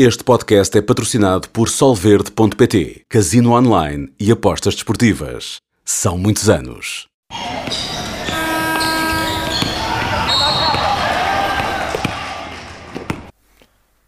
Este 0.00 0.22
podcast 0.22 0.78
é 0.78 0.80
patrocinado 0.80 1.48
por 1.48 1.68
Solverde.pt, 1.68 3.02
Casino 3.08 3.50
Online 3.50 4.08
e 4.16 4.30
Apostas 4.30 4.74
Desportivas. 4.74 5.56
São 5.84 6.16
muitos 6.16 6.48
anos. 6.48 7.08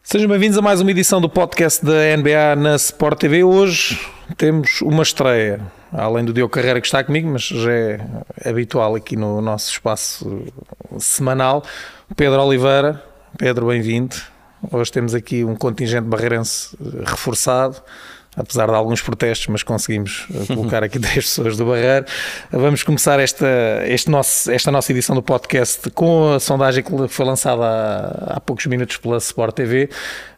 Sejam 0.05 0.29
bem-vindos 0.29 0.57
a 0.57 0.63
mais 0.63 0.81
uma 0.81 0.93
edição 0.93 1.21
do 1.21 1.29
podcast 1.29 1.85
da 1.85 2.17
NBA 2.17 2.55
na 2.55 2.77
Sport 2.77 3.19
TV. 3.19 3.43
Hoje 3.43 3.99
temos 4.37 4.81
uma 4.83 5.03
estreia, 5.03 5.61
além 5.93 6.25
do 6.25 6.33
Diogo 6.33 6.53
Carreira 6.53 6.81
que 6.81 6.87
está 6.87 7.03
comigo, 7.03 7.29
mas 7.29 7.43
já 7.43 7.73
é 7.73 8.01
habitual 8.49 8.95
aqui 8.95 9.17
no 9.17 9.41
nosso 9.41 9.73
espaço 9.73 10.45
semanal. 11.01 11.65
Pedro 12.15 12.41
Oliveira. 12.41 13.03
Pedro, 13.37 13.67
bem-vindo. 13.67 14.15
Hoje 14.71 14.93
temos 14.93 15.15
aqui 15.15 15.45
um 15.45 15.55
contingente 15.55 16.07
barreirense 16.07 16.77
reforçado, 17.05 17.77
apesar 18.37 18.67
de 18.67 18.75
alguns 18.75 19.01
protestos, 19.01 19.47
mas 19.49 19.63
conseguimos 19.63 20.27
eh, 20.35 20.47
colocar 20.55 20.83
aqui 20.85 20.99
10 20.99 21.15
pessoas 21.15 21.57
do 21.57 21.65
Barreiro. 21.65 22.05
Vamos 22.51 22.83
começar 22.83 23.19
esta, 23.19 23.47
este 23.87 24.11
nosso, 24.11 24.51
esta 24.51 24.71
nossa 24.71 24.93
edição 24.93 25.15
do 25.15 25.23
podcast 25.23 25.89
com 25.91 26.35
a 26.35 26.41
sondagem 26.41 26.85
que 26.85 27.09
foi 27.09 27.25
lançada 27.25 27.63
há, 27.65 28.35
há 28.37 28.41
poucos 28.41 28.67
minutos 28.67 28.97
pela 28.99 29.17
Sport 29.17 29.55
TV. 29.55 29.89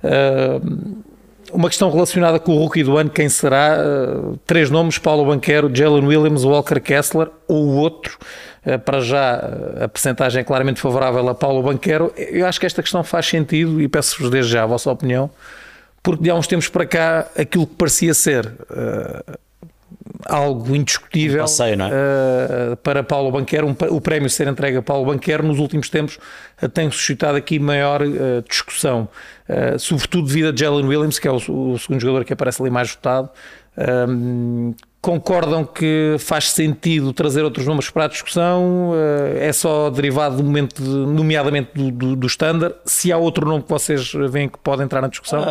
Uh, 0.02 1.02
uma 1.52 1.68
questão 1.68 1.90
relacionada 1.90 2.38
com 2.38 2.56
o 2.56 2.58
rookie 2.58 2.82
do 2.82 2.96
ano, 2.96 3.10
quem 3.10 3.28
será? 3.28 3.76
Uh, 3.78 4.38
três 4.46 4.70
nomes: 4.70 4.98
Paulo 4.98 5.26
Banquero, 5.26 5.70
Jalen 5.74 6.06
Williams, 6.06 6.44
Walker 6.44 6.80
Kessler 6.80 7.28
ou 7.48 7.66
o 7.66 7.74
outro. 7.74 8.18
Uh, 8.64 8.78
para 8.78 9.00
já, 9.00 9.36
a 9.82 9.88
percentagem 9.88 10.40
é 10.40 10.44
claramente 10.44 10.80
favorável 10.80 11.28
a 11.28 11.34
Paulo 11.34 11.62
Banquero. 11.62 12.12
Eu 12.16 12.46
acho 12.46 12.60
que 12.60 12.66
esta 12.66 12.82
questão 12.82 13.02
faz 13.02 13.26
sentido 13.26 13.80
e 13.80 13.88
peço-vos 13.88 14.30
desde 14.30 14.52
já 14.52 14.62
a 14.62 14.66
vossa 14.66 14.90
opinião, 14.90 15.30
porque 16.02 16.22
de 16.22 16.30
há 16.30 16.34
uns 16.34 16.46
tempos 16.46 16.68
para 16.68 16.86
cá 16.86 17.26
aquilo 17.36 17.66
que 17.66 17.74
parecia 17.74 18.14
ser. 18.14 18.46
Uh, 18.46 19.38
algo 20.26 20.74
indiscutível 20.74 21.40
um 21.40 21.44
passeio, 21.44 21.80
é? 21.82 21.86
uh, 22.72 22.76
para 22.76 23.02
Paulo 23.02 23.30
Banquero. 23.30 23.66
Um, 23.66 23.76
o 23.94 24.00
prémio 24.00 24.28
ser 24.30 24.48
entregue 24.48 24.78
a 24.78 24.82
Paulo 24.82 25.06
Banquero 25.06 25.42
nos 25.42 25.58
últimos 25.58 25.88
tempos 25.88 26.18
uh, 26.62 26.68
tem 26.68 26.90
suscitado 26.90 27.36
aqui 27.36 27.58
maior 27.58 28.02
uh, 28.02 28.42
discussão, 28.48 29.08
sobretudo 29.78 30.28
devido 30.28 30.48
a 30.48 30.56
Jalen 30.56 30.86
Williams, 30.86 31.18
que 31.18 31.28
é 31.28 31.30
o, 31.30 31.36
o, 31.36 31.78
segundo 31.78 32.00
jogador 32.00 32.24
que 32.24 32.32
aparece 32.32 32.62
ali 32.62 32.70
mais 32.70 32.90
votado. 32.90 33.28
Concordam 35.02 35.64
que 35.64 36.16
faz 36.18 36.50
sentido 36.50 37.12
trazer 37.12 37.42
outros 37.42 37.66
nomes 37.66 37.90
para 37.90 38.04
a 38.04 38.08
discussão? 38.08 38.92
é 39.38 39.52
só 39.52 39.90
derivado 39.90 40.36
do 40.36 40.44
momento, 40.44 40.80
de, 40.80 40.88
nomeadamente 40.88 41.72
do, 41.74 41.90
do, 41.90 42.16
do 42.16 42.26
standard? 42.26 42.74
Se 42.86 43.12
há 43.12 43.18
outro 43.18 43.46
nome 43.46 43.62
que 43.64 43.68
vocês 43.68 44.12
veem 44.30 44.48
que 44.48 44.58
pode 44.58 44.82
entrar 44.82 45.02
na 45.02 45.08
discussão? 45.08 45.44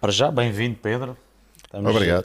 para 0.00 0.12
já, 0.12 0.30
bem-vindo, 0.30 0.78
Pedro. 0.80 1.16
Estamos... 1.66 1.90
Obrigado 1.90 2.24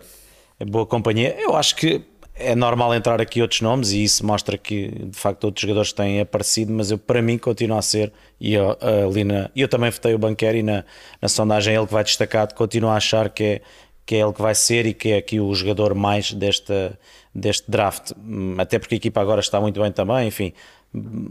é 0.60 0.66
boa 0.66 0.86
companhia. 0.86 1.36
Eu 1.40 1.56
acho 1.56 1.76
que 1.76 2.04
é 2.38 2.54
normal 2.54 2.94
entrar 2.94 3.22
aqui 3.22 3.42
outros 3.42 3.62
nomes 3.62 3.92
e 3.92 4.04
isso 4.04 4.26
mostra 4.26 4.58
que 4.58 4.90
de 4.90 5.18
facto 5.18 5.46
outros 5.46 5.62
jogadores 5.62 5.94
têm 5.94 6.20
aparecido, 6.20 6.72
mas 6.74 6.92
eu, 6.92 6.98
para 6.98 7.22
mim 7.22 7.38
continua 7.38 7.80
a 7.80 7.82
ser, 7.82 8.12
e 8.40 8.54
eu, 8.54 8.78
ali 9.08 9.24
na, 9.24 9.50
eu 9.56 9.70
também 9.70 9.90
votei 9.90 10.14
o 10.14 10.18
Banquero 10.18 10.58
e 10.58 10.64
na, 10.64 10.84
na 11.22 11.30
sondagem 11.30 11.74
ele 11.74 11.88
que 11.88 11.94
vai 11.94 12.04
destacar, 12.04 12.54
continuo 12.54 12.90
a 12.90 12.96
achar 12.96 13.30
que 13.30 13.44
é, 13.44 13.62
que 14.06 14.16
é 14.16 14.20
ele 14.20 14.34
que 14.34 14.42
vai 14.42 14.54
ser 14.54 14.86
e 14.86 14.94
que 14.94 15.10
é 15.10 15.18
aqui 15.18 15.40
o 15.40 15.54
jogador 15.54 15.96
mais 15.96 16.32
desta, 16.34 16.98
deste 17.34 17.70
draft, 17.70 18.12
até 18.58 18.78
porque 18.78 18.96
a 18.96 18.98
equipa 18.98 19.22
agora 19.22 19.40
está 19.40 19.60
muito 19.60 19.82
bem 19.82 19.92
também, 19.92 20.28
enfim, 20.28 20.54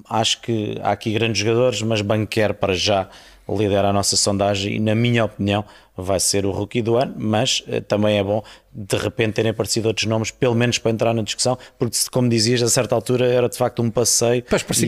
acho 0.08 0.40
que 0.40 0.78
há 0.82 0.92
aqui 0.92 1.12
grandes 1.12 1.38
jogadores, 1.38 1.82
mas 1.82 2.00
Banquero 2.00 2.54
para 2.54 2.74
já 2.74 3.08
lidera 3.48 3.88
a 3.88 3.92
nossa 3.92 4.16
sondagem 4.16 4.76
e, 4.76 4.80
na 4.80 4.94
minha 4.94 5.24
opinião, 5.24 5.64
vai 5.96 6.18
ser 6.18 6.46
o 6.46 6.50
rookie 6.50 6.80
do 6.82 6.96
ano, 6.96 7.14
mas 7.18 7.62
uh, 7.68 7.80
também 7.82 8.18
é 8.18 8.24
bom 8.24 8.42
de 8.72 8.96
repente 8.96 9.34
terem 9.34 9.50
aparecido 9.50 9.86
outros 9.88 10.06
nomes, 10.06 10.30
pelo 10.30 10.54
menos 10.54 10.78
para 10.78 10.90
entrar 10.90 11.14
na 11.14 11.22
discussão, 11.22 11.56
porque, 11.78 11.96
como 12.10 12.28
dizias, 12.28 12.62
a 12.62 12.68
certa 12.68 12.94
altura 12.94 13.26
era 13.26 13.48
de 13.48 13.56
facto 13.56 13.82
um 13.82 13.90
passeio 13.90 14.42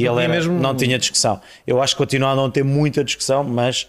e 0.04 0.06
ele 0.06 0.24
era, 0.24 0.28
mesmo... 0.28 0.58
não 0.58 0.74
tinha 0.74 0.98
discussão. 0.98 1.40
Eu 1.66 1.80
acho 1.80 1.94
que 1.94 1.98
continua 1.98 2.30
a 2.30 2.34
não 2.34 2.50
ter 2.50 2.64
muita 2.64 3.04
discussão, 3.04 3.44
mas 3.44 3.88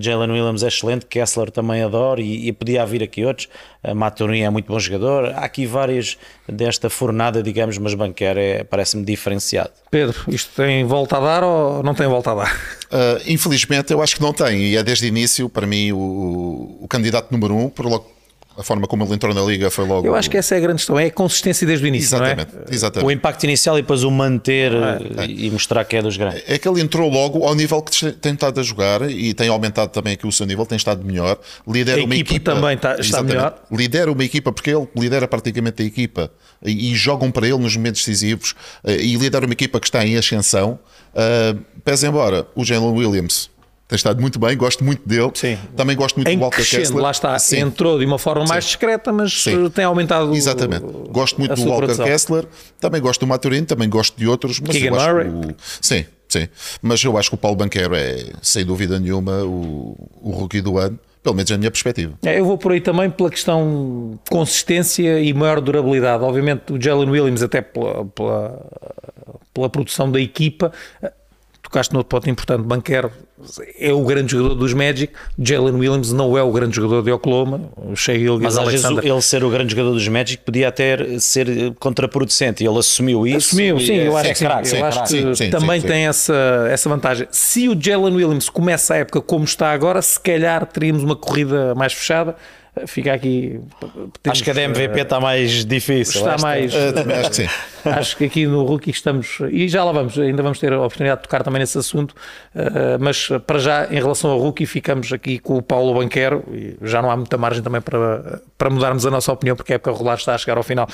Jalen 0.00 0.30
Williams 0.30 0.62
é 0.62 0.68
excelente, 0.68 1.06
Kessler 1.06 1.50
também 1.50 1.82
adoro 1.82 2.20
e, 2.20 2.48
e 2.48 2.52
podia 2.52 2.82
haver 2.82 3.02
aqui 3.02 3.24
outros. 3.24 3.48
Uh, 3.82 3.94
Maturin 3.94 4.42
é 4.42 4.50
muito 4.50 4.66
bom 4.66 4.78
jogador. 4.78 5.26
Há 5.34 5.40
aqui 5.40 5.66
várias 5.66 6.16
desta 6.48 6.88
fornada, 6.88 7.42
digamos, 7.42 7.78
mas 7.78 7.94
Banquer 7.94 8.36
é, 8.36 8.64
parece-me 8.64 9.04
diferenciado. 9.04 9.72
Pedro, 9.90 10.18
isto 10.28 10.50
tem 10.54 10.84
volta 10.84 11.16
a 11.16 11.20
dar 11.20 11.44
ou 11.44 11.82
não 11.82 11.94
tem 11.94 12.06
volta 12.06 12.32
a 12.32 12.34
dar? 12.34 12.56
Uh, 12.92 13.22
infelizmente, 13.26 13.92
eu 13.92 14.02
acho 14.02 14.16
que 14.16 14.22
não 14.22 14.32
tem. 14.32 14.62
E 14.62 14.76
é 14.76 14.82
desde 14.82 15.06
o 15.06 15.08
início, 15.08 15.48
para 15.48 15.66
mim, 15.66 15.92
o, 15.92 16.78
o 16.82 16.86
candidato 16.88 17.32
número 17.32 17.56
um, 17.56 17.68
por 17.68 17.86
logo 17.86 18.11
a 18.56 18.62
forma 18.62 18.86
como 18.86 19.04
ele 19.04 19.14
entrou 19.14 19.34
na 19.34 19.42
liga 19.42 19.70
foi 19.70 19.86
logo. 19.86 20.06
Eu 20.06 20.14
acho 20.14 20.30
que 20.30 20.36
essa 20.36 20.54
é 20.54 20.58
a 20.58 20.60
grande 20.60 20.78
questão, 20.78 20.98
é 20.98 21.06
a 21.06 21.10
consistência 21.10 21.66
desde 21.66 21.84
o 21.84 21.88
início. 21.88 22.16
Exatamente, 22.16 22.56
é? 22.56 22.74
exatamente. 22.74 23.06
O 23.06 23.10
impacto 23.10 23.44
inicial 23.44 23.78
e 23.78 23.82
depois 23.82 24.04
o 24.04 24.10
manter 24.10 24.72
é, 24.72 25.26
e 25.26 25.50
mostrar 25.50 25.84
que 25.84 25.96
é 25.96 26.02
dos 26.02 26.16
grandes. 26.16 26.42
É 26.46 26.58
que 26.58 26.68
ele 26.68 26.80
entrou 26.80 27.10
logo 27.10 27.44
ao 27.44 27.54
nível 27.54 27.80
que 27.82 28.12
tem 28.12 28.34
estado 28.34 28.60
a 28.60 28.62
jogar 28.62 29.08
e 29.10 29.32
tem 29.34 29.48
aumentado 29.48 29.90
também 29.90 30.14
aqui 30.14 30.26
o 30.26 30.32
seu 30.32 30.46
nível, 30.46 30.66
tem 30.66 30.76
estado 30.76 31.04
melhor. 31.04 31.38
Lidera 31.66 32.00
a 32.00 32.04
uma 32.04 32.14
equipa, 32.14 32.34
equipa 32.34 32.54
também 32.54 32.74
está, 32.74 32.96
está 32.96 33.22
melhor. 33.22 33.62
Lidera 33.70 34.12
uma 34.12 34.24
equipa 34.24 34.52
porque 34.52 34.70
ele 34.70 34.88
lidera 34.96 35.26
praticamente 35.26 35.82
a 35.82 35.86
equipa 35.86 36.30
e, 36.62 36.92
e 36.92 36.94
jogam 36.94 37.30
para 37.30 37.46
ele 37.46 37.58
nos 37.58 37.76
momentos 37.76 38.04
decisivos 38.04 38.54
eh, 38.84 38.96
e 38.96 39.16
lidera 39.16 39.46
uma 39.46 39.52
equipa 39.52 39.80
que 39.80 39.86
está 39.86 40.04
em 40.06 40.16
ascensão. 40.16 40.78
Uh, 41.12 41.60
pese 41.84 42.06
embora 42.06 42.46
o 42.54 42.64
Jalen 42.64 42.92
Williams 42.92 43.51
tem 43.92 43.96
estado 43.96 44.22
muito 44.22 44.38
bem, 44.38 44.56
gosto 44.56 44.82
muito 44.82 45.06
dele. 45.06 45.30
Sim. 45.34 45.58
Também 45.76 45.94
gosto 45.94 46.16
muito 46.16 46.28
em 46.28 46.38
do 46.38 46.42
Walker 46.42 46.64
Kessler. 46.64 47.02
Lá 47.02 47.10
está, 47.10 47.38
Sim. 47.38 47.58
entrou 47.58 47.98
de 47.98 48.06
uma 48.06 48.18
forma 48.18 48.46
mais 48.46 48.64
discreta, 48.64 49.12
mas 49.12 49.42
Sim. 49.42 49.68
tem 49.68 49.84
aumentado. 49.84 50.34
Exatamente. 50.34 50.86
Gosto 51.10 51.38
muito 51.38 51.54
do 51.54 51.62
Walker 51.64 51.78
produção. 51.84 52.06
Kessler, 52.06 52.46
também 52.80 53.02
gosto 53.02 53.20
do 53.20 53.26
Maturin, 53.26 53.64
também 53.64 53.90
gosto 53.90 54.16
de 54.16 54.26
outros. 54.26 54.60
Mas 54.60 54.70
Keegan 54.70 54.92
Murray. 54.92 55.28
O... 55.28 55.54
Sim, 55.78 56.06
sim. 56.26 56.48
Mas 56.80 57.04
eu 57.04 57.18
acho 57.18 57.28
que 57.28 57.34
o 57.34 57.38
Paulo 57.38 57.54
Banquero 57.54 57.94
é, 57.94 58.32
sem 58.40 58.64
dúvida 58.64 58.98
nenhuma, 58.98 59.44
o, 59.44 59.94
o 60.22 60.30
rookie 60.30 60.62
do 60.62 60.78
ano. 60.78 60.98
Pelo 61.22 61.36
menos 61.36 61.50
na 61.50 61.58
minha 61.58 61.70
perspectiva. 61.70 62.14
É, 62.24 62.40
eu 62.40 62.46
vou 62.46 62.56
por 62.56 62.72
aí 62.72 62.80
também 62.80 63.10
pela 63.10 63.28
questão 63.28 64.18
consistência 64.28 65.20
e 65.20 65.34
maior 65.34 65.60
durabilidade. 65.60 66.24
Obviamente, 66.24 66.72
o 66.72 66.82
Jalen 66.82 67.10
Williams, 67.10 67.42
até 67.42 67.60
pela, 67.60 68.06
pela, 68.06 68.66
pela 69.52 69.68
produção 69.68 70.10
da 70.10 70.18
equipa, 70.18 70.72
tocaste 71.72 71.94
no 71.94 72.04
ponto 72.04 72.28
importante, 72.28 72.62
Banquero 72.62 73.10
é 73.78 73.92
o 73.92 74.04
grande 74.04 74.32
jogador 74.32 74.54
dos 74.54 74.74
Magic, 74.74 75.12
Jalen 75.38 75.74
Williams 75.74 76.12
não 76.12 76.36
é 76.36 76.42
o 76.42 76.52
grande 76.52 76.76
jogador 76.76 77.02
de 77.02 77.10
Oklahoma, 77.10 77.62
o 77.76 77.96
Shea 77.96 78.18
Mas 78.40 78.58
às 78.58 78.70
vezes 78.70 78.84
ele 78.84 79.22
ser 79.22 79.42
o 79.42 79.50
grande 79.50 79.70
jogador 79.72 79.92
dos 79.94 80.06
Magic 80.06 80.44
podia 80.44 80.68
até 80.68 81.18
ser 81.18 81.74
contraproducente, 81.80 82.62
ele 82.62 82.78
assumiu 82.78 83.26
isso. 83.26 83.48
Assumiu, 83.48 83.80
sim, 83.80 83.94
eu 83.94 84.16
acho, 84.16 84.28
é, 84.28 84.32
que, 84.34 84.68
sim, 84.68 84.76
eu 84.76 84.84
acho 84.84 85.04
que 85.04 85.50
também 85.50 85.80
tem 85.80 86.06
essa, 86.06 86.68
essa 86.70 86.88
vantagem. 86.88 87.26
Se 87.30 87.68
o 87.68 87.76
Jalen 87.80 88.14
Williams 88.14 88.48
começa 88.48 88.94
a 88.94 88.98
época 88.98 89.20
como 89.22 89.44
está 89.44 89.72
agora, 89.72 90.02
se 90.02 90.20
calhar 90.20 90.66
teríamos 90.66 91.02
uma 91.02 91.16
corrida 91.16 91.74
mais 91.74 91.92
fechada, 91.92 92.36
fica 92.86 93.12
aqui. 93.12 93.60
Temos, 94.22 94.38
acho 94.38 94.44
que 94.44 94.50
a 94.50 94.54
da 94.54 94.62
MVP 94.62 95.00
uh, 95.00 95.02
está 95.02 95.20
mais 95.20 95.64
difícil. 95.64 96.20
Está 96.20 96.38
mais. 96.38 96.72
Uh, 96.72 96.78
acho 97.20 97.30
que 97.30 97.36
sim. 97.36 97.48
acho 97.84 98.16
que 98.16 98.24
aqui 98.24 98.46
no 98.46 98.64
Rookie 98.64 98.90
estamos. 98.90 99.38
E 99.50 99.68
já 99.68 99.84
lá 99.84 99.92
vamos, 99.92 100.18
ainda 100.18 100.42
vamos 100.42 100.58
ter 100.58 100.72
a 100.72 100.78
oportunidade 100.78 101.20
de 101.20 101.24
tocar 101.24 101.42
também 101.42 101.60
nesse 101.60 101.76
assunto. 101.76 102.12
Uh, 102.54 102.98
mas 102.98 103.28
para 103.46 103.58
já, 103.58 103.86
em 103.90 103.96
relação 103.96 104.30
ao 104.30 104.38
Rookie, 104.38 104.64
ficamos 104.64 105.12
aqui 105.12 105.38
com 105.38 105.58
o 105.58 105.62
Paulo 105.62 105.94
Banquero 105.94 106.44
e 106.50 106.76
já 106.82 107.02
não 107.02 107.10
há 107.10 107.16
muita 107.16 107.36
margem 107.36 107.62
também 107.62 107.80
para, 107.80 108.40
para 108.56 108.70
mudarmos 108.70 109.04
a 109.04 109.10
nossa 109.10 109.30
opinião, 109.32 109.54
porque 109.54 109.72
a 109.72 109.76
época 109.76 109.90
rolar 109.90 110.14
está 110.14 110.34
a 110.34 110.38
chegar 110.38 110.56
ao 110.56 110.62
final. 110.62 110.88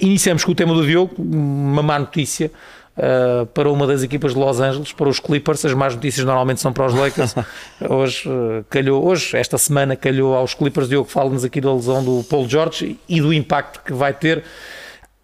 iniciamos 0.00 0.44
com 0.44 0.52
o 0.52 0.54
tema 0.54 0.72
do 0.72 0.86
Diogo, 0.86 1.14
uma 1.18 1.82
má 1.82 1.98
notícia. 1.98 2.50
Uh, 2.94 3.46
para 3.46 3.70
uma 3.70 3.86
das 3.86 4.02
equipas 4.02 4.34
de 4.34 4.38
Los 4.38 4.60
Angeles, 4.60 4.92
para 4.92 5.08
os 5.08 5.18
Clippers. 5.18 5.64
As 5.64 5.72
más 5.72 5.94
notícias 5.94 6.26
normalmente 6.26 6.60
são 6.60 6.74
para 6.74 6.84
os 6.86 6.94
Lakers. 6.94 7.34
hoje 7.88 8.28
uh, 8.28 8.62
calhou, 8.68 9.02
hoje, 9.02 9.34
esta 9.34 9.56
semana, 9.56 9.96
calhou 9.96 10.34
aos 10.34 10.52
Clippers. 10.52 10.90
Diogo, 10.90 11.08
fala-nos 11.08 11.42
aqui 11.42 11.58
da 11.58 11.72
lesão 11.72 12.04
do 12.04 12.22
Paul 12.24 12.46
George 12.46 12.98
e 13.08 13.20
do 13.20 13.32
impacto 13.32 13.80
que 13.82 13.94
vai 13.94 14.12
ter 14.12 14.44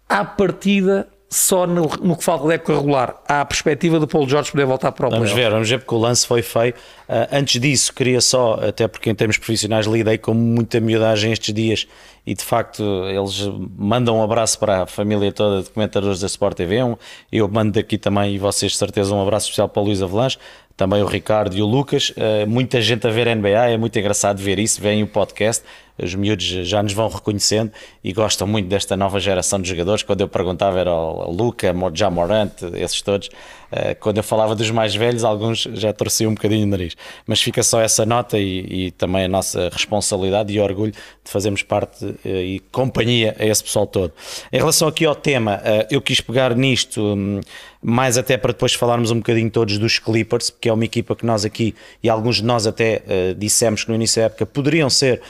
à 0.07 0.25
partida 0.25 1.07
só 1.29 1.67
no, 1.67 1.87
no, 2.01 2.17
que 2.17 2.23
falta 2.23 2.47
da 2.47 2.55
época 2.55 2.73
regular. 2.73 3.21
Há 3.27 3.41
a 3.41 3.45
perspectiva 3.45 3.99
do 3.99 4.07
Paulo 4.07 4.27
Jorge 4.27 4.51
poder 4.51 4.65
voltar 4.65 4.91
para 4.91 5.07
o 5.07 5.11
Vamos 5.11 5.31
ver, 5.31 5.51
vamos 5.51 5.69
ver, 5.69 5.77
porque 5.77 5.93
o 5.93 5.97
lance 5.99 6.25
foi 6.25 6.41
feio. 6.41 6.73
Uh, 7.07 7.27
antes 7.31 7.61
disso, 7.61 7.93
queria 7.93 8.19
só, 8.19 8.55
até 8.55 8.87
porque 8.87 9.11
em 9.11 9.15
termos 9.15 9.37
profissionais 9.37 9.85
lidei 9.85 10.17
com 10.17 10.33
muita 10.33 10.79
miudagem 10.79 11.31
estes 11.31 11.53
dias 11.53 11.87
e 12.25 12.33
de 12.33 12.43
facto 12.43 12.83
eles 13.07 13.47
mandam 13.77 14.17
um 14.17 14.23
abraço 14.23 14.57
para 14.57 14.83
a 14.83 14.85
família 14.87 15.31
toda 15.31 15.63
de 15.63 15.69
comentadores 15.69 16.19
da 16.19 16.27
Sport 16.27 16.57
TV. 16.57 16.83
Um, 16.83 16.95
eu 17.31 17.47
mando 17.47 17.77
aqui 17.77 17.97
também, 17.97 18.33
e 18.33 18.39
vocês 18.39 18.71
de 18.71 18.77
certeza, 18.79 19.13
um 19.13 19.21
abraço 19.21 19.45
especial 19.45 19.69
para 19.69 19.81
o 19.81 19.85
Luís 19.85 20.01
Avelanche, 20.01 20.39
também 20.75 21.03
o 21.03 21.05
Ricardo 21.05 21.55
e 21.55 21.61
o 21.61 21.65
Lucas. 21.65 22.09
Uh, 22.09 22.47
muita 22.47 22.81
gente 22.81 23.05
a 23.05 23.11
ver 23.11 23.35
NBA, 23.35 23.69
é 23.69 23.77
muito 23.77 23.97
engraçado 23.99 24.39
ver 24.39 24.57
isso, 24.57 24.81
veem 24.81 25.03
o 25.03 25.07
podcast 25.07 25.63
os 26.03 26.15
miúdos 26.15 26.45
já 26.45 26.81
nos 26.81 26.93
vão 26.93 27.07
reconhecendo 27.07 27.71
e 28.03 28.13
gostam 28.13 28.47
muito 28.47 28.67
desta 28.67 28.95
nova 28.95 29.19
geração 29.19 29.61
de 29.61 29.69
jogadores. 29.69 30.03
Quando 30.03 30.21
eu 30.21 30.27
perguntava 30.27 30.79
era 30.79 30.93
o 30.93 31.31
Luca, 31.31 31.73
já 31.93 32.09
Morante, 32.09 32.65
esses 32.75 33.01
todos. 33.01 33.29
Eh, 33.71 33.93
quando 33.95 34.17
eu 34.17 34.23
falava 34.23 34.55
dos 34.55 34.69
mais 34.71 34.95
velhos, 34.95 35.23
alguns 35.23 35.67
já 35.73 35.93
torciam 35.93 36.31
um 36.31 36.33
bocadinho 36.33 36.65
o 36.65 36.69
nariz. 36.69 36.95
Mas 37.25 37.41
fica 37.41 37.61
só 37.61 37.81
essa 37.81 38.05
nota 38.05 38.37
e, 38.37 38.87
e 38.87 38.91
também 38.91 39.25
a 39.25 39.27
nossa 39.27 39.69
responsabilidade 39.69 40.51
e 40.53 40.59
orgulho 40.59 40.91
de 40.91 41.31
fazermos 41.31 41.63
parte 41.63 42.15
eh, 42.25 42.43
e 42.43 42.59
companhia 42.71 43.35
a 43.39 43.45
esse 43.45 43.63
pessoal 43.63 43.85
todo. 43.85 44.13
Em 44.51 44.57
relação 44.57 44.87
aqui 44.87 45.05
ao 45.05 45.15
tema, 45.15 45.61
eh, 45.63 45.87
eu 45.91 46.01
quis 46.01 46.19
pegar 46.21 46.55
nisto 46.55 47.01
hum, 47.01 47.41
mais 47.81 48.17
até 48.17 48.37
para 48.37 48.51
depois 48.51 48.73
falarmos 48.73 49.11
um 49.11 49.17
bocadinho 49.17 49.49
todos 49.49 49.77
dos 49.77 49.99
Clippers, 49.99 50.49
porque 50.49 50.67
é 50.69 50.73
uma 50.73 50.85
equipa 50.85 51.15
que 51.15 51.25
nós 51.25 51.45
aqui 51.45 51.75
e 52.03 52.09
alguns 52.09 52.37
de 52.37 52.43
nós 52.43 52.67
até 52.67 53.01
dissemos 53.37 53.83
que 53.83 53.89
no 53.89 53.95
início 53.95 54.21
da 54.21 54.25
época 54.25 54.45
poderiam 54.45 54.89
ser 54.89 55.21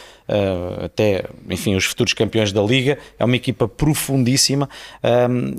até, 0.83 1.25
enfim, 1.49 1.75
os 1.75 1.85
futuros 1.85 2.13
campeões 2.13 2.51
da 2.51 2.61
Liga. 2.61 2.97
É 3.17 3.25
uma 3.25 3.35
equipa 3.35 3.67
profundíssima 3.67 4.69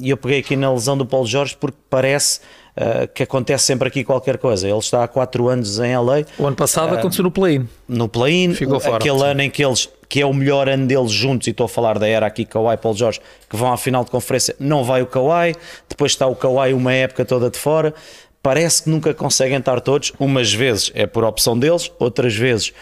e 0.01 0.11
eu 0.11 0.17
peguei 0.17 0.41
aqui 0.41 0.57
na 0.57 0.73
lesão 0.73 0.97
do 0.97 1.07
Paulo 1.07 1.27
Jorge 1.27 1.57
porque 1.59 1.79
parece 1.89 2.41
Uh, 2.71 3.07
que 3.13 3.25
acontece 3.25 3.65
sempre 3.65 3.89
aqui 3.89 4.05
qualquer 4.05 4.39
coisa. 4.39 4.67
Ele 4.67 4.79
está 4.79 5.03
há 5.03 5.09
4 5.09 5.49
anos 5.49 5.81
em 5.81 5.95
LA. 5.97 6.23
O 6.39 6.47
ano 6.47 6.55
passado 6.55 6.93
uh, 6.93 6.99
aconteceu 6.99 7.25
no 7.25 7.31
play-in. 7.31 7.69
No 7.89 8.09
play-in, 8.09 8.55
aquele 8.95 9.23
ano 9.23 9.43
em 9.43 9.51
que 9.51 9.63
eles, 9.63 9.89
que 10.09 10.21
é 10.21 10.25
o 10.25 10.33
melhor 10.33 10.69
ano 10.69 10.87
deles 10.87 11.11
juntos, 11.11 11.49
e 11.49 11.51
estou 11.51 11.67
a 11.67 11.69
falar 11.69 11.99
da 11.99 12.07
era 12.07 12.27
aqui 12.27 12.45
Kawhi 12.45 12.75
e 12.75 12.77
Paul 12.77 12.95
Jorge, 12.95 13.21
que 13.51 13.57
vão 13.57 13.73
à 13.73 13.77
final 13.77 14.05
de 14.05 14.11
conferência, 14.11 14.55
não 14.59 14.85
vai 14.85 15.03
o 15.03 15.07
Kawhi, 15.07 15.57
depois 15.89 16.13
está 16.13 16.29
o 16.29 16.37
Kawhi 16.37 16.73
uma 16.73 16.93
época 16.93 17.25
toda 17.25 17.51
de 17.51 17.59
fora 17.59 17.93
parece 18.43 18.85
que 18.85 18.91
nunca 18.91 19.13
conseguem 19.13 19.59
estar 19.59 19.81
todos. 19.81 20.13
Umas 20.19 20.53
vezes 20.53 20.91
é 20.95 21.07
por 21.07 21.25
opção 21.25 21.59
deles, 21.59 21.91
outras 21.99 22.35
vezes, 22.35 22.73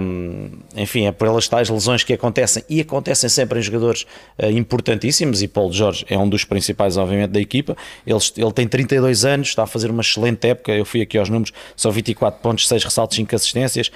hum, 0.00 0.50
enfim, 0.76 1.06
é 1.06 1.12
pelas 1.12 1.48
tais 1.48 1.68
lesões 1.68 2.02
que 2.02 2.12
acontecem 2.12 2.64
e 2.68 2.80
acontecem 2.80 3.28
sempre 3.28 3.58
em 3.58 3.62
jogadores 3.62 4.04
uh, 4.38 4.50
importantíssimos. 4.50 5.42
E 5.42 5.48
Paulo 5.48 5.72
Jorge 5.72 6.04
é 6.08 6.18
um 6.18 6.28
dos 6.28 6.44
principais, 6.44 6.96
obviamente, 6.96 7.30
da 7.30 7.40
equipa. 7.40 7.76
Ele, 8.06 8.18
ele 8.36 8.52
tem 8.52 8.66
32 8.66 9.24
anos, 9.24 9.48
está 9.48 9.62
a 9.62 9.66
fazer 9.66 9.90
uma 9.90 10.02
excelente 10.02 10.48
época. 10.48 10.72
Eu 10.72 10.84
fui 10.84 11.00
aqui 11.00 11.16
aos 11.16 11.28
números: 11.28 11.52
são 11.76 11.92
24 11.92 12.40
pontos, 12.40 12.66
6 12.66 12.84
ressaltos, 12.84 13.16
5 13.16 13.34
assistências. 13.34 13.90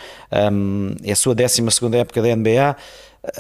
Um, 0.53 0.95
é 1.03 1.13
a 1.13 1.17
sua 1.17 1.35
12 1.35 1.63
época 1.97 2.23
da 2.23 2.35
NBA 2.35 2.77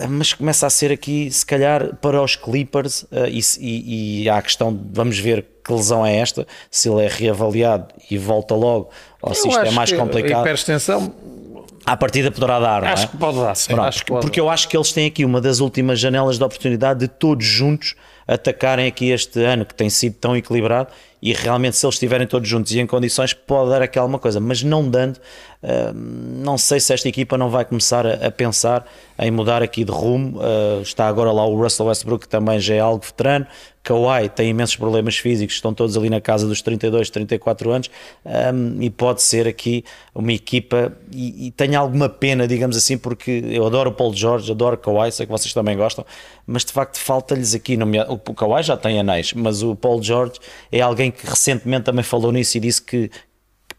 mas 0.08 0.32
começa 0.32 0.66
a 0.66 0.70
ser 0.70 0.92
aqui, 0.92 1.30
se 1.30 1.44
calhar, 1.44 1.96
para 1.96 2.22
os 2.22 2.36
Clippers, 2.36 3.02
uh, 3.04 3.26
e, 3.28 3.40
e, 3.58 4.22
e, 4.22 4.28
há 4.28 4.36
a 4.36 4.42
questão 4.42 4.74
de 4.74 4.82
vamos 4.92 5.18
ver 5.18 5.46
que 5.64 5.72
lesão 5.72 6.04
é 6.04 6.16
esta, 6.16 6.46
se 6.70 6.88
ele 6.88 7.04
é 7.04 7.08
reavaliado 7.08 7.86
e 8.10 8.18
volta 8.18 8.54
logo, 8.54 8.90
ou 9.22 9.34
se 9.34 9.48
isto 9.48 9.60
é 9.60 9.70
mais 9.70 9.92
complicado. 9.92 10.38
A 10.38 10.40
hiperextensão 10.40 11.14
à 11.86 11.96
partida 11.96 12.30
poderá 12.30 12.60
dar, 12.60 12.84
acho 12.84 13.02
não 13.02 13.02
é? 13.02 13.06
que 13.12 13.16
pode 13.16 13.38
dar, 13.38 13.54
sim. 13.54 13.74
Pronto, 13.74 14.04
pode 14.06 14.20
porque 14.20 14.40
dar. 14.40 14.46
eu 14.46 14.50
acho 14.50 14.68
que 14.68 14.76
eles 14.76 14.92
têm 14.92 15.06
aqui 15.06 15.24
uma 15.24 15.40
das 15.40 15.60
últimas 15.60 15.98
janelas 15.98 16.36
de 16.36 16.44
oportunidade 16.44 17.00
de 17.00 17.08
todos 17.08 17.44
juntos 17.44 17.94
atacarem 18.28 18.86
aqui 18.86 19.10
este 19.10 19.42
ano 19.42 19.64
que 19.64 19.74
tem 19.74 19.90
sido 19.90 20.14
tão 20.14 20.36
equilibrado 20.36 20.90
e 21.22 21.32
realmente 21.32 21.76
se 21.76 21.84
eles 21.84 21.94
estiverem 21.94 22.26
todos 22.26 22.48
juntos 22.48 22.72
e 22.72 22.80
em 22.80 22.86
condições 22.86 23.32
pode 23.32 23.70
dar 23.70 23.82
aquela 23.82 24.18
coisa, 24.18 24.40
mas 24.40 24.62
não 24.62 24.88
dando, 24.88 25.16
uh, 25.16 25.92
não 25.94 26.56
sei 26.56 26.80
se 26.80 26.92
esta 26.92 27.08
equipa 27.08 27.36
não 27.36 27.50
vai 27.50 27.64
começar 27.64 28.06
a, 28.06 28.30
pensar 28.30 28.86
em 29.18 29.30
mudar 29.30 29.62
aqui 29.62 29.84
de 29.84 29.92
rumo. 29.92 30.38
Uh, 30.38 30.82
está 30.82 31.06
agora 31.06 31.30
lá 31.30 31.46
o 31.46 31.60
Russell 31.60 31.86
Westbrook, 31.86 32.24
que 32.24 32.28
também 32.28 32.58
já 32.58 32.74
é 32.74 32.80
algo 32.80 33.04
veterano, 33.04 33.46
Kawhi 33.82 34.28
tem 34.28 34.50
imensos 34.50 34.76
problemas 34.76 35.16
físicos, 35.16 35.54
estão 35.54 35.72
todos 35.72 35.96
ali 35.96 36.10
na 36.10 36.20
casa 36.20 36.46
dos 36.46 36.60
32, 36.60 37.08
34 37.08 37.70
anos. 37.70 37.90
Um, 38.24 38.82
e 38.82 38.90
pode 38.90 39.22
ser 39.22 39.48
aqui 39.48 39.84
uma 40.14 40.32
equipa 40.32 40.92
e, 41.10 41.46
e 41.46 41.50
tenho 41.50 41.78
alguma 41.80 42.08
pena, 42.08 42.46
digamos 42.46 42.76
assim, 42.76 42.98
porque 42.98 43.42
eu 43.46 43.66
adoro 43.66 43.90
o 43.90 43.92
Paul 43.92 44.14
George, 44.14 44.50
adoro 44.52 44.76
Kawhi, 44.76 45.10
sei 45.12 45.24
que 45.24 45.32
vocês 45.32 45.54
também 45.54 45.76
gostam, 45.76 46.04
mas 46.46 46.64
de 46.64 46.72
facto 46.72 46.98
falta-lhes 46.98 47.54
aqui, 47.54 47.78
o 48.08 48.34
Kawhi 48.34 48.62
já 48.62 48.76
tem 48.76 49.00
anéis, 49.00 49.32
mas 49.32 49.62
o 49.62 49.74
Paul 49.74 50.02
George 50.02 50.34
é 50.70 50.80
alguém 50.80 51.09
que 51.10 51.26
recentemente 51.26 51.84
também 51.84 52.02
falou 52.02 52.32
nisso 52.32 52.56
e 52.56 52.60
disse 52.60 52.82
que 52.82 53.10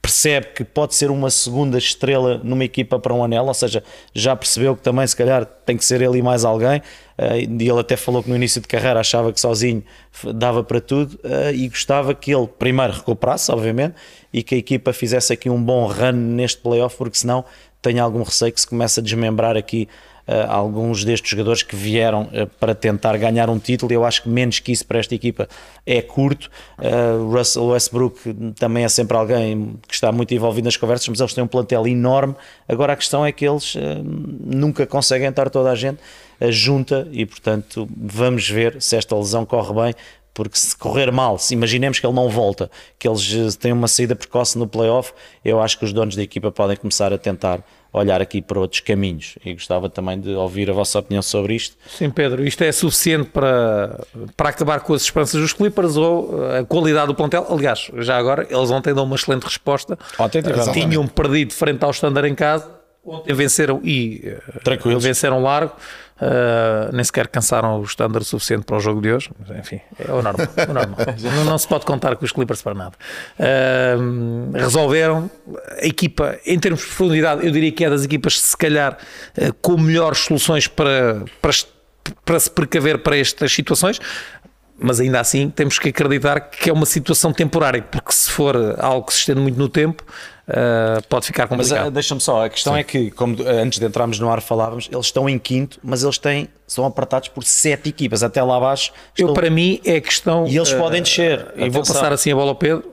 percebe 0.01 0.47
que 0.55 0.63
pode 0.63 0.95
ser 0.95 1.11
uma 1.11 1.29
segunda 1.29 1.77
estrela 1.77 2.41
numa 2.43 2.63
equipa 2.63 2.97
para 2.97 3.13
um 3.13 3.23
anel, 3.23 3.45
ou 3.45 3.53
seja, 3.53 3.83
já 4.13 4.35
percebeu 4.35 4.75
que 4.75 4.81
também 4.81 5.05
se 5.05 5.15
calhar 5.15 5.45
tem 5.45 5.77
que 5.77 5.85
ser 5.85 6.01
ele 6.01 6.17
e 6.17 6.21
mais 6.21 6.43
alguém, 6.43 6.81
eh, 7.17 7.41
e 7.41 7.69
ele 7.69 7.79
até 7.79 7.95
falou 7.95 8.23
que 8.23 8.29
no 8.29 8.35
início 8.35 8.59
de 8.59 8.67
carreira 8.67 8.99
achava 8.99 9.31
que 9.31 9.39
sozinho 9.39 9.83
dava 10.33 10.63
para 10.63 10.81
tudo 10.81 11.19
eh, 11.23 11.53
e 11.53 11.69
gostava 11.69 12.15
que 12.15 12.33
ele 12.33 12.47
primeiro 12.47 12.93
recuperasse, 12.93 13.51
obviamente, 13.51 13.95
e 14.33 14.41
que 14.41 14.55
a 14.55 14.57
equipa 14.57 14.91
fizesse 14.91 15.31
aqui 15.31 15.49
um 15.49 15.61
bom 15.61 15.85
run 15.85 16.13
neste 16.13 16.59
playoff, 16.59 16.97
porque 16.97 17.17
senão 17.17 17.45
tenho 17.81 18.03
algum 18.03 18.23
receio 18.23 18.51
que 18.51 18.61
se 18.61 18.67
comece 18.67 18.99
a 18.99 19.03
desmembrar 19.03 19.55
aqui 19.55 19.87
alguns 20.47 21.03
destes 21.03 21.29
jogadores 21.29 21.63
que 21.63 21.75
vieram 21.75 22.23
uh, 22.23 22.47
para 22.59 22.75
tentar 22.75 23.17
ganhar 23.17 23.49
um 23.49 23.59
título. 23.59 23.91
Eu 23.91 24.05
acho 24.05 24.23
que 24.23 24.29
menos 24.29 24.59
que 24.59 24.71
isso 24.71 24.85
para 24.85 24.99
esta 24.99 25.15
equipa 25.15 25.47
é 25.85 26.01
curto. 26.01 26.49
Uh, 26.77 27.31
Russell 27.31 27.67
Westbrook 27.67 28.53
também 28.57 28.83
é 28.83 28.89
sempre 28.89 29.17
alguém 29.17 29.75
que 29.87 29.93
está 29.93 30.11
muito 30.11 30.33
envolvido 30.33 30.65
nas 30.65 30.77
conversas, 30.77 31.07
mas 31.07 31.19
eles 31.19 31.33
têm 31.33 31.43
um 31.43 31.47
plantel 31.47 31.87
enorme. 31.87 32.35
Agora 32.67 32.93
a 32.93 32.95
questão 32.95 33.25
é 33.25 33.31
que 33.31 33.45
eles 33.45 33.75
nunca 34.43 34.85
conseguem 34.85 35.29
estar 35.29 35.49
toda 35.49 35.71
a 35.71 35.75
gente 35.75 35.99
junta 36.49 37.07
e, 37.11 37.25
portanto, 37.25 37.87
vamos 37.95 38.49
ver 38.49 38.81
se 38.81 38.95
esta 38.95 39.15
lesão 39.15 39.45
corre 39.45 39.73
bem 39.73 39.95
porque 40.33 40.57
se 40.57 40.75
correr 40.75 41.11
mal, 41.11 41.37
se 41.37 41.53
imaginemos 41.53 41.99
que 41.99 42.05
ele 42.05 42.15
não 42.15 42.29
volta, 42.29 42.71
que 42.97 43.07
eles 43.07 43.55
têm 43.57 43.73
uma 43.73 43.87
saída 43.87 44.15
precoce 44.15 44.57
no 44.57 44.67
playoff, 44.67 45.13
eu 45.43 45.61
acho 45.61 45.77
que 45.77 45.85
os 45.85 45.91
donos 45.91 46.15
da 46.15 46.23
equipa 46.23 46.51
podem 46.51 46.77
começar 46.77 47.11
a 47.11 47.17
tentar 47.17 47.63
olhar 47.93 48.21
aqui 48.21 48.41
para 48.41 48.59
outros 48.59 48.79
caminhos 48.79 49.35
e 49.45 49.53
gostava 49.53 49.89
também 49.89 50.19
de 50.19 50.29
ouvir 50.33 50.69
a 50.69 50.73
vossa 50.73 50.99
opinião 50.99 51.21
sobre 51.21 51.55
isto. 51.55 51.75
Sim, 51.87 52.09
Pedro, 52.09 52.43
isto 52.45 52.63
é 52.63 52.71
suficiente 52.71 53.29
para, 53.29 53.99
para 54.37 54.49
acabar 54.49 54.79
com 54.79 54.93
as 54.93 55.01
esperanças 55.03 55.41
dos 55.41 55.53
Clippers 55.53 55.97
ou 55.97 56.29
a 56.55 56.63
qualidade 56.63 57.07
do 57.07 57.15
plantel? 57.15 57.45
Aliás, 57.49 57.91
já 57.97 58.17
agora, 58.17 58.47
eles 58.49 58.71
ontem 58.71 58.93
dão 58.93 59.03
uma 59.03 59.15
excelente 59.15 59.43
resposta. 59.43 59.97
Ontem 60.17 60.41
tiveram. 60.41 60.71
Tinham 60.71 61.07
perdido 61.07 61.53
frente 61.53 61.83
ao 61.83 61.91
Standard 61.91 62.27
em 62.29 62.35
casa, 62.35 62.69
ontem 63.05 63.33
venceram 63.33 63.81
e 63.83 64.37
Tranquilos. 64.63 65.03
venceram 65.03 65.41
largo. 65.41 65.73
Uh, 66.21 66.95
nem 66.95 67.03
sequer 67.03 67.27
cansaram 67.27 67.79
o 67.79 67.83
estándar 67.83 68.23
suficiente 68.23 68.63
para 68.63 68.77
o 68.77 68.79
jogo 68.79 69.01
de 69.01 69.11
hoje, 69.11 69.31
mas 69.39 69.57
enfim, 69.57 69.81
é 69.97 70.11
o 70.11 70.21
normal. 70.21 70.47
o 70.69 70.73
normal. 70.73 70.97
não, 71.35 71.45
não, 71.45 71.57
se 71.57 71.67
pode 71.67 71.83
contar 71.83 72.15
com 72.15 72.23
os 72.23 72.31
Clippers 72.31 72.61
para 72.61 72.75
nada. 72.75 72.93
Uh, 73.39 74.51
resolveram 74.53 75.31
a 75.81 75.85
equipa, 75.87 76.37
em 76.45 76.59
termos 76.59 76.81
de 76.81 76.85
profundidade, 76.85 77.43
eu 77.43 77.51
diria 77.51 77.71
que 77.71 77.83
é 77.83 77.89
das 77.89 78.03
equipas, 78.03 78.39
se 78.39 78.55
calhar, 78.55 78.99
uh, 79.35 79.51
com 79.63 79.77
melhores 79.77 80.19
soluções 80.19 80.67
para, 80.67 81.25
para, 81.41 81.51
para 82.23 82.39
se 82.39 82.51
precaver 82.51 82.99
para 82.99 83.17
estas 83.17 83.51
situações 83.51 83.99
mas 84.83 84.99
ainda 84.99 85.19
assim 85.19 85.47
temos 85.47 85.77
que 85.77 85.89
acreditar 85.89 86.39
que 86.39 86.67
é 86.67 86.73
uma 86.73 86.87
situação 86.87 87.31
temporária, 87.31 87.83
porque 87.83 88.11
se 88.11 88.31
for 88.31 88.55
algo 88.79 89.05
que 89.05 89.13
se 89.13 89.19
estende 89.19 89.39
muito 89.39 89.57
no 89.57 89.69
tempo, 89.69 90.03
uh, 90.51 91.01
pode 91.07 91.25
ficar 91.25 91.47
complicado. 91.47 91.79
Mas 91.79 91.87
uh, 91.87 91.91
deixa-me 91.91 92.21
só, 92.21 92.45
a 92.45 92.49
questão 92.49 92.73
Sim. 92.73 92.79
é 92.79 92.83
que, 92.83 93.11
como 93.11 93.41
uh, 93.41 93.47
antes 93.47 93.79
de 93.79 93.85
entrarmos 93.85 94.19
no 94.19 94.29
ar 94.29 94.41
falávamos, 94.41 94.89
eles 94.91 95.05
estão 95.05 95.27
em 95.27 95.39
quinto, 95.39 95.79
mas 95.83 96.03
eles 96.03 96.17
têm, 96.17 96.47
são 96.67 96.85
apertados 96.85 97.29
por 97.29 97.43
sete 97.43 97.89
equipas, 97.89 98.23
até 98.23 98.43
lá 98.43 98.57
abaixo. 98.57 98.91
Estão... 99.13 99.29
Eu, 99.29 99.33
para 99.33 99.49
mim, 99.49 99.79
é 99.85 99.99
questão. 99.99 100.45
E 100.47 100.55
eles 100.55 100.73
podem 100.73 101.01
descer. 101.01 101.47
E 101.55 101.69
vou 101.69 101.83
passar 101.83 102.11
assim 102.13 102.31
a 102.31 102.35
bola 102.35 102.51
ao 102.51 102.55
Pedro. 102.55 102.83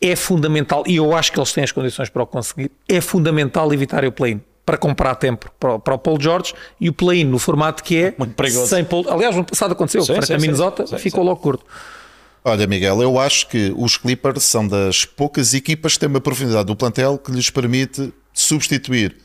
é 0.00 0.14
fundamental, 0.14 0.84
e 0.86 0.96
eu 0.96 1.14
acho 1.14 1.32
que 1.32 1.38
eles 1.38 1.52
têm 1.52 1.64
as 1.64 1.72
condições 1.72 2.08
para 2.08 2.22
o 2.22 2.26
conseguir, 2.26 2.70
é 2.88 3.00
fundamental 3.00 3.72
evitar 3.72 4.04
o 4.04 4.12
play-in 4.12 4.40
para 4.66 4.76
comprar 4.76 5.14
tempo 5.14 5.48
para, 5.60 5.78
para 5.78 5.94
o 5.94 5.98
Paul 5.98 6.20
George 6.20 6.52
e 6.80 6.88
o 6.88 6.92
play-in 6.92 7.24
no 7.24 7.38
formato 7.38 7.84
que 7.84 7.96
é 7.96 8.14
sem 8.66 8.84
Paul. 8.84 9.06
Aliás, 9.08 9.36
no 9.36 9.44
passado 9.44 9.72
aconteceu, 9.72 10.02
sim, 10.02 10.14
para 10.14 10.26
sim, 10.26 10.34
a 10.34 10.38
Minnesota 10.38 10.86
sim, 10.86 10.98
ficou 10.98 11.22
logo 11.22 11.40
curto. 11.40 11.64
Olha, 12.48 12.64
Miguel, 12.64 13.02
eu 13.02 13.18
acho 13.18 13.48
que 13.48 13.74
os 13.76 13.96
Clippers 13.96 14.44
são 14.44 14.68
das 14.68 15.04
poucas 15.04 15.52
equipas 15.52 15.94
que 15.94 15.98
têm 15.98 16.08
uma 16.08 16.20
profundidade 16.20 16.66
do 16.66 16.76
plantel 16.76 17.18
que 17.18 17.32
lhes 17.32 17.50
permite 17.50 18.14
substituir, 18.32 19.16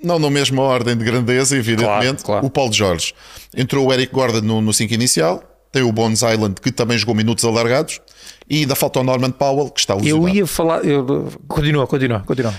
não 0.00 0.20
na 0.20 0.30
mesma 0.30 0.62
ordem 0.62 0.96
de 0.96 1.04
grandeza, 1.04 1.56
evidentemente, 1.56 2.22
claro, 2.22 2.42
claro. 2.42 2.46
o 2.46 2.50
Paul 2.50 2.72
George. 2.72 3.12
Entrou 3.56 3.88
o 3.88 3.92
Eric 3.92 4.14
Gordon 4.14 4.60
no 4.60 4.72
5 4.72 4.94
inicial, 4.94 5.42
tem 5.72 5.82
o 5.82 5.90
Bones 5.90 6.22
Island 6.22 6.60
que 6.60 6.70
também 6.70 6.96
jogou 6.96 7.12
minutos 7.12 7.44
alargados 7.44 8.00
e 8.48 8.60
ainda 8.60 8.76
falta 8.76 9.00
o 9.00 9.02
Norman 9.02 9.32
Powell 9.32 9.70
que 9.70 9.80
está 9.80 9.94
lesionado. 9.94 10.28
Eu 10.28 10.32
ia 10.32 10.46
falar, 10.46 10.84
eu, 10.84 11.28
continua, 11.48 11.88
continua, 11.88 12.20
continua. 12.20 12.54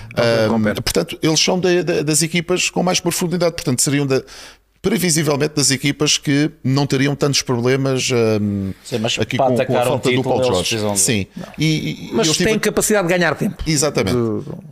Portanto, 0.82 1.18
eles 1.22 1.40
são 1.40 1.58
de, 1.58 1.82
de, 1.82 2.02
das 2.02 2.22
equipas 2.22 2.68
com 2.68 2.82
mais 2.82 3.00
profundidade, 3.00 3.54
portanto, 3.54 3.80
seriam 3.80 4.06
da, 4.06 4.22
previsivelmente 4.82 5.54
das 5.54 5.70
equipas 5.70 6.18
que 6.18 6.50
não 6.62 6.86
teriam 6.88 7.14
tantos 7.14 7.40
problemas 7.40 8.10
um, 8.10 8.72
Sim, 8.82 8.96
aqui 9.20 9.36
com, 9.38 9.56
com, 9.56 9.78
a 9.78 9.84
falta 9.84 10.10
um 10.10 10.16
do 10.16 10.22
Paul 10.24 10.42
George. 10.42 10.76
Sim, 10.96 11.26
e, 11.56 12.08
e, 12.08 12.10
mas 12.12 12.26
estive... 12.26 12.50
tem 12.50 12.58
capacidade 12.58 13.06
de 13.06 13.14
ganhar 13.14 13.36
tempo. 13.36 13.62
Exatamente. 13.64 14.16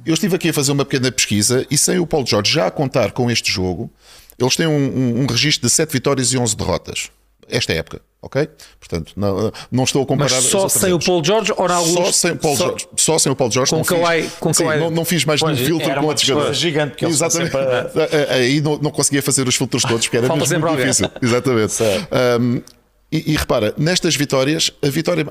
Eu 0.05 0.13
estive 0.13 0.35
aqui 0.35 0.49
a 0.49 0.53
fazer 0.53 0.73
uma 0.73 0.85
pequena 0.85 1.13
pesquisa 1.13 1.65
e 1.71 1.79
sem 1.79 2.01
o 2.01 2.07
Paul 2.07 2.27
George 2.27 2.53
já 2.53 2.67
a 2.67 2.71
contar 2.73 3.13
com 3.13 3.31
este 3.31 3.53
jogo, 3.53 3.89
eles 4.37 4.57
têm 4.57 4.67
um, 4.67 4.73
um, 4.73 5.23
um 5.23 5.27
registro 5.27 5.69
de 5.69 5.73
7 5.73 5.93
vitórias 5.93 6.33
e 6.33 6.39
11 6.39 6.57
derrotas 6.57 7.11
esta 7.51 7.73
época. 7.73 8.01
Ok? 8.23 8.49
Portanto, 8.79 9.13
não, 9.17 9.51
não 9.73 9.85
estou 9.85 10.03
a 10.03 10.07
comparar. 10.07 10.35
Mas 10.35 10.45
só 10.45 10.69
sem 10.69 10.93
o 10.93 10.99
Paul 10.99 11.25
George 11.25 11.53
ou 11.57 11.67
alguns... 11.67 11.93
Só 11.93 12.13
sem 12.13 12.37
Paul 12.37 12.57
só... 12.57 12.67
George. 12.67 12.89
Só 12.97 13.19
sem 13.19 13.33
o 13.33 13.37
Paul 13.37 13.51
George. 13.51 13.71
Com 13.71 13.79
não 13.79 13.85
Kawhi, 13.85 14.23
fiz, 14.23 14.33
com 14.35 14.53
sim, 14.53 14.65
Kawhi. 14.65 14.79
não, 14.79 14.91
não, 14.91 15.05
fiz 15.05 15.25
mais 15.25 15.43
nenhum 15.43 15.57
filtro 15.57 15.95
com 15.95 16.07
outros 16.07 16.27
jogadores. 16.27 16.59
gigante 16.59 16.97
que 16.97 17.07
Exatamente. 17.07 17.53
Sempre... 17.53 18.27
Aí 18.31 18.61
não, 18.61 18.77
não 18.77 18.91
conseguia 18.91 19.23
fazer 19.23 19.49
os 19.49 19.57
filtros 19.57 19.83
todos 19.83 20.05
porque 20.05 20.19
era 20.19 20.27
Falta 20.27 20.41
mesmo 20.41 20.67
muito 20.67 20.77
difícil. 20.81 21.11
Exatamente. 21.23 21.75
Um, 22.41 22.63
e, 23.13 23.33
e, 23.33 23.37
repara, 23.37 23.75
nestas 23.77 24.15
vitórias, 24.15 24.71
a 24.83 24.89
vitória, 24.89 25.27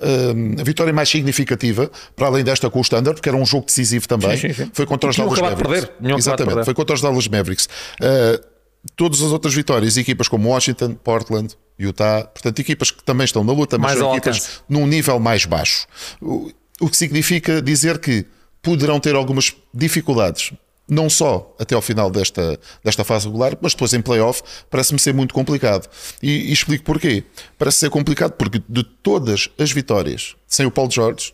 a 0.60 0.64
vitória 0.64 0.92
mais 0.92 1.08
significativa, 1.08 1.90
para 2.14 2.28
além 2.28 2.44
desta 2.44 2.70
com 2.70 2.80
o 2.80 2.82
Standard, 2.82 3.16
porque 3.16 3.30
era 3.30 3.38
um 3.38 3.46
jogo 3.46 3.68
decisivo 3.68 4.06
também, 4.06 4.36
sim, 4.36 4.50
sim, 4.50 4.66
sim. 4.66 4.72
foi 4.74 4.86
contra 4.86 5.10
os 5.10 5.16
Dallas 5.16 5.40
Mavericks. 5.40 5.90
Exatamente, 6.18 6.66
foi 6.66 6.74
contra 6.74 6.96
os 6.96 7.02
Dallas 7.02 7.28
Mavericks. 7.30 7.70
Uh, 8.02 8.59
todas 8.96 9.22
as 9.22 9.32
outras 9.32 9.54
vitórias, 9.54 9.98
equipas 9.98 10.28
como 10.28 10.50
Washington, 10.50 10.96
Portland, 10.96 11.56
Utah, 11.78 12.24
portanto, 12.24 12.60
equipas 12.60 12.92
que 12.92 13.04
também 13.04 13.26
estão 13.26 13.44
na 13.44 13.54
luta, 13.54 13.78
mas 13.78 13.92
Mais 13.92 14.00
são 14.00 14.12
equipas 14.12 14.38
alcance. 14.38 14.60
num 14.68 14.86
nível 14.86 15.20
mais 15.20 15.46
baixo. 15.46 15.88
O, 16.22 16.52
o 16.82 16.90
que 16.90 16.98
significa 16.98 17.62
dizer 17.62 18.00
que 18.00 18.26
poderão 18.62 19.00
ter 19.00 19.16
algumas 19.16 19.56
dificuldades 19.74 20.52
não 20.90 21.10
só 21.10 21.56
até 21.60 21.76
ao 21.76 21.82
final 21.82 22.10
desta, 22.10 22.60
desta 22.84 23.04
fase 23.04 23.28
regular, 23.28 23.56
mas 23.62 23.74
depois 23.74 23.94
em 23.94 24.02
playoff, 24.02 24.42
parece-me 24.70 25.00
ser 25.00 25.14
muito 25.14 25.34
complicado. 25.34 25.88
E, 26.22 26.50
e, 26.50 26.52
explico 26.52 26.84
porquê. 26.84 27.24
Parece 27.58 27.78
ser 27.78 27.90
complicado 27.92 28.32
porque 28.32 28.62
de 28.68 28.84
todas 28.84 29.50
as 29.58 29.72
vitórias 29.72 30.36
sem 30.48 30.66
o 30.66 30.72
Paul 30.72 30.90
George, 30.90 31.34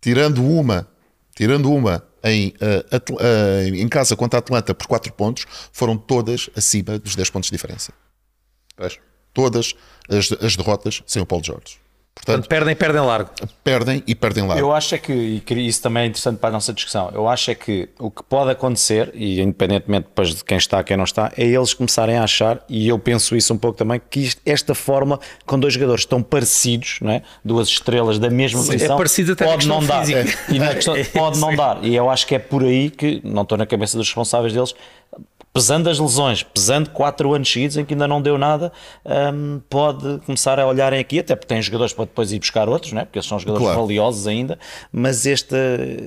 tirando 0.00 0.44
uma, 0.44 0.86
tirando 1.34 1.72
uma 1.72 2.02
em, 2.22 2.48
uh, 2.48 3.14
uh, 3.14 3.74
em 3.74 3.88
casa 3.88 4.14
contra 4.14 4.38
a 4.38 4.40
Atlanta 4.40 4.74
por 4.74 4.86
4 4.86 5.12
pontos, 5.12 5.46
foram 5.72 5.96
todas 5.96 6.50
acima 6.56 6.98
dos 6.98 7.16
10 7.16 7.30
pontos 7.30 7.50
de 7.50 7.56
diferença. 7.56 7.92
Todas 9.32 9.74
as, 10.08 10.32
as 10.42 10.56
derrotas 10.56 11.02
sem 11.06 11.22
o 11.22 11.26
Paul 11.26 11.42
George. 11.42 11.80
Portanto, 12.14 12.48
perdem, 12.48 12.76
perdem 12.76 13.00
largo. 13.00 13.30
Perdem 13.64 14.02
e 14.06 14.14
perdem 14.14 14.46
largo. 14.46 14.60
Eu 14.60 14.72
acho 14.72 14.94
é 14.94 14.98
que, 14.98 15.12
e 15.12 15.66
isso 15.66 15.80
também 15.80 16.02
é 16.02 16.06
interessante 16.06 16.38
para 16.38 16.50
a 16.50 16.52
nossa 16.52 16.72
discussão, 16.72 17.10
eu 17.14 17.26
acho 17.26 17.50
é 17.50 17.54
que 17.54 17.88
o 17.98 18.10
que 18.10 18.22
pode 18.22 18.50
acontecer, 18.50 19.10
e 19.14 19.40
independentemente 19.40 20.08
depois 20.08 20.34
de 20.34 20.44
quem 20.44 20.58
está, 20.58 20.82
quem 20.84 20.96
não 20.96 21.04
está, 21.04 21.32
é 21.36 21.44
eles 21.46 21.72
começarem 21.72 22.18
a 22.18 22.24
achar, 22.24 22.62
e 22.68 22.86
eu 22.88 22.98
penso 22.98 23.34
isso 23.34 23.54
um 23.54 23.58
pouco 23.58 23.78
também, 23.78 24.00
que 24.10 24.20
isto, 24.20 24.42
esta 24.44 24.74
forma, 24.74 25.18
com 25.46 25.58
dois 25.58 25.72
jogadores 25.74 26.04
tão 26.04 26.22
parecidos, 26.22 26.98
não 27.00 27.10
é? 27.10 27.22
duas 27.44 27.68
estrelas 27.68 28.18
da 28.18 28.28
mesma 28.28 28.60
Sim, 28.60 28.72
posição, 28.72 28.94
é 28.94 28.98
parecido 28.98 29.32
até 29.32 29.44
pode 29.46 29.66
não 29.66 29.82
dar. 29.84 30.04
física. 30.04 30.38
E 30.50 30.58
na 30.58 30.74
questão- 30.74 30.94
pode 31.14 31.38
não 31.38 31.54
dar. 31.56 31.82
E 31.82 31.94
eu 31.94 32.10
acho 32.10 32.26
que 32.26 32.34
é 32.34 32.38
por 32.38 32.62
aí 32.64 32.90
que, 32.90 33.20
não 33.24 33.42
estou 33.42 33.56
na 33.56 33.64
cabeça 33.66 33.96
dos 33.96 34.08
responsáveis 34.08 34.52
deles, 34.52 34.74
pesando 35.52 35.90
as 35.90 35.98
lesões, 35.98 36.42
pesando 36.42 36.90
4 36.90 37.34
anos 37.34 37.50
seguidos 37.50 37.76
em 37.76 37.84
que 37.84 37.94
ainda 37.94 38.06
não 38.06 38.22
deu 38.22 38.38
nada, 38.38 38.72
hum, 39.34 39.60
pode 39.68 40.20
começar 40.24 40.60
a 40.60 40.66
olharem 40.66 41.00
aqui, 41.00 41.18
até 41.18 41.34
porque 41.34 41.52
tem 41.52 41.60
jogadores 41.60 41.92
para 41.92 42.04
depois 42.04 42.30
ir 42.32 42.38
buscar 42.38 42.68
outros, 42.68 42.92
não 42.92 43.02
é? 43.02 43.04
porque 43.04 43.18
eles 43.18 43.26
são 43.26 43.38
jogadores 43.38 43.66
Claro. 43.66 43.80
valiosos 43.82 44.26
ainda, 44.26 44.58
mas 44.92 45.26
este, 45.26 45.56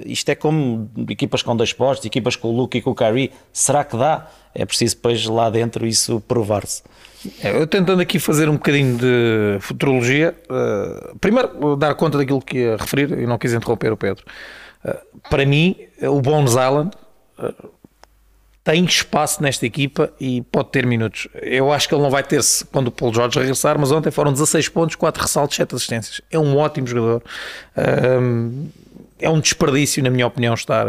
isto 0.06 0.30
é 0.30 0.36
como 0.36 0.90
equipas 1.10 1.42
com 1.42 1.56
dois 1.56 1.74
postos, 1.74 2.06
equipas 2.06 2.36
com 2.36 2.48
o 2.50 2.56
Luke 2.56 2.78
e 2.78 2.82
com 2.82 2.92
o 2.92 2.96
Kyrie, 2.96 3.32
será 3.52 3.84
que 3.84 3.98
dá? 3.98 4.28
É 4.56 4.66
preciso 4.66 4.96
depois 4.96 5.26
lá 5.26 5.50
dentro 5.50 5.86
isso 5.86 6.22
provar-se. 6.28 6.84
É, 7.42 7.52
Eu 7.56 7.66
tentando 7.68 8.02
aqui 8.02 8.20
fazer 8.20 8.48
um 8.50 8.54
bocadinho 8.54 8.98
de 8.98 9.58
futurologia, 9.62 10.36
uh, 10.50 11.18
primeiro 11.20 11.50
vou 11.60 11.76
dar 11.76 11.96
conta 11.96 12.18
daquilo 12.18 12.42
que 12.42 12.60
ia 12.60 12.78
referir 12.78 13.12
e 13.18 13.26
não 13.26 13.38
quis 13.38 13.54
interromper 13.54 13.92
o 13.92 13.98
Pedro. 13.98 14.24
Uh, 14.86 15.20
para 15.30 15.46
mim, 15.46 15.76
o 16.02 16.22
Bones 16.22 16.52
Island 16.52 16.92
uh, 17.40 17.70
tem 18.64 18.86
espaço 18.86 19.44
nesta 19.44 19.66
equipa 19.66 20.12
e 20.20 20.42
pode 20.44 20.70
ter 20.70 20.86
minutos. 20.86 21.28
Eu 21.42 21.72
acho 21.72 21.88
que 21.88 21.94
ele 21.94 22.02
não 22.02 22.10
vai 22.10 22.24
ter 22.24 22.42
se 22.42 22.64
quando 22.66 22.88
o 22.88 22.92
Paul 22.92 23.14
George 23.14 23.38
regressar, 23.38 23.78
mas 23.78 23.92
ontem 23.92 24.10
foram 24.10 24.32
16 24.32 24.70
pontos, 24.70 24.96
4 24.96 25.22
ressaltos, 25.22 25.58
7 25.58 25.76
assistências. 25.76 26.22
É 26.32 26.40
um 26.40 26.58
ótimo 26.58 26.88
jogador. 26.88 27.22
Um, 28.22 28.70
é 29.20 29.30
um 29.30 29.40
desperdício, 29.40 30.04
na 30.04 30.10
minha 30.10 30.28
opinião, 30.28 30.54
estar 30.54 30.86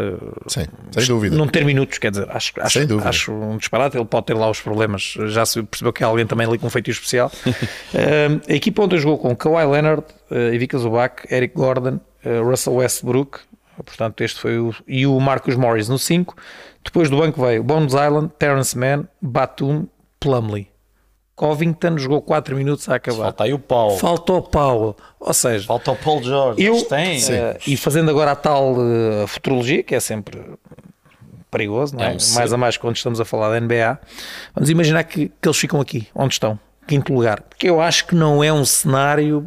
Sim, 0.48 0.66
sem 0.90 1.06
dúvida. 1.06 1.36
não 1.36 1.46
ter 1.46 1.64
minutos, 1.64 1.98
quer 1.98 2.10
dizer, 2.10 2.26
acho, 2.30 2.52
acho, 2.58 2.98
acho 3.04 3.32
um 3.32 3.56
disparate. 3.56 3.96
Ele 3.96 4.04
pode 4.04 4.26
ter 4.26 4.34
lá 4.34 4.50
os 4.50 4.60
problemas, 4.60 5.14
já 5.26 5.46
se 5.46 5.62
percebeu 5.62 5.92
que 5.92 6.02
há 6.02 6.08
alguém 6.08 6.26
também 6.26 6.46
ali 6.46 6.58
com 6.58 6.66
um 6.66 6.70
feitio 6.70 6.92
especial. 6.92 7.30
Um, 7.94 8.40
a 8.50 8.54
equipa 8.54 8.82
ontem 8.82 8.98
jogou 8.98 9.18
com 9.18 9.36
Kawhi 9.36 9.64
Leonard, 9.64 10.02
uh, 10.30 10.52
Ivica 10.52 10.76
Zubac, 10.76 11.32
Eric 11.32 11.54
Gordon, 11.54 12.00
uh, 12.24 12.42
Russell 12.42 12.74
Westbrook, 12.74 13.38
portanto, 13.76 14.20
este 14.22 14.40
foi 14.40 14.58
o. 14.58 14.74
e 14.86 15.06
o 15.06 15.18
Marcus 15.20 15.54
Morris 15.54 15.88
no 15.88 15.98
5. 15.98 16.34
Depois 16.84 17.08
do 17.10 17.16
banco 17.16 17.40
veio 17.40 17.62
Bones 17.64 17.92
Island, 17.94 18.30
Terrence 18.38 18.76
Mann, 18.78 19.04
Batum, 19.20 19.86
Plumlee. 20.20 20.68
Covington 21.36 21.98
jogou 21.98 22.22
4 22.22 22.54
minutos 22.56 22.88
a 22.88 22.94
acabar. 22.94 23.24
Falta 23.24 23.44
aí 23.44 23.52
o 23.52 23.58
Paulo, 23.58 23.96
Falta 23.98 24.32
o 24.34 24.42
Paulo. 24.42 24.96
Ou 25.18 25.34
seja, 25.34 25.66
falta 25.66 25.90
o 25.90 25.96
Paul 25.96 26.22
George, 26.22 26.62
eu, 26.62 26.74
Eles 26.74 26.86
têm. 26.86 27.34
eh, 27.34 27.58
e 27.66 27.76
fazendo 27.76 28.08
agora 28.10 28.30
a 28.32 28.36
tal 28.36 28.76
eh, 28.78 29.26
futurologia, 29.26 29.82
que 29.82 29.96
é 29.96 30.00
sempre 30.00 30.40
perigoso, 31.50 31.96
não 31.96 32.04
é? 32.04 32.12
É 32.12 32.16
um 32.16 32.34
mais 32.34 32.52
a 32.52 32.56
mais 32.56 32.76
quando 32.76 32.94
estamos 32.96 33.20
a 33.20 33.24
falar 33.24 33.50
da 33.50 33.60
NBA, 33.60 33.98
vamos 34.54 34.70
imaginar 34.70 35.02
que, 35.04 35.28
que 35.40 35.48
eles 35.48 35.56
ficam 35.58 35.80
aqui, 35.80 36.06
onde 36.14 36.34
estão, 36.34 36.56
quinto 36.86 37.12
lugar, 37.12 37.40
porque 37.42 37.68
eu 37.68 37.80
acho 37.80 38.06
que 38.06 38.14
não 38.14 38.42
é 38.44 38.52
um 38.52 38.64
cenário. 38.64 39.44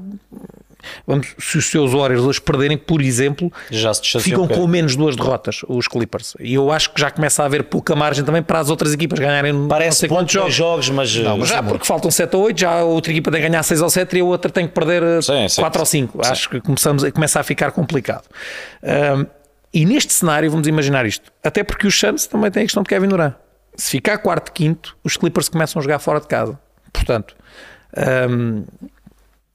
Vamos, 1.06 1.28
se 1.38 1.58
os 1.58 1.70
seus 1.70 1.92
Warriors 1.92 2.24
hoje 2.24 2.42
perderem, 2.42 2.78
por 2.78 3.02
exemplo, 3.02 3.52
Já 3.70 3.94
ficam 3.94 4.44
um 4.44 4.48
com 4.48 4.68
menos 4.68 4.96
duas 4.96 5.16
derrotas, 5.16 5.62
os 5.68 5.88
Clippers. 5.88 6.36
E 6.40 6.54
eu 6.54 6.72
acho 6.72 6.92
que 6.94 7.00
já 7.02 7.10
começa 7.12 7.44
a 7.44 7.46
haver 7.46 7.64
pouca 7.64 7.96
margem 7.96 8.24
também 8.24 8.42
para 8.44 8.60
as 8.60 8.70
outras 8.70 8.94
equipas 8.94 9.20
ganharem 9.20 9.54
não 9.54 9.68
Parece 9.68 10.08
pontos 10.08 10.34
jogos. 10.34 10.54
jogos, 10.54 10.90
mas, 10.90 11.16
mas 11.16 11.50
Já 11.50 11.58
é 11.58 11.62
muito. 11.62 11.74
porque 11.74 11.86
faltam 11.86 12.10
7 12.12 12.36
ou 12.36 12.44
8, 12.44 12.60
já 12.60 12.72
a 12.80 12.84
outra 12.84 13.12
equipa 13.12 13.32
tem 13.32 13.42
que 13.42 13.48
ganhar 13.50 13.64
6 13.64 13.82
ou 13.82 13.90
7 13.90 14.16
e 14.18 14.20
a 14.20 14.24
outra 14.24 14.52
tem 14.52 14.68
que 14.68 14.74
perder 14.74 15.24
Sim, 15.24 15.48
sim, 15.48 15.62
4 15.62 15.80
ou 15.80 15.86
sim. 15.86 16.02
5. 16.02 16.22
Acho 16.26 16.50
que 16.50 16.62
começamos, 16.62 17.04
começa 17.12 17.40
a 17.40 17.44
ficar 17.44 17.72
complicado. 17.72 18.24
Um, 18.84 19.26
e 19.74 19.86
neste 19.86 20.14
cenário, 20.14 20.50
vamos 20.50 20.68
imaginar 20.68 21.06
isto, 21.06 21.32
até 21.44 21.64
porque 21.64 21.86
os 21.88 22.00
Suns 22.00 22.26
também 22.28 22.50
têm 22.50 22.64
a 22.64 22.66
questão 22.66 22.84
de 22.84 22.90
Kevin 22.90 23.08
Durant. 23.10 23.34
Se 23.76 23.92
ficar 23.92 24.18
quarto, 24.20 24.52
quinto, 24.52 24.98
os 25.04 25.18
Clippers 25.18 25.50
começam 25.50 25.80
a 25.80 25.84
jogar 25.84 26.00
fora 26.00 26.20
de 26.20 26.28
casa. 26.28 26.58
Portanto, 26.92 27.36
um, 28.30 28.64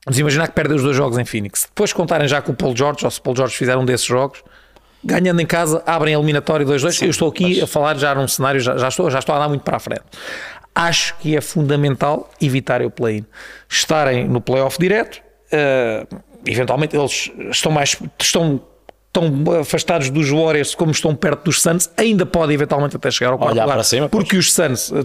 vamos 0.06 0.18
imaginar 0.18 0.48
que 0.48 0.54
perdem 0.54 0.76
os 0.76 0.82
dois 0.82 0.96
jogos 0.96 1.18
em 1.18 1.24
Phoenix. 1.24 1.64
Depois 1.64 1.92
contarem 1.92 2.28
já 2.28 2.40
com 2.42 2.52
o 2.52 2.54
Paul 2.54 2.76
George, 2.76 3.04
ou 3.04 3.10
se 3.10 3.18
o 3.20 3.22
Paul 3.22 3.36
George 3.36 3.56
fizer 3.56 3.76
um 3.76 3.84
desses 3.84 4.06
jogos, 4.06 4.42
ganhando 5.04 5.40
em 5.40 5.46
casa, 5.46 5.82
abrem 5.86 6.14
a 6.14 6.18
eliminatória 6.18 6.66
2-2. 6.66 7.02
Eu 7.02 7.10
estou 7.10 7.28
aqui 7.28 7.60
a 7.60 7.66
falar 7.66 7.96
já 7.96 8.14
num 8.14 8.28
cenário, 8.28 8.60
já, 8.60 8.76
já 8.76 8.88
estou, 8.88 9.10
já 9.10 9.18
estou 9.18 9.34
a 9.34 9.38
andar 9.38 9.48
muito 9.48 9.62
para 9.62 9.76
a 9.76 9.80
frente. 9.80 10.02
Acho 10.74 11.16
que 11.18 11.36
é 11.36 11.40
fundamental 11.40 12.30
evitarem 12.40 12.86
o 12.86 12.90
play-in. 12.90 13.26
Estarem 13.68 14.26
no 14.26 14.40
playoff 14.40 14.78
direto, 14.78 15.20
eh, 15.50 16.06
eventualmente 16.46 16.96
eles 16.96 17.30
estão 17.50 17.70
mais 17.70 17.96
estão 18.18 18.60
tão 19.12 19.60
afastados 19.60 20.08
dos 20.08 20.30
Warriors 20.30 20.74
como 20.74 20.90
estão 20.90 21.14
perto 21.14 21.44
dos 21.44 21.60
Suns, 21.60 21.90
ainda 21.96 22.24
podem 22.24 22.54
eventualmente 22.54 22.96
até 22.96 23.10
chegar 23.10 23.32
ao 23.32 23.38
quarto 23.38 23.52
Olhar 23.52 23.66
lugar, 23.66 23.84
cima, 23.84 24.08
pois. 24.08 24.24
porque 24.24 24.38
os 24.38 24.50
Suns 24.50 24.90
eh, 24.90 25.04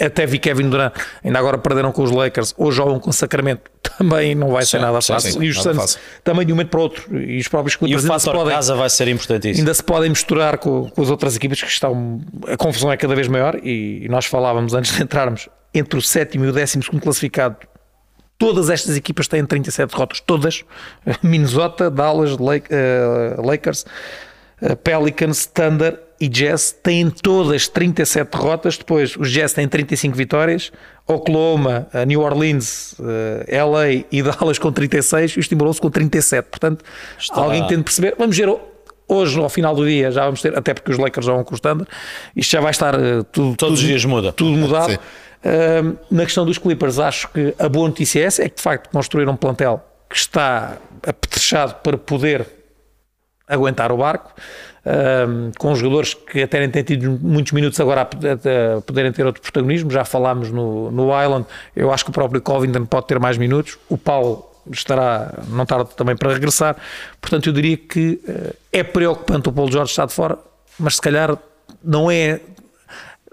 até 0.00 0.26
vi 0.26 0.38
Kevin 0.38 0.68
Durant, 0.70 0.92
ainda 1.24 1.38
agora 1.38 1.58
perderam 1.58 1.90
com 1.92 2.02
os 2.02 2.10
Lakers, 2.10 2.54
ou 2.56 2.70
jogam 2.70 2.98
com 3.00 3.10
Sacramento, 3.12 3.70
também 3.98 4.34
não 4.34 4.48
vai 4.50 4.64
ser 4.64 4.78
Sim, 4.78 4.82
nada 4.84 5.00
sim, 5.00 5.12
fácil. 5.12 5.32
sim, 5.32 5.42
e 5.42 5.48
os 5.50 5.56
nada 5.56 5.68
Suns 5.70 5.76
fácil. 5.80 6.00
também 6.24 6.46
de 6.46 6.52
um 6.52 6.56
momento 6.56 6.70
para 6.70 6.80
o 6.80 6.82
outro, 6.82 7.18
e 7.18 7.38
os 7.38 7.48
próprios 7.48 7.76
E 7.82 7.94
o 7.96 8.00
fator 8.00 8.34
podem 8.34 8.54
casa 8.54 8.74
vai 8.74 8.90
ser 8.90 9.08
importantíssimo. 9.08 9.60
ainda 9.62 9.74
se 9.74 9.82
podem 9.82 10.08
misturar 10.10 10.58
com, 10.58 10.88
com 10.90 11.02
as 11.02 11.10
outras 11.10 11.36
equipas 11.36 11.60
que 11.60 11.68
estão. 11.68 12.20
A 12.46 12.56
confusão 12.56 12.90
é 12.92 12.96
cada 12.96 13.14
vez 13.14 13.28
maior 13.28 13.56
e, 13.62 14.04
e 14.04 14.08
nós 14.08 14.26
falávamos 14.26 14.74
antes 14.74 14.94
de 14.96 15.02
entrarmos 15.02 15.48
entre 15.74 15.98
o 15.98 16.02
sétimo 16.02 16.44
e 16.44 16.48
o 16.48 16.52
décimo 16.52 16.82
segundo 16.82 17.02
classificado. 17.02 17.56
Todas 18.38 18.70
estas 18.70 18.96
equipas 18.96 19.26
têm 19.26 19.44
37 19.44 19.90
derrotas, 19.90 20.20
todas. 20.20 20.64
Minnesota, 21.24 21.90
Dallas, 21.90 22.30
eh, 22.70 23.34
Lakers, 23.38 23.84
Pelicans, 24.82 25.46
Thunder 25.46 25.98
e 26.20 26.28
Jazz 26.28 26.72
têm 26.82 27.10
todas 27.10 27.68
37 27.68 28.30
derrotas. 28.36 28.76
Depois 28.76 29.16
os 29.16 29.30
Jazz 29.30 29.52
têm 29.52 29.68
35 29.68 30.16
vitórias. 30.16 30.72
Oklahoma, 31.06 31.86
eh, 31.94 32.04
New 32.04 32.20
Orleans, 32.20 32.94
eh, 33.48 33.62
LA 33.64 34.04
e 34.10 34.20
Dallas 34.22 34.58
com 34.58 34.70
36 34.72 35.32
e 35.32 35.38
os 35.40 35.48
Timberwolves 35.48 35.80
com 35.80 35.90
37. 35.90 36.46
Portanto, 36.50 36.84
Está- 37.18 37.40
alguém 37.40 37.66
tem 37.66 37.78
de 37.78 37.84
perceber. 37.84 38.14
Vamos 38.18 38.36
ver 38.36 38.54
hoje, 39.08 39.38
ao 39.40 39.48
final 39.48 39.74
do 39.74 39.86
dia, 39.86 40.10
já 40.10 40.24
vamos 40.24 40.42
ter, 40.42 40.56
até 40.58 40.74
porque 40.74 40.90
os 40.90 40.98
Lakers 40.98 41.24
já 41.24 41.32
vão 41.32 41.44
com 41.44 41.52
o 41.52 41.54
standard, 41.54 41.88
isto 42.36 42.50
já 42.50 42.60
vai 42.60 42.72
estar 42.72 42.94
eh, 42.94 43.22
tudo, 43.32 43.56
Todos 43.56 43.74
os 43.74 43.80
tudo- 43.80 43.88
dias 43.88 44.04
muda. 44.04 44.32
tudo 44.32 44.50
mudado. 44.58 44.98
Um, 45.44 45.94
na 46.10 46.24
questão 46.24 46.44
dos 46.44 46.58
Clippers, 46.58 46.98
acho 46.98 47.28
que 47.28 47.54
a 47.60 47.68
boa 47.68 47.86
notícia 47.88 48.20
é 48.20 48.24
essa: 48.24 48.42
é 48.42 48.48
que 48.48 48.56
de 48.56 48.62
facto 48.62 48.90
construíram 48.90 49.32
um 49.32 49.36
plantel 49.36 49.82
que 50.10 50.16
está 50.16 50.76
apetrechado 51.06 51.76
para 51.76 51.96
poder 51.96 52.44
aguentar 53.48 53.90
o 53.90 53.96
barco, 53.96 54.32
um, 54.84 55.50
com 55.58 55.74
jogadores 55.74 56.14
que 56.14 56.42
até 56.42 56.66
têm 56.68 56.82
tido 56.82 57.18
muitos 57.22 57.52
minutos 57.52 57.78
agora 57.80 58.02
a, 58.02 58.80
poderem 58.80 59.12
ter 59.12 59.26
outro 59.26 59.42
protagonismo. 59.42 59.90
Já 59.90 60.04
falámos 60.04 60.50
no, 60.50 60.90
no 60.90 61.08
Island, 61.22 61.46
eu 61.74 61.92
acho 61.92 62.04
que 62.04 62.10
o 62.10 62.12
próprio 62.12 62.40
Covington 62.40 62.84
pode 62.86 63.06
ter 63.06 63.18
mais 63.18 63.36
minutos. 63.38 63.78
O 63.88 63.96
Paulo 63.96 64.48
estará, 64.70 65.32
não 65.48 65.64
tarde 65.64 65.90
também 65.96 66.16
para 66.16 66.32
regressar. 66.32 66.76
Portanto, 67.20 67.48
eu 67.48 67.52
diria 67.52 67.76
que 67.76 68.20
eh, 68.28 68.54
é 68.72 68.82
preocupante 68.82 69.48
o 69.48 69.52
Paulo 69.52 69.70
Jorge 69.72 69.90
estar 69.90 70.06
de 70.06 70.12
fora, 70.12 70.38
mas 70.78 70.96
se 70.96 71.00
calhar 71.00 71.36
não 71.82 72.10
é 72.10 72.40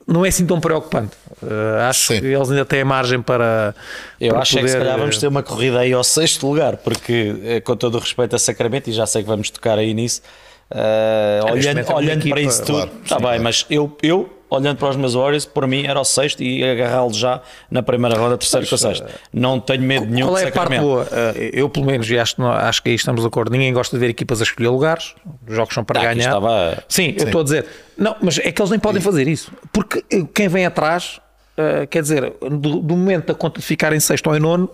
não 0.07 0.25
é 0.25 0.29
assim 0.29 0.45
tão 0.45 0.59
preocupante. 0.59 1.15
Uh, 1.41 1.79
acho 1.89 2.13
Sim. 2.13 2.19
que 2.19 2.27
eles 2.27 2.49
ainda 2.49 2.65
têm 2.65 2.83
margem 2.83 3.21
para. 3.21 3.73
Eu 4.19 4.33
para 4.33 4.41
acho 4.41 4.59
é 4.59 4.61
que 4.61 4.67
se 4.67 4.73
poder, 4.73 4.85
calhar 4.85 4.99
vamos 4.99 5.17
eh, 5.17 5.19
ter 5.19 5.27
uma 5.27 5.43
corrida 5.43 5.79
aí 5.79 5.93
ao 5.93 6.03
sexto 6.03 6.47
lugar, 6.47 6.77
porque 6.77 7.35
eh, 7.43 7.59
com 7.61 7.75
todo 7.75 7.95
o 7.95 7.99
respeito 7.99 8.35
a 8.35 8.39
Sacramento, 8.39 8.89
e 8.89 8.93
já 8.93 9.05
sei 9.05 9.23
que 9.23 9.27
vamos 9.27 9.49
tocar 9.49 9.79
aí 9.79 9.93
nisso, 9.93 10.21
eh, 10.69 11.39
olhando, 11.51 11.79
é 11.79 11.93
olhando 11.93 12.29
para 12.29 12.41
isso 12.41 12.63
tudo, 12.63 12.77
claro, 12.77 12.91
está 13.03 13.15
sim, 13.15 13.21
bem, 13.21 13.29
claro. 13.29 13.43
mas 13.43 13.65
eu, 13.69 13.97
eu, 14.03 14.29
olhando 14.55 14.77
para 14.77 14.89
os 14.89 14.95
meus 14.95 15.13
Warriors, 15.13 15.45
por 15.45 15.67
mim 15.67 15.85
era 15.85 15.99
o 15.99 16.03
sexto 16.03 16.41
e 16.43 16.63
agarrá-lo 16.63 17.13
já 17.13 17.41
na 17.69 17.83
primeira 17.83 18.17
ronda, 18.17 18.37
terceiro 18.37 18.67
com 18.67 18.75
o 18.75 18.77
sexto. 18.77 19.05
Não 19.33 19.59
tenho 19.59 19.81
medo 19.83 20.05
nenhum 20.05 20.27
Qual 20.27 20.35
de 20.37 20.41
é 20.41 20.51
parte 20.51 20.55
Sacramento. 20.57 20.81
boa? 20.83 21.03
Uh, 21.03 21.49
Eu, 21.53 21.69
pelo 21.69 21.85
menos, 21.85 22.09
e 22.09 22.17
acho, 22.17 22.41
acho 22.43 22.81
que 22.83 22.89
aí 22.89 22.95
estamos 22.95 23.21
de 23.21 23.27
acordo. 23.27 23.51
Ninguém 23.51 23.71
gosta 23.73 23.95
de 23.95 23.99
ver 23.99 24.09
equipas 24.09 24.39
a 24.41 24.43
escolher 24.43 24.69
lugares. 24.69 25.13
Os 25.47 25.55
jogos 25.55 25.73
são 25.73 25.83
para 25.83 25.99
Ah, 25.99 26.03
ganhar. 26.13 26.27
estava- 26.27 26.83
Sim, 26.89 27.13
eu 27.17 27.25
estou 27.25 27.41
a 27.41 27.43
dizer. 27.43 27.65
Não, 27.97 28.15
mas 28.21 28.37
é 28.39 28.51
que 28.51 28.61
eles 28.61 28.69
nem 28.71 28.79
podem 28.79 29.01
fazer 29.01 29.27
isso. 29.27 29.51
Porque 29.71 30.03
uh, 30.13 30.25
quem 30.27 30.47
vem 30.47 30.65
atrás, 30.65 31.19
uh, 31.57 31.87
quer 31.89 32.01
dizer, 32.01 32.33
do, 32.41 32.79
do 32.79 32.95
momento 32.95 33.27
da 33.27 33.33
conta 33.33 33.59
de 33.59 33.65
ficar 33.65 33.93
em 33.93 33.99
sexto 33.99 34.27
ou 34.27 34.35
em 34.35 34.39
nono, 34.39 34.69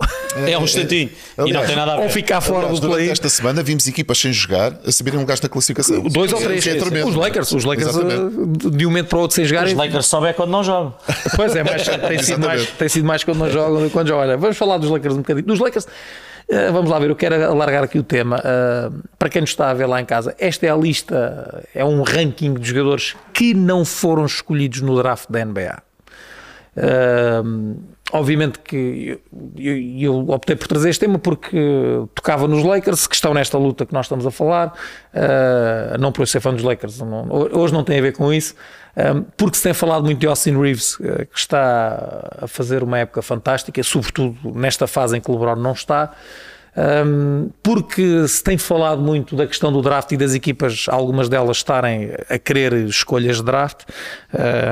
É 0.47 0.57
um 0.57 0.63
instantinho 0.63 1.09
e 1.45 1.51
não 1.53 1.65
tem 1.65 1.75
nada 1.75 1.93
a 1.93 1.95
ou 1.97 2.03
ver. 2.03 2.09
ficar 2.09 2.41
fora 2.41 2.59
Aliás, 2.65 2.79
do 2.79 2.89
play. 2.89 3.09
esta 3.09 3.29
semana 3.29 3.61
vimos 3.63 3.88
equipas 3.88 4.17
sem 4.17 4.31
jogar 4.31 4.73
a 4.85 4.91
subirem 4.91 5.19
lugares 5.19 5.41
na 5.41 5.50
classificação. 5.50 6.01
Dois 6.03 6.31
ou 6.33 6.39
é- 6.39 6.43
três. 6.43 6.67
é 6.67 6.75
tremendo. 6.75 7.07
os 7.09 7.15
Lakers, 7.15 7.51
os 7.51 7.63
Lakers 7.63 7.89
Exatamente. 7.89 8.67
uh, 8.67 8.71
de 8.71 8.85
um 8.85 8.89
momento 8.89 9.07
para 9.07 9.17
o 9.17 9.21
outro 9.21 9.35
sem 9.35 9.45
jogarem. 9.45 9.73
Os 9.73 9.77
Lakers 9.77 10.05
só 10.07 10.25
é 10.25 10.33
quando 10.33 10.50
não 10.51 10.63
jogam. 10.63 10.93
Pois 11.35 11.55
é, 11.55 11.63
mas 11.63 11.88
tem, 11.88 12.23
sido 12.23 12.45
mais, 12.45 12.65
tem 12.67 12.89
sido 12.89 13.05
mais 13.05 13.23
quando 13.23 13.38
não 13.39 13.50
jogam 13.50 13.79
do 13.81 13.88
que 13.88 13.91
quando 13.93 14.07
jogam. 14.07 14.21
Olha, 14.27 14.38
vamos 14.38 14.57
falar 14.57 14.77
dos 14.77 14.89
Lakers 14.89 15.13
um 15.15 15.17
bocadinho. 15.17 15.45
Dos 15.45 15.59
Lakers, 15.59 15.88
eh, 16.50 16.71
vamos 16.71 16.89
lá 16.89 17.00
ver, 17.00 17.09
eu 17.09 17.15
quero 17.15 17.35
alargar 17.43 17.83
aqui 17.83 17.97
o 18.00 18.03
tema. 18.03 18.41
Eh, 18.43 18.89
para 19.17 19.29
quem 19.29 19.41
nos 19.41 19.50
está 19.51 19.69
a 19.69 19.73
ver 19.73 19.85
lá 19.85 20.00
em 20.01 20.05
casa, 20.05 20.35
esta 20.39 20.65
é 20.65 20.69
a 20.69 20.75
lista, 20.75 21.63
é 21.73 21.83
um 21.83 22.01
ranking 22.03 22.53
de 22.55 22.67
jogadores 22.69 23.15
que 23.33 23.53
não 23.53 23.83
foram 23.85 24.25
escolhidos 24.25 24.81
no 24.81 24.95
draft 25.01 25.25
da 25.29 25.43
NBA. 25.45 25.81
Uh, 26.75 27.75
obviamente 28.13 28.59
que 28.59 29.19
eu, 29.57 29.77
eu- 29.77 30.29
optei 30.29 30.55
por 30.55 30.67
trazer 30.67 30.89
este 30.89 31.01
tema 31.01 31.19
porque 31.19 31.57
tocava 32.15 32.47
nos 32.47 32.63
Lakers, 32.63 33.07
que 33.07 33.15
estão 33.15 33.33
nesta 33.33 33.57
luta 33.57 33.85
que 33.85 33.93
nós 33.93 34.05
estamos 34.05 34.25
a 34.25 34.31
falar. 34.31 34.73
Uh, 35.13 35.97
não 35.99 36.11
por 36.11 36.21
eu 36.21 36.25
ser 36.27 36.39
fã 36.39 36.53
dos 36.53 36.63
Lakers, 36.63 36.99
não- 36.99 37.27
hoje 37.29 37.73
não 37.73 37.83
tem 37.83 37.99
a 37.99 38.01
ver 38.01 38.13
com 38.13 38.31
isso. 38.31 38.55
Porque 39.37 39.55
se 39.55 39.63
tem 39.63 39.73
falado 39.73 40.03
muito 40.03 40.19
de 40.19 40.27
Austin 40.27 40.59
Reeves, 40.59 40.95
uh, 40.99 41.25
que 41.31 41.37
está 41.39 42.29
a 42.41 42.47
fazer 42.47 42.83
uma 42.83 42.99
época 42.99 43.21
fantástica, 43.21 43.81
sobretudo 43.83 44.37
nesta 44.53 44.85
fase 44.87 45.17
em 45.17 45.21
que 45.21 45.29
o 45.31 45.33
LeBron 45.33 45.55
não 45.55 45.71
está. 45.71 46.11
Um, 46.77 47.49
porque 47.61 48.27
se 48.27 48.41
tem 48.41 48.57
falado 48.57 49.01
muito 49.01 49.35
da 49.35 49.45
questão 49.45 49.71
do 49.73 49.81
draft 49.81 50.11
e 50.13 50.17
das 50.17 50.33
equipas, 50.33 50.85
algumas 50.87 51.27
delas 51.27 51.57
estarem 51.57 52.11
a 52.29 52.37
querer 52.37 52.73
escolhas 52.85 53.37
de 53.37 53.43
draft, 53.43 53.83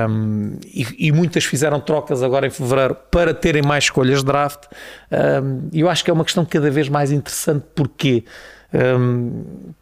um, 0.08 0.56
e, 0.64 1.08
e 1.08 1.12
muitas 1.12 1.44
fizeram 1.44 1.78
trocas 1.78 2.22
agora 2.22 2.46
em 2.46 2.50
fevereiro 2.50 2.96
para 3.10 3.34
terem 3.34 3.62
mais 3.62 3.84
escolhas 3.84 4.20
de 4.20 4.24
draft. 4.24 4.64
Um, 5.10 5.68
eu 5.72 5.88
acho 5.88 6.02
que 6.04 6.10
é 6.10 6.14
uma 6.14 6.24
questão 6.24 6.44
cada 6.44 6.70
vez 6.70 6.88
mais 6.88 7.12
interessante. 7.12 7.64
Porquê? 7.74 8.24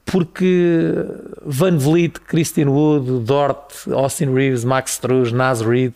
Porque 0.05 1.05
Van 1.45 1.77
Vliet, 1.77 2.21
Christian 2.27 2.71
Wood, 2.71 3.25
Dort, 3.25 3.87
Austin 3.93 4.33
Reeves, 4.33 4.65
Max 4.65 4.93
Struz, 4.93 5.31
Nas 5.31 5.61
Reed, 5.61 5.93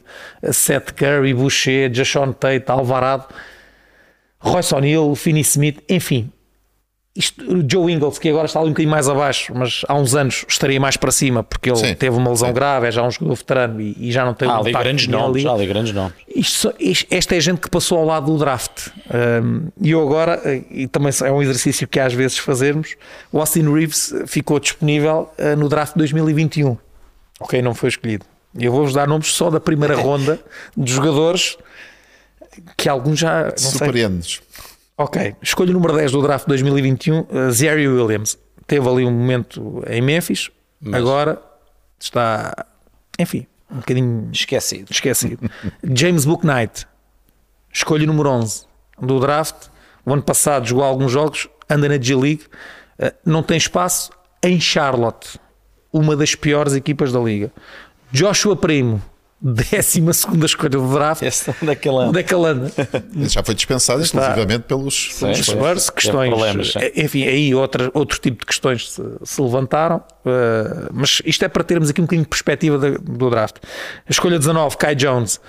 Seth 0.53 0.93
Curry, 0.93 1.33
Boucher, 1.33 1.91
Jashon 1.91 2.33
Tate, 2.33 2.65
Alvarado. 2.69 3.25
Royce 4.43 4.75
O'Neill, 4.75 5.15
Finney 5.15 5.41
Smith, 5.43 5.81
enfim. 5.89 6.31
Isto, 7.15 7.45
Joe 7.71 7.93
Ingles, 7.93 8.19
que 8.19 8.31
agora 8.31 8.47
está 8.47 8.59
ali 8.59 8.69
um 8.69 8.73
bocadinho 8.73 8.91
mais 8.91 9.07
abaixo, 9.07 9.53
mas 9.55 9.83
há 9.87 9.95
uns 9.95 10.15
anos 10.15 10.47
estaria 10.49 10.81
mais 10.81 10.97
para 10.97 11.11
cima, 11.13 11.43
porque 11.43 11.69
ele 11.69 11.77
Sim, 11.77 11.95
teve 11.95 12.17
uma 12.17 12.31
lesão 12.31 12.49
sim. 12.49 12.55
grave, 12.55 12.87
é 12.87 12.91
já 12.91 13.03
um 13.07 13.11
jogador 13.11 13.35
veterano 13.35 13.81
e, 13.83 13.95
e 14.09 14.11
já 14.11 14.25
não 14.25 14.33
tem 14.33 14.49
Há 14.49 14.57
o 14.57 14.61
ali 14.63 14.73
grandes 14.73 15.07
nomes, 15.09 15.45
ali. 15.45 15.67
grandes 15.67 15.93
nomes. 15.93 16.15
Isto 16.35 16.73
isto- 16.81 17.07
esta 17.15 17.37
é 17.37 17.41
gente 17.41 17.61
que 17.61 17.69
passou 17.69 17.99
ao 17.99 18.07
lado 18.07 18.33
do 18.33 18.39
draft. 18.39 18.89
Um, 19.13 19.69
e 19.79 19.91
eu 19.91 20.01
agora, 20.01 20.41
eh, 20.43 20.63
e 20.71 20.89
também 20.89 21.13
é 21.23 21.31
um 21.31 21.43
exercício 21.43 21.87
que 21.87 22.01
às 22.01 22.15
vezes 22.15 22.39
fazermos, 22.39 22.97
o 23.31 23.39
Austin 23.41 23.71
Reeves 23.71 24.15
ficou 24.27 24.59
disponível 24.59 25.31
eh, 25.37 25.55
no 25.55 25.69
draft 25.69 25.95
2021. 25.95 26.79
Ok, 27.41 27.61
não 27.61 27.75
foi 27.75 27.91
escolhido. 27.91 28.25
E 28.59 28.65
Eu 28.65 28.73
vou-vos 28.73 28.95
dar 28.95 29.07
nomes 29.07 29.35
só 29.35 29.51
da 29.51 29.61
primeira 29.61 29.97
ronda 30.01 30.41
de 30.75 30.91
jogadores 30.91 31.59
que 32.77 32.89
alguns 32.89 33.19
já. 33.19 33.45
Não 33.45 33.57
sei, 33.57 33.71
Surpreende-nos. 33.79 34.43
Ok, 34.97 35.35
escolha 35.43 35.73
número 35.73 35.97
10 35.97 36.13
do 36.13 36.23
draft 36.23 36.47
2021, 36.47 37.21
uh, 37.21 37.27
Zary 37.51 37.89
Williams. 37.89 38.39
Teve 38.67 38.89
ali 38.89 39.05
um 39.05 39.11
momento 39.11 39.83
em 39.89 40.01
Memphis, 40.01 40.51
agora 40.93 41.41
está, 41.99 42.67
enfim, 43.19 43.47
um 43.71 43.77
bocadinho 43.77 44.29
Esquecido. 44.33 44.93
esquecido. 44.93 45.51
James 45.83 46.25
Booknight, 46.25 46.87
escolha 47.73 48.07
número 48.07 48.29
11 48.31 48.67
do 49.01 49.19
draft. 49.19 49.69
O 50.05 50.13
ano 50.13 50.23
passado 50.23 50.67
jogou 50.67 50.85
alguns 50.85 51.11
jogos, 51.11 51.49
anda 51.69 51.89
na 51.89 52.01
G-League, 52.01 52.45
uh, 52.99 53.13
não 53.25 53.43
tem 53.43 53.57
espaço 53.57 54.11
em 54.43 54.61
Charlotte, 54.61 55.39
uma 55.93 56.15
das 56.17 56.35
piores 56.35 56.75
equipas 56.75 57.13
da 57.13 57.19
liga. 57.21 57.53
Joshua 58.11 58.55
Primo, 58.57 59.03
12 59.43 60.01
escolha 60.45 60.69
do 60.71 60.93
draft. 60.93 61.23
Esse 61.23 61.51
é 61.51 61.55
daquele 61.67 61.97
ano. 61.97 62.09
Onde 62.11 62.21
é 62.21 62.23
que 62.23 62.33
ele 62.35 62.47
anda? 62.47 62.71
Ele 63.15 63.29
já 63.29 63.43
foi 63.43 63.55
dispensado 63.55 64.01
exclusivamente 64.01 64.65
pelos, 64.65 65.09
Sim. 65.15 65.33
Os 65.33 65.39
Spurs, 65.39 65.91
questões. 65.91 66.31
problemas, 66.31 66.73
sim. 66.73 66.79
enfim, 66.97 67.25
aí 67.25 67.53
outra, 67.55 67.91
outro 67.93 68.21
tipo 68.21 68.41
de 68.41 68.47
questões 68.47 68.93
se, 68.93 69.03
se 69.25 69.43
levantaram. 69.43 69.97
uh, 69.97 70.89
mas 70.93 71.21
isto 71.25 71.45
é 71.45 71.49
para 71.49 71.65
termos 71.65 71.91
aqui 71.91 72.01
um 72.01 72.05
bocadinho 72.05 72.23
de 72.25 72.29
perspectiva 72.29 72.79
da- 72.79 72.91
do 72.99 73.31
draft. 73.31 73.57
A 74.09 74.11
escolha 74.11 74.39
19, 74.39 74.77
Kai 74.77 74.95
Jones. 74.95 75.41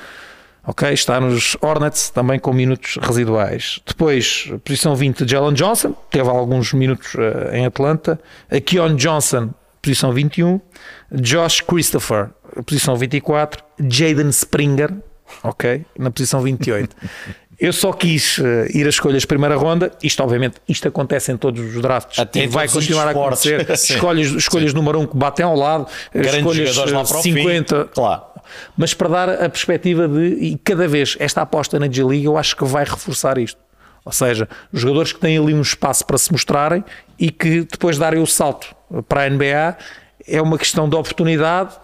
Ok, 0.65 0.89
está 0.93 1.19
nos 1.19 1.57
Hornets 1.61 2.09
também 2.09 2.39
com 2.39 2.53
minutos 2.53 2.97
residuais. 3.01 3.79
Depois, 3.85 4.49
posição 4.63 4.95
20, 4.95 5.27
Jalen 5.29 5.53
Johnson, 5.53 5.93
teve 6.09 6.27
alguns 6.29 6.71
minutos 6.73 7.13
uh, 7.15 7.53
em 7.53 7.65
Atlanta. 7.65 8.17
A 8.49 8.59
Keon 8.61 8.95
Johnson, 8.95 9.49
posição 9.81 10.13
21. 10.13 10.59
Josh 11.11 11.59
Christopher, 11.61 12.29
posição 12.61 12.95
24. 12.95 13.63
Jaden 13.79 14.29
Springer, 14.29 14.93
ok, 15.43 15.85
na 15.97 16.11
posição 16.11 16.41
28. 16.41 16.95
Eu 17.59 17.71
só 17.71 17.93
quis 17.93 18.39
uh, 18.39 18.65
ir 18.73 18.85
a 18.85 18.89
escolhas 18.89 19.25
primeira 19.25 19.55
ronda. 19.55 19.91
Isto, 20.01 20.23
obviamente, 20.23 20.55
isto 20.67 20.87
acontece 20.87 21.31
em 21.31 21.37
todos 21.37 21.75
os 21.75 21.81
drafts 21.81 22.19
Até 22.19 22.43
e 22.43 22.47
vai 22.47 22.67
continuar 22.67 23.07
a 23.07 23.11
acontecer. 23.11 23.69
Escolhas, 23.71 24.27
escolhas 24.31 24.73
número 24.73 24.99
1 24.99 25.01
um 25.01 25.07
que 25.07 25.15
batem 25.15 25.45
ao 25.45 25.55
lado, 25.55 25.87
Grandes 26.11 26.35
escolhas 26.35 26.75
jogadores 26.75 26.93
lá 26.93 27.05
para 27.05 27.17
o 27.19 27.21
50 27.21 27.83
fim. 27.85 27.91
Claro. 27.93 28.21
mas 28.75 28.93
para 28.93 29.07
dar 29.07 29.29
a 29.29 29.49
perspectiva 29.49 30.07
de, 30.07 30.35
e 30.41 30.57
cada 30.57 30.87
vez 30.87 31.15
esta 31.19 31.41
aposta 31.41 31.79
na 31.79 31.89
G-League 31.89 32.25
eu 32.25 32.37
acho 32.37 32.55
que 32.55 32.65
vai 32.65 32.83
reforçar 32.83 33.37
isto. 33.37 33.59
Ou 34.05 34.11
seja, 34.11 34.49
jogadores 34.73 35.13
que 35.13 35.19
têm 35.19 35.37
ali 35.37 35.53
um 35.53 35.61
espaço 35.61 36.05
para 36.05 36.17
se 36.17 36.31
mostrarem 36.31 36.83
e 37.17 37.31
que 37.31 37.61
depois 37.61 37.97
darem 37.97 38.21
o 38.21 38.27
salto 38.27 38.75
para 39.07 39.23
a 39.23 39.29
NBA 39.29 39.77
é 40.27 40.41
uma 40.41 40.57
questão 40.57 40.87
de 40.87 40.95
oportunidade, 40.95 41.75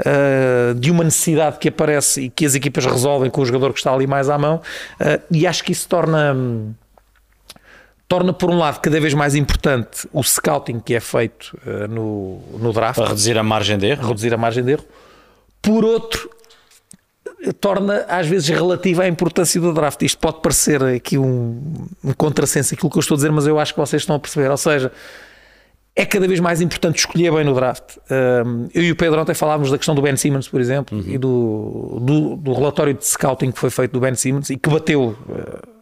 uh, 0.00 0.74
de 0.74 0.90
uma 0.90 1.04
necessidade 1.04 1.58
que 1.58 1.68
aparece 1.68 2.22
e 2.22 2.30
que 2.30 2.44
as 2.44 2.54
equipas 2.54 2.84
resolvem 2.86 3.30
com 3.30 3.40
o 3.40 3.46
jogador 3.46 3.72
que 3.72 3.78
está 3.78 3.92
ali 3.92 4.06
mais 4.06 4.28
à 4.28 4.38
mão, 4.38 4.60
uh, 5.00 5.22
e 5.30 5.46
acho 5.46 5.64
que 5.64 5.72
isso 5.72 5.88
torna. 5.88 6.36
Torna, 8.08 8.32
por 8.32 8.48
um 8.50 8.58
lado, 8.58 8.78
cada 8.80 9.00
vez 9.00 9.14
mais 9.14 9.34
importante 9.34 10.08
o 10.12 10.22
scouting 10.22 10.78
que 10.78 10.94
é 10.94 11.00
feito 11.00 11.58
uh, 11.66 11.88
no, 11.88 12.40
no 12.56 12.72
draft 12.72 13.00
Para 13.00 13.08
reduzir 13.08 13.36
a 13.36 13.42
margem 13.42 13.76
de 13.76 13.86
erro. 13.86 14.06
reduzir 14.06 14.32
a 14.32 14.36
margem 14.36 14.62
de 14.62 14.72
erro. 14.72 14.84
Por 15.60 15.84
outro, 15.84 16.30
torna 17.60 18.04
às 18.08 18.26
vezes 18.26 18.48
relativa 18.48 19.02
a 19.02 19.08
importância 19.08 19.60
do 19.60 19.72
draft. 19.72 20.02
Isto 20.02 20.18
pode 20.18 20.40
parecer 20.40 20.82
aqui 20.82 21.18
um, 21.18 21.88
um 22.04 22.12
contrassenso 22.12 22.74
aquilo 22.74 22.90
que 22.90 22.96
eu 22.96 23.00
estou 23.00 23.14
a 23.14 23.18
dizer, 23.18 23.32
mas 23.32 23.46
eu 23.46 23.58
acho 23.58 23.74
que 23.74 23.80
vocês 23.80 24.02
estão 24.02 24.16
a 24.16 24.18
perceber. 24.18 24.50
Ou 24.50 24.56
seja, 24.56 24.92
é 25.98 26.04
cada 26.04 26.28
vez 26.28 26.38
mais 26.38 26.60
importante 26.60 26.98
escolher 26.98 27.32
bem 27.32 27.42
no 27.42 27.54
draft. 27.54 27.96
Um, 28.10 28.68
eu 28.74 28.82
e 28.82 28.92
o 28.92 28.96
Pedro 28.96 29.18
ontem 29.20 29.34
falávamos 29.34 29.70
da 29.70 29.78
questão 29.78 29.94
do 29.94 30.02
Ben 30.02 30.14
Simmons, 30.14 30.46
por 30.46 30.60
exemplo, 30.60 31.02
e 31.06 31.16
do, 31.16 31.98
do, 32.02 32.36
do 32.36 32.52
relatório 32.52 32.92
de 32.92 33.04
scouting 33.06 33.50
que 33.50 33.58
foi 33.58 33.70
feito 33.70 33.92
do 33.92 34.00
Ben 34.00 34.14
Simmons 34.14 34.50
e 34.50 34.58
que 34.58 34.68
bateu. 34.68 35.16
uh, 35.28 35.76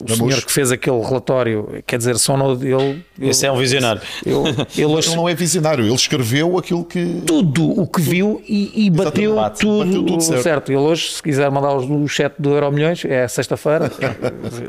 o 0.00 0.04
Da 0.04 0.14
senhor 0.16 0.42
que 0.42 0.50
fez 0.50 0.72
aquele 0.72 0.98
relatório, 1.02 1.82
quer 1.86 1.98
dizer, 1.98 2.16
só 2.16 2.34
no 2.34 2.52
ele. 2.64 3.04
Esse 3.20 3.44
é 3.44 3.52
um 3.52 3.58
visionário. 3.58 4.00
Eu, 4.24 4.44
ele 4.46 4.86
hoje 4.86 5.08
Ele 5.08 5.16
não 5.16 5.28
é 5.28 5.34
visionário, 5.34 5.84
ele 5.84 5.94
escreveu 5.94 6.56
aquilo 6.56 6.82
que. 6.86 7.22
tudo 7.26 7.78
o 7.78 7.86
que 7.86 8.00
viu 8.00 8.42
e, 8.48 8.86
e 8.86 8.90
bateu, 8.90 9.34
Bate, 9.34 9.60
tudo, 9.60 9.84
bateu 9.84 10.06
tudo 10.06 10.22
certo. 10.22 10.42
certo. 10.42 10.72
Ele 10.72 10.78
hoje, 10.78 11.10
se 11.10 11.22
quiser 11.22 11.50
mandar 11.50 11.76
os 11.76 11.86
no 11.86 12.08
chat 12.08 12.32
do 12.38 12.48
Euro 12.48 12.72
Milhões, 12.72 13.04
é 13.04 13.28
sexta-feira. 13.28 13.92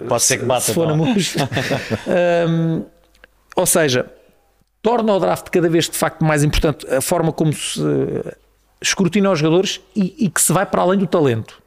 Pode 0.10 0.24
ser 0.24 0.40
que 0.40 0.44
bata. 0.44 0.62
se 0.62 0.74
for 0.74 0.86
na. 0.86 0.96
MUS. 0.98 1.36
Hum, 2.50 2.84
ou 3.56 3.66
seja, 3.66 4.06
torna 4.82 5.14
o 5.14 5.20
draft 5.20 5.50
cada 5.50 5.70
vez 5.70 5.90
de 5.90 5.98
facto 5.98 6.24
mais 6.24 6.44
importante 6.44 6.88
a 6.92 7.02
forma 7.02 7.32
como 7.32 7.54
se 7.54 7.80
eh, 7.82 8.36
escrutina 8.82 9.32
os 9.32 9.40
jogadores 9.40 9.80
e, 9.96 10.26
e 10.26 10.30
que 10.30 10.42
se 10.42 10.52
vai 10.52 10.66
para 10.66 10.82
além 10.82 10.98
do 10.98 11.08
talento. 11.08 11.62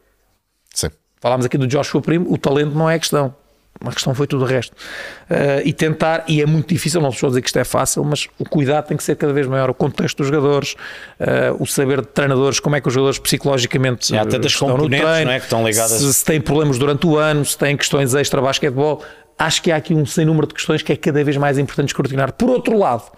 Sim. 0.73 0.91
Falámos 1.21 1.47
aqui 1.47 1.57
do 1.57 1.67
Joshua 1.67 2.03
Primo, 2.03 2.33
o 2.33 2.37
talento 2.37 2.75
não 2.75 2.91
é 2.91 2.97
a 2.97 2.99
questão. 2.99 3.35
A 3.81 3.93
questão 3.93 4.15
foi 4.15 4.27
tudo 4.27 4.45
o 4.45 4.47
resto. 4.47 4.73
Uh, 4.73 5.61
e 5.65 5.73
tentar, 5.73 6.25
e 6.29 6.41
é 6.41 6.47
muito 6.47 6.69
difícil, 6.69 7.01
não 7.01 7.09
estou 7.09 7.27
a 7.27 7.31
dizer 7.31 7.43
que 7.43 7.49
isto 7.49 7.59
é 7.59 7.65
fácil, 7.65 8.05
mas 8.05 8.29
o 8.39 8.49
cuidado 8.49 8.87
tem 8.87 8.97
que 8.97 9.03
ser 9.03 9.17
cada 9.17 9.33
vez 9.33 9.47
maior. 9.47 9.69
O 9.69 9.75
contexto 9.75 10.19
dos 10.19 10.29
jogadores, 10.29 10.75
uh, 11.21 11.57
o 11.61 11.67
saber 11.67 12.01
de 12.01 12.07
treinadores, 12.07 12.61
como 12.61 12.77
é 12.77 12.81
que 12.81 12.87
os 12.87 12.95
jogadores 12.95 13.19
psicologicamente 13.19 14.07
Sim, 14.07 14.17
há 14.17 14.25
tantas 14.25 14.53
estão 14.53 14.71
componentes, 14.71 15.05
no 15.05 15.13
treino, 15.13 15.31
é, 15.31 15.39
que 15.39 15.45
estão 15.47 15.67
ligadas. 15.67 15.91
Se, 15.91 16.15
se 16.15 16.25
têm 16.25 16.41
problemas 16.41 16.79
durante 16.79 17.07
o 17.07 17.19
ano, 17.19 17.45
se 17.45 17.59
têm 17.59 17.77
questões 17.77 18.15
extra-basquetebol. 18.15 19.03
Acho 19.39 19.63
que 19.63 19.73
há 19.73 19.77
aqui 19.77 19.95
um 19.95 20.07
sem 20.07 20.25
número 20.25 20.47
de 20.47 20.55
questões 20.55 20.83
que 20.83 20.93
é 20.93 20.97
cada 20.97 21.23
vez 21.25 21.37
mais 21.37 21.59
importante 21.59 21.89
escrutinar. 21.89 22.33
Por 22.33 22.49
outro 22.51 22.79
lado, 22.79 23.11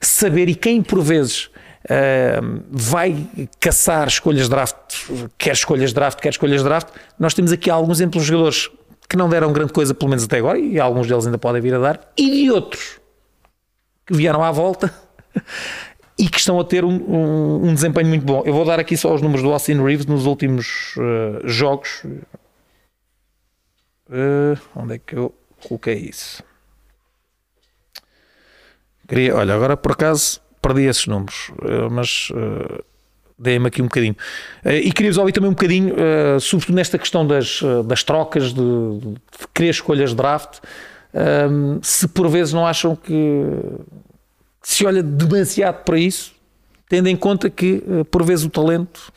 saber 0.00 0.48
e 0.48 0.54
quem 0.54 0.82
por 0.82 1.02
vezes 1.02 1.50
Uh, 1.84 2.62
vai 2.70 3.26
caçar 3.60 4.08
escolhas 4.08 4.44
de 4.44 4.48
draft, 4.48 4.74
quer 5.36 5.52
escolhas 5.52 5.90
de 5.90 5.94
draft, 5.94 6.18
quer 6.18 6.30
escolhas 6.30 6.62
de 6.62 6.64
draft. 6.64 6.88
Nós 7.18 7.34
temos 7.34 7.52
aqui 7.52 7.68
alguns 7.68 7.98
exemplos 7.98 8.24
de 8.24 8.30
jogadores 8.30 8.70
que 9.06 9.18
não 9.18 9.28
deram 9.28 9.52
grande 9.52 9.72
coisa, 9.72 9.92
pelo 9.92 10.08
menos 10.08 10.24
até 10.24 10.38
agora, 10.38 10.58
e 10.58 10.80
alguns 10.80 11.06
deles 11.06 11.26
ainda 11.26 11.36
podem 11.36 11.60
vir 11.60 11.74
a 11.74 11.78
dar, 11.78 12.12
e 12.16 12.30
de 12.30 12.50
outros 12.50 12.98
que 14.06 14.14
vieram 14.14 14.42
à 14.42 14.50
volta 14.50 14.94
e 16.18 16.28
que 16.28 16.38
estão 16.38 16.58
a 16.58 16.64
ter 16.64 16.84
um, 16.84 16.94
um, 16.94 17.68
um, 17.68 17.74
desempenho 17.74 18.08
muito 18.08 18.24
bom. 18.24 18.42
Eu 18.46 18.54
vou 18.54 18.64
dar 18.64 18.80
aqui 18.80 18.96
só 18.96 19.14
os 19.14 19.20
números 19.20 19.42
do 19.42 19.52
Austin 19.52 19.82
Reeves 19.82 20.06
nos 20.06 20.26
últimos 20.26 20.94
uh, 20.96 21.46
jogos. 21.46 22.02
Uh, 24.08 24.58
onde 24.76 24.94
é 24.94 24.98
que 24.98 25.16
eu 25.16 25.34
coloquei 25.64 25.96
isso? 25.96 26.42
Queria, 29.08 29.36
olha, 29.36 29.54
agora 29.54 29.76
por 29.76 29.92
acaso 29.92 30.40
perdi 30.62 30.82
esses 30.82 31.06
números, 31.06 31.50
uh, 31.60 31.90
mas 31.90 32.30
dei-me 33.38 33.66
aqui 33.66 33.82
um 33.82 33.86
bocadinho. 33.86 34.16
Eh, 34.64 34.78
e 34.78 34.92
queria-vos 34.92 35.18
ouvir 35.18 35.32
também 35.32 35.50
um 35.50 35.54
bocadinho, 35.54 35.94
uh, 35.94 36.40
sobretudo 36.40 36.76
nesta 36.76 36.98
questão 36.98 37.26
das, 37.26 37.60
eh, 37.62 37.82
das 37.82 38.02
trocas, 38.02 38.52
de, 38.52 38.60
de 38.60 39.48
querer 39.52 39.70
escolhas 39.70 40.10
de 40.10 40.16
draft, 40.16 40.60
um, 41.50 41.80
se 41.82 42.08
por 42.08 42.28
vezes 42.28 42.52
não 42.52 42.66
acham 42.66 42.96
que, 42.96 43.12
que 44.62 44.68
se 44.68 44.84
olha 44.86 45.02
demasiado 45.02 45.84
para 45.84 45.98
isso, 45.98 46.32
tendo 46.88 47.08
em 47.08 47.16
conta 47.16 47.48
que 47.48 47.82
por 48.10 48.24
vezes 48.24 48.44
o 48.44 48.50
talento 48.50 49.12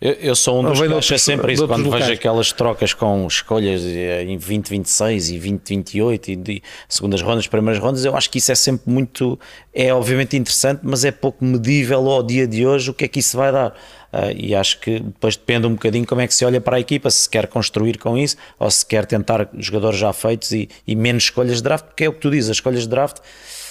eu, 0.00 0.12
eu 0.12 0.34
sou 0.34 0.60
um 0.60 0.64
dos 0.64 0.80
que 0.80 0.94
acha 0.94 1.18
sempre 1.18 1.52
isso 1.52 1.68
quando 1.68 1.84
locais. 1.84 2.06
vejo 2.06 2.18
aquelas 2.18 2.52
trocas 2.52 2.94
com 2.94 3.26
escolhas 3.26 3.82
em 3.82 4.38
2026 4.38 5.28
e 5.28 5.32
2028 5.32 6.30
e 6.30 6.36
de 6.36 6.62
segundas 6.88 7.20
rondas, 7.20 7.46
primeiras 7.46 7.82
rondas. 7.82 8.04
Eu 8.04 8.16
acho 8.16 8.30
que 8.30 8.38
isso 8.38 8.50
é 8.50 8.54
sempre 8.54 8.90
muito, 8.90 9.38
é 9.74 9.92
obviamente 9.92 10.36
interessante, 10.38 10.80
mas 10.84 11.04
é 11.04 11.10
pouco 11.10 11.44
medível 11.44 12.08
ao 12.08 12.22
dia 12.22 12.46
de 12.46 12.66
hoje 12.66 12.90
o 12.90 12.94
que 12.94 13.04
é 13.04 13.08
que 13.08 13.20
isso 13.20 13.36
vai 13.36 13.52
dar. 13.52 13.72
Uh, 14.12 14.32
e 14.34 14.54
acho 14.54 14.80
que 14.80 14.98
depois 15.00 15.36
depende 15.36 15.66
um 15.66 15.74
bocadinho 15.74 16.06
como 16.06 16.20
é 16.22 16.26
que 16.26 16.34
se 16.34 16.44
olha 16.44 16.60
para 16.60 16.78
a 16.78 16.80
equipa, 16.80 17.10
se 17.10 17.28
quer 17.28 17.46
construir 17.46 17.98
com 17.98 18.16
isso 18.16 18.36
ou 18.58 18.70
se 18.70 18.84
quer 18.84 19.04
tentar 19.04 19.48
jogadores 19.58 19.98
já 19.98 20.12
feitos 20.12 20.50
e, 20.50 20.68
e 20.86 20.96
menos 20.96 21.24
escolhas 21.24 21.58
de 21.58 21.62
draft, 21.62 21.84
porque 21.84 22.04
é 22.04 22.08
o 22.08 22.12
que 22.12 22.20
tu 22.20 22.30
dizes, 22.30 22.50
as 22.50 22.56
escolhas 22.56 22.82
de 22.82 22.88
draft 22.88 23.18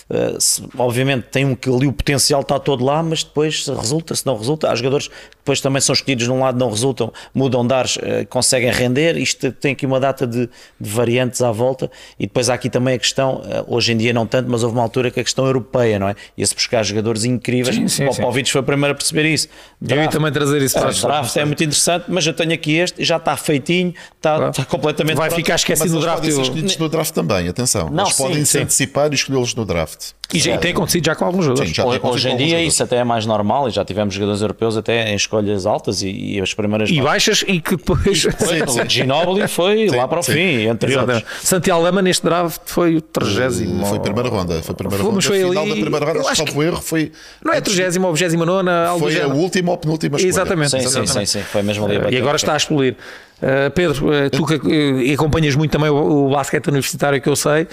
eh, 0.10 0.36
se, 0.40 0.64
obviamente 0.78 1.28
tem 1.32 1.46
um 1.46 1.56
que 1.56 1.70
ali 1.70 1.86
o 1.86 1.94
potencial 1.94 2.42
está 2.42 2.58
todo 2.58 2.84
lá, 2.84 3.04
mas 3.04 3.24
depois 3.24 3.66
se 3.66 3.72
resulta, 3.72 4.16
se 4.16 4.26
não 4.26 4.36
resulta, 4.36 4.72
há 4.72 4.76
jogadores 4.76 5.08
que 5.08 5.14
depois 5.38 5.62
também 5.62 5.82
são 5.82 5.94
escolhidos 5.94 6.28
num 6.28 6.40
lado, 6.40 6.58
não 6.58 6.70
resultam, 6.70 7.12
mudam 7.34 7.66
de 7.66 7.74
ares, 7.74 7.98
uh, 7.98 8.26
conseguem 8.30 8.72
render. 8.72 9.18
Isto 9.18 9.52
tem 9.52 9.74
aqui 9.74 9.86
uma 9.86 10.00
data 10.00 10.28
de, 10.28 10.48
de, 10.80 10.90
variantes 10.90 11.42
à 11.42 11.52
volta, 11.52 11.90
e 12.20 12.28
depois 12.28 12.50
há 12.50 12.54
aqui 12.56 12.70
também 12.70 12.96
a 12.96 13.00
questão, 13.00 13.36
uh, 13.38 13.66
hoje 13.68 13.94
em 13.94 13.98
dia 13.98 14.14
não 14.14 14.26
tanto, 14.26 14.50
mas 14.50 14.64
houve 14.64 14.76
uma 14.76 14.84
altura 14.84 15.12
que 15.12 15.20
a 15.20 15.24
questão 15.24 15.46
europeia, 15.46 16.00
não 16.00 16.10
é? 16.10 16.16
Ia-se 16.38 16.54
buscar 16.54 16.84
jogadores 16.84 17.24
incríveis. 17.24 17.76
Sim, 17.76 17.88
sim, 17.88 18.06
o 18.06 18.16
Popovich 18.16 18.52
foi 18.52 18.62
o 18.62 18.64
primeiro 18.64 18.94
a 18.94 18.96
perceber 18.96 19.26
isso. 19.26 19.48
Draft, 19.80 19.98
eu 19.98 20.04
ia 20.04 20.10
também 20.10 20.32
trazer 20.32 20.62
isso 20.62 20.80
para 20.80 20.90
o 20.90 20.94
draft 20.94 21.36
é 21.36 21.46
muito 21.46 21.64
interessante, 21.64 22.06
mas 22.08 22.26
eu 22.26 22.34
tenho 22.34 22.54
aqui 22.54 22.78
este, 22.78 23.04
já 23.04 23.18
está 23.18 23.36
feitinho, 23.38 23.94
está, 24.16 24.36
claro. 24.36 24.52
está 24.52 24.66
completamente. 24.66 25.18
Vai 25.18 25.30
pronto. 25.30 25.40
ficar 25.40 25.56
esquecido 25.56 25.94
no 25.94 26.02
draft. 26.02 26.20
Podem 26.20 26.32
ser 26.32 26.42
escolhidos 26.42 26.78
no 26.78 26.90
draft 26.90 27.14
também, 27.14 27.48
atenção. 27.48 27.90
Não, 27.90 28.04
eles 28.04 28.16
sim, 28.16 28.24
podem 28.24 28.46
se 28.46 28.60
antecipar 28.60 29.12
e 29.12 29.16
escolhê-los 29.16 29.56
no 29.56 29.66
draft. 29.66 29.99
E, 30.32 30.40
já, 30.40 30.58
tem 30.60 30.72
acontecido 30.72 31.06
já 31.06 31.16
com 31.16 31.26
alguns 31.26 31.46
jogadores. 31.46 31.76
Sim, 31.76 31.82
Hoje 32.04 32.30
em 32.30 32.38
dia 32.38 32.62
isso 32.62 32.84
até 32.84 32.98
é 32.98 33.04
mais 33.04 33.26
normal 33.26 33.68
e 33.68 33.72
já 33.72 33.84
tivemos 33.84 34.14
jogadores 34.14 34.42
europeus 34.42 34.78
até 34.78 35.12
em 35.12 35.16
escolhas 35.16 35.66
altas 35.66 36.04
e, 36.04 36.36
e 36.36 36.42
as 36.42 36.54
primeiras. 36.54 36.90
E 36.90 37.02
baixas 37.02 37.44
e 37.48 37.60
que 37.60 37.76
depois. 37.76 38.26
o 38.26 38.90
Ginobili 38.90 39.48
foi 39.48 39.90
sim, 39.90 39.96
lá 39.96 40.08
para 40.08 40.20
o 40.20 40.24
sim. 40.24 40.34
fim, 40.34 40.68
entre 40.68 40.96
outros. 40.96 41.24
Santiago 41.42 41.82
Lama 41.82 42.02
neste 42.04 42.24
draft 42.24 42.62
foi 42.66 42.98
o 42.98 43.02
30. 43.02 43.86
Foi 43.86 43.98
a 43.98 44.02
primeira 44.02 44.30
ronda. 44.30 44.62
Foi 44.62 44.74
a 44.74 44.76
primeira 44.76 45.04
ronda. 45.04 45.22
Foi 45.22 45.40
final 45.40 45.64
ali, 45.64 45.74
da 45.74 45.82
primeira 45.82 46.06
ronda, 46.06 46.30
acho 46.30 46.46
que 46.46 46.60
erro 46.60 46.82
foi. 46.82 47.12
Não 47.44 47.54
é 47.54 47.62
30 47.62 48.00
ou 48.06 48.14
29 48.14 49.00
Foi 49.00 49.22
a 49.22 49.28
última 49.28 49.72
ou 49.72 49.78
penúltima 49.78 50.18
escolha. 50.18 50.30
Exatamente. 50.30 50.70
Sim, 50.70 50.78
exatamente. 50.78 51.12
sim, 51.12 51.26
sim, 51.26 51.42
Foi 51.42 51.64
mesmo 51.64 51.86
ali. 51.86 52.16
E 52.16 52.18
agora 52.18 52.36
está 52.36 52.54
a 52.54 52.58
explodir. 52.58 52.96
Uh, 53.42 53.72
Pedro, 53.72 54.10
uh, 54.10 54.30
tu 54.30 54.46
que 54.46 54.56
uh, 54.56 55.14
acompanhas 55.14 55.56
muito 55.56 55.72
também 55.72 55.90
o, 55.90 56.28
o 56.28 56.30
basquete 56.30 56.68
universitário 56.68 57.22
que 57.22 57.30
eu 57.30 57.38
sei, 57.38 57.68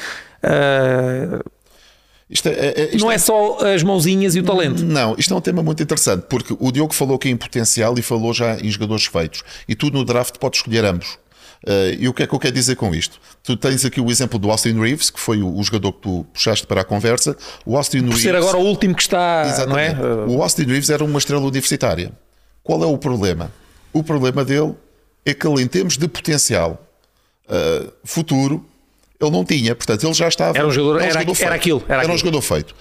isto 2.29 2.49
é, 2.49 2.53
é, 2.53 2.85
isto 2.87 2.99
não 3.05 3.13
é, 3.13 3.15
é 3.15 3.19
só 3.19 3.59
as 3.67 3.83
mãozinhas 3.83 4.35
e 4.35 4.41
o 4.41 4.43
talento. 4.43 4.85
Não, 4.85 5.15
isto 5.17 5.33
é 5.33 5.37
um 5.37 5.41
tema 5.41 5.63
muito 5.63 5.83
interessante, 5.83 6.27
porque 6.29 6.57
o 6.59 6.73
Diogo 6.73 6.93
falou 6.93 7.17
aqui 7.17 7.29
em 7.29 7.37
potencial 7.37 7.97
e 7.99 8.03
falou 8.03 8.35
já 8.35 8.57
em 8.59 8.69
jogadores 8.69 9.07
feitos. 9.07 9.43
E 9.69 9.75
tu 9.75 9.91
no 9.91 10.05
draft 10.05 10.37
podes 10.39 10.59
escolher 10.59 10.85
ambos. 10.85 11.19
Uh, 11.65 11.95
e 11.99 12.09
o 12.09 12.13
que 12.13 12.23
é 12.23 12.27
que 12.27 12.35
eu 12.35 12.39
quero 12.39 12.55
dizer 12.55 12.77
com 12.77 12.95
isto? 12.95 13.19
Tu 13.43 13.57
tens 13.57 13.85
aqui 13.85 14.01
o 14.01 14.11
exemplo 14.11 14.39
do 14.39 14.51
Austin 14.51 14.79
Reeves, 14.79 15.11
que 15.11 15.19
foi 15.19 15.41
o, 15.41 15.57
o 15.57 15.63
jogador 15.63 15.93
que 15.93 16.01
tu 16.01 16.27
puxaste 16.33 16.67
para 16.67 16.81
a 16.81 16.85
conversa. 16.85 17.37
O 17.65 17.77
Austin 17.77 17.99
Por 17.99 18.09
Reeves, 18.09 18.23
ser 18.23 18.37
agora 18.37 18.57
o 18.57 18.63
último 18.63 18.95
que 18.95 19.03
está. 19.03 19.45
Exatamente. 19.47 19.97
Não 19.97 20.07
é? 20.07 20.27
O 20.27 20.43
Austin 20.43 20.65
Reeves 20.65 20.91
era 20.91 21.05
uma 21.05 21.19
estrela 21.19 21.43
universitária. 21.43 22.13
Qual 22.63 22.83
é 22.83 22.87
o 22.87 22.99
problema? 22.99 23.53
O 23.93 24.03
problema 24.03 24.45
dele 24.45 24.75
é 25.25 25.33
que 25.33 25.47
ele, 25.47 25.63
em 25.63 25.67
termos 25.67 25.97
de 25.97 26.07
potencial 26.07 26.85
uh, 27.49 27.93
futuro, 28.05 28.65
ele 29.21 29.31
não 29.31 29.45
tinha, 29.45 29.75
portanto, 29.75 30.05
ele 30.05 30.15
já 30.15 30.29
estava. 30.29 30.57
Era 30.57 30.67
um 30.67 30.71
jogador, 30.71 31.01
era, 31.01 31.09
um 31.09 31.13
jogador 31.13 31.37
era, 31.37 31.47
era 31.47 31.55
aquilo. 31.55 31.83
Era, 31.85 31.93
era 31.95 32.03
aquilo. 32.03 32.15
um 32.15 32.19
jogador 32.19 32.43
feito. 32.43 32.75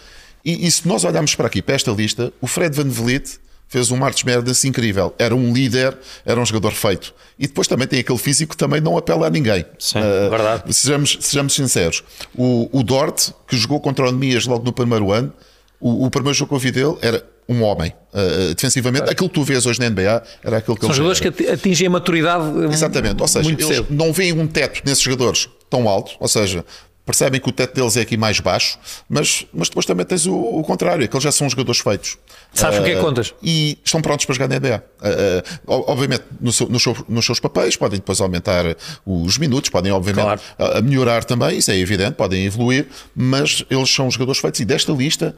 E, 0.44 0.68
e, 0.68 0.72
se 0.72 0.88
nós 0.88 1.04
olharmos 1.04 1.34
para 1.34 1.48
aqui, 1.48 1.62
para 1.62 1.76
esta 1.76 1.92
lista, 1.92 2.32
o 2.40 2.46
Fred 2.46 2.76
Van 2.76 2.88
Vliet 2.88 3.40
fez 3.68 3.90
um 3.90 3.98
March 3.98 4.24
Madness 4.24 4.64
incrível. 4.64 5.14
Era 5.18 5.36
um 5.36 5.52
líder, 5.52 5.98
era 6.24 6.40
um 6.40 6.46
jogador 6.46 6.72
feito. 6.72 7.14
E 7.40 7.48
depois 7.48 7.68
também 7.68 7.88
tem 7.88 8.00
aquele 8.00 8.20
físico 8.20 8.52
que 8.52 8.58
também 8.58 8.80
não 8.80 8.96
apela 8.98 9.28
a 9.28 9.30
ninguém. 9.30 9.66
Sim, 9.80 10.00
uh, 10.00 10.30
verdade. 10.30 10.74
Sejamos, 10.74 11.18
sejamos 11.20 11.54
sinceros. 11.54 12.04
O, 12.36 12.70
o 12.72 12.84
Dort, 12.84 13.32
que 13.48 13.58
jogou 13.58 13.80
contra 13.80 14.08
o 14.08 14.12
Nemias 14.12 14.46
logo 14.46 14.64
no 14.64 14.72
primeiro 14.72 15.12
ano, 15.12 15.34
o, 15.80 16.06
o 16.06 16.12
primeiro 16.12 16.38
jogo 16.38 16.50
que 16.50 16.56
eu 16.56 16.60
vi 16.60 16.72
dele 16.72 16.96
era 17.02 17.26
um 17.48 17.64
homem 17.64 17.94
uh, 18.14 18.54
defensivamente. 18.54 19.10
Aquilo 19.10 19.30
que 19.30 19.36
tu 19.36 19.44
vês 19.44 19.66
hoje 19.66 19.80
na 19.80 19.90
NBA 19.90 20.24
era 20.44 20.58
aquilo 20.58 20.76
que 20.76 20.86
São 20.86 20.94
jogadores 20.94 21.22
era. 21.22 21.32
que 21.32 21.50
atingem 21.50 21.88
a 21.88 21.90
maturidade. 21.90 22.66
Exatamente, 22.72 23.22
ou 23.22 23.28
seja, 23.28 23.50
eles 23.50 23.66
cedo. 23.66 23.88
não 23.90 24.12
veem 24.12 24.34
um 24.34 24.48
teto 24.48 24.82
nesses 24.86 25.04
jogadores 25.04 25.50
tão 25.70 25.88
alto, 25.88 26.14
ou 26.20 26.28
seja, 26.28 26.66
percebem 27.06 27.40
que 27.40 27.48
o 27.48 27.52
teto 27.52 27.76
deles 27.76 27.96
é 27.98 28.02
aqui 28.02 28.18
mais 28.18 28.40
baixo, 28.40 28.80
mas, 29.08 29.46
mas 29.54 29.70
depois 29.70 29.86
também 29.86 30.06
tens 30.06 30.26
o, 30.26 30.36
o 30.36 30.64
contrário, 30.64 31.04
é 31.04 31.08
que 31.08 31.16
eles 31.16 31.24
já 31.24 31.32
são 31.32 31.48
jogadores 31.48 31.80
feitos. 31.80 32.18
Sabes 32.52 32.80
uh, 32.80 32.82
o 32.82 32.84
que 32.86 32.92
é 32.92 32.96
que 32.96 33.02
contas? 33.02 33.34
E 33.44 33.78
estão 33.84 34.02
prontos 34.02 34.26
para 34.26 34.34
jogar 34.34 34.48
na 34.48 34.60
NBA. 34.60 34.84
Uh, 35.00 35.72
uh, 35.72 35.84
obviamente, 35.88 36.24
no 36.42 36.52
seu, 36.52 36.68
no 36.68 36.80
seu, 36.80 36.98
nos 37.08 37.26
seus 37.26 37.40
papéis, 37.40 37.76
podem 37.76 38.00
depois 38.00 38.20
aumentar 38.20 38.66
os 39.06 39.38
minutos, 39.38 39.70
podem, 39.70 39.92
obviamente, 39.92 40.42
claro. 40.58 40.84
melhorar 40.84 41.24
também, 41.24 41.60
isso 41.60 41.70
é 41.70 41.78
evidente, 41.78 42.14
podem 42.14 42.46
evoluir, 42.46 42.88
mas 43.16 43.64
eles 43.70 43.94
são 43.94 44.10
jogadores 44.10 44.42
feitos. 44.42 44.60
E 44.62 44.66
desta 44.66 44.92
lista, 44.92 45.36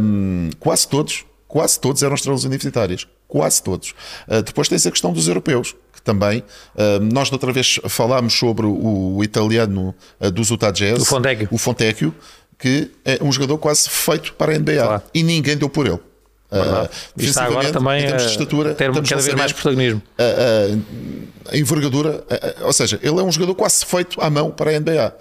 um, 0.00 0.48
quase 0.58 0.88
todos 0.88 1.24
quase 1.52 1.78
todos 1.78 2.02
eram 2.02 2.14
estrelas 2.14 2.44
universitárias. 2.44 3.06
Quase 3.28 3.62
todos. 3.62 3.90
Uh, 4.26 4.42
depois 4.42 4.68
tens 4.68 4.86
a 4.86 4.90
questão 4.90 5.12
dos 5.12 5.28
europeus, 5.28 5.76
que 5.92 6.00
também. 6.00 6.42
Uh, 6.74 6.98
nós, 7.12 7.28
da 7.28 7.34
outra 7.34 7.52
vez, 7.52 7.78
falámos 7.90 8.32
sobre 8.32 8.64
o, 8.64 9.22
italiano 9.22 9.94
uh, 10.18 10.30
dos 10.30 10.48
Utah 10.48 10.70
Jazz. 10.70 11.02
O 11.02 11.04
Fontecchio. 11.04 11.48
O 11.50 11.58
Fontecchio, 11.58 12.14
que 12.58 12.90
é 13.04 13.18
um 13.22 13.30
jogador 13.30 13.58
quase 13.58 13.90
feito 13.90 14.32
para 14.32 14.54
a 14.54 14.58
NBA. 14.58 14.82
Claro. 14.82 15.02
E 15.12 15.22
ninguém 15.22 15.54
deu 15.54 15.68
por 15.68 15.86
ele. 15.86 15.96
Uh, 15.96 16.88
está 17.18 17.44
agora 17.44 17.70
também 17.70 18.06
a 18.06 18.16
estatura, 18.16 18.74
ter 18.74 18.90
cada 18.90 19.22
vez 19.22 19.34
mais 19.34 19.52
protagonismo. 19.52 20.02
a 20.18 21.56
envergadura, 21.56 22.24
ou 22.62 22.72
seja, 22.72 22.98
ele 23.02 23.20
é 23.20 23.22
um 23.22 23.32
jogador 23.32 23.54
quase 23.54 23.84
feito 23.84 24.18
à 24.22 24.30
mão 24.30 24.50
para 24.50 24.70
a 24.70 24.80
NBA, 24.80 25.14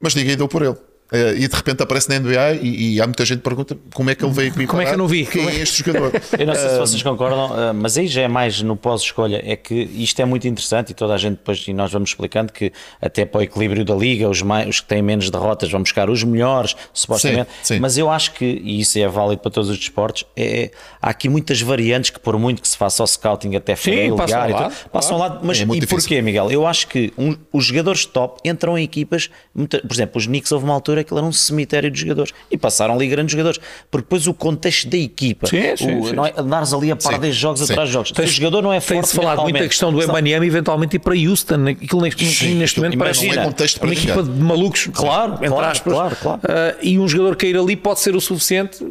mas 0.00 0.12
ninguém 0.16 0.36
deu 0.36 0.48
por 0.48 0.62
ele. 0.62 0.76
Uh, 1.12 1.36
e 1.36 1.46
de 1.46 1.54
repente 1.54 1.82
aparece 1.82 2.08
na 2.08 2.18
NBA 2.18 2.52
e, 2.62 2.94
e, 2.94 3.00
há 3.00 3.04
muita 3.04 3.22
gente 3.26 3.38
que 3.38 3.44
pergunta 3.44 3.76
como 3.92 4.08
é 4.08 4.14
que 4.14 4.24
ele 4.24 4.32
veio 4.32 4.50
aqui. 4.50 4.66
Como 4.66 4.80
é 4.80 4.86
que 4.86 4.92
eu 4.92 4.96
não 4.96 5.06
vi? 5.06 5.26
Quem 5.26 5.46
é, 5.46 5.56
é 5.56 5.60
este 5.60 5.84
jogador? 5.84 6.10
eu 6.38 6.46
não 6.46 6.54
sei 6.54 6.68
se 6.70 6.78
vocês 6.78 7.02
concordam, 7.02 7.50
uh, 7.50 7.74
mas 7.74 7.98
aí 7.98 8.06
já 8.06 8.22
é 8.22 8.28
mais 8.28 8.62
no 8.62 8.76
pós-escolha. 8.76 9.42
É 9.44 9.54
que 9.54 9.74
isto 9.74 10.22
é 10.22 10.24
muito 10.24 10.48
interessante 10.48 10.92
e 10.92 10.94
toda 10.94 11.12
a 11.12 11.18
gente 11.18 11.36
depois, 11.36 11.62
e 11.68 11.74
nós 11.74 11.92
vamos 11.92 12.08
explicando 12.08 12.50
que 12.50 12.72
até 12.98 13.26
para 13.26 13.40
o 13.40 13.42
equilíbrio 13.42 13.84
da 13.84 13.94
liga, 13.94 14.26
os, 14.26 14.40
mais, 14.40 14.66
os 14.66 14.80
que 14.80 14.86
têm 14.86 15.02
menos 15.02 15.28
derrotas 15.28 15.70
vão 15.70 15.82
buscar 15.82 16.08
os 16.08 16.24
melhores, 16.24 16.74
supostamente. 16.94 17.50
Sim, 17.62 17.74
sim. 17.74 17.80
Mas 17.80 17.98
eu 17.98 18.10
acho 18.10 18.32
que, 18.32 18.46
e 18.64 18.80
isso 18.80 18.98
é 18.98 19.06
válido 19.06 19.42
para 19.42 19.50
todos 19.50 19.68
os 19.68 19.78
desportos, 19.78 20.24
é, 20.34 20.70
há 21.00 21.10
aqui 21.10 21.28
muitas 21.28 21.60
variantes 21.60 22.08
que, 22.08 22.20
por 22.20 22.38
muito 22.38 22.62
que 22.62 22.68
se 22.68 22.76
faça 22.76 23.02
o 23.02 23.06
scouting 23.06 23.54
até 23.54 23.76
familiar, 23.76 24.16
passam, 24.16 24.48
lá, 24.48 24.72
passam 24.90 25.18
lá. 25.18 25.40
Mas 25.42 25.60
é 25.60 25.64
e 25.64 25.86
porquê, 25.86 26.22
Miguel? 26.22 26.50
Eu 26.50 26.66
acho 26.66 26.88
que 26.88 27.12
um, 27.18 27.36
os 27.52 27.66
jogadores 27.66 28.06
top 28.06 28.40
entram 28.48 28.78
em 28.78 28.84
equipas, 28.84 29.28
por 29.54 29.92
exemplo, 29.92 30.18
os 30.18 30.26
Knicks 30.26 30.50
houve 30.52 30.64
uma 30.64 30.72
altura 30.72 31.01
aquilo 31.02 31.18
era 31.18 31.26
um 31.26 31.32
cemitério 31.32 31.90
de 31.90 32.00
jogadores. 32.00 32.32
E 32.50 32.56
passaram 32.56 32.94
ali 32.94 33.06
grandes 33.06 33.32
jogadores. 33.32 33.60
Porque 33.90 34.04
depois 34.04 34.26
o 34.26 34.34
contexto 34.34 34.88
da 34.88 34.96
equipa, 34.96 35.46
Sim, 35.46 35.76
sim, 35.76 35.98
o, 35.98 36.08
sim. 36.08 36.14
Não 36.14 36.26
é, 36.26 36.32
andares 36.36 36.72
ali 36.72 36.90
a 36.90 36.96
par 36.96 37.18
10 37.18 37.34
jogos 37.34 37.70
atrás 37.70 37.88
de 37.88 37.92
jogos. 37.92 38.12
Se 38.14 38.22
o 38.22 38.26
jogador 38.26 38.62
não 38.62 38.72
é 38.72 38.80
forte 38.80 39.00
Tem-se 39.00 39.16
falado 39.16 39.42
muito 39.42 39.42
a 39.42 39.46
mentalmente, 39.46 39.68
questão 39.68 39.92
do 39.92 40.02
Embanyama 40.02 40.46
eventualmente 40.46 40.96
ir 40.96 40.98
para 40.98 41.14
Houston. 41.14 41.66
Aquilo 41.68 42.00
neste, 42.02 42.26
Sim, 42.26 42.54
neste 42.54 42.80
momento 42.80 42.98
parece 42.98 43.28
é 43.28 43.44
contexto 43.44 43.78
para 43.78 43.88
uma 43.88 43.94
equipa 43.94 44.22
de 44.22 44.30
malucos. 44.30 44.88
Claro, 44.92 45.34
entre 45.34 45.48
claro, 45.48 45.66
aspas. 45.66 45.92
claro, 45.92 46.16
claro. 46.16 46.40
Ah, 46.44 46.74
e 46.82 46.98
um 46.98 47.06
jogador 47.08 47.36
cair 47.36 47.56
ali 47.56 47.76
pode 47.76 48.00
ser 48.00 48.14
o 48.16 48.20
suficiente. 48.20 48.84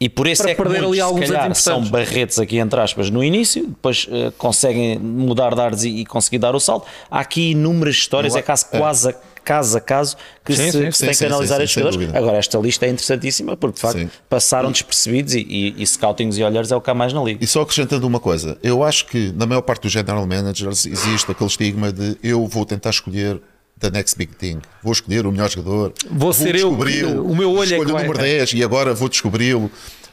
E 0.00 0.08
por 0.08 0.26
isso 0.26 0.42
para 0.42 0.50
é 0.50 0.54
que 0.54 0.62
perder 0.62 0.82
muitos, 0.82 1.00
ali 1.00 1.20
calhar, 1.26 1.54
são 1.54 1.82
barretes 1.84 2.38
aqui 2.38 2.58
entre 2.58 2.78
aspas 2.80 3.08
no 3.10 3.22
início, 3.22 3.68
depois 3.68 4.06
eh, 4.10 4.32
conseguem 4.36 4.98
mudar 4.98 5.54
de 5.54 5.60
ares 5.60 5.84
e, 5.84 5.88
e 6.00 6.04
conseguir 6.04 6.38
dar 6.38 6.54
o 6.54 6.60
salto. 6.60 6.86
Há 7.10 7.20
aqui 7.20 7.52
inúmeras 7.52 7.94
histórias, 7.94 8.34
é 8.34 8.42
caso, 8.42 8.66
é. 8.72 8.78
quase 8.78 9.10
a- 9.10 9.14
caso 9.44 9.76
a 9.76 9.80
caso 9.80 10.16
que 10.44 10.54
Sim, 10.54 10.70
se, 10.70 10.72
sim, 10.72 10.90
que 10.90 10.96
sim, 10.96 11.06
tem 11.06 11.14
que 11.14 11.24
analisar 11.24 11.60
estes 11.60 11.82
jogadores. 11.82 12.14
Agora, 12.14 12.38
esta 12.38 12.58
lista 12.58 12.86
é 12.86 12.88
interessantíssima 12.88 13.56
porque 13.56 13.76
de 13.76 13.80
facto 13.80 14.10
passaram 14.28 14.72
despercebidos 14.72 15.34
e, 15.34 15.40
e, 15.40 15.82
e 15.82 15.86
scoutings 15.86 16.38
e 16.38 16.42
olhares 16.42 16.72
é 16.72 16.76
o 16.76 16.80
que 16.80 16.90
há 16.90 16.94
mais 16.94 17.12
na 17.12 17.22
liga. 17.22 17.42
E 17.42 17.46
só 17.46 17.62
acrescentando 17.62 18.06
uma 18.06 18.20
coisa, 18.20 18.58
eu 18.62 18.82
acho 18.82 19.06
que 19.06 19.32
na 19.32 19.46
maior 19.46 19.62
parte 19.62 19.82
dos 19.82 19.92
general 19.92 20.26
managers 20.26 20.86
existe 20.86 21.30
aquele 21.30 21.50
estigma 21.50 21.92
de 21.92 22.16
eu 22.22 22.46
vou 22.46 22.64
tentar 22.64 22.90
escolher 22.90 23.40
the 23.78 23.90
next 23.90 24.16
big 24.16 24.34
thing, 24.34 24.60
vou 24.82 24.92
escolher 24.92 25.26
o 25.26 25.32
melhor 25.32 25.50
jogador, 25.50 25.92
Vou 26.10 26.32
ser 26.32 26.54
eu, 26.54 26.70
o 26.70 27.36
meu 27.36 27.52
olho 27.52 27.74
é 27.74 27.78
o 27.78 27.84
número 27.84 28.18
10 28.18 28.54
e 28.54 28.64
agora 28.64 28.94
vou 28.94 29.08
descobri-lo. 29.08 29.70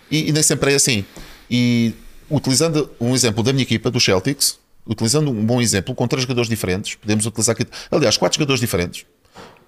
E, 0.09 0.29
e 0.29 0.31
nem 0.31 0.43
sempre 0.43 0.73
é 0.73 0.75
assim. 0.75 1.05
E 1.49 1.93
utilizando 2.29 2.89
um 2.99 3.13
exemplo 3.13 3.43
da 3.43 3.53
minha 3.53 3.63
equipa, 3.63 3.89
do 3.89 3.99
Celtics, 3.99 4.59
utilizando 4.85 5.31
um 5.31 5.45
bom 5.45 5.61
exemplo 5.61 5.93
com 5.93 6.07
três 6.07 6.23
jogadores 6.23 6.49
diferentes, 6.49 6.95
podemos 6.95 7.25
utilizar 7.25 7.55
aqui, 7.55 7.65
aliás, 7.89 8.17
quatro 8.17 8.37
jogadores 8.37 8.59
diferentes, 8.59 9.05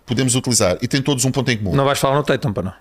podemos 0.06 0.36
utilizar 0.36 0.78
e 0.82 0.88
têm 0.88 1.02
todos 1.02 1.26
um 1.26 1.32
ponto 1.32 1.50
em 1.52 1.58
comum. 1.58 1.76
Não 1.76 1.86
vais 1.86 2.00
falar 2.00 2.16
no 2.16 2.24
Tatum, 2.24 2.52
para 2.54 2.63
não. 2.63 2.74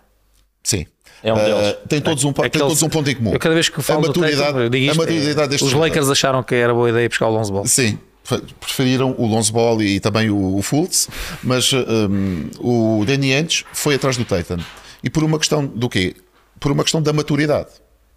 Sim. 0.62 0.86
É 1.24 1.32
um 1.32 1.36
deles. 1.36 1.76
tem 1.88 2.00
todos 2.00 2.24
um, 2.24 2.32
tem 2.32 2.44
Aqueles- 2.46 2.66
todos 2.66 2.82
um 2.82 2.88
ponto 2.88 3.08
em 3.08 3.14
comum. 3.14 3.32
Eu 3.32 3.38
cada 3.38 3.54
vez 3.54 3.68
que 3.68 3.80
falo 3.80 4.00
a 4.00 4.02
do 4.02 4.08
maturidade, 4.08 4.42
Tatum, 4.46 4.58
eu 4.60 4.68
digo 4.70 4.84
a 4.84 4.86
isto, 4.88 4.98
maturidade 4.98 5.40
é, 5.40 5.48
deste 5.48 5.64
Os 5.64 5.70
jogador. 5.70 5.88
Lakers 5.88 6.10
acharam 6.10 6.42
que 6.42 6.54
era 6.54 6.74
boa 6.74 6.90
ideia 6.90 7.08
buscar 7.08 7.26
o 7.28 7.30
Lonzo 7.30 7.52
Ball. 7.52 7.66
Sim, 7.66 7.98
fe- 8.24 8.42
preferiram 8.60 9.14
o 9.16 9.26
Lonzo 9.26 9.52
Ball 9.52 9.80
e 9.82 10.00
também 10.00 10.30
o, 10.30 10.56
o 10.56 10.62
Fultz, 10.62 11.08
mas 11.44 11.72
um, 11.72 12.48
o 12.58 13.04
Danny 13.06 13.32
Ainge 13.34 13.64
foi 13.72 13.94
atrás 13.94 14.16
do 14.16 14.24
Tatum. 14.24 14.58
E 15.04 15.08
por 15.10 15.22
uma 15.22 15.38
questão 15.38 15.64
do 15.64 15.88
quê? 15.88 16.16
Por 16.58 16.72
uma 16.72 16.82
questão 16.82 17.00
da 17.00 17.12
maturidade. 17.12 17.68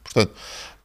Portanto, 0.04 0.32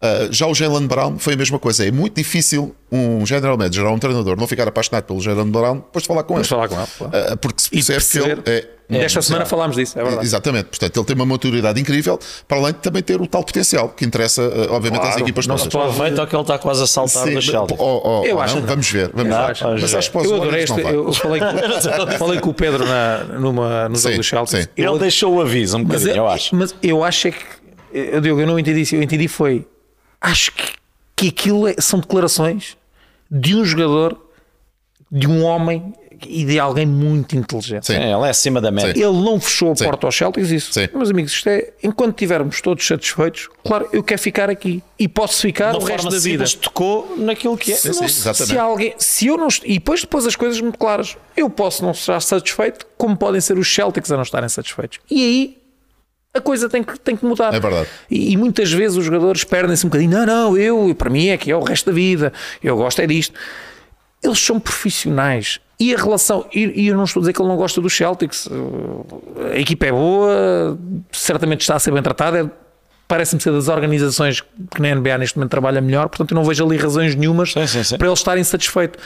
uh, 0.02 0.32
já 0.32 0.46
o 0.46 0.54
Jalen 0.54 0.86
Brown 0.86 1.18
foi 1.18 1.34
a 1.34 1.36
mesma 1.36 1.58
coisa. 1.58 1.86
É 1.86 1.90
muito 1.90 2.14
difícil 2.16 2.74
um 2.92 3.24
general 3.24 3.56
manager 3.56 3.84
ou 3.86 3.94
um 3.94 3.98
treinador 3.98 4.36
não 4.38 4.46
ficar 4.46 4.66
apaixonado 4.66 5.04
pelo 5.04 5.20
Jalen 5.20 5.46
Brown 5.50 5.76
depois 5.76 6.02
de 6.02 6.08
falar 6.08 6.22
com 6.24 6.36
ele. 6.36 6.44
Falar 6.44 6.68
com 6.68 6.76
ele. 6.76 6.86
claro. 6.98 7.32
Uh, 7.32 7.36
porque 7.36 7.62
se 7.62 7.70
percebe 7.70 8.04
que 8.04 8.18
ele 8.18 8.36
perceber. 8.42 8.70
é, 8.90 8.96
Esta 9.04 9.22
semana 9.22 9.46
falámos 9.46 9.76
disso, 9.76 9.96
é 9.98 10.02
verdade. 10.02 10.26
Exatamente, 10.26 10.64
portanto, 10.64 10.96
ele 10.96 11.06
tem 11.06 11.14
uma 11.14 11.24
maturidade 11.26 11.80
incrível, 11.80 12.18
para 12.48 12.58
além 12.58 12.72
de 12.72 12.78
também 12.80 13.02
ter 13.02 13.20
o 13.20 13.26
tal 13.28 13.44
potencial 13.44 13.88
que 13.90 14.04
interessa, 14.04 14.42
uh, 14.42 14.72
obviamente, 14.72 15.02
às 15.02 15.08
Claro, 15.10 15.20
equipas 15.22 15.46
não 15.46 15.56
pode- 15.56 15.68
Aproveita 15.76 16.26
que 16.26 16.34
ele 16.34 16.42
está 16.42 16.58
quase 16.58 16.82
a 16.82 16.86
saltar 16.88 17.24
Sim, 17.28 17.34
da 17.34 17.40
Celtic. 17.42 17.76
oh, 17.80 18.00
oh, 18.22 18.26
Eu 18.26 18.36
oh, 18.36 18.40
acho 18.40 18.56
não, 18.56 18.66
vamos 18.66 18.90
ver, 18.90 19.10
vamos 19.14 19.30
Não, 19.32 19.46
ver. 19.46 19.54
vamos 19.60 19.80
Mas 19.82 19.94
acho 19.94 20.10
que 20.10 20.16
Eu 20.18 20.34
adorei 20.34 20.64
este. 20.64 20.80
Eu 20.80 21.12
falei, 21.12 21.40
com- 21.40 22.10
falei 22.18 22.40
com 22.40 22.50
o 22.50 22.54
Pedro 22.54 22.84
na, 22.84 23.24
numa, 23.38 23.88
no 23.88 23.96
jogo 23.96 24.16
do. 24.16 24.56
Eu- 24.76 24.90
Ele 24.90 24.98
deixou 24.98 25.36
o 25.36 25.40
aviso 25.40 25.76
um 25.76 25.84
mas, 25.84 26.02
bocadinho, 26.02 26.16
eu, 26.24 26.28
acho. 26.28 26.56
mas 26.56 26.74
eu 26.82 27.04
acho 27.04 27.28
é 27.28 27.30
que. 27.30 27.38
Eu, 27.92 28.20
Diogo, 28.20 28.40
eu 28.40 28.46
não 28.48 28.58
entendi 28.58 28.80
isso. 28.80 28.96
Eu 28.96 29.02
entendi 29.02 29.28
foi. 29.28 29.64
Acho 30.20 30.52
que, 30.52 30.72
que 31.16 31.28
aquilo 31.28 31.66
é- 31.68 31.74
são 31.78 32.00
declarações 32.00 32.76
de 33.30 33.54
um 33.54 33.64
jogador, 33.64 34.20
de 35.10 35.26
um 35.26 35.42
homem 35.44 35.94
e 36.26 36.44
de 36.44 36.58
alguém 36.60 36.84
muito 36.84 37.34
inteligente. 37.34 37.86
Sim. 37.86 37.94
É, 37.94 38.12
ele 38.12 38.26
é 38.26 38.28
acima 38.28 38.60
da 38.60 38.70
média. 38.70 38.92
Sim. 38.92 39.00
Ele 39.02 39.22
não 39.24 39.40
fechou 39.40 39.72
a 39.72 39.76
Sim. 39.76 39.84
porta 39.86 40.06
aos 40.06 40.14
Celtics, 40.14 40.50
isso. 40.50 40.72
Sim. 40.74 40.86
Meus 40.94 41.08
amigos, 41.10 41.32
isto 41.32 41.48
é, 41.48 41.72
enquanto 41.82 42.10
estivermos 42.10 42.60
todos 42.60 42.86
satisfeitos, 42.86 43.48
claro, 43.64 43.88
eu 43.90 44.02
quero 44.02 44.20
ficar 44.20 44.50
aqui 44.50 44.82
e 44.98 45.08
posso 45.08 45.40
ficar 45.40 45.74
o 45.74 45.78
resto 45.82 46.10
da 46.10 46.18
vida. 46.18 46.44
tocou 46.60 47.16
naquilo 47.16 47.56
que 47.56 47.72
é. 47.72 47.76
Sim, 47.76 47.88
Não, 47.92 48.04
exatamente. 48.04 48.52
se 48.52 48.58
alguém, 48.58 48.94
se 48.98 49.26
eu 49.28 49.38
não, 49.38 49.48
e 49.64 49.74
depois, 49.74 50.02
depois 50.02 50.26
as 50.26 50.36
coisas 50.36 50.60
muito 50.60 50.76
claras, 50.78 51.16
eu 51.34 51.48
posso 51.48 51.82
não 51.82 51.92
estar 51.92 52.20
satisfeito, 52.20 52.84
como 52.98 53.16
podem 53.16 53.40
ser 53.40 53.56
os 53.56 53.72
Celtics 53.74 54.12
a 54.12 54.16
não 54.16 54.22
estarem 54.22 54.48
satisfeitos. 54.50 54.98
E 55.10 55.22
aí 55.24 55.59
a 56.32 56.40
coisa 56.40 56.68
tem 56.68 56.82
que, 56.82 56.98
tem 57.00 57.16
que 57.16 57.24
mudar. 57.24 57.52
É 57.54 57.58
verdade. 57.60 57.88
E, 58.10 58.32
e 58.32 58.36
muitas 58.36 58.70
vezes 58.72 58.96
os 58.96 59.04
jogadores 59.04 59.42
perdem-se 59.44 59.84
um 59.84 59.88
bocadinho. 59.88 60.10
Não, 60.12 60.26
não, 60.26 60.56
eu, 60.56 60.94
para 60.94 61.10
mim 61.10 61.28
é 61.28 61.36
que 61.36 61.50
é 61.50 61.56
o 61.56 61.60
resto 61.62 61.86
da 61.86 61.92
vida, 61.92 62.32
eu 62.62 62.76
gosto 62.76 63.00
é 63.00 63.06
disto. 63.06 63.34
Eles 64.22 64.38
são 64.38 64.60
profissionais. 64.60 65.58
E 65.78 65.94
a 65.94 65.96
relação, 65.96 66.46
e, 66.52 66.82
e 66.82 66.88
eu 66.88 66.96
não 66.96 67.04
estou 67.04 67.20
a 67.20 67.22
dizer 67.22 67.32
que 67.32 67.40
ele 67.40 67.48
não 67.48 67.56
gosta 67.56 67.80
dos 67.80 67.96
Celtics, 67.96 68.48
a 69.52 69.58
equipa 69.58 69.86
é 69.86 69.92
boa, 69.92 70.78
certamente 71.10 71.62
está 71.62 71.74
a 71.76 71.78
ser 71.78 71.90
bem 71.90 72.02
tratada. 72.02 72.40
é- 72.40 72.50
Parece-me 73.08 73.40
ser 73.40 73.50
das 73.50 73.66
organizações 73.66 74.40
que 74.40 74.80
na 74.80 74.94
NBA 74.94 75.18
neste 75.18 75.36
momento 75.36 75.50
trabalha 75.50 75.80
melhor, 75.80 76.08
portanto 76.08 76.30
eu 76.30 76.36
não 76.36 76.44
vejo 76.44 76.64
ali 76.64 76.76
razões 76.76 77.16
nenhumas 77.16 77.52
Sim, 77.54 77.66
sim, 77.66 77.82
sim. 77.82 77.98
para 77.98 78.06
ele 78.06 78.14
estar 78.14 78.38
insatisfeito. 78.38 79.00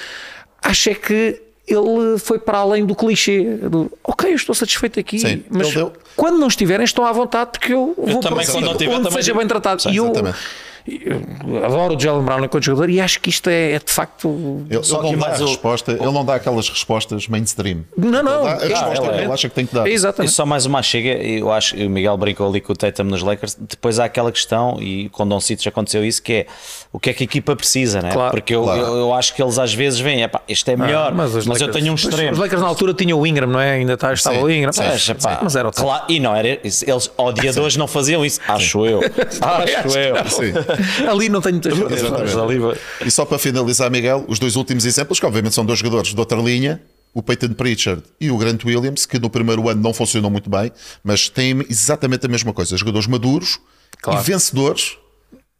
Acho 0.63 0.91
é 0.91 0.95
que 0.95 1.41
ele 1.67 2.19
foi 2.19 2.39
para 2.39 2.59
além 2.59 2.85
do 2.85 2.95
clichê 2.95 3.43
do 3.57 3.91
ok, 4.03 4.31
eu 4.31 4.37
estou 4.37 4.55
satisfeito 4.55 5.01
aqui, 5.01 5.19
Sim, 5.19 5.45
mas 5.49 5.69
quando 6.15 6.39
não 6.39 6.47
estiverem, 6.49 6.85
estão 6.85 7.05
à 7.07 7.13
vontade 7.13 7.53
porque 7.53 7.73
eu 7.73 7.95
vou 7.97 8.21
para 8.21 8.31
também, 8.31 8.47
o 8.47 8.51
quando 8.51 8.65
não 8.65 8.73
sítio 8.73 8.77
tiver, 8.79 8.91
onde 8.93 9.03
também 9.05 9.13
seja 9.13 9.23
digo. 9.33 9.39
bem 9.39 9.49
tratado. 9.49 9.83
Sim, 9.83 9.91
e 9.91 9.97
eu, 9.97 10.05
exatamente. 10.05 10.39
Eu 10.87 11.65
adoro 11.65 11.97
o 11.97 12.01
Jalen 12.01 12.23
Brown 12.25 12.45
enquanto 12.45 12.63
jogador 12.65 12.91
e 12.91 13.01
acho 13.01 13.21
que 13.21 13.31
isto 13.31 13.49
é, 13.49 13.73
é 13.73 13.79
de 13.79 13.91
facto. 13.91 14.65
Ele, 14.69 14.83
Só 14.83 14.99
ele 15.01 15.07
que 15.09 15.13
não 15.13 15.21
dá 15.21 15.27
mais 15.29 15.41
a 15.41 15.45
o- 15.45 15.49
resposta, 15.49 15.93
ele 15.93 16.05
não 16.11 16.25
dá 16.25 16.35
aquelas 16.35 16.69
respostas 16.69 17.27
mainstream. 17.29 17.85
Não, 17.97 18.23
não, 18.23 18.41
Ele 18.41 18.45
dá 18.45 18.51
a 18.51 18.55
resposta 18.55 18.85
que 18.85 18.93
exatamente. 18.93 19.23
ele 19.25 19.33
acha 19.33 19.49
que 19.49 19.55
tem 19.55 19.67
que 19.67 19.75
dar. 19.75 19.87
E 19.89 19.93
Exatamente. 19.93 20.33
só 20.33 20.45
mais 20.45 20.67
uma 20.67 20.83
chega, 20.83 21.09
eu 21.23 21.51
acho 21.53 21.75
que 21.75 21.87
o 21.87 21.91
Miguel 21.91 22.17
brincou 22.19 22.47
ali 22.49 22.61
com 22.61 22.73
o 22.73 22.77
Tatum 22.77 23.05
nos 23.05 23.23
Lakers. 23.23 23.57
Depois 23.59 23.99
há 23.99 24.05
aquela 24.05 24.31
questão, 24.31 24.77
e 24.81 25.09
com 25.09 25.23
o 25.23 25.27
Don 25.27 25.41
Citos 25.41 25.67
aconteceu 25.67 26.05
isso, 26.05 26.23
que 26.23 26.33
é 26.33 26.47
o 26.93 27.01
que 27.01 27.11
é 27.11 27.13
que 27.15 27.23
a 27.23 27.27
equipa 27.27 27.57
precisa, 27.57 28.01
né? 28.03 28.11
Claro. 28.13 28.31
Porque 28.33 28.55
eu, 28.55 28.63
Claro. 28.65 28.81
eu, 28.81 28.97
eu 28.99 29.15
acho 29.15 29.35
que 29.35 29.43
eles 29.43 29.59
às 29.59 29.73
vezes 29.75 29.99
veem, 29.99 30.23
epá, 30.23 30.43
este 30.47 30.71
é 30.71 30.77
melhor, 30.77 31.13
mas, 31.15 31.35
os 31.35 31.47
eu 31.47 31.53
Lakers- 31.53 31.73
tenho 31.73 31.93
um 31.93 31.95
extremo. 31.95 32.33
Os 32.33 32.39
Lakers 32.39 32.61
na 32.61 32.69
altura 32.69 32.93
tinham 32.95 33.19
o 33.19 33.27
Ingram, 33.27 33.47
não 33.49 33.59
é? 33.61 33.73
Ainda 33.73 33.97
tá- 33.97 34.13
estava 34.13 34.37
Sim, 34.37 34.43
o 34.43 34.51
Ingram. 34.51 34.73
sim, 34.73 34.83
Mas, 34.85 35.03
sim, 35.03 35.13
epá, 35.13 35.41
mas 35.43 35.57
era 35.57 35.69
o. 35.69 35.73
Claro, 35.73 36.05
e 36.09 36.21
não 36.21 36.35
era 36.37 36.59
isso. 36.63 36.85
Eles 36.89 37.11
odiadores 37.17 37.77
não 37.77 37.89
faziam 37.89 38.25
isso, 38.25 38.39
acho 38.47 38.85
eu. 38.87 39.01
Acho 39.41 39.99
eu. 39.99 40.55
Ali 41.09 41.29
não 41.29 41.41
tenho 41.41 41.61
muitas. 41.77 42.03
Mas 42.03 42.37
ali 42.37 42.59
vai- 42.59 42.77
E 43.05 43.11
só 43.11 43.25
para 43.25 43.39
finalizar, 43.39 43.91
Miguel, 43.91 44.25
os 44.29 44.39
dois 44.39 44.57
últimos 44.57 44.85
exemplos, 44.85 45.19
que 45.21 45.27
obviamente 45.27 45.55
são 45.55 45.65
dois 45.65 45.79
jogadores 45.79 46.13
de 46.15 46.19
outra 46.21 46.39
linha, 46.39 46.81
o 47.13 47.23
Peyton 47.23 47.53
Pritchard 47.55 48.03
e 48.21 48.31
o 48.31 48.37
Grant 48.37 48.65
Williams, 48.65 49.07
que 49.07 49.19
no 49.19 49.31
primeiro 49.31 49.69
ano 49.69 49.81
não 49.81 49.95
funcionam 49.95 50.29
muito 50.31 50.51
bem, 50.51 50.73
mas 51.03 51.29
têm 51.29 51.65
exatamente 51.71 52.27
a 52.27 52.29
mesma 52.29 52.53
coisa. 52.53 52.77
Jogadores 52.77 53.07
maduros 53.07 53.61
Claro. 54.03 54.21
e 54.21 54.25
vencedores 54.25 54.97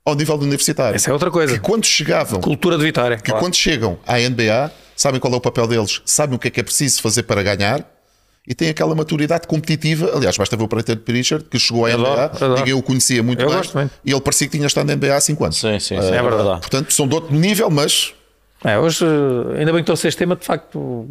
ao 0.05 0.15
nível 0.15 0.37
do 0.37 0.45
universitário. 0.45 0.97
Essa 0.97 1.11
é 1.11 1.13
outra 1.13 1.31
coisa. 1.31 1.55
Que 1.55 1.61
quando 1.61 1.85
chegavam, 1.87 2.41
Cultura 2.41 2.77
de 2.77 2.85
vitória. 2.85 3.17
que 3.17 3.31
quando 3.33 3.55
chegam 3.55 3.99
à 4.07 4.19
NBA, 4.19 4.71
sabem 4.97 5.19
qual 5.21 5.33
é 5.33 5.37
o 5.37 5.41
papel 5.41 5.67
deles, 5.67 6.03
sabem 6.05 6.37
o 6.37 6.39
que 6.39 6.49
é 6.49 6.51
que 6.51 6.61
é 6.61 6.63
preciso 6.63 7.01
fazer 7.01 7.23
para 7.23 7.43
ganhar. 7.43 7.89
E 8.47 8.55
têm 8.55 8.69
aquela 8.69 8.95
maturidade 8.95 9.47
competitiva. 9.47 10.11
Aliás, 10.15 10.37
basta 10.37 10.55
ver 10.57 10.65
o 10.65 10.69
Peyton 10.69 10.97
Pritchard, 10.97 11.45
que 11.47 11.59
chegou 11.59 11.87
à 11.87 11.91
NBA, 11.97 12.25
adoro. 12.25 12.55
ninguém 12.57 12.75
o 12.75 12.83
conhecia 12.83 13.23
muito 13.23 13.41
Eu 13.41 13.49
bem, 13.49 13.57
gosto 13.57 13.75
muito. 13.75 13.91
e 14.05 14.11
ele 14.13 14.21
parecia 14.21 14.47
que 14.47 14.57
tinha 14.57 14.67
estado 14.67 14.87
na 14.87 14.97
NBA 14.97 15.17
há 15.17 15.21
5 15.21 15.45
anos. 15.45 15.57
Sim, 15.59 15.79
sim, 15.81 15.99
sim, 16.01 16.09
Ah, 16.13 16.17
é 16.17 16.23
verdade. 16.23 16.61
Portanto, 16.61 16.93
são 16.93 17.09
de 17.09 17.15
outro 17.15 17.35
nível, 17.35 17.71
mas 17.71 18.13
É, 18.63 18.79
hoje, 18.79 19.05
eh, 19.05 19.59
ainda 19.61 19.73
bem 19.73 19.81
que 19.83 19.87
trouxe 19.87 20.09
este 20.09 20.19
tema, 20.19 20.37
de 20.37 20.45
facto, 20.45 21.09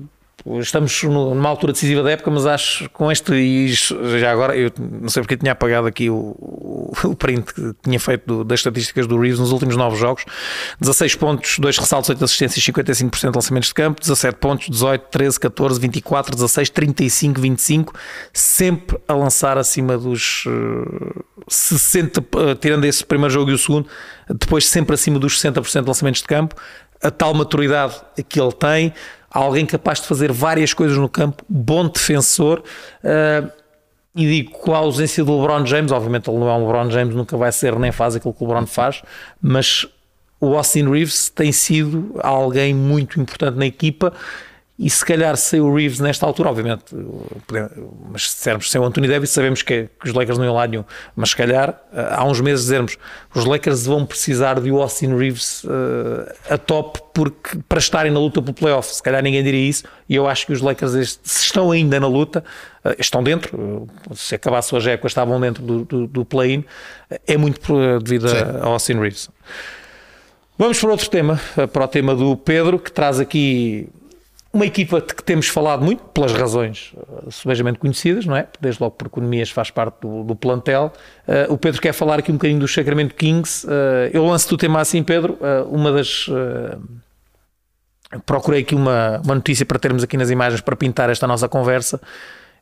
estamos 0.60 1.02
numa 1.04 1.48
altura 1.48 1.72
decisiva 1.72 2.04
da 2.04 2.12
época, 2.12 2.30
mas 2.30 2.46
acho 2.46 2.90
com 2.90 3.10
este, 3.12 3.34
e 3.34 3.68
já 3.70 4.32
agora, 4.32 4.58
eu 4.58 4.72
não 4.78 5.08
sei 5.08 5.22
porque 5.22 5.38
tinha 5.38 5.54
apagado 5.54 5.88
aqui 5.88 6.10
o, 6.10 6.36
o, 7.04 7.16
print 7.16 7.54
que 7.54 7.74
tinha 7.82 8.00
feito 8.00 8.26
do- 8.26 8.44
das 8.44 8.60
estatísticas 8.60 9.08
do 9.08 9.18
Reeves 9.18 9.40
nos 9.40 9.52
últimos 9.54 9.78
9 9.78 9.96
jogos: 9.96 10.26
16 10.82 11.16
pontos, 11.16 11.60
2 11.60 11.78
ressaltos, 11.78 12.10
8 12.10 12.26
assistências, 12.26 12.66
55% 12.66 13.30
de 13.32 13.36
lançamentos 13.36 13.70
de 13.70 13.74
campo, 13.76 14.02
17 14.02 14.38
pontos, 14.38 14.70
18, 14.70 15.02
13, 15.10 15.40
14, 15.40 15.80
24, 15.80 16.36
16, 16.36 16.70
35, 16.70 17.40
25, 17.40 17.94
sempre 18.34 18.98
a 19.08 19.14
lançar 19.14 19.58
acima 19.58 19.98
dos 19.98 20.44
eh, 20.48 21.22
60, 21.48 22.20
eh, 22.22 22.56
tirando 22.56 22.84
esse 22.86 23.06
primeiro 23.06 23.34
jogo 23.34 23.50
e 23.52 23.54
o 23.54 23.58
segundo, 23.58 23.88
depois 24.30 24.68
sempre 24.68 24.94
acima 24.96 25.18
dos 25.20 25.42
60% 25.42 25.82
de 25.82 25.88
lançamentos 25.88 26.22
de 26.22 26.28
campo. 26.28 26.56
A 27.02 27.12
tal 27.12 27.34
maturidade 27.34 27.96
que 28.30 28.40
ele 28.40 28.54
tem, 28.54 28.94
alguém 29.34 29.66
capaz 29.66 30.00
de 30.00 30.08
fazer 30.08 30.32
várias 30.32 30.74
coisas 30.74 30.98
no 30.98 31.10
campo, 31.10 31.44
bom 31.50 31.88
defensor. 31.88 32.64
eh, 33.04 33.44
e 34.16 34.28
digo 34.28 34.52
com 34.52 34.76
a 34.76 34.78
ausência 34.78 35.24
do 35.24 35.36
LeBron 35.42 35.66
James, 35.66 35.92
obviamente 35.92 36.30
ele 36.30 36.38
não 36.38 36.48
é 36.48 36.54
um 36.54 36.68
LeBron 36.68 36.92
James, 36.92 37.16
nunca 37.16 37.36
vai 37.36 37.52
ser 37.52 37.78
nem 37.80 37.92
faz 37.92 38.16
aquilo 38.16 38.32
que 38.32 38.44
o 38.44 38.48
LeBron 38.48 38.68
faz, 38.68 39.02
mas 39.42 39.88
o 40.40 40.56
Austin 40.56 40.88
Reeves 40.88 41.30
tem 41.30 41.52
sido 41.52 42.16
alguém 42.22 42.76
muito 42.76 43.20
importante 43.20 43.58
na 43.58 43.66
equipa 43.66 44.14
e 44.78 44.90
se 44.90 45.06
calhar 45.06 45.38
sem 45.38 45.62
o 45.62 45.72
Reeves 45.72 46.00
nesta 46.00 46.26
altura, 46.26 46.50
obviamente, 46.50 46.96
mas 48.12 48.32
se 48.32 48.38
dissermos 48.38 48.72
sem 48.72 48.82
o 48.82 48.84
Anthony 48.84 49.08
Davis, 49.08 49.30
sabemos 49.30 49.62
que, 49.62 49.88
que, 50.02 50.08
os 50.08 50.14
Lakers 50.14 50.36
não 50.36 50.46
iam 50.46 50.56
lá 50.56 50.66
nenhum. 50.66 50.84
Mas 51.16 51.30
se 51.30 51.36
calhar, 51.36 51.80
há 51.94 52.26
uns 52.26 52.42
meses 52.42 52.66
dizermos 52.66 52.98
os 53.36 53.46
Lakers 53.46 53.86
vão 53.86 54.04
precisar 54.04 54.60
de 54.60 54.72
Austin 54.72 55.16
Reeves 55.16 55.64
uh, 55.66 55.70
a 56.50 56.58
top 56.58 57.00
porque, 57.14 57.60
para 57.70 57.78
estarem 57.78 58.12
na 58.12 58.20
luta 58.20 58.42
pelo 58.42 58.54
playoff. 58.56 58.96
Se 58.96 59.04
calhar 59.04 59.22
ninguém 59.22 59.44
diria 59.44 59.70
isso, 59.70 59.84
e 60.10 60.16
eu 60.16 60.28
acho 60.28 60.48
que 60.48 60.54
os 60.54 60.60
Lakers, 60.60 61.20
se 61.22 61.44
estão 61.44 61.70
ainda 61.70 62.00
na 62.00 62.08
luta, 62.08 62.44
uh, 62.84 62.96
estão 62.98 63.22
dentro. 63.22 63.88
Se 64.16 64.34
acabasse 64.34 64.74
hoje 64.74 64.90
a 64.90 64.94
época, 64.94 65.08
estavam 65.08 65.40
dentro 65.40 65.64
do, 65.64 65.86
do, 65.86 66.08
do 66.08 66.26
play-in. 66.26 66.66
É 67.28 67.38
muito 67.38 68.00
devido 68.00 68.28
a, 68.28 68.66
a 68.66 68.68
Austin 68.70 69.00
Reeves. 69.00 69.30
Vamos 70.58 70.80
para 70.80 70.90
outro 70.90 71.10
tema, 71.10 71.40
para 71.72 71.84
o 71.84 71.88
tema 71.88 72.16
do 72.16 72.36
Pedro, 72.36 72.80
que 72.80 72.92
traz 72.92 73.20
aqui 73.20 73.88
uma 74.54 74.68
equipa 74.68 75.02
de 75.02 75.16
que 75.16 75.24
temos 75.24 75.48
falado 75.48 75.84
muito, 75.84 76.04
pelas 76.06 76.32
razões 76.32 76.94
uh, 76.96 77.32
subejamente 77.32 77.80
conhecidas, 77.80 78.26
não 78.26 78.38
é? 78.38 78.48
Desde 78.62 78.82
logo 78.82 78.96
por 78.96 79.08
economias 79.08 79.50
faz 79.50 79.72
parte 79.72 80.02
do, 80.02 80.24
do 80.24 80.36
plantel. 80.36 80.94
Uh, 81.28 81.52
o 81.52 81.58
Pedro 81.58 81.82
quer 81.82 81.92
falar 81.92 82.20
aqui 82.20 82.32
um 82.32 82.36
bocadinho 82.36 82.60
do 82.60 82.68
Sacramento 82.68 83.16
Kings. 83.16 83.66
Uh, 83.66 84.12
eu 84.14 84.24
lanço-te 84.24 84.54
o 84.54 84.58
tema 84.58 84.80
assim, 84.80 85.02
Pedro. 85.02 85.40
Uh, 85.42 85.68
uma 85.74 85.92
das. 85.92 86.30
Procurei 88.28 88.62
aqui 88.62 88.76
uma, 88.76 89.20
uma 89.26 89.34
notícia 89.34 89.66
para 89.66 89.80
termos 89.80 90.04
aqui 90.04 90.16
nas 90.16 90.30
imagens 90.30 90.62
para 90.62 90.76
pintar 90.76 91.10
esta 91.10 91.26
nossa 91.26 91.50
conversa 91.50 92.00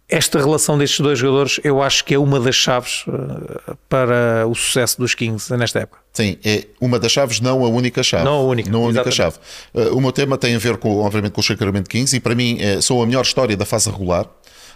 esta 0.07 0.39
relação 0.39 0.77
destes 0.77 0.99
dois 0.99 1.17
jogadores 1.17 1.59
eu 1.63 1.81
acho 1.81 2.03
que 2.03 2.13
é 2.13 2.19
uma 2.19 2.39
das 2.39 2.55
chaves 2.55 3.05
uh, 3.07 3.77
para 3.87 4.45
o 4.47 4.53
sucesso 4.53 4.99
dos 4.99 5.15
Kings 5.15 5.55
nesta 5.55 5.79
época. 5.79 6.01
Sim, 6.11 6.37
é 6.43 6.65
uma 6.81 6.99
das 6.99 7.11
chaves, 7.11 7.39
não 7.39 7.63
a 7.63 7.69
única 7.69 8.03
chave. 8.03 8.25
Não 8.25 8.33
a 8.33 8.43
única. 8.43 8.69
Não 8.69 8.83
a 8.83 8.87
única 8.87 9.09
chave. 9.09 9.37
Uh, 9.73 9.95
o 9.95 10.01
meu 10.01 10.11
tema 10.11 10.37
tem 10.37 10.55
a 10.55 10.59
ver, 10.59 10.77
com, 10.77 10.97
obviamente, 10.99 11.31
com 11.31 11.41
o 11.41 11.43
Sacramento 11.43 11.89
Kings 11.89 12.15
e 12.15 12.19
para 12.19 12.35
mim 12.35 12.57
é, 12.59 12.81
sou 12.81 13.01
a 13.01 13.05
melhor 13.05 13.23
história 13.23 13.55
da 13.55 13.65
fase 13.65 13.89
regular. 13.89 14.25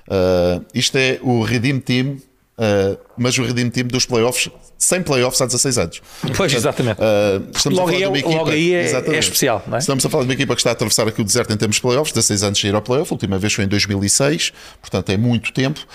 Uh, 0.08 0.64
isto 0.74 0.98
é 0.98 1.20
o 1.22 1.42
Redeem 1.42 1.80
Team 1.80 2.18
Uh, 2.58 2.98
mas 3.18 3.38
o 3.38 3.44
Redeem 3.44 3.70
Team 3.70 3.88
dos 3.88 4.06
playoffs, 4.06 4.50
sem 4.78 5.02
playoffs 5.04 5.42
há 5.42 5.46
16 5.46 5.78
anos. 5.78 6.02
Pois, 6.22 6.38
Portanto, 6.38 6.56
exatamente. 6.56 7.02
Uh, 7.02 7.52
estamos 7.54 7.78
logo, 7.78 7.90
a 7.90 7.94
falar 7.94 7.98
aí, 7.98 8.00
de 8.00 8.08
uma 8.08 8.18
equipa, 8.18 8.36
logo 8.36 8.50
aí 8.50 8.74
é, 8.74 8.92
é 8.92 9.20
especial. 9.20 9.64
É? 9.74 9.78
Estamos 9.78 10.06
a 10.06 10.10
falar 10.10 10.24
de 10.24 10.30
uma 10.30 10.34
equipa 10.34 10.56
que 10.56 10.62
está 10.62 10.70
a 10.70 10.74
atravessar 10.74 11.08
aqui 11.08 11.22
o 11.22 11.26
deserto 11.26 11.52
em 11.52 11.58
termos 11.58 11.76
de 11.76 11.82
playoffs, 11.82 12.14
16 12.14 12.44
anos 12.44 12.60
de 12.60 12.68
ir 12.68 12.76
ao 12.76 12.82
playoff, 12.82 13.12
a 13.12 13.16
última 13.16 13.38
vez 13.38 13.54
foi 13.54 13.66
em 13.66 13.68
2006, 13.68 14.54
portanto 14.80 15.10
é 15.10 15.18
muito 15.18 15.52
tempo. 15.52 15.86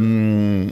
Um, 0.00 0.68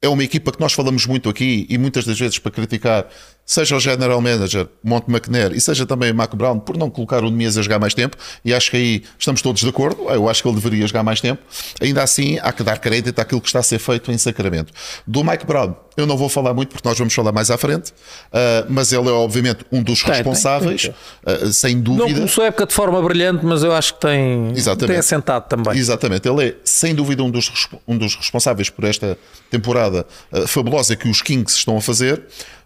é 0.00 0.08
uma 0.08 0.24
equipa 0.24 0.50
que 0.50 0.60
nós 0.60 0.72
falamos 0.72 1.06
muito 1.06 1.28
aqui 1.28 1.64
e 1.70 1.78
muitas 1.78 2.04
das 2.04 2.18
vezes 2.18 2.38
para 2.38 2.50
criticar 2.50 3.06
seja 3.44 3.76
o 3.76 3.80
General 3.80 4.20
Manager 4.20 4.68
Monte 4.82 5.10
McNair 5.10 5.52
e 5.52 5.60
seja 5.60 5.84
também 5.84 6.10
o 6.10 6.14
Mac 6.14 6.34
Brown, 6.34 6.58
por 6.58 6.76
não 6.76 6.88
colocar 6.88 7.22
o 7.24 7.30
Nemias 7.30 7.58
a 7.58 7.62
jogar 7.62 7.78
mais 7.78 7.94
tempo, 7.94 8.16
e 8.44 8.54
acho 8.54 8.70
que 8.70 8.76
aí 8.76 9.02
estamos 9.18 9.42
todos 9.42 9.62
de 9.62 9.68
acordo, 9.68 10.08
eu 10.08 10.28
acho 10.28 10.42
que 10.42 10.48
ele 10.48 10.56
deveria 10.56 10.86
jogar 10.86 11.02
mais 11.02 11.20
tempo, 11.20 11.42
ainda 11.80 12.02
assim 12.02 12.38
há 12.40 12.52
que 12.52 12.62
dar 12.62 12.78
crédito 12.78 13.18
àquilo 13.18 13.40
que 13.40 13.48
está 13.48 13.58
a 13.58 13.62
ser 13.62 13.78
feito 13.78 14.10
em 14.10 14.18
Sacramento. 14.18 14.72
Do 15.06 15.24
Mike 15.24 15.44
Brown, 15.44 15.74
eu 15.96 16.06
não 16.06 16.16
vou 16.16 16.28
falar 16.28 16.54
muito 16.54 16.70
porque 16.70 16.88
nós 16.88 16.96
vamos 16.96 17.12
falar 17.12 17.32
mais 17.32 17.50
à 17.50 17.58
frente, 17.58 17.90
uh, 17.90 18.66
mas 18.68 18.92
ele 18.92 19.08
é 19.08 19.12
obviamente 19.12 19.64
um 19.70 19.82
dos 19.82 20.02
tem, 20.02 20.14
responsáveis, 20.14 20.82
tem, 20.82 20.94
tem. 21.24 21.48
Uh, 21.48 21.52
sem 21.52 21.80
dúvida. 21.80 22.06
Não 22.06 22.14
começou 22.14 22.44
a 22.44 22.46
época 22.46 22.66
de 22.66 22.74
forma 22.74 23.02
brilhante, 23.02 23.44
mas 23.44 23.62
eu 23.62 23.72
acho 23.72 23.94
que 23.94 24.00
tem, 24.00 24.52
Exatamente. 24.52 24.86
tem 24.86 24.96
assentado 24.96 25.46
também. 25.48 25.76
Exatamente, 25.76 26.28
ele 26.28 26.48
é 26.48 26.56
sem 26.64 26.94
dúvida 26.94 27.22
um 27.22 27.30
dos, 27.30 27.68
um 27.86 27.98
dos 27.98 28.14
responsáveis 28.14 28.70
por 28.70 28.84
esta 28.84 29.18
temporada 29.50 30.06
uh, 30.32 30.46
fabulosa 30.46 30.96
que 30.96 31.08
os 31.08 31.20
Kings 31.20 31.56
estão 31.56 31.76
a 31.76 31.80
fazer 31.80 32.22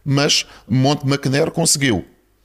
mas 0.06 0.46
Monte 0.68 1.04
McNair 1.04 1.50
conseguiu, 1.50 2.04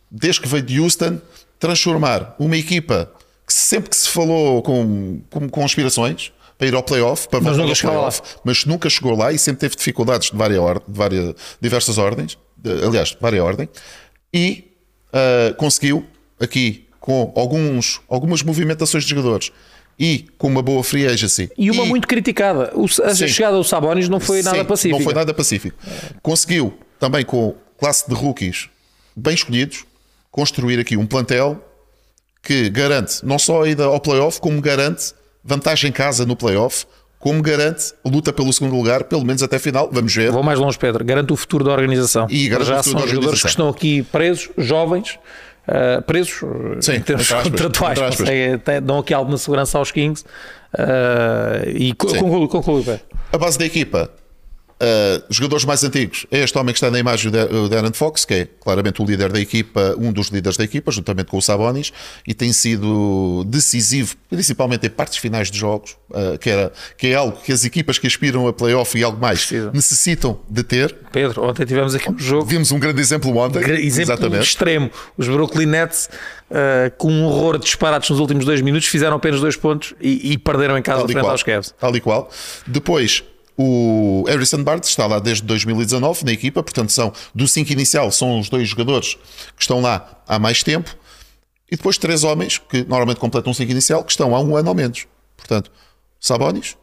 desde 0.09 0.41
que 0.41 0.47
veio 0.47 0.63
de 0.63 0.81
Houston, 0.81 1.21
transformar 1.59 2.35
uma 2.39 2.57
equipa 2.57 3.11
que 3.45 3.53
sempre 3.53 3.91
que 3.91 3.95
se 3.95 4.09
falou 4.09 4.63
com, 4.63 5.21
com 5.29 5.47
conspirações 5.47 6.33
para 6.57 6.67
ir 6.67 6.73
ao 6.73 6.81
playoff, 6.81 7.27
para 7.27 7.39
mas 7.39 7.57
nunca 7.57 7.69
ao 7.69 7.75
playoff, 7.75 8.21
mas 8.43 8.65
nunca 8.65 8.89
chegou 8.89 9.15
lá 9.15 9.31
e 9.31 9.37
sempre 9.37 9.59
teve 9.61 9.75
dificuldades 9.75 10.31
de, 10.31 10.37
várias, 10.37 10.59
de 10.59 10.81
várias, 10.87 11.35
diversas 11.61 11.97
ordens, 11.99 12.37
de, 12.57 12.83
aliás, 12.83 13.09
de 13.09 13.17
várias 13.21 13.43
ordens, 13.43 13.69
e 14.33 14.71
uh, 15.09 15.53
conseguiu 15.55 16.05
aqui 16.39 16.87
com 16.99 17.31
alguns, 17.35 18.01
algumas 18.07 18.41
movimentações 18.41 19.03
de 19.03 19.09
jogadores 19.11 19.51
e 19.99 20.25
com 20.37 20.47
uma 20.47 20.63
boa 20.63 20.83
free 20.83 21.05
agency. 21.05 21.51
E 21.57 21.69
uma 21.69 21.85
e, 21.85 21.89
muito 21.89 22.07
criticada. 22.07 22.71
O, 22.75 22.85
a 22.85 23.13
sim, 23.13 23.27
chegada 23.27 23.57
do 23.57 23.63
Sabonis 23.63 24.09
não 24.09 24.19
foi 24.19 24.41
sim, 24.41 24.49
nada 24.49 24.65
pacífica. 24.65 24.97
Não 24.97 25.03
foi 25.03 25.13
nada 25.13 25.33
pacífico. 25.33 25.77
Conseguiu 26.23 26.73
também 27.01 27.25
com 27.25 27.55
classe 27.79 28.07
de 28.07 28.13
rookies 28.13 28.69
bem 29.15 29.33
escolhidos, 29.33 29.85
construir 30.29 30.79
aqui 30.79 30.95
um 30.95 31.07
plantel 31.07 31.59
que 32.43 32.69
garante 32.69 33.25
não 33.25 33.39
só 33.39 33.63
a 33.63 33.67
ida 33.67 33.85
ao 33.85 33.99
playoff, 33.99 34.39
como 34.39 34.61
garante 34.61 35.13
vantagem 35.43 35.89
em 35.89 35.91
casa 35.91 36.27
no 36.27 36.35
playoff, 36.35 36.85
como 37.17 37.41
garante 37.41 37.93
luta 38.05 38.31
pelo 38.31 38.53
segundo 38.53 38.75
lugar, 38.75 39.05
pelo 39.05 39.25
menos 39.25 39.41
até 39.41 39.57
final. 39.57 39.89
Vamos 39.91 40.15
ver. 40.15 40.31
Vou 40.31 40.43
mais 40.43 40.59
longe, 40.59 40.77
Pedro. 40.77 41.03
Garante 41.03 41.33
o 41.33 41.35
futuro 41.35 41.63
da 41.63 41.71
organização. 41.71 42.27
E 42.29 42.47
garante 42.47 42.69
já 42.69 42.79
o 42.79 42.83
futuro 42.83 42.99
são 42.99 43.09
jogadores 43.09 43.41
que 43.41 43.49
estão 43.49 43.69
aqui 43.69 44.03
presos, 44.03 44.49
jovens. 44.55 45.19
Uh, 45.67 46.01
presos 46.03 46.33
Sim, 46.81 46.93
em 46.93 47.01
termos 47.01 47.29
contratuais, 47.29 47.99
dão 48.83 48.99
aqui 48.99 49.13
alguma 49.13 49.37
segurança 49.37 49.77
aos 49.77 49.91
Kings 49.91 50.23
uh, 50.73 51.67
e 51.67 51.93
conclui, 51.93 52.47
conclui. 52.47 52.99
A 53.31 53.37
base 53.37 53.57
da 53.57 53.65
equipa 53.65 54.11
Uh, 54.81 55.23
jogadores 55.29 55.63
mais 55.63 55.83
antigos, 55.83 56.25
é 56.31 56.39
este 56.39 56.57
homem 56.57 56.73
que 56.73 56.77
está 56.77 56.89
na 56.89 56.97
imagem, 56.97 57.31
o 57.51 57.69
Darren 57.69 57.93
Fox, 57.93 58.25
que 58.25 58.33
é 58.33 58.47
claramente 58.59 58.99
o 58.99 59.05
líder 59.05 59.31
da 59.31 59.39
equipa, 59.39 59.93
um 59.95 60.11
dos 60.11 60.29
líderes 60.29 60.57
da 60.57 60.63
equipa, 60.63 60.91
juntamente 60.91 61.29
com 61.29 61.37
o 61.37 61.41
Sabonis, 61.41 61.93
e 62.27 62.33
tem 62.33 62.51
sido 62.51 63.43
decisivo, 63.45 64.15
principalmente 64.27 64.87
em 64.87 64.89
partes 64.89 65.19
finais 65.19 65.51
de 65.51 65.59
jogos, 65.59 65.97
uh, 66.09 66.35
que, 66.39 66.49
era, 66.49 66.71
que 66.97 67.07
é 67.07 67.13
algo 67.13 67.37
que 67.43 67.51
as 67.51 67.63
equipas 67.63 67.99
que 67.99 68.07
aspiram 68.07 68.47
a 68.47 68.53
playoff 68.53 68.97
e 68.97 69.03
algo 69.03 69.21
mais 69.21 69.45
Precisa. 69.45 69.69
necessitam 69.71 70.39
de 70.49 70.63
ter. 70.63 70.95
Pedro, 71.11 71.43
ontem 71.43 71.63
tivemos 71.63 71.93
aqui 71.93 72.09
um 72.09 72.17
jogo. 72.17 72.45
Vimos 72.45 72.71
um 72.71 72.79
grande 72.79 72.99
exemplo 73.01 73.37
ontem. 73.37 73.59
Exemplo 73.59 74.01
exatamente. 74.01 74.43
extremo. 74.43 74.89
Os 75.15 75.27
Brooklyn 75.27 75.67
Nets, 75.67 76.09
uh, 76.49 76.89
com 76.97 77.11
um 77.11 77.25
horror 77.25 77.59
de 77.59 77.65
disparados 77.65 78.09
nos 78.09 78.17
últimos 78.17 78.45
dois 78.45 78.61
minutos, 78.61 78.87
fizeram 78.87 79.17
apenas 79.17 79.39
dois 79.39 79.55
pontos 79.55 79.93
e, 80.01 80.31
e 80.31 80.37
perderam 80.39 80.75
em 80.75 80.81
casa 80.81 81.03
frente 81.03 81.19
qual, 81.19 81.31
aos 81.31 81.43
Cavs. 81.43 81.75
Tal 81.79 81.95
e 81.95 81.99
qual. 82.01 82.31
Depois, 82.65 83.23
o 83.57 84.23
Harrison 84.27 84.63
Barnes 84.63 84.89
está 84.89 85.05
lá 85.05 85.19
desde 85.19 85.43
2019 85.43 86.25
na 86.25 86.31
equipa, 86.31 86.63
portanto, 86.63 86.91
são 86.91 87.13
do 87.33 87.47
5 87.47 87.71
inicial, 87.71 88.11
são 88.11 88.39
os 88.39 88.49
dois 88.49 88.67
jogadores 88.67 89.15
que 89.55 89.61
estão 89.61 89.81
lá 89.81 90.21
há 90.27 90.39
mais 90.39 90.63
tempo. 90.63 90.95
E 91.71 91.75
depois 91.75 91.97
três 91.97 92.23
homens 92.23 92.57
que 92.57 92.83
normalmente 92.83 93.19
completam 93.19 93.51
o 93.51 93.55
5 93.55 93.71
inicial, 93.71 94.03
que 94.03 94.11
estão 94.11 94.35
há 94.35 94.41
um 94.41 94.55
ano 94.55 94.69
ou 94.69 94.75
menos. 94.75 95.07
Portanto, 95.37 95.71
Sabonis, 96.19 96.77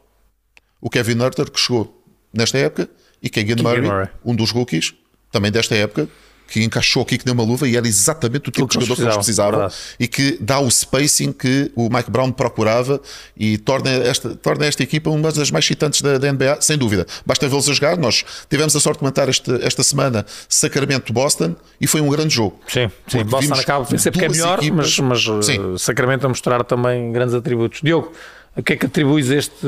o 0.81 0.89
Kevin 0.89 1.15
Nurter, 1.15 1.51
que 1.51 1.61
chegou 1.61 2.03
nesta 2.33 2.59
época, 2.59 2.89
e 3.23 3.29
Keegan 3.29 3.63
Murray, 3.63 3.83
Murray, 3.83 4.09
um 4.25 4.35
dos 4.35 4.51
rookies, 4.51 4.95
também 5.31 5.51
desta 5.51 5.75
época, 5.75 6.09
que 6.49 6.65
encaixou 6.65 7.03
aqui 7.03 7.19
que 7.19 7.25
deu 7.25 7.35
uma 7.35 7.45
luva 7.45 7.69
e 7.69 7.77
era 7.77 7.87
exatamente 7.87 8.49
o 8.49 8.53
tipo 8.53 8.67
de 8.67 8.75
jogador 8.75 8.97
que 8.97 9.03
eles 9.03 9.15
precisavam 9.17 9.69
e 10.01 10.09
que 10.09 10.39
dá 10.41 10.59
o 10.59 10.71
spacing 10.71 11.31
que 11.31 11.71
o 11.77 11.91
Mike 11.91 12.11
Brown 12.11 12.33
procurava 12.33 13.01
e 13.37 13.59
torna 13.59 13.91
esta, 13.91 14.35
torna 14.35 14.65
esta 14.65 14.83
equipa 14.83 15.11
uma 15.11 15.31
das 15.31 15.51
mais 15.51 15.67
excitantes 15.67 16.01
da, 16.01 16.17
da 16.17 16.33
NBA, 16.33 16.59
sem 16.63 16.79
dúvida. 16.79 17.07
Basta 17.27 17.47
vê-los 17.47 17.69
a 17.69 17.73
jogar. 17.75 17.99
Nós 17.99 18.25
tivemos 18.49 18.75
a 18.75 18.81
sorte 18.81 18.97
de 18.97 19.01
comentar 19.01 19.29
este, 19.29 19.53
esta 19.63 19.83
semana 19.83 20.25
Sacramento-Boston 20.49 21.55
e 21.79 21.87
foi 21.87 22.01
um 22.01 22.09
grande 22.09 22.35
jogo. 22.35 22.59
Sim, 22.67 22.91
sim. 23.07 23.23
Boston 23.25 23.55
acaba 23.55 23.85
de 23.85 23.91
vencer 23.91 24.11
porque 24.11 24.25
é 24.25 24.29
melhor, 24.31 24.59
equipas, 24.59 24.99
mas, 25.01 25.27
mas 25.27 25.57
uh, 25.59 25.79
Sacramento 25.79 26.25
a 26.25 26.29
mostrar 26.31 26.65
também 26.65 27.13
grandes 27.13 27.35
atributos. 27.35 27.81
Diogo, 27.83 28.11
o 28.57 28.63
que 28.63 28.73
é 28.73 28.77
que 28.77 28.87
atribuis 28.87 29.31
este. 29.31 29.67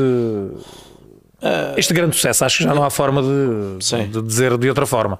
Este 1.74 1.94
grande 1.94 2.14
sucesso, 2.16 2.44
acho 2.44 2.58
que 2.58 2.64
já 2.64 2.74
não 2.74 2.84
há 2.84 2.90
forma 2.90 3.22
de, 3.22 4.08
de 4.08 4.22
dizer 4.22 4.58
de 4.58 4.68
outra 4.68 4.84
forma 4.84 5.18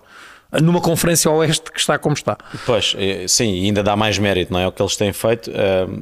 numa 0.61 0.81
conferência 0.81 1.31
oeste 1.31 1.71
que 1.71 1.79
está 1.79 1.99
como 1.99 2.15
está. 2.15 2.37
Pois, 2.67 2.95
é, 2.99 3.27
sim, 3.29 3.67
ainda 3.67 3.83
dá 3.83 3.95
mais 3.95 4.19
mérito, 4.19 4.53
não 4.53 4.61
é? 4.61 4.67
O 4.67 4.73
que 4.73 4.83
eles 4.83 4.97
têm 4.97 5.13
feito. 5.13 5.51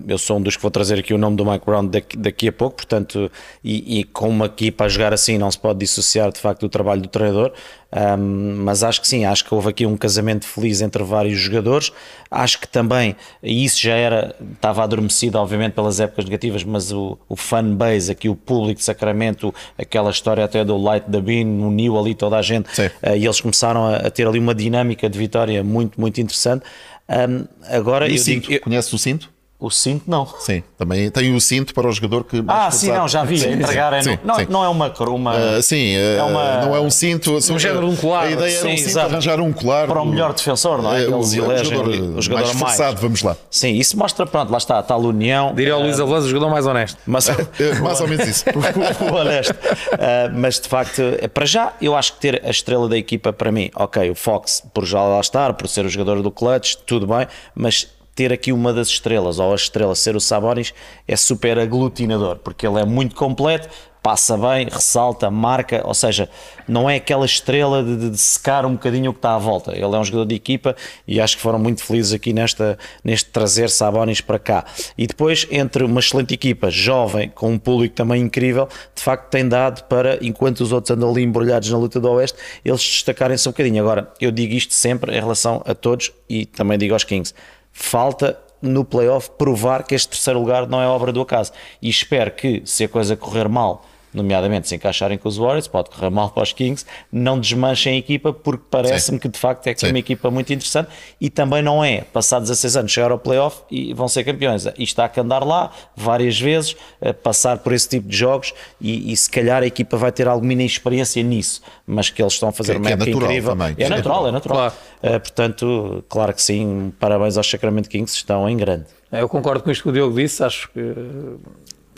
Eu 0.06 0.18
sou 0.18 0.38
um 0.38 0.42
dos 0.42 0.56
que 0.56 0.62
vou 0.62 0.70
trazer 0.70 0.98
aqui 0.98 1.12
o 1.12 1.18
nome 1.18 1.37
do 1.37 1.44
Mike 1.44 1.66
Brown 1.66 1.87
daqui, 1.87 2.16
daqui 2.16 2.48
a 2.48 2.52
pouco, 2.52 2.76
portanto, 2.76 3.30
e, 3.62 4.00
e, 4.00 4.04
com 4.04 4.28
uma 4.28 4.46
equipa 4.46 4.84
a 4.84 4.88
jogar 4.88 5.12
assim 5.12 5.37
não 5.37 5.50
se 5.50 5.58
pode 5.58 5.80
dissociar 5.80 6.32
de 6.32 6.40
facto 6.40 6.61
do 6.62 6.68
trabalho 6.68 7.02
do 7.02 7.08
treinador. 7.08 7.52
Um, 7.90 8.64
mas 8.64 8.83
acho 8.83 9.01
que 9.01 9.09
sim, 9.09 9.24
acho 9.24 9.44
que 9.44 9.55
houve 9.55 9.70
aqui 9.70 9.87
um 9.87 9.96
casamento 9.96 10.46
feliz 10.46 10.83
entre 10.83 11.03
vários 11.03 11.38
jogadores. 11.38 11.90
Acho 12.31 12.61
que 12.61 12.68
também, 12.68 13.16
e 13.42 13.64
isso 13.64 13.81
já 13.81 13.94
era, 13.94 14.35
estava 14.53 14.83
adormecido, 14.83 15.38
obviamente, 15.38 15.72
pelas 15.72 15.98
épocas 15.98 16.27
negativas, 16.27 16.64
mas 16.64 16.92
o, 16.92 17.18
o 17.29 17.35
fan 17.35 17.74
base, 17.74 18.12
aqui 18.12 18.29
o 18.29 18.37
público 18.37 18.79
de 18.79 18.85
Sacramento, 18.85 19.55
aquela 19.79 20.11
história 20.11 20.44
até 20.44 20.64
do 20.64 20.77
Light 20.77 21.09
da 21.09 21.20
Bean, 21.20 21.46
uniu 21.46 21.98
ali 21.98 22.14
toda 22.14 22.37
a 22.37 22.42
gente 22.42 22.68
uh, 22.68 23.16
e 23.16 23.24
eles 23.24 23.40
começaram 23.40 23.87
a, 23.87 23.96
a, 23.96 24.11
ter 24.11 24.27
ali 24.27 24.38
uma 24.38 24.55
dinâmica 24.55 25.09
de 25.09 25.18
vitória 25.18 25.64
muito, 25.64 25.98
muito 25.98 26.20
interessante. 26.20 26.64
Um, 27.09 27.46
agora, 27.68 28.07
e 28.07 28.16
o 28.16 28.18
cinto, 28.18 28.53
eu, 28.53 28.61
conhece 28.61 28.94
o 28.94 28.98
cinto? 28.98 29.31
O 29.61 29.71
cinto 29.73 30.05
não. 30.09 30.25
Sim, 30.38 30.62
também 30.79 31.11
tem 31.11 31.35
o 31.35 31.40
cinto 31.40 31.75
para 31.75 31.88
o 31.88 31.90
jogador 31.90 32.23
que. 32.23 32.40
mais 32.40 32.66
Ah, 32.66 32.71
sim, 32.71 32.92
não, 32.92 33.09
já 33.09 33.25
vi. 33.25 33.40
Sim, 33.40 33.55
entregar 33.55 34.01
sim, 34.05 34.11
é, 34.12 34.18
não, 34.23 34.35
sim. 34.37 34.47
não 34.49 34.64
é 34.64 34.68
uma 34.68 34.88
cor, 34.88 35.09
uma. 35.09 35.35
Ah, 35.57 35.61
sim, 35.61 35.94
ah, 36.16 36.27
uma- 36.27 36.61
não 36.64 36.77
é 36.77 36.81
um 36.81 36.88
cinto. 36.88 37.33
Um 37.37 37.59
género 37.59 37.81
de 37.88 37.92
um 37.92 37.97
colar. 37.97 38.27
A 38.27 38.31
ideia 38.31 38.53
era 38.57 38.68
Sim, 38.68 38.75
um 38.75 38.77
cinto, 38.77 38.99
arranjar 39.01 39.40
um 39.40 39.53
colar. 39.53 39.88
Para 39.88 40.01
o 40.01 40.07
melhor 40.07 40.33
defensor, 40.33 40.81
não 40.81 40.94
é? 40.94 41.05
Que 41.05 41.11
o, 41.11 41.16
eles 41.16 41.33
o 41.33 41.44
elegem 41.44 41.64
jogador, 41.73 41.88
o 41.90 42.23
jogador 42.23 42.44
mais 42.44 42.57
mais. 42.57 42.77
forçado, 42.77 43.01
vamos 43.01 43.21
lá. 43.23 43.37
Sim, 43.51 43.75
isso 43.75 43.99
mostra, 43.99 44.25
pronto, 44.27 44.49
lá 44.53 44.59
está 44.59 44.79
a 44.79 44.83
tal 44.85 45.01
união. 45.01 45.53
Diria 45.53 45.73
ao 45.75 45.83
Luís 45.83 45.99
Avanço, 45.99 46.27
o 46.27 46.31
jogador 46.31 46.51
mais 46.53 46.64
honesto. 46.64 46.97
Mas, 47.05 47.29
Eh, 47.29 47.35
Mais 47.83 48.01
ou 48.01 48.07
menos 48.07 48.29
isso. 48.29 48.44
o 49.11 49.14
honesto. 49.16 49.51
Uh, 49.55 50.37
mas 50.37 50.61
de 50.61 50.68
facto, 50.68 51.03
para 51.35 51.44
já, 51.47 51.73
eu 51.83 51.97
acho 51.97 52.12
que 52.12 52.21
ter 52.21 52.42
a 52.47 52.51
estrela 52.51 52.88
da 52.88 52.97
equipa, 52.97 53.33
para 53.33 53.51
mim, 53.51 53.71
ok, 53.75 54.09
o 54.09 54.14
Fox, 54.14 54.62
por 54.73 54.85
já 54.85 55.03
lá 55.03 55.18
estar, 55.18 55.53
por 55.55 55.66
ser 55.66 55.85
o 55.85 55.88
jogador 55.88 56.23
do 56.23 56.31
clutch, 56.31 56.77
tudo 56.87 57.09
bem, 57.09 57.27
mas 57.57 57.88
ter 58.18 58.33
aqui 58.33 58.50
uma 58.52 58.72
das 58.72 58.88
estrelas, 58.88 59.38
ou 59.38 59.52
a 59.52 59.54
estrela 59.54 59.94
ser 59.94 60.16
o 60.16 60.20
Sabonis, 60.20 60.74
é 61.07 61.14
super 61.14 61.57
aglutinador, 61.57 62.38
porque 62.38 62.66
ele 62.66 62.81
é 62.81 62.85
muito 62.85 63.14
completo, 63.14 63.68
passa 64.02 64.37
bem, 64.37 64.66
ressalta, 64.68 65.31
marca, 65.31 65.83
ou 65.85 65.94
seja, 65.94 66.28
não 66.66 66.90
é 66.90 66.96
aquela 66.96 67.24
estrela 67.26 67.83
de, 67.85 68.10
de- 68.10 68.19
secar 68.19 68.66
um 68.66 68.73
bocadinho 68.73 69.10
o 69.10 69.12
que 69.12 69.19
está 69.19 69.35
à 69.37 69.38
volta. 69.38 69.73
Ele 69.73 69.85
é 69.85 69.98
um 69.98 70.04
jogador 70.04 70.25
de 70.25 70.35
equipa 70.35 70.75
e 71.06 71.21
acho 71.21 71.37
que 71.37 71.42
foram 71.42 71.58
muito 71.60 71.85
felizes 71.85 72.12
aqui 72.12 72.33
nesta, 72.33 72.77
neste 73.04 73.31
trazer 73.31 73.71
Sabonis 73.71 74.21
para 74.21 74.38
cá. 74.38 74.64
E 74.96 75.06
depois, 75.06 75.46
entre 75.50 75.85
uma 75.85 76.00
excelente 76.00 76.35
equipa, 76.35 76.71
jovem, 76.71 77.29
com 77.29 77.52
um 77.52 77.58
público 77.58 77.94
também 77.94 78.21
incrível, 78.23 78.69
de 78.96 79.02
facto 79.02 79.31
tem 79.31 79.46
dado 79.46 79.85
para, 79.85 80.19
enquanto 80.25 80.60
os 80.60 80.73
outros 80.73 80.90
andam 80.96 81.10
ali 81.10 81.23
embrulhados 81.23 81.71
na 81.71 81.79
luta 81.79 82.00
do 82.00 82.10
Oeste, 82.10 82.38
eles 82.64 82.81
destacarem-se 82.81 83.48
um 83.48 83.52
bocadinho. 83.52 83.81
Agora, 83.81 84.12
eu 84.21 84.33
digo 84.33 84.54
isto 84.54 84.75
sempre 84.75 85.12
em 85.16 85.21
relação 85.21 85.62
a 85.64 85.75
todos 85.75 86.12
e 86.29 86.46
também 86.46 86.79
digo 86.79 86.94
aos 86.94 87.04
Kings. 87.04 87.33
Falta 87.81 88.37
no 88.60 88.85
playoff 88.85 89.31
provar 89.38 89.85
que 89.85 89.94
este 89.94 90.08
terceiro 90.08 90.40
lugar 90.40 90.66
não 90.66 90.83
é 90.83 90.87
obra 90.88 91.12
do 91.12 91.20
acaso. 91.20 91.52
E 91.81 91.88
espero 91.88 92.33
que, 92.33 92.60
se 92.64 92.85
a 92.85 92.88
coisa 92.88 93.16
correr 93.16 93.48
mal, 93.48 93.87
nomeadamente 94.13 94.69
se 94.69 94.75
encaixarem 94.75 95.19
com 95.19 95.29
os 95.29 95.37
Warriors, 95.37 95.67
pode 95.69 95.90
correr 95.90 96.11
mal 96.11 96.31
para 96.31 96.42
os 96.42 96.52
Kings, 96.52 96.85
não 97.13 97.38
desmanchem 97.38 97.94
a 97.94 97.98
equipa, 97.98 98.33
porque 98.33 98.65
parece-me 98.71 99.19
que 99.19 99.29
de 99.29 99.38
facto 99.38 99.67
é 99.67 99.71
aqui 99.71 99.81
Sim. 99.81 99.88
uma 99.92 99.98
equipa 99.98 100.31
muito 100.31 100.52
interessante 100.52 100.88
e 101.21 101.29
também 101.31 101.63
não 101.63 101.85
é, 101.85 102.00
passados 102.02 102.48
16 102.48 102.77
anos, 102.79 102.92
chegar 102.92 103.11
ao 103.11 103.19
playoff 103.19 103.63
e 103.71 103.92
vão 103.94 104.09
ser 104.09 104.25
campeões. 104.25 104.67
Isto 104.79 105.00
há 105.00 105.09
que 105.09 105.21
andar 105.21 105.44
lá 105.44 105.71
várias 105.96 106.38
vezes, 106.40 106.75
passar 107.23 107.59
por 107.59 107.73
esse 107.73 107.88
tipo 107.88 108.09
de 108.09 108.17
jogos 108.17 108.52
e, 108.81 109.13
e 109.13 109.17
se 109.17 109.31
calhar 109.31 109.63
a 109.63 109.67
equipa 109.67 109.96
vai 109.96 110.11
ter 110.13 110.27
alguma 110.29 110.52
inexperiência 110.52 111.23
nisso, 111.23 111.63
mas 111.87 112.11
que 112.11 112.23
eles 112.23 112.33
estão 112.33 112.48
a 112.48 112.52
fazer 112.52 112.73
Que- 112.73 112.79
uma 112.79 112.87
que 112.87 112.92
é 112.92 112.96
natural 112.96 113.23
incrível. 113.23 113.50
também. 113.56 113.75
É 113.79 113.83
É 113.85 113.88
natural, 113.88 114.29
é 114.29 114.33
natural. 114.33 114.56
Claro. 114.59 114.75
Eh, 115.02 115.19
portanto, 115.19 116.04
claro 116.09 116.33
que 116.35 116.42
sim, 116.42 116.92
parabéns 116.98 117.37
aos 117.37 117.48
Sacramento 117.48 117.88
Kings, 117.88 118.15
estão 118.17 118.48
em 118.48 118.56
grande. 118.56 118.87
Eu 119.11 119.29
concordo 119.29 119.63
com 119.65 119.71
isto 119.71 119.83
que 119.83 119.88
o 119.88 119.92
Diogo 119.92 120.15
disse, 120.17 120.42
acho 120.44 120.71
que 120.71 120.81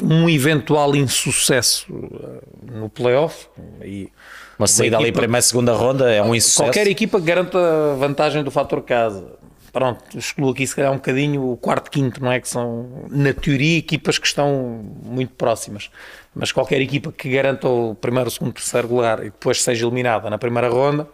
um 0.02 0.28
eventual 0.28 0.94
insucesso 0.96 1.86
eh, 1.90 2.40
no 2.74 2.88
playoff 2.88 3.48
e 3.84 4.10
Uma 4.58 4.66
saída 4.66 4.96
ali 4.96 5.06
equipa- 5.06 5.20
primeira, 5.20 5.42
segunda 5.42 5.72
ronda 5.74 6.10
é 6.12 6.22
um 6.22 6.34
insucesso. 6.34 6.62
qualquer 6.64 6.86
equipa 6.86 7.18
que 7.20 7.26
garanta 7.26 7.58
a 7.58 7.94
vantagem 7.96 8.42
do 8.44 8.50
fator 8.50 8.82
casa. 8.82 9.38
Pronto, 9.72 10.02
excluo 10.18 10.50
aqui 10.50 10.66
se 10.66 10.74
calhar 10.74 10.90
um 10.90 10.96
bocadinho 10.96 11.48
o 11.52 11.56
quarto, 11.56 11.92
quinto, 11.92 12.20
não 12.20 12.32
é? 12.32 12.40
Que 12.40 12.48
são, 12.48 13.06
na 13.08 13.32
teoria, 13.32 13.78
equipas 13.78 14.18
que 14.18 14.26
estão 14.26 14.84
muito 15.04 15.32
próximas. 15.34 15.90
Mas 16.34 16.50
qualquer 16.50 16.80
equipa 16.80 17.12
que 17.12 17.30
garanta 17.30 17.68
o 17.68 17.94
primeiro, 17.94 18.26
o 18.26 18.30
segundo, 18.32 18.52
terceiro 18.52 18.88
lugar 18.88 19.20
e 19.20 19.24
depois 19.26 19.62
seja 19.62 19.86
eliminada 19.86 20.28
na 20.28 20.38
primeira 20.38 20.68
ronda, 20.68 21.06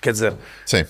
quer 0.00 0.12
dizer, 0.12 0.32
Sim. 0.64 0.86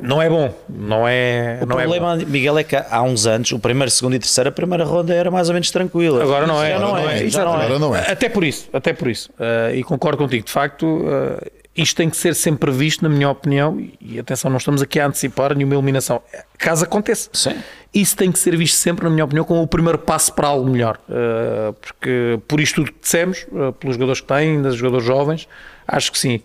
Não 0.00 0.22
é 0.22 0.28
bom. 0.28 0.54
Não 0.68 1.06
é, 1.06 1.58
O 1.62 1.66
não 1.66 1.78
é 1.78 1.82
problema, 1.84 2.16
Miguel, 2.16 2.58
é 2.58 2.64
que 2.64 2.76
há 2.76 3.02
uns 3.02 3.26
anos, 3.26 3.50
o 3.52 3.58
primeiro, 3.58 3.90
segundo 3.90 4.14
e 4.14 4.18
terceiro, 4.18 4.48
a 4.48 4.52
primeira 4.52 4.84
ronda 4.84 5.14
era 5.14 5.30
mais 5.30 5.48
ou 5.48 5.54
menos 5.54 5.70
tranquila. 5.70 6.22
Agora 6.22 6.46
não 6.46 6.62
é. 6.62 6.70
Já 6.70 6.78
não 6.78 6.88
Agora 6.88 7.02
é. 7.02 7.04
não 7.04 7.10
é. 7.10 7.44
não 7.44 7.52
é. 7.52 7.64
Agora 7.64 7.78
não 7.78 7.96
é. 7.96 8.12
Até 8.12 8.28
por 8.28 8.44
isso, 8.44 8.68
até 8.72 8.92
por 8.92 9.08
isso. 9.08 9.30
Uh, 9.32 9.74
e 9.74 9.82
concordo 9.82 10.18
contigo. 10.18 10.44
De 10.44 10.52
facto, 10.52 10.84
uh, 10.86 11.38
isto 11.78 11.96
tem 11.96 12.10
que 12.10 12.16
ser 12.16 12.34
sempre 12.34 12.72
visto, 12.72 13.02
na 13.02 13.08
minha 13.08 13.30
opinião, 13.30 13.80
e, 14.00 14.18
atenção, 14.18 14.50
não 14.50 14.58
estamos 14.58 14.82
aqui 14.82 14.98
a 14.98 15.06
antecipar 15.06 15.54
nenhuma 15.54 15.76
eliminação. 15.76 16.20
Caso 16.58 16.84
aconteça. 16.84 17.30
Sim. 17.32 17.54
Isso 17.94 18.16
tem 18.16 18.32
que 18.32 18.38
ser 18.38 18.56
visto 18.56 18.74
sempre, 18.74 19.04
na 19.04 19.10
minha 19.10 19.24
opinião, 19.24 19.44
como 19.44 19.62
o 19.62 19.66
primeiro 19.66 19.96
passo 19.98 20.32
para 20.32 20.48
algo 20.48 20.68
melhor. 20.68 20.98
Uh, 21.08 21.72
porque 21.74 22.40
por 22.48 22.60
isto 22.60 22.76
tudo 22.76 22.92
que 22.92 23.00
dissemos, 23.00 23.46
uh, 23.52 23.72
pelos 23.74 23.94
jogadores 23.94 24.20
que 24.20 24.26
têm, 24.26 24.60
dos 24.60 24.74
jogadores 24.74 25.06
jovens, 25.06 25.48
acho 25.86 26.10
que 26.10 26.18
sim. 26.18 26.42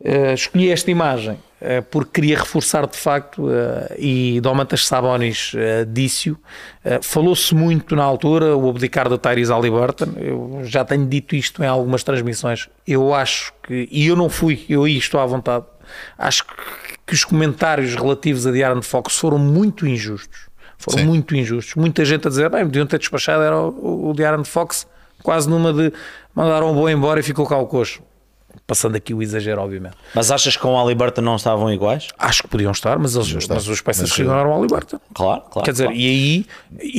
Uh, 0.00 0.34
escolhi 0.34 0.70
esta 0.70 0.88
imagem 0.88 1.36
porque 1.90 2.20
queria 2.20 2.38
reforçar 2.38 2.86
de 2.86 2.96
facto, 2.96 3.46
uh, 3.46 3.94
e 3.98 4.40
Domantas 4.40 4.86
Sabonis 4.86 5.52
uh, 5.54 5.86
disse-o, 5.86 6.38
falou-se 7.02 7.54
muito 7.54 7.96
na 7.96 8.02
altura 8.02 8.56
o 8.56 8.68
abdicar 8.68 9.08
do 9.08 9.16
Tyrese 9.16 9.50
Halliburton, 9.52 10.12
eu 10.16 10.60
já 10.64 10.84
tenho 10.84 11.06
dito 11.06 11.34
isto 11.34 11.62
em 11.62 11.66
algumas 11.66 12.02
transmissões, 12.02 12.68
eu 12.86 13.14
acho 13.14 13.52
que, 13.62 13.88
e 13.90 14.06
eu 14.06 14.16
não 14.16 14.28
fui, 14.28 14.64
eu 14.68 14.84
aí 14.84 14.98
estou 14.98 15.20
à 15.20 15.26
vontade, 15.26 15.64
acho 16.18 16.44
que, 16.44 17.14
os 17.14 17.24
comentários 17.24 17.94
relativos 17.94 18.46
a 18.46 18.50
De'Aaron 18.50 18.82
Fox 18.82 19.16
foram 19.16 19.38
muito 19.38 19.86
injustos, 19.86 20.48
foram 20.76 20.98
Sim. 20.98 21.04
muito 21.04 21.36
injustos, 21.36 21.74
muita 21.74 22.04
gente 22.04 22.26
a 22.26 22.30
dizer, 22.30 22.50
bem, 22.50 22.64
deviam 22.64 22.86
ter 22.86 22.98
despachado 22.98 23.42
era 23.42 23.58
o, 23.58 24.10
o 24.10 24.14
De'Aaron 24.14 24.44
Fox, 24.44 24.86
quase 25.22 25.48
numa 25.48 25.72
de 25.72 25.92
mandaram 26.34 26.70
o 26.70 26.74
bom 26.74 26.88
embora 26.88 27.20
e 27.20 27.22
ficou 27.22 27.46
cá 27.46 27.56
o 27.56 27.66
coxo. 27.66 28.02
Passando 28.66 28.96
aqui 28.96 29.12
o 29.12 29.22
exagero, 29.22 29.60
obviamente. 29.60 29.94
Mas 30.14 30.30
achas 30.30 30.56
que 30.56 30.62
com 30.62 30.72
o 30.72 30.80
Aliberta 30.80 31.20
não 31.20 31.36
estavam 31.36 31.70
iguais? 31.72 32.08
Acho 32.18 32.42
que 32.44 32.48
podiam 32.48 32.72
estar, 32.72 32.98
mas, 32.98 33.14
eles, 33.14 33.28
estar. 33.28 33.54
mas 33.54 33.68
os 33.68 33.80
peças 33.82 34.08
chegaram 34.08 34.52
ao 34.52 34.62
Liberta. 34.62 34.98
Claro, 35.12 35.42
claro. 35.50 35.64
Quer 35.64 35.72
dizer, 35.72 35.84
claro. 35.84 35.98
e 35.98 36.06
aí 36.06 36.46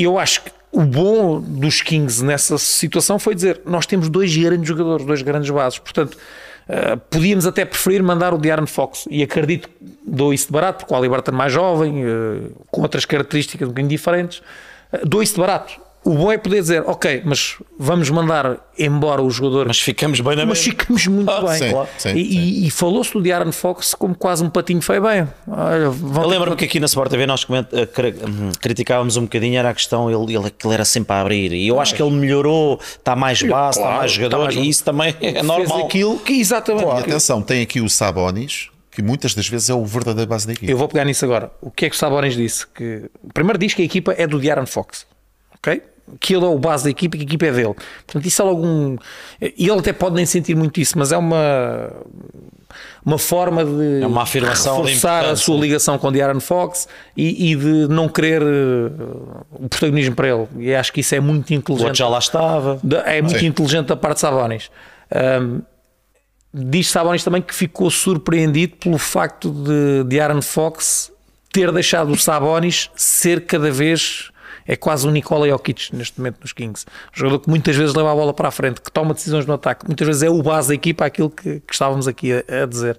eu 0.03 0.19
acho 0.19 0.43
que 0.43 0.51
o 0.71 0.81
bom 0.81 1.41
dos 1.41 1.81
Kings 1.81 2.23
nessa 2.23 2.57
situação 2.57 3.17
foi 3.17 3.33
dizer: 3.33 3.61
nós 3.65 3.85
temos 3.87 4.09
dois 4.09 4.35
grandes 4.35 4.67
jogadores, 4.67 5.05
dois 5.05 5.21
grandes 5.23 5.49
bases, 5.49 5.79
portanto. 5.79 6.17
eh, 6.67 6.95
podíamos 7.09 7.45
até 7.45 7.63
preferir 7.65 8.01
mandar 8.03 8.33
o 8.33 8.37
De'Aaron 8.37 8.67
Fox 8.67 9.05
e 9.09 9.23
acredito 9.23 9.67
que 9.69 9.75
dou 10.05 10.33
isso 10.33 10.47
de 10.47 10.53
barato 10.53 10.79
porque 10.79 10.93
o 10.93 10.97
Aliberton 10.97 11.31
mais 11.31 11.53
jovem 11.53 12.03
eh, 12.03 12.49
com 12.71 12.81
outras 12.81 13.05
características 13.05 13.67
um 13.67 13.71
bocadinho 13.71 13.89
diferentes 13.89 14.41
eh, 14.91 15.01
dou 15.05 15.21
isso 15.21 15.35
de 15.35 15.41
barato 15.41 15.79
o 16.05 16.13
bom 16.13 16.31
é 16.31 16.37
poder 16.37 16.61
dizer 16.61 16.83
ok, 16.85 17.23
mas 17.25 17.57
vamos 17.79 18.09
mandar 18.11 18.57
embora 18.77 19.21
o 19.21 19.29
jogador 19.29 19.65
Mas 19.67 19.79
ficamos 19.79 20.19
bem 20.21 20.35
na 20.35 20.45
mas 20.45 20.59
mesma. 20.59 20.71
ficamos 20.73 21.07
muito 21.07 21.29
Ah, 21.31 21.41
bem. 21.41 21.57
sim, 21.57 21.71
Claro. 21.71 21.89
sim, 21.97 22.09
e 22.13 22.21
e- 22.21 22.67
e 22.67 22.69
falou-se 22.69 23.11
do 23.11 23.21
De'Aaron 23.21 23.51
Fox 23.51 23.93
como 23.95 24.13
quase 24.15 24.43
um 24.43 24.49
patinho 24.49 24.81
feio 24.81 25.01
bem. 25.01 25.27
Olha, 25.47 25.75
Eu 25.85 26.27
lembro-me 26.27 26.55
que 26.55 26.65
aqui 26.65 26.79
na 26.79 26.85
Sport 26.85 27.09
TV 27.09 27.25
nós 27.25 27.43
coment- 27.43 27.67
eh, 27.73 27.87
hum, 28.27 28.51
criticávamos 28.61 29.17
um 29.17 29.23
bocadinho 29.23 29.57
era 29.57 29.69
a 29.69 29.73
questão, 29.73 30.09
ele, 30.09 30.35
ele, 30.35 30.49
que 30.51 30.67
ele 30.67 30.73
era 30.75 30.85
sempre 30.85 31.13
a 31.15 31.21
abrir. 31.21 31.51
E 31.53 31.67
eu 31.67 31.79
acho 31.79 31.95
que 31.95 32.01
ele 32.01 32.11
melhorou, 32.11 32.79
está 32.81 33.15
mais 33.15 33.41
base, 33.41 33.79
está 33.79 33.81
claro, 33.87 33.97
mais 33.99 34.11
está 34.11 34.23
jogador, 34.23 34.43
mais- 34.45 34.55
e 34.55 34.69
isso 34.69 34.83
também 34.83 35.15
é 35.19 35.31
fez 35.33 35.43
normal. 35.43 35.85
aquilo 35.85 36.19
que 36.19 36.33
exatamente. 36.39 36.85
E 36.85 36.99
atenção, 36.99 37.41
tem 37.41 37.61
aqui 37.63 37.81
o 37.81 37.89
Sabonis, 37.89 38.69
que 38.91 39.01
muitas 39.01 39.33
das 39.33 39.47
vezes 39.47 39.69
é 39.69 39.73
o 39.73 39.83
verdadeiro 39.83 40.29
base 40.29 40.45
da 40.45 40.53
equipe. 40.53 40.71
Eu 40.71 40.77
vou 40.77 40.87
pegar 40.87 41.03
nisso 41.05 41.25
agora. 41.25 41.51
O 41.61 41.71
que 41.71 41.85
é 41.85 41.89
que 41.89 41.95
o 41.95 41.99
Sabonis 41.99 42.35
disse? 42.35 42.65
Que 42.67 43.09
primeiro 43.33 43.57
diz 43.57 43.73
que 43.73 43.81
a 43.81 43.85
equipa 43.85 44.13
é 44.17 44.25
do 44.27 44.39
De'Aaron 44.39 44.65
Fox, 44.65 45.05
ok? 45.57 45.81
Que 46.19 46.35
ele 46.35 46.45
é 46.45 46.47
o 46.47 46.59
base 46.59 46.83
da 46.83 46.89
equipa 46.89 47.15
e 47.15 47.19
que 47.19 47.25
a 47.25 47.27
equipa 47.27 47.45
é 47.47 47.51
dele. 47.51 47.73
Portanto, 48.05 48.25
isso 48.25 48.41
é 48.41 48.45
algum. 48.45 48.95
E 49.41 49.67
ele 49.67 49.79
até 49.79 49.91
pode 49.91 50.15
nem 50.15 50.25
sentir 50.25 50.55
muito 50.55 50.79
isso, 50.79 50.97
mas 50.97 51.11
é 51.11 51.17
uma 51.17 51.91
uma 53.05 53.17
forma 53.17 53.63
de 53.63 54.01
É 54.01 54.07
uma 54.07 54.23
afirmação 54.23 54.81
de 54.83 54.93
reforçar 54.93 55.25
a 55.25 55.35
sua 55.35 55.57
ligação 55.59 55.97
com 55.97 56.07
o 56.07 56.11
De'Aaron 56.11 56.39
Fox 56.39 56.87
e, 57.15 57.51
e 57.51 57.55
de 57.55 57.87
não 57.87 58.09
querer 58.09 58.41
eh, 58.41 58.45
o 59.51 59.69
protagonismo 59.69 60.15
para 60.15 60.27
ele. 60.27 60.47
E 60.57 60.73
acho 60.75 60.91
que 60.91 60.99
isso 61.01 61.13
é 61.15 61.19
muito 61.19 61.49
O 61.51 61.53
inteligente. 61.53 61.85
outro 61.85 61.97
já 61.99 62.07
lá 62.07 62.19
estava. 62.19 62.79
É 63.05 63.21
muito 63.21 63.39
Sim. 63.39 63.47
inteligente 63.47 63.87
da 63.87 63.95
parte 63.95 64.15
de 64.15 64.21
Sabonis. 64.21 64.69
Um, 65.41 65.61
diz 66.53 66.89
Sabonis 66.89 67.23
também 67.23 67.41
que 67.41 67.53
ficou 67.53 67.89
surpreendido 67.91 68.75
pelo 68.77 68.97
facto 68.97 69.51
de, 69.51 70.03
de 70.05 70.19
Aaron 70.19 70.41
Fox 70.41 71.11
ter 71.53 71.71
deixado 71.71 72.11
o 72.11 72.17
Sabonis 72.17 72.89
ser 72.95 73.45
cada 73.45 73.71
vez. 73.71 74.29
É 74.67 74.75
quase 74.75 75.07
um 75.07 75.11
Nikola 75.11 75.47
Jokic 75.47 75.95
neste 75.95 76.19
momento 76.19 76.39
nos 76.41 76.53
Kings. 76.53 76.85
Um 77.13 77.17
jogador 77.17 77.39
que 77.39 77.49
muitas 77.49 77.75
vezes 77.75 77.93
leva 77.93 78.11
a 78.11 78.15
bola 78.15 78.33
para 78.33 78.47
a 78.47 78.51
frente, 78.51 78.81
que 78.81 78.91
toma 78.91 79.13
decisões 79.13 79.45
no 79.45 79.53
ataque. 79.53 79.85
Muitas 79.85 80.07
vezes 80.07 80.23
é 80.23 80.29
o 80.29 80.41
base 80.41 80.69
da 80.69 80.75
equipa, 80.75 81.05
aquilo 81.05 81.29
que, 81.29 81.59
que 81.59 81.73
estávamos 81.73 82.07
aqui 82.07 82.33
a, 82.33 82.63
a 82.63 82.65
dizer. 82.65 82.97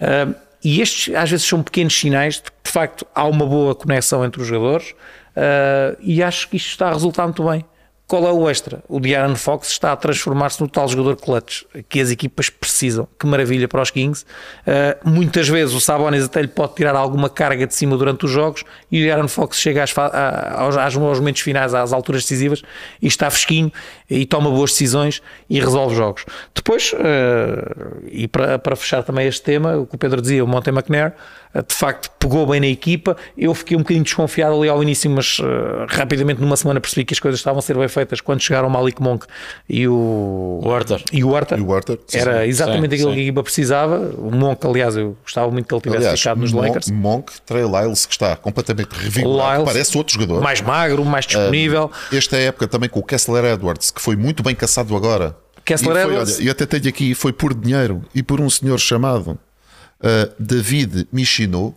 Um, 0.00 0.34
e 0.62 0.80
estes 0.80 1.14
às 1.14 1.30
vezes 1.30 1.46
são 1.46 1.62
pequenos 1.62 1.98
sinais 1.98 2.36
de 2.36 2.42
que 2.42 2.50
de 2.64 2.70
facto 2.70 3.06
há 3.14 3.24
uma 3.24 3.46
boa 3.46 3.74
conexão 3.74 4.24
entre 4.24 4.42
os 4.42 4.46
jogadores 4.46 4.90
uh, 5.30 5.96
e 6.00 6.22
acho 6.22 6.48
que 6.48 6.56
isto 6.56 6.68
está 6.68 6.88
a 6.88 6.92
resultar 6.92 7.24
muito 7.24 7.42
bem. 7.48 7.64
Qual 8.10 8.26
é 8.26 8.32
o 8.32 8.50
extra? 8.50 8.82
O 8.88 8.98
De'Aaron 8.98 9.36
Fox 9.36 9.68
está 9.68 9.92
a 9.92 9.96
transformar-se 9.96 10.60
no 10.60 10.68
tal 10.68 10.88
jogador 10.88 11.14
clutch 11.14 11.62
que 11.88 12.00
as 12.00 12.10
equipas 12.10 12.50
precisam. 12.50 13.06
Que 13.16 13.24
maravilha 13.24 13.68
para 13.68 13.80
os 13.80 13.92
Kings. 13.92 14.24
Uh, 14.66 15.08
muitas 15.08 15.48
vezes 15.48 15.72
o 15.76 15.80
Sabonis 15.80 16.24
até 16.24 16.42
lhe 16.42 16.48
pode 16.48 16.74
tirar 16.74 16.96
alguma 16.96 17.30
carga 17.30 17.68
de 17.68 17.72
cima 17.72 17.96
durante 17.96 18.24
os 18.24 18.32
jogos 18.32 18.64
e 18.90 19.00
o 19.00 19.04
De'Aaron 19.04 19.28
Fox 19.28 19.60
chega 19.60 19.84
às, 19.84 19.96
aos, 19.96 20.76
aos 20.76 20.96
momentos 20.96 21.40
finais, 21.42 21.72
às 21.72 21.92
alturas 21.92 22.22
decisivas 22.22 22.62
e 23.00 23.06
está 23.06 23.30
fresquinho 23.30 23.70
e 24.10 24.26
toma 24.26 24.50
boas 24.50 24.72
decisões 24.72 25.22
e 25.48 25.60
resolve 25.60 25.94
jogos. 25.94 26.24
Depois, 26.52 26.92
uh, 26.92 28.08
e 28.10 28.26
para, 28.26 28.58
para 28.58 28.74
fechar 28.74 29.04
também 29.04 29.28
este 29.28 29.42
tema, 29.42 29.76
o 29.76 29.86
que 29.86 29.94
o 29.94 29.98
Pedro 29.98 30.20
dizia, 30.20 30.44
o 30.44 30.48
Monte 30.48 30.70
McNair, 30.70 31.14
de 31.54 31.74
facto 31.74 32.10
pegou 32.18 32.46
bem 32.46 32.60
na 32.60 32.66
equipa. 32.68 33.16
Eu 33.36 33.52
fiquei 33.54 33.76
um 33.76 33.80
bocadinho 33.80 34.04
desconfiado 34.04 34.54
ali 34.56 34.68
ao 34.68 34.80
início, 34.82 35.10
mas 35.10 35.38
uh, 35.40 35.44
rapidamente 35.88 36.40
numa 36.40 36.56
semana 36.56 36.80
percebi 36.80 37.04
que 37.04 37.12
as 37.12 37.18
coisas 37.18 37.40
estavam 37.40 37.58
a 37.58 37.62
ser 37.62 37.76
bem 37.76 37.88
feitas 37.88 38.20
quando 38.20 38.40
chegaram 38.40 38.68
o 38.68 38.70
Malik 38.70 39.02
Monk 39.02 39.26
e 39.68 39.88
o 39.88 40.60
O 40.62 40.72
Arthur. 40.72 41.00
E 41.12 41.24
o 41.24 41.34
Arthur. 41.34 41.58
E 41.58 41.62
o 41.62 41.74
Arthur, 41.74 41.98
Era 42.12 42.46
exatamente 42.46 42.90
Sim, 42.90 42.94
aquilo 42.94 43.10
sim. 43.10 43.14
que 43.14 43.20
a 43.20 43.22
equipa 43.24 43.42
precisava. 43.42 43.98
O 44.16 44.30
Monk, 44.30 44.64
aliás, 44.66 44.96
eu 44.96 45.16
gostava 45.22 45.50
muito 45.50 45.66
que 45.66 45.74
ele 45.74 45.80
tivesse 45.82 45.98
Aliás, 46.04 46.20
ficado 46.20 46.38
nos 46.40 46.52
Mon- 46.52 46.60
Lakers. 46.62 46.90
Monk, 46.90 47.32
Trey 47.44 47.64
Lyles, 47.64 48.06
que 48.06 48.12
está 48.12 48.36
completamente 48.36 48.92
revigorado, 48.92 49.52
Lyles, 49.62 49.72
parece 49.72 49.98
outro 49.98 50.14
jogador. 50.14 50.40
Mais 50.42 50.60
magro, 50.60 51.04
mais 51.04 51.26
disponível. 51.26 51.90
Esta 52.12 52.36
época 52.36 52.68
também 52.68 52.88
com 52.88 53.00
o 53.00 53.02
Kessler 53.02 53.44
Edwards, 53.44 53.90
que 53.90 54.00
foi 54.00 54.14
muito 54.14 54.42
bem 54.42 54.54
caçado 54.54 54.94
agora. 54.94 55.36
Kessler 55.64 55.96
e 55.96 56.02
foi, 56.02 56.10
Edwards- 56.12 56.36
olha, 56.38 56.44
e 56.46 56.50
até 56.50 56.64
tenho 56.66 56.88
aqui, 56.88 57.14
foi 57.14 57.32
por 57.32 57.54
dinheiro 57.54 58.02
e 58.14 58.22
por 58.22 58.40
um 58.40 58.48
senhor 58.48 58.78
chamado 58.78 59.38
David 60.02 61.08
Michino, 61.12 61.74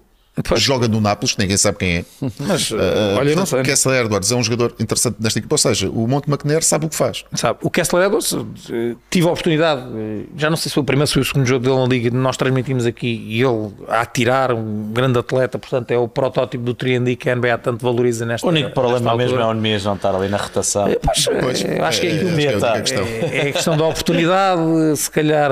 Pois. 0.47 0.61
joga 0.61 0.87
no 0.87 0.99
Nápoles, 0.99 1.33
que 1.35 1.41
ninguém 1.41 1.57
sabe 1.57 1.77
quem 1.77 1.97
é. 1.97 2.05
Mas, 2.39 2.71
Uh, 2.71 2.77
olha, 3.19 3.35
não 3.35 3.45
sei. 3.45 3.61
Kessler 3.61 4.03
Edwards 4.05 4.31
é 4.31 4.35
um 4.35 4.43
jogador 4.43 4.73
interessante 4.79 5.17
nesta 5.19 5.37
equipa, 5.37 5.53
ou 5.53 5.57
seja, 5.59 5.89
o 5.89 6.07
Monte 6.07 6.27
McNair 6.29 6.63
sabe 6.63 6.85
o 6.85 6.89
que 6.89 6.95
faz. 6.95 7.23
Sabe, 7.35 7.59
o 7.61 7.69
Kessler 7.69 8.05
Edwards 8.07 8.33
eh, 8.71 8.95
tive 9.11 9.27
a 9.27 9.31
oportunidade, 9.31 9.81
eh, 9.95 10.21
já 10.35 10.49
não 10.49 10.57
sei 10.57 10.69
se 10.69 10.73
foi 10.73 10.81
o 10.81 10.85
primeiro, 10.85 11.07
se 11.07 11.13
foi 11.13 11.21
o 11.21 11.25
segundo 11.25 11.45
jogo 11.45 11.63
dele 11.63 11.77
na 11.77 11.85
Liga, 11.85 12.09
nós 12.17 12.35
transmitimos 12.35 12.85
aqui 12.87 13.23
e 13.27 13.41
ele 13.43 13.71
a 13.87 14.01
atirar, 14.01 14.51
um 14.53 14.91
grande 14.91 15.19
atleta, 15.19 15.59
portanto 15.59 15.91
é 15.91 15.97
o 15.97 16.07
protótipo 16.07 16.63
do 16.63 16.73
3D 16.73 17.15
que 17.15 17.29
a 17.29 17.35
NBA 17.35 17.57
tanto 17.59 17.83
valoriza 17.85 18.25
nesta 18.25 18.47
O 18.47 18.49
único 18.49 18.71
problema 18.71 19.15
mesmo 19.15 19.39
é 19.39 19.45
o 19.45 19.53
Nemias 19.53 19.83
não 19.85 19.93
estar 19.95 20.15
ali 20.15 20.29
na 20.29 20.37
rotação. 20.37 20.87
Eh, 20.87 20.97
pois, 21.03 21.27
Pois, 21.41 21.63
eu 21.63 21.85
acho 21.85 22.01
que 22.01 22.07
é, 22.07 22.11
é, 22.11 22.77
é 22.77 22.81
questão. 22.81 23.03
É, 23.03 23.37
é 23.37 23.49
a 23.49 23.51
questão 23.53 23.77
da 23.77 23.85
oportunidade, 23.85 24.61
se 24.97 25.11
calhar 25.11 25.51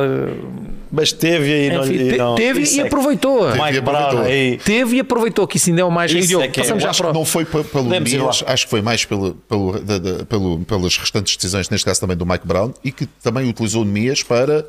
Mas 0.91 1.11
teve 1.11 1.53
aí 1.53 1.69
não, 1.75 1.83
enfim, 1.83 1.93
e 1.93 2.11
te- 2.11 2.17
não, 2.17 2.35
teve 2.35 2.59
e 2.61 2.63
é 2.63 2.67
que- 2.67 2.81
aproveitou. 2.81 3.45
Teve 3.51 3.61
Mike 3.63 3.77
e 3.77 3.81
Brown 3.81 4.21
aí. 4.23 4.57
Teve 4.71 4.97
e 4.97 4.99
aproveitou 5.01 5.45
que 5.47 5.57
isso 5.57 5.69
ainda 5.69 5.81
é 5.81 5.85
o 5.85 5.91
mais. 5.91 6.11
Isso 6.11 6.41
é 6.41 6.47
que 6.47 6.59
é. 6.59 6.63
passamos 6.63 6.83
já 6.83 6.93
para 6.93 7.11
não 7.13 7.25
foi 7.25 7.43
pe- 7.45 7.63
pelo 7.63 7.89
lá. 7.89 8.29
acho 8.29 8.63
que 8.65 8.69
foi 8.69 8.81
mais 8.81 9.03
pelo, 9.03 9.33
pelo, 9.33 9.79
da- 9.79 9.97
da- 9.97 10.25
pelo- 10.25 10.59
pelas 10.59 10.97
restantes 10.97 11.35
decisões, 11.35 11.69
neste 11.69 11.85
caso 11.85 11.99
também 11.99 12.15
do 12.15 12.25
Mike 12.25 12.47
Brown, 12.47 12.73
e 12.83 12.91
que 12.91 13.05
também 13.05 13.49
utilizou 13.49 13.81
o 13.81 13.85
Nias 13.85 14.23
para 14.23 14.65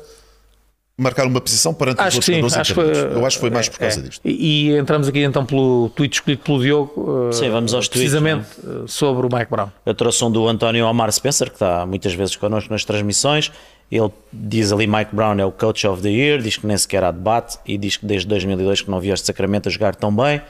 marcar 0.97 1.25
uma 1.25 1.41
posição 1.41 1.73
perante 1.73 1.99
Acho 2.01 2.19
os 2.19 2.25
que 2.25 2.31
outros 2.33 2.53
sim, 2.53 2.59
acho 2.59 2.73
foi, 2.75 2.85
Eu 2.91 3.25
acho 3.25 3.37
que 3.37 3.41
foi 3.41 3.49
mais 3.49 3.67
por 3.67 3.79
causa 3.79 3.99
é. 3.99 4.03
disto. 4.03 4.21
E, 4.23 4.69
e 4.69 4.77
entramos 4.77 5.07
aqui 5.07 5.19
então 5.23 5.43
pelo 5.45 5.89
tweet 5.95 6.13
escolhido 6.15 6.43
pelo 6.43 6.61
Diogo, 6.61 7.29
eh, 7.29 7.33
Sim, 7.33 7.49
vamos 7.49 7.73
aos 7.73 7.87
tweets, 7.87 8.11
precisamente 8.11 8.45
eh, 8.63 8.83
sobre 8.85 9.25
o 9.25 9.29
Mike 9.35 9.49
Brown. 9.49 9.69
Eu 9.85 9.95
trouxe 9.95 10.23
um 10.23 10.29
do 10.31 10.47
António 10.47 10.85
Omar 10.85 11.11
Spencer, 11.11 11.47
que 11.49 11.55
está 11.55 11.85
muitas 11.85 12.13
vezes 12.13 12.35
connosco 12.35 12.71
nas 12.71 12.85
transmissões. 12.85 13.51
Ele 13.91 14.11
diz 14.31 14.71
ali: 14.71 14.87
Mike 14.87 15.15
Brown 15.15 15.39
é 15.39 15.45
o 15.45 15.51
Coach 15.51 15.85
of 15.87 16.01
the 16.01 16.09
Year, 16.09 16.41
diz 16.41 16.57
que 16.57 16.65
nem 16.65 16.77
sequer 16.77 17.03
há 17.03 17.11
debate 17.11 17.57
e 17.65 17.77
diz 17.77 17.97
que 17.97 18.05
desde 18.05 18.27
2002 18.27 18.81
que 18.81 18.91
não 18.91 18.99
via 18.99 19.13
este 19.13 19.27
Sacramento 19.27 19.69
a 19.69 19.71
jogar 19.71 19.95
tão 19.95 20.15
bem, 20.15 20.41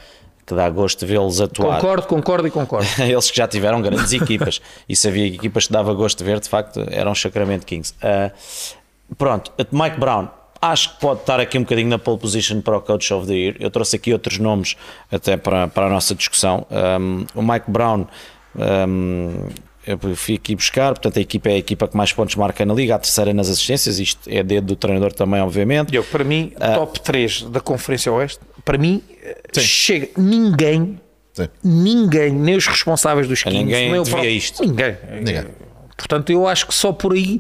que 0.46 0.54
dá 0.54 0.70
gosto 0.70 1.00
de 1.00 1.06
vê-los 1.06 1.42
atuar. 1.42 1.80
Concordo, 1.80 2.08
concordo 2.08 2.48
e 2.48 2.52
concordo. 2.52 2.88
Eles 3.00 3.32
que 3.32 3.38
já 3.38 3.48
tiveram 3.48 3.82
grandes 3.82 4.12
equipas 4.14 4.62
e 4.88 4.96
se 4.96 5.08
havia 5.08 5.28
equipas 5.28 5.68
que 5.68 5.74
dava 5.74 5.94
gosto 5.94 6.18
de 6.18 6.24
ver, 6.24 6.40
de 6.40 6.50
facto, 6.50 6.86
eram 6.90 7.12
os 7.12 7.22
Sacramento 7.22 7.66
Kings. 7.66 7.94
Ah, 8.02 8.32
pronto, 9.18 9.52
Mike 9.72 10.00
Brown. 10.00 10.28
Acho 10.62 10.94
que 10.94 11.02
pode 11.02 11.20
estar 11.20 11.42
aqui 11.42 11.58
um 11.58 11.64
bocadinho 11.64 11.90
na 11.90 12.00
pole 12.00 12.18
position 12.18 12.62
para 12.62 12.78
o 12.78 12.82
Coach 12.82 13.14
of 13.14 13.28
the 13.28 13.34
Year. 13.34 13.56
Eu 13.60 13.70
trouxe 13.70 13.98
aqui 13.98 14.14
outros 14.14 14.40
nomes 14.40 14.78
até 15.12 15.36
para, 15.36 15.68
para 15.68 15.88
a 15.88 15.90
nossa 15.90 16.16
discussão. 16.16 16.66
Um, 16.72 17.26
o 17.36 17.42
Mike 17.42 17.70
Brown, 17.70 18.08
um, 18.56 19.50
eu 19.86 19.98
fui 20.16 20.36
aqui 20.36 20.56
buscar, 20.56 20.90
portanto, 20.94 21.18
a 21.18 21.22
equipa 21.22 21.50
é 21.50 21.54
a 21.54 21.58
equipa 21.58 21.88
que 21.88 21.96
mais 21.98 22.12
pontos 22.14 22.36
marca 22.36 22.66
na 22.66 22.74
liga, 22.74 22.96
a 22.96 23.00
terceira 23.00 23.34
nas 23.34 23.50
assistências. 23.50 24.00
Isto 24.00 24.30
é 24.30 24.42
dedo 24.44 24.68
do 24.68 24.76
treinador 24.76 25.12
também, 25.14 25.42
obviamente. 25.42 25.92
Diogo, 25.92 26.08
para 26.10 26.24
mim, 26.24 26.54
Ah. 26.60 26.76
top 26.76 27.00
3 27.02 27.44
da 27.44 27.60
Conferência 27.60 28.12
Oeste, 28.12 28.40
para 28.64 28.78
mim, 28.78 29.02
eh, 29.22 29.38
chega 29.60 30.10
ninguém, 30.18 31.00
Sim. 31.34 31.48
ninguém, 31.64 32.32
nem 32.32 32.56
os 32.56 32.66
responsáveis 32.68 33.28
dos 33.28 33.44
Kings, 33.44 33.58
ninguém 33.58 33.92
nem 33.92 34.00
o 34.00 34.04
próprio- 34.06 34.30
isto. 34.30 34.64
Ninguém. 34.66 34.96
Ninguém. 35.22 35.46
Portanto, 35.98 36.32
eu 36.32 36.48
acho 36.48 36.66
que 36.68 36.74
só 36.74 36.92
por 36.92 37.14
aí 37.14 37.40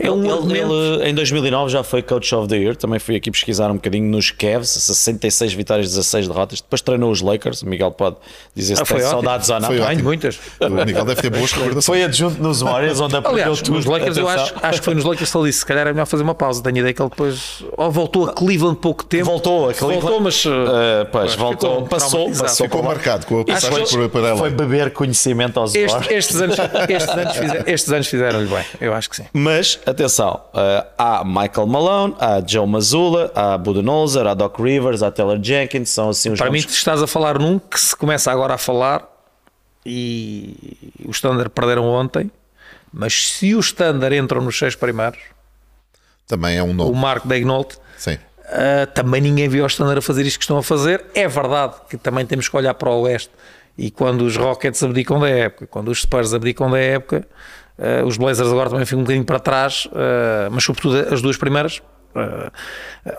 é 0.00 0.10
um 0.10 0.22
ele, 0.24 0.32
argumento. 0.32 0.72
ele, 0.72 1.08
em 1.10 1.14
2009 1.14 1.70
já 1.70 1.82
foi 1.82 2.02
Coach 2.02 2.34
of 2.34 2.48
the 2.48 2.56
Year, 2.56 2.74
também 2.76 2.98
fui 2.98 3.16
aqui 3.16 3.30
pesquisar 3.30 3.70
um 3.70 3.74
bocadinho 3.74 4.06
nos 4.08 4.30
Cavs, 4.30 4.70
66 4.70 5.52
vitórias, 5.52 5.88
16 5.88 6.28
derrotas. 6.28 6.60
Depois 6.60 6.80
treinou 6.80 7.10
os 7.10 7.20
Lakers. 7.20 7.62
O 7.62 7.66
Miguel 7.68 7.90
pode 7.90 8.16
dizer 8.54 8.76
se 8.76 8.82
Ah, 8.82 8.84
foi 8.84 8.98
tem 8.98 9.06
ótimo. 9.06 9.22
saudades 9.22 9.48
ou 9.50 9.60
não. 9.60 9.68
Tenho 9.68 10.04
muitas. 10.04 10.38
O 10.60 10.68
Miguel 10.70 11.04
deve 11.04 11.22
ter 11.22 11.30
boas 11.30 11.52
recordações. 11.52 11.84
Foi 11.84 12.02
adjunto 12.04 12.42
nos 12.42 12.60
Warriors, 12.62 13.00
onde 13.00 13.16
aprendeu 13.16 13.56
tudo. 13.56 13.72
nos 13.72 13.84
Lakers, 13.86 14.16
eu 14.16 14.28
acho, 14.28 14.54
acho 14.62 14.78
que 14.80 14.84
foi 14.84 14.94
nos 14.94 15.04
Lakers 15.04 15.30
que 15.30 15.36
ele 15.38 15.46
disse: 15.48 15.58
se 15.60 15.66
calhar 15.66 15.86
é 15.86 15.92
melhor 15.92 16.06
fazer 16.06 16.22
uma 16.22 16.34
pausa. 16.34 16.62
Tenho 16.62 16.78
ideia 16.78 16.94
que 16.94 17.02
ele 17.02 17.10
depois 17.10 17.62
ou 17.76 17.90
voltou 17.90 18.26
a 18.28 18.32
Cleveland 18.32 18.78
pouco 18.80 19.04
tempo. 19.04 19.24
Voltou 19.26 19.68
a 19.70 19.74
Cleveland. 19.74 20.00
Voltou, 20.00 20.20
mas. 20.20 20.44
uh, 20.44 20.50
pois, 21.12 21.32
ficou 21.32 21.46
voltou, 21.46 21.82
passou, 21.86 22.30
passou 22.32 22.66
Ficou 22.66 22.82
marcado 22.82 23.26
com 23.26 23.40
a 23.40 23.44
passagem 23.44 23.86
foi, 23.86 24.08
por, 24.08 24.08
por 24.10 24.24
ela. 24.26 24.36
foi 24.38 24.50
beber 24.50 24.90
conhecimento 24.92 25.58
aos 25.60 25.74
Este- 25.74 25.92
Warriors. 25.92 26.10
estes, 26.16 26.40
anos, 26.40 26.56
estes, 26.88 27.08
anos 27.16 27.36
fizeram, 27.36 27.64
estes 27.66 27.92
anos 27.92 28.06
fizeram-lhe 28.06 28.46
bem, 28.48 28.64
eu 28.80 28.94
acho 28.94 29.10
que 29.10 29.16
sim. 29.16 29.24
Mas, 29.32 29.78
atenção, 29.90 30.40
uh, 30.54 30.86
há 30.96 31.24
Michael 31.24 31.66
Malone, 31.66 32.14
há 32.18 32.42
Joe 32.46 32.66
Mazzulla, 32.66 33.30
há 33.34 33.58
Budenholzer, 33.58 34.26
há 34.26 34.34
Doc 34.34 34.58
Rivers, 34.58 35.02
há 35.02 35.10
Taylor 35.10 35.38
Jenkins, 35.42 35.90
são 35.90 36.10
assim 36.10 36.30
os 36.30 36.38
Para 36.38 36.50
mim, 36.50 36.58
nomes 36.58 36.66
tu 36.66 36.76
estás 36.76 37.02
a 37.02 37.06
falar 37.06 37.38
num 37.38 37.58
que 37.58 37.80
se 37.80 37.94
começa 37.94 38.30
agora 38.30 38.54
a 38.54 38.58
falar 38.58 39.08
e 39.84 40.56
os 41.06 41.16
Standard 41.16 41.50
perderam 41.50 41.84
ontem, 41.84 42.30
mas 42.92 43.32
se 43.32 43.54
o 43.54 43.60
Standard 43.60 44.16
entram 44.16 44.42
nos 44.42 44.58
seis 44.58 44.74
primeiros, 44.74 45.20
Também 46.26 46.56
é 46.56 46.62
um 46.62 46.70
o 46.70 46.74
nome. 46.74 46.96
Marco 46.96 47.28
Degnault, 47.28 47.76
Sim. 47.96 48.14
Uh, 48.50 48.84
também 48.94 49.20
ninguém 49.20 49.48
viu 49.48 49.62
o 49.62 49.66
Standard 49.68 49.98
a 49.98 50.02
fazer 50.02 50.26
isto 50.26 50.38
que 50.38 50.44
estão 50.44 50.58
a 50.58 50.62
fazer. 50.62 51.04
É 51.14 51.28
verdade 51.28 51.74
que 51.88 51.96
também 51.96 52.26
temos 52.26 52.48
que 52.48 52.56
olhar 52.56 52.74
para 52.74 52.90
o 52.90 53.02
Oeste 53.02 53.30
e 53.78 53.90
quando 53.90 54.22
os 54.22 54.36
Rockets 54.36 54.82
abdicam 54.82 55.20
da 55.20 55.28
época, 55.28 55.66
quando 55.66 55.88
os 55.88 56.02
Spurs 56.02 56.34
abdicam 56.34 56.70
da 56.70 56.78
época, 56.78 57.26
uh, 58.02 58.06
os 58.06 58.16
Blazers 58.16 58.48
agora 58.50 58.70
também 58.70 58.84
ficam 58.84 59.00
um 59.00 59.02
bocadinho 59.04 59.24
para 59.24 59.38
trás, 59.40 59.86
uh, 59.86 60.50
mas 60.50 60.62
sobretudo 60.64 60.96
as 61.12 61.20
duas 61.22 61.36
primeiras. 61.36 61.80
uh, 62.14 62.50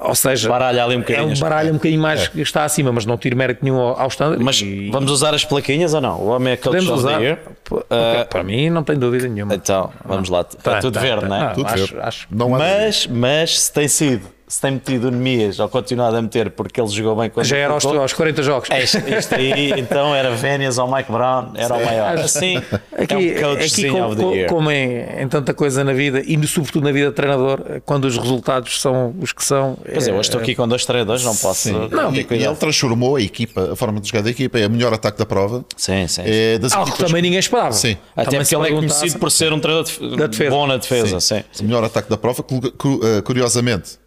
ou 0.02 0.14
seja, 0.16 0.48
Baralha 0.50 0.84
ali 0.84 0.96
um 0.96 1.00
é 1.00 1.02
bocadinho. 1.02 1.36
um 1.36 1.40
baralho 1.40 1.70
um 1.72 1.74
bocadinho 1.74 2.02
mais 2.02 2.28
que 2.28 2.42
está 2.42 2.64
acima, 2.66 2.92
mas 2.92 3.06
não 3.06 3.18
tiro 3.18 3.36
mérito 3.38 3.64
nenhum 3.64 3.80
ao, 3.80 4.00
ao 4.00 4.08
Standard. 4.10 4.44
Mas 4.44 4.62
e 4.62 4.90
vamos 4.92 5.12
usar 5.12 5.34
as 5.34 5.44
plaquinhas 5.46 5.94
ou 5.94 6.02
não? 6.02 6.20
O 6.20 6.28
homem 6.28 6.54
é 6.54 6.56
podemos 6.58 6.90
usar. 6.90 7.20
Uh, 7.22 7.88
para 8.30 8.44
mim, 8.44 8.70
não 8.70 8.84
tem 8.84 8.98
dúvida 8.98 9.28
nenhuma. 9.28 9.54
Então, 9.56 9.92
vamos 10.06 10.30
lá. 10.30 10.44
Tá, 10.44 10.78
é 10.78 10.82
tudo 10.82 10.94
tá, 10.94 11.00
verde, 11.00 11.22
tá. 11.22 11.28
não 11.30 11.36
é? 11.36 11.40
Não, 11.48 11.54
Tudo 11.54 11.66
acho- 11.68 11.76
verde. 11.78 12.00
acho- 12.02 12.28
Não 12.30 12.50
Mas, 12.50 13.08
mas 13.08 13.60
se 13.62 13.74
tem 13.74 13.88
sido, 13.88 14.28
se 14.52 14.60
tem 14.60 14.72
metido 14.72 15.08
o 15.08 15.12
Nemias 15.12 15.60
ou 15.60 15.70
continuado 15.70 16.18
a 16.18 16.22
meter 16.22 16.52
porque 16.52 16.82
ele 16.82 16.90
jogou 16.90 17.16
bem 17.16 17.30
quando 17.30 17.46
Já 17.46 17.56
era 17.58 17.74
aos, 17.74 17.86
aos 17.86 18.12
40 18.12 18.44
jogos. 18.44 18.70
Este, 18.70 18.98
este 19.14 19.36
aí, 19.36 19.72
então 19.78 20.14
era 20.14 20.32
Vénias 20.32 20.78
ou 20.78 20.94
Mike 20.94 21.10
Brown, 21.10 21.54
era 21.56 21.74
o 21.74 21.86
maior. 21.86 22.18
Assim, 22.20 22.58
Aqui, 22.98 23.34
é 23.34 23.48
um 23.48 23.54
aqui 23.54 23.90
como, 23.90 24.06
of 24.08 24.16
the 24.18 24.24
year. 24.36 24.50
como 24.50 24.70
em, 24.72 25.22
em 25.22 25.28
tanta 25.30 25.54
coisa 25.54 25.84
na 25.84 25.94
vida 25.94 26.22
e 26.26 26.36
no- 26.36 26.46
sobretudo 26.48 26.84
na 26.84 26.92
vida 26.92 27.08
de 27.10 27.14
treinador, 27.16 27.82
quando 27.86 28.06
os 28.06 28.18
resultados 28.18 28.82
são 28.82 29.16
os 29.22 29.32
que 29.32 29.44
são. 29.44 29.78
Pois 29.90 30.08
é, 30.08 30.12
é, 30.12 30.14
hoje 30.14 30.22
estou 30.22 30.42
aqui 30.42 30.54
com 30.54 30.68
dois 30.68 30.86
treinadores, 30.86 31.24
não 31.24 31.36
posso 31.36 31.62
Sim. 31.70 31.88
ter 31.88 32.36
e, 32.36 32.40
e 32.42 32.46
ele 32.46 32.56
transformou 32.56 33.16
a 33.16 33.22
equipa, 33.22 33.72
a 33.72 33.76
forma 33.78 34.02
de 34.02 34.10
jogar 34.10 34.22
da 34.24 34.30
equipa, 34.30 34.60
é 34.60 34.68
o 34.68 34.70
melhor 34.70 34.94
ataque 34.94 35.18
da 35.18 35.26
prova. 35.26 35.64
Sim, 35.78 36.08
sim. 36.08 36.24
É 36.26 36.58
das 36.58 36.74
algo 36.74 36.86
que 36.88 36.92
equipas- 36.92 37.08
também 37.10 37.22
ninguém 37.22 37.40
esperava. 37.40 37.72
Sim. 37.72 37.96
Até 38.16 38.26
Também 38.32 38.40
porque 38.42 38.56
ele 38.56 38.68
é 38.68 38.72
conhecido 38.72 39.18
por 39.20 39.32
ser 39.32 39.54
um 39.54 39.60
treinador 39.60 39.90
de- 39.92 40.18
Da 40.18 40.28
defesa. 40.28 40.50
bom 40.52 40.68
na 40.68 40.76
defesa. 40.78 41.20
Sim. 41.22 41.44
O 41.60 41.64
melhor 41.64 41.84
ataque 41.86 42.10
da 42.10 42.18
prova, 42.18 42.44
eh, 42.44 43.22
curiosamente, 43.22 44.01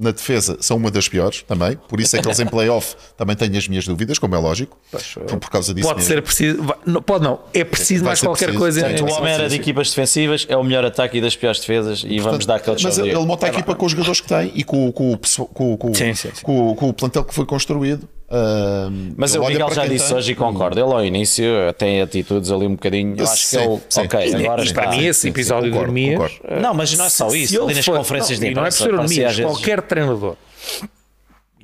na 0.00 0.12
defesa 0.12 0.56
são 0.60 0.76
uma 0.76 0.90
das 0.92 1.08
piores 1.08 1.42
também, 1.42 1.76
por 1.88 2.00
isso 2.00 2.16
é 2.16 2.20
que 2.22 2.28
eles 2.28 2.38
em 2.38 2.46
playoff 2.48 2.94
também 3.16 3.34
têm 3.34 3.56
as 3.56 3.66
minhas 3.66 3.84
dúvidas, 3.86 4.16
como 4.18 4.34
é 4.34 4.38
lógico, 4.38 4.78
por, 4.90 5.38
por 5.38 5.50
causa 5.50 5.74
disso 5.74 5.88
Pode 5.88 5.98
mesmo. 6.00 6.14
ser 6.14 6.22
preciso, 6.22 6.62
vai- 6.62 6.76
não, 6.86 7.02
pode 7.02 7.24
não, 7.24 7.40
é 7.52 7.64
preciso 7.64 8.04
Vai 8.04 8.10
mais 8.10 8.20
qualquer 8.20 8.46
preciso, 8.52 8.58
coisa. 8.60 8.96
sim. 8.98 9.04
O 9.04 9.10
homem 9.12 9.32
era 9.32 9.48
de 9.48 9.56
equipas 9.56 9.88
defensivas, 9.88 10.46
é 10.48 10.56
o 10.56 10.62
melhor 10.62 10.84
ataque 10.84 11.18
e 11.18 11.20
das 11.20 11.34
piores 11.34 11.58
defesas 11.60 12.04
e 12.06 12.20
vamos 12.20 12.46
dar 12.46 12.60
coach 12.60 12.84
Mas 12.84 12.96
ele, 12.98 13.12
monta 13.18 13.46
a 13.46 13.48
equipa 13.48 13.74
com 13.74 13.86
os 13.86 13.92
jogadores 13.92 14.20
que 14.20 14.28
tem 14.28 14.52
e 14.54 14.62
com, 14.62 14.92
com, 14.92 15.18
com, 15.52 15.76
com, 15.76 15.94
Sim, 15.94 16.14
sim, 16.14 16.30
sim. 16.32 16.42
com- 16.42 16.74
com 16.76 16.88
o 16.90 16.92
plantel 16.92 17.24
que 17.24 17.34
foi 17.34 17.44
construído. 17.44 18.08
Ah, 18.30 18.88
Mas 19.16 19.34
o 19.34 19.42
Miguel 19.44 19.70
já 19.72 19.86
disse 19.86 20.08
tem. 20.08 20.16
hoje 20.16 20.32
e 20.32 20.34
concordo. 20.34 20.78
Ele 20.78 20.92
ao 20.92 21.04
início 21.04 21.44
tem 21.78 22.02
atitudes 22.02 22.50
ali 22.50 22.66
um 22.66 22.72
bocadinho. 22.72 23.14
Eu 23.16 23.24
acho 23.24 23.42
que 23.42 23.48
Sim, 23.48 23.58
ele, 23.72 23.80
sim. 23.88 24.00
ok, 24.02 24.28
Sim, 24.30 24.36
agora 24.44 24.60
e 24.60 24.64
está. 24.64 24.82
para 24.82 24.90
mim, 24.90 25.04
esse 25.06 25.20
sim, 25.20 25.28
episódio 25.30 25.70
concordo, 25.70 25.86
do 25.88 25.94
Mias. 25.94 26.32
concordo. 26.34 26.60
Não, 26.60 26.74
mas 26.74 26.92
não 26.96 27.04
é 27.04 27.08
só 27.08 27.28
isso. 27.34 27.54
ele 27.54 27.64
Ali 27.64 27.74
nas 27.74 27.84
for- 27.84 27.96
conferências 27.96 28.38
não, 28.38 28.44
de 28.46 28.52
e 28.52 28.54
não 28.54 28.66
é 28.66 28.70
por 28.70 28.74
imprensa. 28.86 29.08
ser 29.14 29.24
vezes- 29.24 29.40
qualquer 29.44 29.82
treinador. 29.82 30.36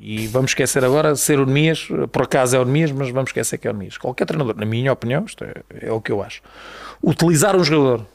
E 0.07 0.27
vamos 0.27 0.51
esquecer 0.51 0.85
agora 0.85 1.15
ser 1.17 1.39
o 1.39 1.47
Nemias, 1.47 1.87
por 2.13 2.23
acaso 2.23 2.57
é 2.57 2.59
o 2.59 2.65
Nemias, 2.65 2.91
mas 2.93 3.09
vamos 3.11 3.29
esquecer 3.31 3.57
que 3.59 3.67
é 3.67 3.71
o 3.71 3.75
Nemias. 3.75 3.97
Qualquer 3.97 4.27
treinador, 4.27 4.55
na 4.57 4.67
minha 4.67 4.93
opinião, 4.93 5.25
isto 5.27 5.45
é, 5.45 5.55
é 5.87 5.93
o 5.93 6.01
que 6.01 6.13
eu 6.13 6.23
acho. 6.23 6.43
Utilizar 7.03 7.57
um 7.57 7.65
jogador 7.65 8.07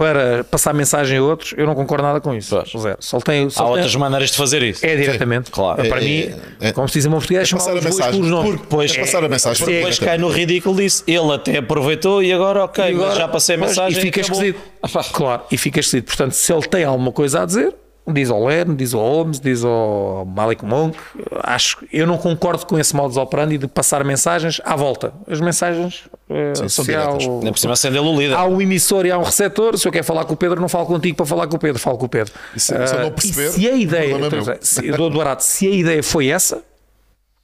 para 0.00 0.44
passar 0.44 0.72
mensagem 0.72 1.18
a 1.18 1.22
outros, 1.22 1.52
eu 1.58 1.66
não 1.66 1.74
concordo 1.74 2.04
nada 2.04 2.22
com 2.22 2.34
isso. 2.34 2.56
Pois. 2.56 2.82
Zero. 2.82 2.96
Só 3.00 3.18
tem, 3.20 3.50
só 3.50 3.60
Há 3.60 3.64
tem- 3.66 3.72
outras 3.74 3.94
maneiras 3.96 4.30
de 4.30 4.36
fazer 4.38 4.62
isso. 4.62 4.84
É 4.86 4.96
diretamente. 4.96 5.50
claro. 5.50 5.86
Para 5.86 6.00
É, 6.00 6.04
mim, 6.04 6.34
é, 6.58 6.68
é. 6.68 6.72
como 6.72 6.88
se 6.88 6.94
diz 6.94 7.04
em 7.04 7.10
bom 7.10 7.18
português, 7.18 7.46
É 7.46 7.54
passar 7.54 7.64
chamar 7.66 7.74
a 7.74 7.78
os 7.78 7.82
bois 7.84 7.94
mensagem. 7.96 8.12
pelos 8.20 8.30
nomes. 8.30 8.50
Porque 8.52 8.62
depois, 8.62 8.96
É 8.96 9.00
passar 9.00 9.24
a 9.24 9.28
mensagem. 9.28 9.58
porque 9.62 9.76
depois 9.76 9.98
cai 9.98 10.16
no 10.16 10.28
ridículo 10.30 10.76
disso. 10.76 11.04
Ele 11.06 11.32
até 11.34 11.58
aproveitou 11.58 12.22
e 12.22 12.32
agora, 12.32 12.64
ok, 12.64 12.82
E 12.82 12.88
agora- 12.94 13.08
mas 13.10 13.18
já 13.18 13.28
passei 13.28 13.56
a 13.56 13.58
pois, 13.58 13.70
mensagem. 13.72 13.98
E 13.98 14.00
fica 14.00 14.20
acabou. 14.22 14.42
esquisito. 14.42 15.12
Claro, 15.12 15.42
e 15.52 15.58
fica 15.58 15.80
esquisito. 15.80 16.06
Portanto, 16.06 16.32
se 16.32 16.50
ele 16.50 16.62
tem 16.62 16.84
alguma 16.84 17.12
coisa 17.12 17.42
a 17.42 17.44
dizer, 17.44 17.74
diz 18.08 18.30
ao 18.30 18.44
Len, 18.44 18.74
diz 18.74 18.92
ao 18.94 19.00
Holmes, 19.00 19.38
diz 19.40 19.64
ao 19.64 20.24
Malik 20.26 20.64
Monk. 20.64 20.96
Acho, 21.42 21.78
eu 21.92 22.06
não 22.06 22.18
concordo 22.18 22.66
com 22.66 22.78
esse 22.78 22.94
modus 22.94 23.16
operandi 23.16 23.58
de 23.58 23.66
passar 23.68 24.02
mensagens 24.04 24.60
à 24.64 24.74
volta. 24.74 25.12
As 25.28 25.40
mensagens 25.40 26.04
eh, 26.28 26.52
Sim, 26.54 26.68
são 26.68 26.84
diretas. 26.84 27.24
Ainda 27.26 27.52
por 27.52 27.58
cima 27.58 27.74
ele 27.84 27.98
o 28.00 28.18
líder. 28.18 28.34
Há 28.34 28.44
um 28.46 28.60
emissor 28.60 29.06
e 29.06 29.10
há 29.10 29.18
um 29.18 29.22
receptor. 29.22 29.78
Se 29.78 29.86
eu 29.86 29.92
quero 29.92 30.04
falar 30.04 30.24
com 30.24 30.34
o 30.34 30.36
Pedro, 30.36 30.60
não 30.60 30.68
falo 30.68 30.86
contigo 30.86 31.16
para 31.16 31.26
falar 31.26 31.46
com 31.46 31.56
o 31.56 31.58
Pedro, 31.58 31.78
falo 31.80 31.98
com 31.98 32.06
o 32.06 32.08
Pedro. 32.08 32.32
E 32.54 32.60
se- 32.60 32.66
se 32.86 32.94
eu 32.94 33.00
não 33.00 33.08
Ah, 33.08 33.10
perceber, 33.12 33.48
se 33.50 33.68
a 33.68 33.72
ideia, 33.72 34.14
é 34.14 34.18
meu. 34.18 34.58
se, 34.60 34.86
Eduardo 34.88 35.16
Barato, 35.18 35.44
se 35.44 35.66
a 35.68 35.70
ideia 35.70 36.02
foi 36.02 36.28
essa, 36.28 36.62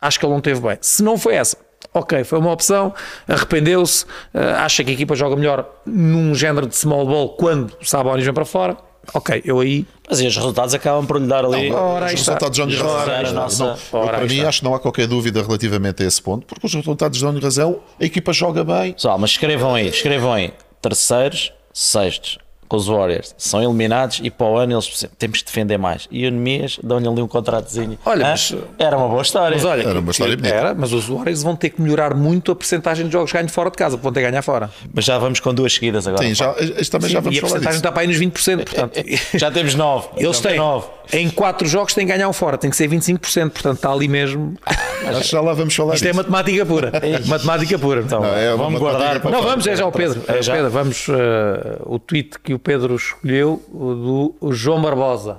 acho 0.01 0.19
que 0.19 0.27
ele 0.27 0.33
não 0.35 0.41
teve 0.41 0.61
bem. 0.61 0.79
Se 0.81 1.03
não 1.03 1.17
foi 1.19 1.35
essa, 1.35 1.57
ok, 1.95 2.25
foi 2.25 2.39
uma 2.39 2.51
opção, 2.53 2.93
arrependeu-se, 3.29 4.05
ah, 4.35 4.65
acha 4.65 4.83
que 4.83 4.91
a 4.91 4.95
equipa 4.95 5.15
joga 5.15 5.37
melhor 5.37 5.69
num 5.85 6.35
género 6.35 6.67
de 6.67 6.75
small 6.77 7.07
ball 7.07 7.31
quando 7.37 7.73
o 7.81 7.85
Sabonis 7.85 8.25
vem 8.25 8.35
para 8.35 8.45
fora. 8.45 8.77
Ok, 9.15 9.43
eu 9.45 9.61
aí. 9.61 9.87
Mas 10.09 10.21
e 10.21 10.27
os 10.27 10.37
resultados 10.37 10.75
acabam 10.75 11.05
por 11.07 11.21
lhe 11.21 11.27
dar 11.27 11.45
ali. 11.45 11.71
Ora, 11.73 12.07
aí 12.07 12.15
os 12.15 12.21
resultados 12.21 12.57
dão-lhe 12.59 12.77
razão. 12.77 12.97
Ora, 12.97 13.23
Não, 13.23 13.33
não, 13.33 13.43
Nossa. 13.43 13.79
Ora, 13.93 14.07
para 14.19 14.27
mim, 14.27 14.37
está. 14.37 14.49
acho 14.49 14.59
que 14.61 14.65
não 14.65 14.75
há 14.75 14.79
qualquer 14.79 15.07
dúvida 15.07 15.43
relativamente 15.43 16.03
a 16.03 16.07
esse 16.07 16.21
ponto, 16.23 16.47
porque 16.47 16.67
os 16.67 16.75
resultados 16.75 17.21
dão-lhe 17.21 17.41
razão, 17.41 17.81
a 18.01 18.05
equipa 18.05 18.33
joga 18.33 18.63
bem. 18.65 18.93
Pessoal, 18.93 19.19
mas 19.19 19.31
escrevam 19.31 19.75
aí, 19.75 19.89
escrevam 19.89 20.33
aí. 20.33 20.53
Terceiros, 20.81 21.53
sextos, 21.73 22.39
com 22.69 22.77
os 22.77 22.87
Warriors, 22.89 23.35
são 23.39 23.63
eliminados 23.63 24.21
e 24.23 24.31
para 24.31 24.47
o 24.47 24.57
ano 24.57 24.73
eles 24.75 24.87
precisam- 24.87 25.11
temos 25.19 25.39
que 25.41 25.47
defender 25.47 25.79
mais. 25.79 26.07
E 26.11 26.27
o 26.27 26.31
Nemias 26.31 26.79
dão-lhe 26.83 27.07
ali 27.09 27.23
um 27.23 27.29
contratozinho. 27.29 27.99
Olha, 28.05 28.25
mas- 28.27 28.55
Era 28.79 28.97
uma 28.97 29.09
boa 29.09 29.23
história. 29.23 29.57
Mas 29.57 29.65
olha, 29.65 29.83
Era 29.89 30.01
uma 30.01 30.11
história 30.11 30.37
bonita. 30.37 30.55
era, 30.55 30.75
mas 30.75 30.93
os 30.93 31.07
Warriors 31.09 31.43
vão 31.43 31.55
ter 31.57 31.71
que 31.71 31.81
melhorar 31.81 32.15
muito 32.15 32.51
a 32.53 32.57
percentagem 32.57 33.07
de 33.07 33.13
jogos 33.13 33.33
ganho 33.33 33.49
fora 33.49 33.71
de 33.71 33.77
casa, 33.77 33.97
porque 33.97 34.03
vão 34.05 34.13
ter 34.13 34.21
que 34.21 34.31
ganhar 34.31 34.43
fora. 34.43 34.71
Mas 34.93 35.05
já 35.05 35.19
vamos 35.19 35.41
com 35.41 35.53
duas 35.55 35.73
seguidas 35.75 36.07
agora. 36.07 36.23
Sim, 36.25 36.35
já, 36.35 36.53
também 36.91 37.11
já 37.11 37.21
vamos 37.21 37.37
e 37.37 37.39
a 37.39 37.43
percentagem 37.43 37.77
está 37.79 37.93
para 37.93 38.03
aí 38.03 38.07
nos 38.09 38.17
20%. 38.19 38.65
Portanto, 38.65 39.01
Já 39.35 39.51
temos 39.51 39.75
nove. 39.75 40.09
eles 40.17 40.37
Já 40.37 40.43
têm, 40.43 40.53
temos 40.53 40.59
nove. 40.67 40.87
em 41.13 41.31
4 41.31 41.67
jogos, 41.69 41.95
têm 41.95 42.07
que 42.07 42.13
ganhar 42.13 42.29
um 42.29 42.33
fora, 42.33 42.57
tem 42.59 42.71
que 42.71 42.77
ser 42.77 42.89
25%. 42.89 43.51
Portanto, 43.51 43.77
está 43.77 43.91
ali 43.93 44.09
mesmo. 44.09 44.55
Que 45.07 45.23
já 45.23 45.41
lá 45.41 45.53
vamos 45.53 45.75
falar 45.77 45.95
Isto 45.95 46.05
é 46.07 46.09
disso. 46.11 46.17
matemática 46.23 46.67
pura. 46.67 46.91
matemática 47.27 47.79
pura. 47.79 48.01
Então, 48.01 48.21
Não, 48.23 48.35
é 48.35 48.57
vamos 48.57 48.81
guardar. 48.81 49.21
para 49.21 49.31
Não, 49.31 49.43
vamos, 49.43 49.65
é 49.67 49.77
já 49.77 49.87
o 49.87 49.93
Pedro. 49.93 50.23
É 50.27 50.39
É 50.39 50.43
já. 50.43 50.55
Pedro, 50.55 50.71
vamos. 50.71 51.07
eh, 51.09 51.77
o 51.85 51.99
tweet 51.99 52.31
que 52.43 52.56
o 52.57 52.59
Pedro 52.59 52.95
escolheu, 52.97 53.63
o 53.73 54.35
do 54.43 54.53
João 54.53 54.83
Barbosa. 54.83 55.39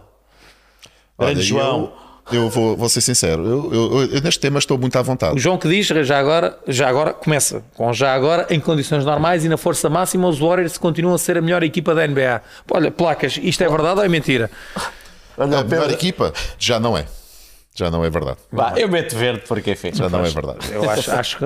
Olha, 1.17 1.31
Grande 1.33 1.41
João. 1.45 1.91
Eu, 2.31 2.43
eu 2.43 2.49
vou, 2.49 2.75
vou 2.75 2.89
ser 2.89 2.99
sincero, 3.01 3.45
eu, 3.45 3.73
eu- 3.73 4.05
eu 4.15 4.21
neste 4.21 4.39
tema 4.39 4.59
estou 4.59 4.77
muito 4.77 4.95
à 4.97 5.01
O 5.01 5.03
vontade. 5.03 5.39
João 5.39 5.57
que 5.57 5.67
diz, 5.69 5.87
já 5.87 6.19
agora, 6.19 6.57
já 6.67 6.87
agora, 6.89 7.13
começa 7.13 7.63
com 7.73 7.91
já 7.93 8.13
agora, 8.13 8.45
em 8.49 8.59
condições 8.59 9.05
normais 9.05 9.45
e 9.45 9.49
na 9.49 9.55
força 9.57 9.89
máxima, 9.89 10.27
os 10.27 10.37
Warriors 10.39 10.77
continuam 10.77 11.15
a 11.15 11.17
ser 11.17 11.37
a 11.37 11.41
melhor 11.41 11.63
equipa 11.63 11.95
da 11.95 12.05
NBA. 12.05 12.41
Olha, 12.69 12.91
placas, 12.91 13.39
isto 13.41 13.63
é 13.63 13.69
verdade 13.69 13.99
ou 13.99 14.05
é 14.05 14.09
mentira? 14.09 14.51
A 15.37 15.47
melhor 15.47 15.89
equipa 15.89 16.33
já 16.59 16.79
não 16.79 16.97
é. 16.97 17.05
Já 17.73 17.89
não 17.91 18.03
é 18.03 18.09
verdade. 18.09 18.37
Vá, 18.51 18.73
eu 18.75 18.89
meto 18.89 19.15
verde 19.15 19.43
porque 19.47 19.71
enfim. 19.71 19.91
Já 19.93 20.09
não 20.09 20.25
é 20.25 20.29
verdade. 20.29 20.59
Eu 20.71 20.89
acho, 20.89 21.11
acho 21.11 21.37
que. 21.37 21.45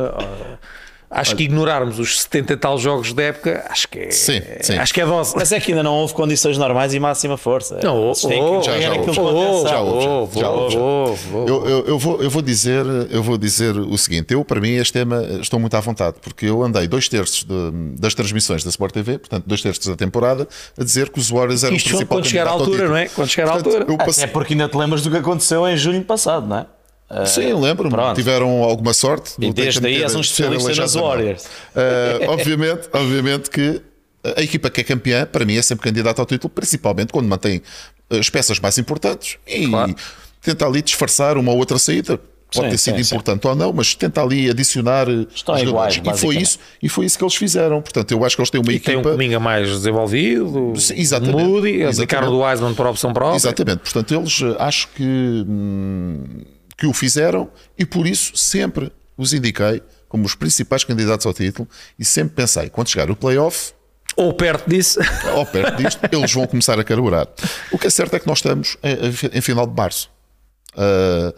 Acho 1.14 1.36
que 1.36 1.44
ignorarmos 1.44 2.00
os 2.00 2.22
70 2.22 2.54
e 2.54 2.56
tal 2.58 2.78
jogos 2.78 3.12
da 3.12 3.24
época, 3.24 3.66
acho 3.70 3.86
que 3.90 4.00
é, 4.00 4.12
Sim, 4.12 4.42
sim. 4.62 4.78
Acho 4.78 4.94
que 4.94 5.02
é 5.02 5.06
dose. 5.06 5.34
Mas 5.36 5.52
é 5.52 5.60
que 5.60 5.72
ainda 5.72 5.84
não 5.84 5.94
houve 5.96 6.14
condições 6.14 6.58
normais 6.58 6.94
e 6.94 7.00
máxima 7.02 7.36
força. 7.36 7.80
Não, 7.84 8.12
oh, 8.12 8.14
já 8.14 8.30
houve. 8.30 9.14
que 9.14 9.20
Oh, 9.20 9.24
compensar. 9.24 9.70
Já 9.72 9.82
houve, 9.82 10.36
já. 10.36 10.42
Já 10.42 10.50
houve, 10.50 10.74
já. 10.74 10.80
oh. 10.80 11.46
Eu, 11.48 11.68
eu, 11.68 11.86
eu 11.88 12.00
vou, 12.00 12.22
eu, 12.24 12.30
vou 12.30 12.42
dizer, 12.42 12.86
eu 13.10 13.22
vou 13.22 13.38
dizer 13.38 13.76
o 13.78 13.98
seguinte: 13.98 14.34
eu, 14.34 14.46
para 14.46 14.62
mim, 14.62 14.70
este 14.76 14.94
tema 14.94 15.22
estou 15.42 15.60
muito 15.60 15.76
à 15.76 15.82
vontade, 15.82 16.16
porque 16.22 16.46
eu 16.46 16.64
andei 16.64 16.88
dois 16.88 17.10
terços 17.10 17.44
de- 17.44 17.72
das 18.00 18.14
transmissões 18.16 18.64
da 18.64 18.70
Sport 18.70 18.94
TV, 18.94 19.20
portanto, 19.20 19.44
dois 19.46 19.62
terços 19.62 19.86
da 19.86 19.98
temporada, 19.98 20.48
a 20.80 20.84
dizer 20.84 21.10
que 21.10 21.20
os 21.20 21.30
Warriors 21.30 21.64
eram 21.66 21.76
Isto 21.76 21.88
o 21.88 21.90
principal 21.90 22.18
quando 22.18 22.26
chegar 22.28 22.48
à 22.48 22.52
altura, 22.52 22.88
não 22.88 22.96
é? 22.96 23.08
Quando 23.10 23.28
chegar 23.28 23.50
à 23.50 23.54
altura. 23.56 23.86
passei- 23.98 24.24
É 24.24 24.28
porque 24.28 24.54
ainda 24.54 24.70
te 24.70 24.78
lembras 24.78 25.02
do 25.02 25.12
que 25.12 25.18
aconteceu 25.18 25.68
em 25.68 25.76
junho 25.76 26.02
passado, 26.04 26.48
não 26.48 26.58
é? 26.60 26.66
Sim, 27.26 27.54
lembro-me. 27.54 27.90
Pronto. 27.94 28.16
Tiveram 28.16 28.64
alguma 28.64 28.94
sorte. 28.94 29.34
E 29.40 29.52
desde 29.52 29.86
aí 29.86 30.04
és 30.04 30.16
um 30.16 30.24
ser 30.24 30.44
especialista 30.54 30.82
nas. 30.82 30.94
Warriors. 30.96 31.44
Uh, 31.46 32.30
obviamente, 32.32 32.90
obviamente 32.94 33.50
que 33.50 33.82
a 34.38 34.42
equipa 34.42 34.70
que 34.70 34.82
é 34.82 34.84
campeã, 34.84 35.26
para 35.26 35.44
mim, 35.46 35.56
é 35.58 35.62
sempre 35.62 35.84
candidata 35.84 36.22
ao 36.22 36.26
título, 36.26 36.50
principalmente 36.50 37.12
quando 37.12 37.28
mantém 37.28 37.62
as 38.10 38.30
peças 38.30 38.60
mais 38.60 38.78
importantes 38.78 39.38
e 39.48 39.68
Claro. 39.68 39.96
tenta 40.42 40.66
ali 40.66 40.82
disfarçar 40.82 41.38
uma 41.38 41.52
ou 41.52 41.58
outra 41.58 41.78
saída. 41.80 42.20
Pode 42.54 42.66
Sim, 42.66 42.72
ter 42.72 42.78
sido 42.80 42.98
sim, 42.98 43.04
sim. 43.06 43.16
importante 43.16 43.48
ou 43.48 43.56
não, 43.56 43.72
mas 43.72 43.96
tenta 43.96 44.22
ali 44.22 44.50
adicionar 44.50 45.08
Estão 45.34 45.58
iguais, 45.58 46.02
e 46.04 46.18
foi 46.18 46.36
isso 46.36 46.60
E 46.84 46.90
foi 46.90 47.06
isso 47.06 47.18
que 47.18 47.24
eles 47.24 47.36
fizeram. 47.36 47.82
Portanto, 47.82 48.12
eu 48.12 48.26
acho 48.26 48.36
que 48.36 48.42
eles 48.42 48.50
têm 48.50 48.60
uma 48.60 48.74
E 48.74 48.78
tem 48.80 48.98
um 48.98 49.00
equipa. 49.00 49.12
Cominga 49.14 49.40
mais 49.40 49.70
desenvolvido, 49.70 50.74
Sim, 50.76 50.96
exatamente. 50.98 51.42
Moody, 51.46 51.70
Exatamente. 51.76 51.96
aplicaram 52.02 52.30
do 52.30 52.40
Wiseman 52.42 52.74
por 52.74 52.88
opção 52.88 53.14
própria. 53.14 53.38
Exatamente. 53.38 53.78
Portanto, 53.78 54.14
eles 54.14 54.42
acho 54.60 54.90
que, 54.90 55.02
hum, 55.48 56.24
que 56.82 56.88
o 56.88 56.94
fizeram 56.94 57.48
e 57.78 57.86
por 57.86 58.08
isso 58.08 58.36
sempre 58.36 58.92
os 59.16 59.34
indiquei 59.36 59.84
como 60.10 60.26
os 60.26 60.34
principais 60.34 60.84
candidatos 60.84 61.28
ao 61.28 61.34
título 61.34 61.70
e 62.00 62.04
sempre 62.04 62.34
pensei, 62.34 62.72
quando 62.72 62.88
chegar 62.90 63.12
o 63.12 63.16
playoff, 63.16 63.72
Ou 64.18 64.34
perto 64.34 64.68
disso. 64.68 65.00
ou 65.38 65.46
perto 65.46 65.78
disto, 65.78 66.00
eles 66.12 66.34
vão 66.34 66.48
começar 66.48 66.80
a 66.80 66.84
carburar. 66.84 67.28
O 67.72 67.78
que 67.78 67.86
é 67.86 67.90
certo 67.92 68.16
é 68.16 68.20
que 68.20 68.26
nós 68.26 68.40
estamos 68.40 68.78
em, 68.82 69.38
em 69.38 69.42
final 69.42 69.68
de 69.68 69.76
março 69.76 70.10
Ah, 70.76 71.32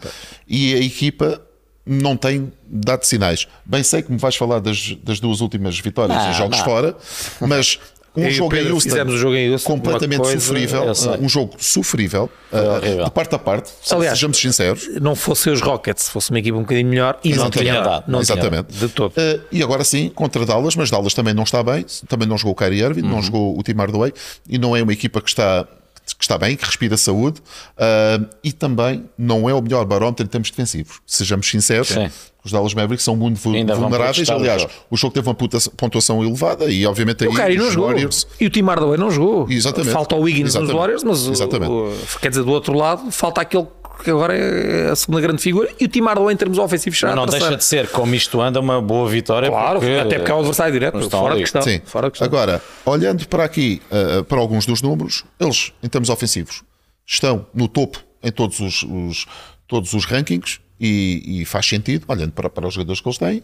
e 0.48 0.72
a 0.74 0.78
equipa 0.78 1.42
não 1.84 2.16
tem 2.16 2.50
dado 2.66 3.04
sinais. 3.04 3.46
Bem 3.66 3.82
sei 3.82 4.00
que 4.02 4.10
me 4.10 4.16
vais 4.16 4.34
falar 4.34 4.60
das, 4.60 4.96
das 5.02 5.20
duas 5.20 5.42
últimas 5.42 5.78
vitórias 5.78 6.16
Não, 6.16 6.30
em 6.30 6.34
jogos 6.34 6.56
não. 6.56 6.64
fora, 6.64 6.96
mas 7.42 7.78
um 8.16 8.24
e 8.26 8.30
jogo 8.30 8.54
em 8.56 8.70
Houston, 8.70 8.80
fizemos 8.90 9.14
o 9.14 9.18
jogo 9.18 9.34
em 9.34 9.50
Houston, 9.52 9.72
completamente 9.72 10.20
coisa- 10.20 10.40
sofrível, 10.40 10.84
um 11.20 11.28
jogo 11.28 11.54
sofrível, 11.58 12.30
horrível. 12.52 13.04
de 13.04 13.10
parte 13.10 13.34
a 13.34 13.38
parte, 13.38 13.72
Aliás, 13.90 14.18
sejamos 14.18 14.38
sinceros. 14.38 14.88
não 15.00 15.14
fossem 15.16 15.52
os 15.52 15.60
Rockets, 15.60 16.04
se 16.04 16.10
fosse 16.10 16.30
uma 16.30 16.38
equipa 16.38 16.56
um 16.56 16.60
bocadinho 16.62 16.88
melhor 16.88 17.18
e 17.24 17.30
não 17.30 17.46
Exatamente. 17.46 17.70
tinha 17.70 17.80
dado. 17.82 18.04
Não 18.10 18.20
tinha 18.22 18.34
Exatamente. 18.36 18.72
dado, 18.72 18.86
de 18.88 18.88
todo. 18.94 19.12
Uh, 19.12 19.40
e 19.50 19.62
agora 19.62 19.82
sim, 19.84 20.10
contra 20.14 20.44
Dallas, 20.46 20.76
mas 20.76 20.90
Dallas 20.90 21.12
também 21.14 21.34
não 21.34 21.42
está 21.42 21.62
bem, 21.62 21.84
também 22.08 22.28
não 22.28 22.38
jogou 22.38 22.52
o 22.52 22.56
Kyrie 22.56 22.82
Irving, 22.82 23.02
Uhum. 23.02 23.08
não 23.10 23.22
jogou 23.22 23.58
o 23.58 23.62
Tim 23.62 23.72
Hardaway 23.74 24.12
e 24.48 24.58
não 24.58 24.76
é 24.76 24.82
uma 24.82 24.92
equipa 24.92 25.20
que 25.20 25.28
está, 25.28 25.66
que 26.12 26.22
está 26.22 26.36
bem, 26.36 26.54
que 26.56 26.64
respira 26.64 26.96
saúde 26.96 27.40
uh, 27.78 28.26
e 28.42 28.52
também 28.52 29.04
não 29.16 29.48
é 29.48 29.54
o 29.54 29.62
melhor 29.62 29.84
barómetro 29.86 30.24
em 30.24 30.28
termos 30.28 30.50
defensivos. 30.50 31.00
Sejamos 31.06 31.48
sinceros, 31.48 31.88
Sim. 31.88 32.10
os 32.44 32.52
Dallas 32.52 32.74
Mavericks 32.74 33.04
são 33.04 33.16
muito 33.16 33.36
Ainda 33.50 33.74
vulneráveis. 33.74 34.28
Aliás, 34.28 34.66
o 34.90 34.96
jogo. 34.96 35.14
teve 35.14 35.26
uma 35.28 35.34
pontuação 35.34 36.22
elevada 36.22 36.66
e 36.66 36.84
obviamente 36.86 37.24
aí 37.24 37.30
O 37.30 37.34
Kyrie 37.34 37.56
não 37.56 37.66
os 37.68 37.72
jogou. 37.72 37.88
Warriors 37.88 38.26
E 38.38 38.46
o 38.46 38.50
Tim 38.50 38.62
Hardaway 38.62 38.98
não 38.98 39.10
jogou. 39.10 39.46
Exatamente. 39.50 39.92
Falta 39.92 40.14
o 40.14 40.20
Wiggins 40.20 40.48
Exatamente. 40.48 40.72
nos 40.72 40.80
Warriors, 40.80 41.04
mas 41.04 41.26
o- 41.26 41.32
o- 41.70 42.18
quer 42.20 42.28
dizer, 42.28 42.42
do 42.44 42.50
outro 42.52 42.74
lado, 42.76 43.10
falta 43.10 43.40
aquele 43.40 43.66
que 44.02 44.10
agora 44.10 44.36
é 44.36 44.90
a 44.90 44.96
segunda 44.96 45.20
grande 45.20 45.40
figura. 45.42 45.70
E 45.80 45.84
o 45.84 45.88
Tim 45.88 46.02
Hardaway, 46.02 46.34
em 46.34 46.36
termos 46.36 46.58
ofensivos, 46.58 46.98
será 46.98 47.14
não 47.14 47.26
deixa 47.26 47.56
de 47.56 47.64
ser, 47.64 47.88
como 47.90 48.14
isto 48.14 48.40
anda, 48.40 48.60
uma 48.60 48.80
boa 48.80 49.08
vitória. 49.08 49.48
Claro, 49.48 49.78
porque, 49.80 49.94
até 49.94 50.16
porque 50.18 50.30
é 50.30 50.34
o 50.34 50.38
adversário 50.38 50.72
direto. 50.72 51.10
Fora 51.10 51.26
de 51.26 51.32
ali. 51.32 51.40
questão. 51.42 51.62
Sim. 51.62 51.80
Fora 51.84 52.06
de 52.08 52.12
questão. 52.12 52.26
Agora, 52.26 52.62
olhando 52.84 53.26
para 53.28 53.44
aqui, 53.44 53.80
uh, 53.90 54.24
para 54.24 54.38
alguns 54.38 54.66
dos 54.66 54.82
números, 54.82 55.24
eles, 55.38 55.72
em 55.82 55.88
termos 55.88 56.08
ofensivos, 56.08 56.62
estão 57.06 57.46
no 57.54 57.68
topo 57.68 57.98
em 58.22 58.30
todos 58.32 58.60
os, 58.60 58.82
os- 58.82 59.26
todos 59.66 59.92
os 59.94 60.04
rankings 60.04 60.60
e, 60.80 61.40
e 61.40 61.44
faz 61.44 61.66
sentido, 61.66 62.04
olhando 62.08 62.32
para, 62.32 62.50
para 62.50 62.66
os 62.68 62.74
jogadores 62.74 63.00
que 63.00 63.08
eles 63.08 63.18
têm. 63.18 63.42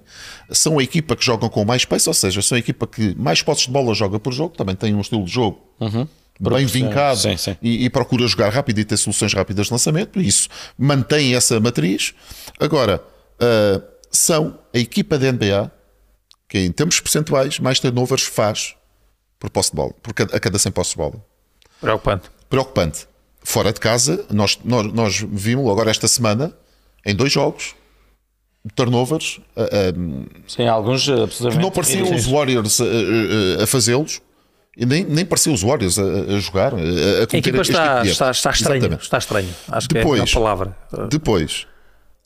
São 0.51 0.79
a 0.79 0.83
equipa 0.83 1.15
que 1.17 1.25
jogam 1.25 1.49
com 1.49 1.65
mais 1.65 1.83
space, 1.83 2.09
ou 2.09 2.15
seja, 2.15 2.43
são 2.43 2.57
a 2.57 2.59
equipa 2.59 2.87
que 2.87 3.15
mais 3.19 3.41
posses 3.43 3.65
de 3.67 3.71
bola 3.71 3.95
joga 3.95 4.19
por 4.21 4.33
jogo, 4.33 4.55
também 4.57 4.75
tem 4.75 4.95
um 4.95 5.01
estilo 5.01 5.25
de 5.25 5.31
jogo 5.33 5.61
bem 6.41 6.65
vincado 6.65 7.19
Sim, 7.19 7.37
sim. 7.37 7.57
E, 7.61 7.85
e 7.85 7.91
procura 7.91 8.27
jogar 8.27 8.49
rápido 8.51 8.79
e 8.79 8.85
ter 8.85 8.97
soluções 8.97 9.35
rápidas 9.35 9.67
de 9.67 9.73
lançamento, 9.73 10.21
isso 10.21 10.49
mantém 10.79 11.35
essa 11.35 11.61
matriz. 11.61 12.15
Agora, 12.59 13.03
uh, 13.37 13.83
são 14.11 14.59
a 14.75 14.79
equipa 14.79 15.19
da 15.19 15.31
NBA 15.31 15.71
que 16.49 16.59
em 16.59 16.73
termos 16.73 16.99
percentuais 16.99 17.61
mais 17.61 17.79
turnovers 17.79 18.23
faz 18.23 18.75
por 19.39 19.51
posse 19.51 19.71
de 19.71 19.77
bola, 19.77 19.93
por 20.03 20.13
cada, 20.13 20.37
a 20.37 20.41
cada 20.41 20.59
100 20.59 20.73
posses 20.73 20.93
de 20.93 20.99
bola. 20.99 21.25
Preocupante. 21.81 22.31
Preocupante. 22.49 23.07
Fora 23.43 23.73
de 23.73 23.81
casa, 23.81 24.27
nós, 24.31 24.59
nós, 24.65 24.93
nós 24.93 25.27
vimos 25.33 25.71
agora 25.71 25.91
esta 25.91 26.07
semana, 26.07 26.53
em 27.07 27.15
dois 27.15 27.33
jogos, 27.33 27.75
turnovers, 28.75 29.41
ah, 29.57 29.63
ah, 29.63 30.41
Sim, 30.47 30.67
alguns 30.67 31.05
que 31.05 31.13
absolutamente. 31.13 31.63
não 31.63 31.71
pareciam 31.71 32.15
os. 32.15 32.27
Warriors 32.27 32.81
a 33.63 33.67
fazê-los, 33.67 34.21
e 34.77 34.87
nem, 34.87 35.05
nem 35.05 35.25
pareciam 35.25 35.53
os 35.55 35.63
Warriors 35.63 35.99
a, 35.99 36.03
a 36.03 36.39
jogar, 36.39 36.75
a, 36.75 36.79
a 36.79 37.23
equipa 37.23 37.61
este 37.61 37.73
está, 37.73 38.01
tipo 38.01 38.13
está, 38.13 38.31
está 38.31 38.51
estranho. 38.51 38.79
Exatamente. 38.79 39.03
Está 39.03 39.19
estranho. 39.19 39.49
Acho 39.69 39.89
que 39.89 39.95
Depois- 39.95 40.21
é 40.21 40.25
a 40.25 40.27
palavra. 40.33 40.77
Depois, 41.11 41.67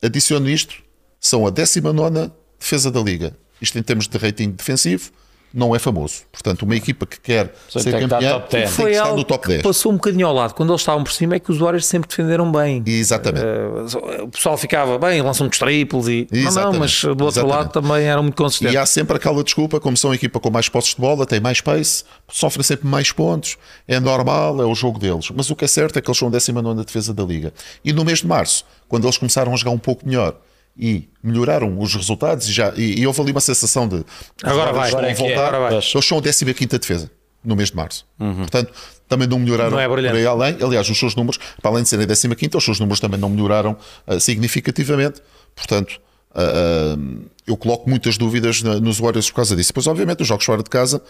adiciono 0.03 0.49
isto, 0.49 0.75
são 1.21 1.47
a 1.47 1.51
19 1.51 2.31
defesa 2.59 2.91
da 2.91 3.01
liga. 3.01 3.37
Isto 3.61 3.79
em 3.79 3.83
termos 3.83 4.07
de 4.09 4.19
rating 4.19 4.51
defensivo, 4.51 5.11
não 5.55 5.75
é 5.75 5.79
famoso. 5.79 6.23
Portanto, 6.33 6.63
uma 6.63 6.75
equipa 6.75 7.07
que 7.07 7.21
quer 7.21 7.55
ser 7.69 7.85
que 7.85 8.09
campeã 8.09 8.33
top 8.41 8.51
10. 8.51 8.51
tem 8.51 8.67
Foi 8.67 8.91
que 8.91 8.97
estar 8.97 9.13
no 9.15 9.25
top 9.25 9.43
que 9.43 9.49
10. 9.53 9.63
passou 9.63 9.93
um 9.93 9.95
bocadinho 9.95 10.27
ao 10.27 10.35
lado. 10.35 10.53
Quando 10.55 10.71
eles 10.71 10.81
estavam 10.81 11.05
por 11.05 11.13
cima 11.13 11.37
é 11.37 11.39
que 11.39 11.51
os 11.53 11.59
Warriors 11.59 11.87
sempre 11.87 12.09
defenderam 12.09 12.51
bem. 12.51 12.83
Exatamente. 12.85 13.45
Eh, 13.45 14.23
o 14.23 14.29
pessoal 14.29 14.59
ficava 14.59 14.99
bem, 14.99 15.23
lançam 15.23 15.45
muitos 15.45 15.61
triplos 15.61 16.09
e. 16.09 16.27
Não, 16.33 16.73
não, 16.73 16.73
mas 16.81 17.03
do 17.03 17.09
outro 17.11 17.27
Exatamente. 17.27 17.57
lado 17.57 17.73
também 17.73 18.05
eram 18.05 18.25
muito 18.25 18.37
consistentes. 18.37 18.75
E 18.75 18.77
há 18.77 18.85
sempre 18.85 19.17
aquela 19.17 19.45
desculpa, 19.45 19.79
como 19.79 19.97
são 19.97 20.11
a 20.11 20.15
equipa 20.17 20.41
com 20.41 20.51
mais 20.51 20.69
postos 20.69 20.97
de 20.97 21.01
bola, 21.01 21.25
tem 21.25 21.39
mais 21.39 21.61
pace, 21.61 22.03
sofrem 22.29 22.65
sempre 22.65 22.89
mais 22.89 23.13
pontos, 23.13 23.57
é 23.87 24.01
normal, 24.01 24.61
é 24.61 24.67
o 24.67 24.75
jogo 24.75 24.99
deles. 24.99 25.31
Mas 25.35 25.51
o 25.51 25.57
que 25.57 25.65
é 25.65 25.69
certo 25.69 25.99
é 25.99 26.03
que 26.03 26.11
eles 26.11 26.19
são 26.19 26.29
a 26.29 26.31
19 26.33 26.85
defesa 26.85 27.15
da 27.15 27.23
liga. 27.23 27.53
E 27.85 27.93
no 27.93 28.05
mês 28.05 28.19
de 28.19 28.27
março, 28.27 28.65
quando 28.89 29.05
eles 29.05 29.17
começaram 29.19 29.53
a 29.53 29.57
jogar 29.57 29.71
um 29.71 29.79
pouco 29.79 30.05
melhor 30.05 30.35
e 30.77 31.09
melhoraram 31.23 31.79
os 31.79 31.95
resultados, 31.95 32.49
e, 32.49 32.53
já, 32.53 32.73
e, 32.77 33.01
e 33.01 33.07
houve 33.07 33.21
ali 33.21 33.31
uma 33.31 33.41
sensação 33.41 33.87
de 33.89 34.05
Agora 34.43 34.73
vai, 34.73 34.89
agora 34.89 35.07
é 35.09 35.11
é, 35.13 35.15
voltar, 35.15 35.55
agora 35.55 35.61
vai. 35.61 35.75
eles 35.75 36.07
são 36.07 36.21
a 36.51 36.55
15 36.55 36.79
defesa 36.79 37.11
no 37.45 37.55
mês 37.55 37.71
de 37.71 37.77
março. 37.77 38.07
Portanto, 38.19 38.73
também 39.09 39.29
não 39.29 39.39
melhoraram 39.39 39.73
Não 39.73 39.81
é 39.81 39.87
por 39.87 39.99
aí 39.99 40.27
além. 40.27 40.57
Aliás, 40.63 40.89
os 40.89 40.99
seus 40.99 41.15
números, 41.15 41.39
para 41.61 41.71
além 41.71 41.83
de 41.83 41.89
serem 41.89 42.07
a 42.33 42.35
15, 42.35 42.57
os 42.57 42.65
seus 42.65 42.81
números 42.81 43.01
também 43.01 43.21
não 43.21 43.29
melhoraram 43.29 43.77
ah, 44.07 44.19
significativamente. 44.19 45.21
Portanto, 45.55 46.01
ah, 46.35 46.41
ah, 46.43 47.25
eu 47.47 47.57
coloco 47.57 47.89
muitas 47.89 48.17
dúvidas 48.17 48.63
na- 48.63 48.81
nos 48.81 48.99
Warriors 48.99 49.29
por 49.31 49.37
causa 49.37 49.55
disso. 49.55 49.75
Pois, 49.75 49.87
obviamente, 49.87 50.23
os 50.23 50.27
jogos 50.29 50.45
fora 50.45 50.63
de 50.63 50.71
casa. 50.71 51.03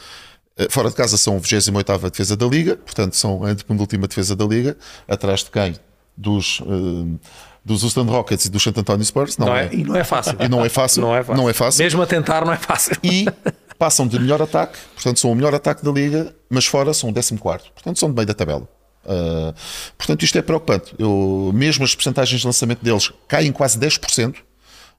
Fora 0.71 0.89
de 0.89 0.95
casa 0.95 1.17
são 1.17 1.35
a 1.35 1.39
28 1.41 2.11
defesa 2.11 2.37
da 2.37 2.47
Liga, 2.47 2.77
portanto 2.77 3.17
são 3.17 3.45
a 3.45 3.53
penúltima 3.57 4.07
defesa 4.07 4.37
da 4.37 4.45
Liga, 4.45 4.77
atrás 5.09 5.43
de 5.43 5.51
quem? 5.51 5.75
Dos, 6.17 6.61
ah, 6.65 7.19
dos 7.65 7.83
Houston 7.83 8.03
Rockets 8.05 8.45
e 8.47 8.51
dos 8.51 8.63
San 8.63 8.73
Antonio 8.77 9.05
Spurs. 9.05 9.39
Não, 9.39 9.47
Não 9.47 9.57
é, 9.57 9.67
é- 9.67 9.75
e 9.75 9.85
não 9.85 9.97
é 9.97 10.05
fácil. 10.05 10.37
E 10.39 10.49
não 10.49 10.65
é 10.65 10.69
fácil. 10.69 11.03
Não 11.03 11.15
é 11.17 11.23
fácil. 11.23 11.35
Não 11.43 11.49
é 11.49 11.53
fácil 11.53 11.83
Mesmo 11.83 12.03
a 12.03 12.07
tentar, 12.07 12.45
não 12.45 12.53
é 12.53 12.57
fácil. 12.59 12.97
e 13.03 13.27
passam 13.79 14.07
de 14.07 14.19
melhor 14.19 14.41
ataque, 14.43 14.79
portanto 14.95 15.19
são 15.19 15.33
o 15.33 15.35
melhor 15.35 15.55
ataque 15.55 15.85
da 15.85 15.91
liga, 15.91 16.35
mas 16.51 16.67
fora 16.67 16.93
são 16.95 17.11
o 17.11 17.15
14, 17.15 17.39
portanto 17.73 17.99
são 17.99 18.09
de 18.11 18.15
meio 18.15 18.27
da 18.27 18.35
tabela. 18.35 18.69
Uh, 19.05 19.53
portanto, 19.99 20.23
isto 20.23 20.39
é 20.39 20.43
preocupante. 20.43 20.95
Eu, 20.99 21.51
mesmo 21.55 21.85
as 21.85 21.95
percentagens 21.95 22.41
de 22.41 22.47
lançamento 22.47 22.83
deles 22.83 23.13
caem 23.29 23.53
quase 23.53 23.79
10% 23.79 24.35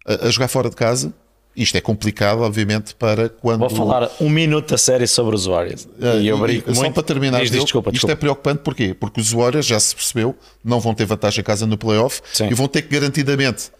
a, 0.05 0.28
a 0.28 0.30
jogar 0.30 0.47
fora 0.47 0.70
de 0.70 0.76
casa. 0.76 1.11
Isto 1.56 1.78
é 1.78 1.82
complicado, 1.82 2.41
obviamente, 2.41 2.93
para 2.95 3.30
quando. 3.30 3.60
Vou 3.60 3.70
falar 3.70 4.12
um 4.20 4.30
minuto 4.30 4.76
a 4.76 4.78
sério 4.78 5.08
sobre 5.08 5.36
os 5.36 5.45
Warriors. 5.45 5.86
Uh, 5.86 6.20
e 6.20 6.28
eu 6.28 6.38
e- 6.38 6.41
brinco 6.41 6.76
só 6.76 6.82
muito. 6.82 6.93
para 6.93 7.03
terminar, 7.03 7.39
Diz, 7.41 7.49
diz, 7.51 7.64
desculpa, 7.64 7.89
isto 7.89 7.93
desculpa. 7.93 8.14
é 8.14 8.16
preocupante 8.16 8.62
porquê? 8.62 8.93
Porque 8.93 9.22
os 9.22 9.32
Warriors 9.32 9.66
já 9.66 9.80
se 9.80 9.95
percebeu, 9.95 10.36
não 10.64 10.80
vão 10.82 10.93
ter 10.93 11.06
vantagem 11.06 11.39
em 11.41 11.43
casa 11.43 11.66
no 11.66 11.78
playoff 11.78 12.22
Sim. 12.34 12.47
e 12.49 12.53
vão 12.53 12.68
ter 12.68 12.82
que 12.82 12.89
garantidamente 12.89 13.72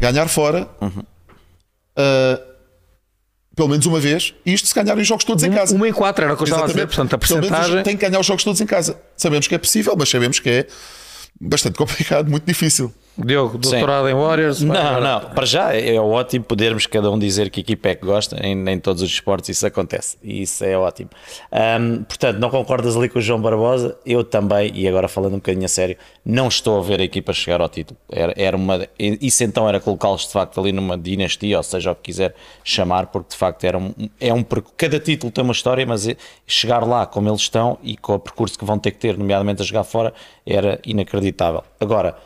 ganhar 0.00 0.26
fora. 0.28 0.68
Uhum. 0.80 1.02
uh, 1.98 2.52
pelo 3.54 3.68
menos 3.68 3.84
uma 3.84 4.00
vez, 4.00 4.34
e 4.46 4.52
isto 4.54 4.66
se 4.66 4.74
ganharem 4.74 5.02
os 5.02 5.06
jogos 5.06 5.24
todos 5.24 5.44
em 5.44 5.50
casa. 5.52 5.74
Uma 5.76 5.86
em 5.86 5.92
quatro 5.92 6.24
era 6.24 6.32
o 6.32 6.36
que 6.36 6.42
eu 6.42 6.46
estava 6.46 6.64
a 6.64 6.68
dizer. 6.68 6.86
Portanto, 6.86 7.14
a 7.14 7.18
percentagem. 7.18 7.82
tem 7.82 7.96
que 7.96 8.06
ganhar 8.06 8.18
os 8.18 8.26
jogos 8.26 8.42
todos 8.42 8.60
em 8.60 8.66
casa. 8.66 8.98
Sabemos 9.14 9.46
que 9.46 9.54
é 9.54 9.58
possível, 9.58 9.94
mas 9.96 10.08
sabemos 10.08 10.38
que 10.40 10.48
é 10.48 10.66
bastante 11.38 11.76
complicado, 11.76 12.30
muito 12.30 12.44
difícil. 12.46 12.92
Diogo, 13.16 13.58
doutorado 13.58 14.08
em 14.08 14.14
Warriors. 14.14 14.62
Não, 14.62 14.74
agora. 14.74 15.00
não, 15.00 15.30
para 15.30 15.44
já 15.44 15.74
é 15.74 16.00
ótimo 16.00 16.44
podermos 16.44 16.86
cada 16.86 17.10
um 17.10 17.18
dizer 17.18 17.50
que 17.50 17.60
equipa 17.60 17.90
é 17.90 17.94
que 17.94 18.06
gosta, 18.06 18.36
em, 18.44 18.68
em 18.68 18.78
todos 18.78 19.02
os 19.02 19.10
esportes 19.10 19.50
isso 19.50 19.66
acontece, 19.66 20.16
e 20.22 20.42
isso 20.42 20.64
é 20.64 20.76
ótimo. 20.76 21.10
Ahm, 21.50 22.04
portanto, 22.04 22.38
não 22.38 22.48
concordas 22.48 22.96
ali 22.96 23.10
com 23.10 23.18
o 23.18 23.22
João 23.22 23.40
Barbosa? 23.40 23.98
Eu 24.06 24.24
também, 24.24 24.72
e 24.74 24.88
agora 24.88 25.08
falando 25.08 25.34
um 25.34 25.36
bocadinho 25.36 25.66
a 25.66 25.68
sério, 25.68 25.96
não 26.24 26.48
estou 26.48 26.78
a 26.78 26.82
ver 26.82 27.00
a 27.00 27.04
equipa 27.04 27.34
chegar 27.34 27.60
ao 27.60 27.68
título. 27.68 27.98
Era, 28.10 28.32
era 28.34 28.56
uma, 28.56 28.88
isso 28.98 29.44
então 29.44 29.68
era 29.68 29.78
colocá-los 29.78 30.26
de 30.26 30.32
facto 30.32 30.58
ali 30.58 30.72
numa 30.72 30.96
dinastia, 30.96 31.58
ou 31.58 31.62
seja, 31.62 31.92
o 31.92 31.94
que 31.94 32.02
quiser 32.04 32.34
chamar, 32.64 33.08
porque 33.08 33.30
de 33.30 33.36
facto 33.36 33.62
era 33.64 33.76
um, 33.76 33.92
é 34.18 34.32
um 34.32 34.42
cada 34.76 34.98
título 34.98 35.30
tem 35.30 35.44
uma 35.44 35.52
história, 35.52 35.84
mas 35.84 36.08
é- 36.08 36.16
chegar 36.46 36.86
lá 36.86 37.04
como 37.04 37.28
eles 37.28 37.42
estão 37.42 37.78
e 37.82 37.94
com 37.96 38.14
o 38.14 38.18
percurso 38.18 38.58
que 38.58 38.64
vão 38.64 38.78
ter 38.78 38.92
que 38.92 38.98
ter, 38.98 39.18
nomeadamente 39.18 39.60
a 39.60 39.64
jogar 39.64 39.84
fora, 39.84 40.14
era 40.46 40.80
inacreditável. 40.84 41.62
Agora, 41.78 42.16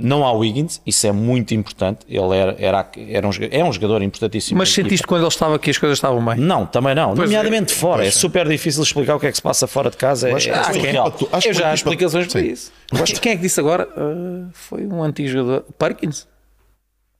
não 0.00 0.24
há 0.24 0.32
Wiggins, 0.32 0.80
isso 0.86 1.06
é 1.06 1.12
muito 1.12 1.52
importante. 1.54 2.00
Ele 2.08 2.36
era, 2.36 2.54
era, 2.58 2.88
era 3.08 3.26
um, 3.26 3.30
é 3.50 3.64
um 3.64 3.72
jogador 3.72 4.00
importantíssimo. 4.02 4.56
Mas 4.56 4.72
sentiste 4.72 5.06
quando 5.06 5.22
ele 5.22 5.28
estava 5.28 5.56
aqui 5.56 5.70
as 5.70 5.78
coisas 5.78 5.98
estavam 5.98 6.24
bem? 6.24 6.36
Não, 6.36 6.64
também 6.64 6.94
não. 6.94 7.14
Pois 7.16 7.28
Nomeadamente 7.28 7.74
fora. 7.74 8.04
É 8.04 8.08
é. 8.08 8.10
super 8.12 8.46
difícil 8.48 8.82
explicar 8.82 9.16
o 9.16 9.20
que 9.20 9.26
é 9.26 9.30
que 9.30 9.36
se 9.36 9.42
passa 9.42 9.66
fora 9.66 9.90
de 9.90 9.96
casa. 9.96 10.28
É, 10.28 10.32
acho 10.34 10.46
que 10.48 10.52
é 10.52 10.58
é 10.58 10.64
surreal. 10.72 11.06
acho 11.32 11.48
eu 11.48 11.52
que 11.52 11.58
já 11.58 11.70
há 11.70 11.74
explicações 11.74 12.26
para 12.28 12.40
isso. 12.40 12.72
Acho- 12.92 13.20
Quem 13.20 13.32
é 13.32 13.36
que 13.36 13.42
disse 13.42 13.58
agora? 13.58 13.88
Uh, 13.96 14.48
foi 14.52 14.86
um 14.86 15.02
antigo 15.02 15.28
jogador. 15.28 15.64
Parkins? 15.76 16.26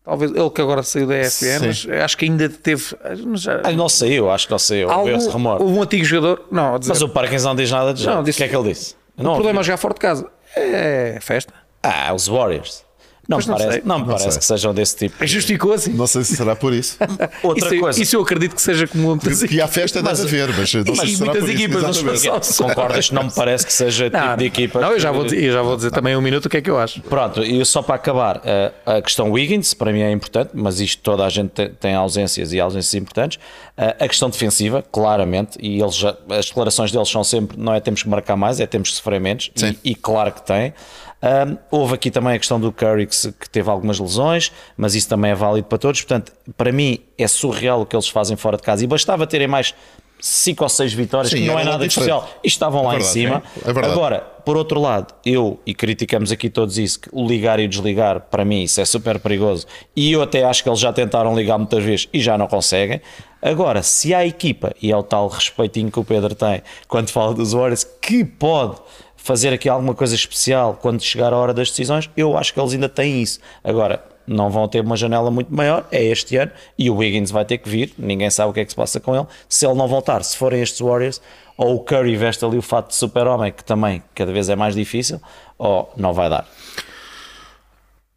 Talvez 0.04 0.30
ele 0.30 0.48
que 0.48 0.60
agora 0.62 0.82
saiu 0.82 1.06
da 1.06 1.18
ESPN, 1.20 1.66
mas 1.66 1.86
acho 2.02 2.16
que 2.16 2.24
ainda 2.24 2.48
teve. 2.48 2.82
mas 3.26 3.42
já- 3.42 3.60
Ah, 3.62 3.72
Não 3.72 3.88
saiu, 3.90 4.30
acho 4.30 4.46
que 4.46 4.52
não 4.52 4.58
saiu. 4.58 4.90
algum- 4.90 5.14
esse 5.14 5.28
houve 5.28 5.64
um 5.64 5.82
antigo 5.82 6.04
jogador. 6.04 6.46
Não, 6.50 6.78
dizer, 6.78 6.92
Mas 6.92 7.02
o 7.02 7.08
Parkins 7.10 7.44
não 7.44 7.54
diz 7.54 7.70
nada 7.70 7.92
de 7.92 8.00
jeito. 8.02 8.14
Não, 8.14 8.22
O 8.22 8.24
disse- 8.24 8.38
que 8.38 8.44
é 8.44 8.48
que 8.48 8.56
ele 8.56 8.68
disse? 8.70 8.94
O 9.18 9.22
não 9.22 9.34
problema 9.34 9.60
é 9.60 9.62
jogar 9.64 9.76
fora 9.76 9.92
de 9.92 10.00
casa. 10.00 10.26
É 10.56 11.18
festa. 11.20 11.52
Ah, 11.82 12.12
os 12.14 12.26
Warriors. 12.28 12.86
Não, 13.28 13.36
me 13.36 13.44
não 13.46 13.56
parece, 13.58 13.72
sei. 13.74 13.82
não 13.84 13.94
me 13.96 14.00
Não 14.06 14.08
parece 14.14 14.30
sei. 14.30 14.38
que 14.38 14.44
sejam 14.46 14.72
desse 14.72 14.96
tipo. 14.96 15.26
Justificou 15.26 15.74
assim. 15.74 15.92
Não 15.92 16.06
sei 16.06 16.24
se 16.24 16.34
será 16.34 16.56
por 16.56 16.72
isso. 16.72 16.96
Outra 17.44 17.68
isso, 17.68 17.78
coisa. 17.78 18.02
isso 18.02 18.16
eu 18.16 18.22
acredito 18.22 18.54
que 18.54 18.62
seja 18.62 18.86
comum 18.86 19.08
a 19.10 19.16
muitas 19.16 19.42
que 19.42 19.60
há 19.60 19.68
festa 19.68 19.98
deve 20.02 20.08
Mas- 20.16 20.24
haver, 20.24 20.48
mas 20.48 20.58
não 20.58 20.66
sei 20.66 20.82
Mas 20.96 21.10
se 21.10 21.16
será 21.18 21.24
muitas 21.32 21.42
por 21.44 21.50
isso. 21.50 21.62
equipas 21.62 21.82
não 21.82 21.92
se 21.92 21.98
exatamente. 22.08 22.30
passam. 22.30 22.66
Concordas 22.68 23.10
não 23.10 23.24
me 23.24 23.30
parece 23.30 23.66
que 23.66 23.72
seja 23.74 24.04
tipo 24.08 24.16
Não, 24.16 24.34
de 24.38 24.44
equipa. 24.46 24.80
não, 24.80 24.92
eu 24.92 24.98
já 24.98 25.12
vou 25.12 25.24
dizer, 25.24 25.44
eu 25.44 25.52
já 25.52 25.60
vou 25.60 25.76
dizer 25.76 25.90
também 25.90 26.16
um 26.16 26.22
minuto 26.22 26.46
o 26.46 26.48
que 26.48 26.56
é 26.56 26.62
que 26.62 26.70
eu 26.70 26.78
acho. 26.78 27.02
Pronto, 27.02 27.42
e 27.44 27.62
só 27.66 27.82
para 27.82 27.96
acabar, 27.96 28.40
eh, 28.46 28.72
a 28.86 29.02
questão 29.02 29.30
Wiggins, 29.30 29.74
para 29.74 29.92
mim 29.92 30.00
é 30.00 30.10
importante, 30.10 30.52
mas 30.54 30.80
isto 30.80 31.02
toda 31.02 31.26
a 31.26 31.28
gente 31.28 31.68
tem, 31.78 31.94
ausências 31.94 32.54
e 32.54 32.58
ausências 32.60 32.94
importantes. 32.94 33.38
Eh, 33.76 33.94
A 34.00 34.08
questão 34.08 34.30
defensiva, 34.30 34.82
claramente, 34.90 35.58
e 35.60 35.82
eles 35.82 35.96
já- 35.96 36.16
as 36.30 36.46
declarações 36.46 36.90
deles 36.90 37.10
são 37.10 37.22
sempre: 37.22 37.58
não 37.60 37.74
é 37.74 37.80
temos 37.80 38.02
que 38.02 38.08
marcar 38.08 38.36
mais, 38.36 38.58
é 38.58 38.66
temos 38.66 38.88
que 38.88 38.96
sofrer 38.96 39.20
menos, 39.20 39.50
Sim. 39.54 39.76
e, 39.84 39.90
e 39.90 39.94
claro 39.94 40.32
que 40.32 40.40
tem. 40.46 40.72
Ahm, 41.20 41.56
houve 41.70 41.94
aqui 41.94 42.10
também 42.10 42.34
a 42.34 42.38
questão 42.38 42.60
do 42.60 42.70
Curry 42.70 43.06
que, 43.06 43.32
que 43.32 43.50
teve 43.50 43.68
algumas 43.68 43.98
lesões, 43.98 44.52
mas 44.76 44.94
isso 44.94 45.08
também 45.08 45.32
é 45.32 45.34
válido 45.34 45.66
para 45.66 45.78
todos. 45.78 46.00
Portanto, 46.02 46.32
para 46.56 46.70
mim 46.70 47.00
é 47.16 47.26
surreal 47.26 47.80
o 47.82 47.86
que 47.86 47.96
eles 47.96 48.08
fazem 48.08 48.36
fora 48.36 48.56
de 48.56 48.62
casa 48.62 48.84
e 48.84 48.86
bastava 48.86 49.26
terem 49.26 49.48
mais 49.48 49.74
5 50.20 50.62
ou 50.64 50.68
6 50.68 50.92
vitórias, 50.94 51.30
Sim, 51.30 51.42
que 51.42 51.46
não 51.46 51.58
era 51.58 51.68
é 51.68 51.72
nada 51.72 51.86
especial, 51.86 52.28
e 52.42 52.48
estavam 52.48 52.80
É 52.80 52.84
lá 52.84 52.90
verdade, 52.90 53.08
em 53.08 53.12
cima. 53.12 53.42
é. 53.64 53.84
Agora, 53.86 54.20
por 54.44 54.56
outro 54.56 54.80
lado, 54.80 55.14
eu, 55.24 55.60
e 55.64 55.72
criticamos 55.74 56.32
aqui 56.32 56.50
todos 56.50 56.76
isso, 56.76 57.00
que 57.00 57.08
o 57.12 57.24
ligar 57.26 57.60
e 57.60 57.66
o 57.66 57.68
desligar, 57.68 58.22
para 58.22 58.44
mim, 58.44 58.64
isso 58.64 58.80
é 58.80 58.84
super 58.84 59.20
perigoso. 59.20 59.66
E 59.94 60.10
eu 60.10 60.20
até 60.22 60.42
acho 60.44 60.62
que 60.62 60.68
eles 60.68 60.80
já 60.80 60.92
tentaram 60.92 61.36
ligar 61.36 61.56
muitas 61.56 61.84
vezes 61.84 62.08
e 62.12 62.20
já 62.20 62.36
não 62.36 62.48
conseguem. 62.48 63.00
Agora, 63.40 63.80
se 63.84 64.12
há 64.12 64.26
equipa, 64.26 64.72
e 64.82 64.90
é 64.90 64.96
o 64.96 65.04
tal 65.04 65.28
respeitinho 65.28 65.88
que 65.90 66.00
o 66.00 66.04
Pedro 66.04 66.34
tem 66.34 66.62
quando 66.88 67.10
fala 67.10 67.32
dos 67.32 67.52
Warriors, 67.52 67.84
que 68.02 68.24
pode 68.24 68.76
fazer 69.18 69.52
aqui 69.52 69.68
alguma 69.68 69.94
coisa 69.94 70.14
especial 70.14 70.78
quando 70.80 71.02
chegar 71.02 71.34
a 71.34 71.36
hora 71.36 71.52
das 71.52 71.68
decisões, 71.68 72.08
eu 72.16 72.38
acho 72.38 72.54
que 72.54 72.58
eles 72.58 72.72
ainda 72.72 72.88
têm 72.88 73.20
isso. 73.20 73.40
Agora, 73.62 74.02
não 74.26 74.48
vão 74.48 74.68
ter 74.68 74.80
uma 74.80 74.96
janela 74.96 75.30
muito 75.30 75.52
maior, 75.54 75.86
é 75.90 76.02
este 76.04 76.36
ano, 76.36 76.52
e 76.78 76.88
o 76.88 76.96
Wiggins 76.96 77.30
vai 77.30 77.44
ter 77.44 77.58
que 77.58 77.68
vir, 77.68 77.92
ninguém 77.98 78.30
sabe 78.30 78.50
o 78.50 78.52
que 78.54 78.60
é 78.60 78.64
que 78.64 78.70
se 78.70 78.76
passa 78.76 79.00
com 79.00 79.14
ele. 79.14 79.26
Se 79.48 79.66
ele 79.66 79.74
não 79.74 79.88
voltar, 79.88 80.22
se 80.22 80.36
forem 80.36 80.62
estes 80.62 80.80
Warriors, 80.80 81.20
ou 81.56 81.74
o 81.74 81.80
Curry 81.80 82.16
veste 82.16 82.44
ali 82.44 82.56
o 82.56 82.62
fato 82.62 82.88
de 82.88 82.94
super-homem, 82.94 83.50
que 83.50 83.64
também 83.64 84.02
cada 84.14 84.32
vez 84.32 84.48
é 84.48 84.54
mais 84.54 84.74
difícil, 84.74 85.20
ou 85.58 85.92
não 85.96 86.14
vai 86.14 86.30
dar. 86.30 86.46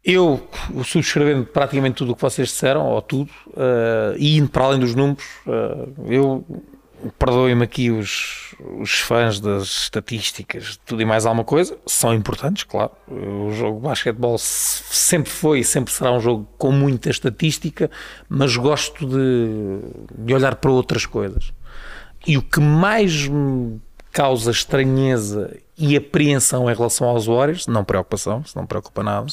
Eu, 0.04 0.48
subscrevendo 0.84 1.46
praticamente 1.46 1.96
tudo 1.96 2.12
o 2.12 2.16
que 2.16 2.22
vocês 2.22 2.48
disseram, 2.48 2.86
ou 2.88 3.00
tudo, 3.02 3.30
eh, 3.56 4.14
e 4.18 4.36
indo 4.36 4.48
para 4.48 4.64
além 4.64 4.80
dos 4.80 4.94
números, 4.94 5.24
eh, 5.46 5.88
eu 6.08 6.44
perdoem-me 7.18 7.64
aqui 7.64 7.90
os, 7.90 8.54
os 8.78 9.00
fãs 9.00 9.40
das 9.40 9.64
estatísticas, 9.64 10.78
tudo 10.86 11.02
e 11.02 11.04
mais 11.04 11.26
alguma 11.26 11.44
coisa, 11.44 11.76
são 11.86 12.14
importantes, 12.14 12.64
claro. 12.64 12.90
O 13.08 13.50
jogo 13.52 13.78
de 13.80 13.84
basquetebol 13.88 14.38
se- 14.38 14.82
sempre 14.90 15.30
foi 15.30 15.60
e 15.60 15.64
sempre 15.64 15.92
será 15.92 16.12
um 16.12 16.20
jogo 16.20 16.48
com 16.58 16.70
muita 16.72 17.10
estatística, 17.10 17.90
mas 18.28 18.56
gosto 18.56 19.06
de, 19.06 19.80
de 20.24 20.34
olhar 20.34 20.54
para 20.56 20.70
outras 20.70 21.06
coisas. 21.06 21.52
E 22.26 22.36
o 22.38 22.42
que 22.42 22.60
mais 22.60 23.26
me 23.26 23.80
causa 24.12 24.50
estranheza 24.50 25.56
e 25.76 25.96
apreensão 25.96 26.70
em 26.70 26.74
relação 26.74 27.08
aos 27.08 27.26
Warriors, 27.26 27.66
não 27.66 27.82
preocupação, 27.82 28.42
isso 28.44 28.56
não 28.56 28.66
preocupa 28.66 29.02
nada, 29.02 29.26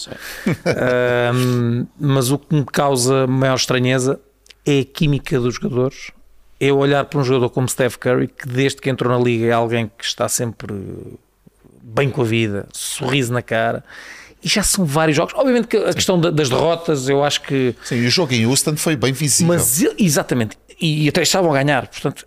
mas 1.99 2.31
o 2.31 2.39
que 2.39 2.55
me 2.55 2.65
causa 2.65 3.27
maior 3.27 3.55
estranheza 3.55 4.19
é 4.65 4.79
a 4.79 4.85
química 4.85 5.39
dos 5.39 5.55
jogadores. 5.55 6.11
É 6.59 6.71
olhar 6.73 7.05
para 7.05 7.19
um 7.19 7.23
jogador 7.23 7.49
como 7.49 7.67
Steph 7.69 7.95
Curry, 7.95 8.27
que 8.27 8.47
desde 8.47 8.81
que 8.81 8.89
entrou 8.89 9.17
na 9.17 9.23
liga 9.23 9.45
é 9.45 9.51
alguém 9.51 9.89
que 9.97 10.03
está 10.03 10.27
sempre 10.27 10.73
bem 11.81 12.09
com 12.09 12.21
a 12.21 12.25
vida, 12.25 12.67
sorriso 12.73 13.31
na 13.31 13.41
cara. 13.41 13.83
E 14.43 14.47
já 14.47 14.61
são 14.63 14.85
vários 14.85 15.15
jogos. 15.17 15.33
Obviamente 15.35 15.67
que 15.67 15.77
a 15.77 15.93
questão 15.93 16.19
da- 16.19 16.29
das 16.29 16.49
derrotas, 16.49 17.07
eu 17.09 17.23
acho 17.23 17.41
que 17.41 17.75
Sim, 17.83 18.05
o 18.05 18.09
jogo 18.09 18.33
em 18.33 18.45
Houston 18.45 18.75
foi 18.77 18.95
bem 18.95 19.11
visível. 19.13 19.53
mas 19.53 19.81
exatamente, 19.97 20.57
e 20.79 21.07
até 21.09 21.21
estavam 21.21 21.53
a 21.53 21.61
ganhar, 21.63 21.87
portanto, 21.87 22.25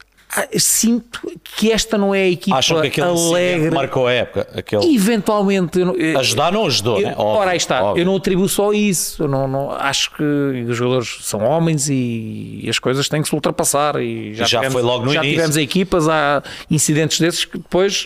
sinto 0.58 1.20
que 1.56 1.70
esta 1.70 1.98
não 1.98 2.14
é 2.14 2.22
a 2.22 2.28
equipa 2.28 2.56
Acham 2.56 2.80
que 2.80 2.86
aquele 2.86 3.06
alegre. 3.06 3.52
incidente 3.56 3.74
marcou 3.74 4.06
a 4.06 4.12
época. 4.12 4.48
Aquele... 4.54 4.94
Eventualmente, 4.94 5.78
eu 5.78 6.18
Ajudar 6.18 6.50
não 6.52 6.66
ajudou, 6.66 6.98
eu- 7.00 7.08
né? 7.08 7.14
Óbvio, 7.16 7.40
ora, 7.40 7.50
aí 7.50 7.56
está. 7.56 7.82
óbvio. 7.84 8.00
Eu 8.02 8.06
não 8.06 8.16
atribuo 8.16 8.48
só 8.48 8.72
isso. 8.72 9.24
Eu 9.24 9.28
não, 9.28 9.46
não- 9.46 9.70
acho 9.72 10.10
que 10.14 10.22
os 10.22 10.76
jogadores 10.76 11.18
são 11.22 11.40
homens 11.44 11.88
e, 11.90 12.64
as 12.68 12.78
coisas 12.78 13.08
têm 13.08 13.20
que 13.22 13.28
se 13.28 13.34
ultrapassar. 13.34 14.00
E 14.00 14.32
já, 14.34 14.44
Já 14.44 14.58
tivemos, 14.60 14.72
foi 14.72 14.82
logo 14.82 15.04
no 15.04 15.12
já 15.12 15.20
início. 15.20 15.34
tivemos 15.36 15.56
equipas, 15.56 16.08
há 16.08 16.42
incidentes 16.70 17.20
desses 17.20 17.44
que 17.44 17.58
depois 17.58 18.04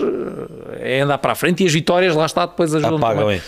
eh, 0.80 0.96
é 0.98 1.00
andar 1.02 1.18
para 1.18 1.32
a 1.32 1.34
frente 1.36 1.62
e 1.62 1.66
as 1.66 1.72
vitórias 1.72 2.14
lá 2.16 2.26
está 2.26 2.44
depois 2.46 2.74
ajudam 2.74 2.96
Apagam 2.96 3.30
isso. 3.32 3.44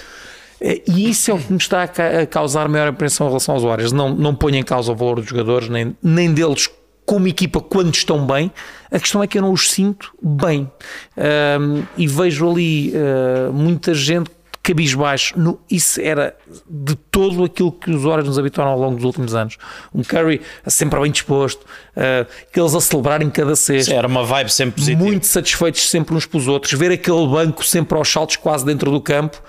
É, 0.61 0.83
E 0.89 1.09
isso 1.11 1.31
é 1.31 1.35
o 1.35 1.39
que 1.39 1.53
me 1.53 1.59
está 1.59 1.85
a 1.85 1.89
ca- 1.89 2.20
a 2.22 2.26
causar 2.26 2.68
maior 2.68 2.89
apreensão 2.89 3.26
em 3.26 3.31
relação 3.31 3.55
aos 3.55 3.62
Warriors. 3.64 3.93
Não, 3.93 4.09
não 4.14 4.35
ponho 4.35 4.57
em 4.57 4.62
causa 4.64 4.91
o 4.91 4.95
valor 4.95 5.16
dos 5.20 5.26
jogadores, 5.29 5.68
nem, 5.68 5.97
nem 6.03 6.33
deles 6.33 6.68
como 7.09 7.27
equipa 7.27 7.59
quando 7.59 7.95
estão 7.95 8.27
bem. 8.27 8.53
A 8.93 9.01
questão 9.01 9.23
é 9.23 9.27
que 9.27 9.39
eu 9.39 9.43
não 9.43 9.51
os 9.51 9.71
sinto 9.71 10.13
bem. 10.23 10.71
Ahm, 11.17 11.83
e 11.97 12.07
vejo 12.07 12.51
ali 12.51 12.93
ah, 12.95 13.51
muita 13.51 13.95
gente 13.95 14.31
cabisbaixo. 14.63 15.39
No, 15.39 15.59
isso 15.71 15.99
era 16.03 16.37
de 16.69 16.95
todo 16.95 17.45
aquilo 17.45 17.73
que 17.73 17.91
os 17.91 18.03
Warriors 18.03 18.29
nos 18.29 18.39
habituaram 18.39 18.73
ao 18.73 18.79
longo 18.79 18.97
dos 18.97 19.07
últimos 19.07 19.35
anos. 19.35 19.57
Um 19.95 20.03
Curry 20.03 20.43
sempre 20.67 21.01
bem 21.01 21.11
disposto, 21.11 21.65
ah, 21.97 22.27
aqueles 22.43 22.75
a 22.75 22.81
celebrarem 22.81 23.31
cada 23.31 23.57
sexta 23.57 23.95
Era 23.95 24.07
uma 24.07 24.23
vibe 24.23 24.53
sempre 24.53 24.75
positiva. 24.75 25.03
muito 25.03 25.27
satisfeitos 25.27 25.89
sempre 25.89 26.15
uns 26.15 26.27
pelos 26.27 26.47
outros, 26.47 26.75
ver 26.75 26.93
aquele 26.93 27.27
banco 27.27 27.65
sempre 27.65 27.97
aos 27.97 28.13
saltos 28.13 28.37
quase 28.37 28.67
dentro 28.67 28.91
do 28.91 29.01
campo, 29.01 29.43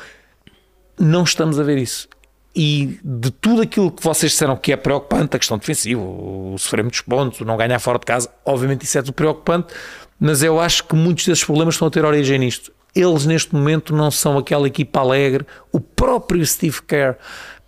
não 0.97 1.23
estamos 1.23 1.59
a 1.59 1.63
ver 1.63 1.77
isso. 1.77 2.07
E 2.55 2.99
de 3.03 3.31
tudo 3.31 3.61
aquilo 3.61 3.91
que 3.91 4.03
vocês 4.03 4.31
disseram 4.31 4.55
que 4.57 4.71
é 4.71 4.75
preocupante, 4.75 5.35
a 5.35 5.39
questão 5.39 5.57
defensiva, 5.57 6.01
o 6.01 6.55
sofrer 6.57 6.83
muitos 6.83 7.01
pontos, 7.01 7.39
o 7.41 7.45
não 7.45 7.55
ganhar 7.55 7.79
fora 7.79 7.99
de 7.99 8.05
casa, 8.05 8.29
obviamente 8.43 8.83
isso 8.83 8.97
é 8.97 9.01
tudo 9.01 9.13
preocupante, 9.13 9.73
mas 10.19 10.41
eu 10.41 10.59
acho 10.59 10.83
que 10.83 10.95
muitos 10.95 11.25
desses 11.25 11.43
problemas 11.43 11.75
estão 11.75 11.87
a 11.87 11.91
ter 11.91 12.03
origem 12.03 12.39
nisto. 12.39 12.71
Eles 12.95 13.25
neste 13.25 13.53
momento 13.53 13.95
não 13.95 14.09
são 14.09 14.37
aquela 14.37 14.67
equipa 14.67 14.99
alegre, 14.99 15.45
o 15.71 15.79
próprio 15.79 16.43
Steve 16.45 16.81
Kerr 16.81 17.15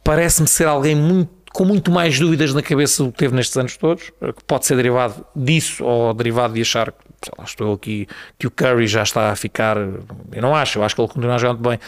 parece-me 0.04 0.48
ser 0.48 0.68
alguém 0.68 0.96
muito 0.96 1.42
com 1.54 1.66
muito 1.66 1.92
mais 1.92 2.18
dúvidas 2.18 2.54
na 2.54 2.62
cabeça 2.62 3.04
do 3.04 3.12
que 3.12 3.18
teve 3.18 3.36
nestes 3.36 3.58
anos 3.58 3.76
todos, 3.76 4.06
que 4.06 4.44
pode 4.48 4.66
ser 4.66 4.76
derivado 4.76 5.26
disso 5.36 5.84
ou 5.84 6.14
derivado 6.14 6.54
de 6.54 6.62
achar 6.62 6.92
que 6.92 7.30
lá, 7.38 7.44
estou 7.44 7.74
aqui 7.74 8.08
que 8.40 8.48
o 8.48 8.52
Curry 8.52 8.88
já 8.88 9.04
está 9.04 9.32
a 9.32 9.36
ficar. 9.36 9.78
Eu 9.78 10.42
não 10.42 10.56
acho, 10.56 10.80
eu 10.80 10.84
acho 10.84 10.96
que 10.96 11.02
ele 11.02 11.08
continua 11.10 11.36
a 11.36 11.38
jogar 11.38 11.54
muito 11.54 11.70
bem. 11.70 11.80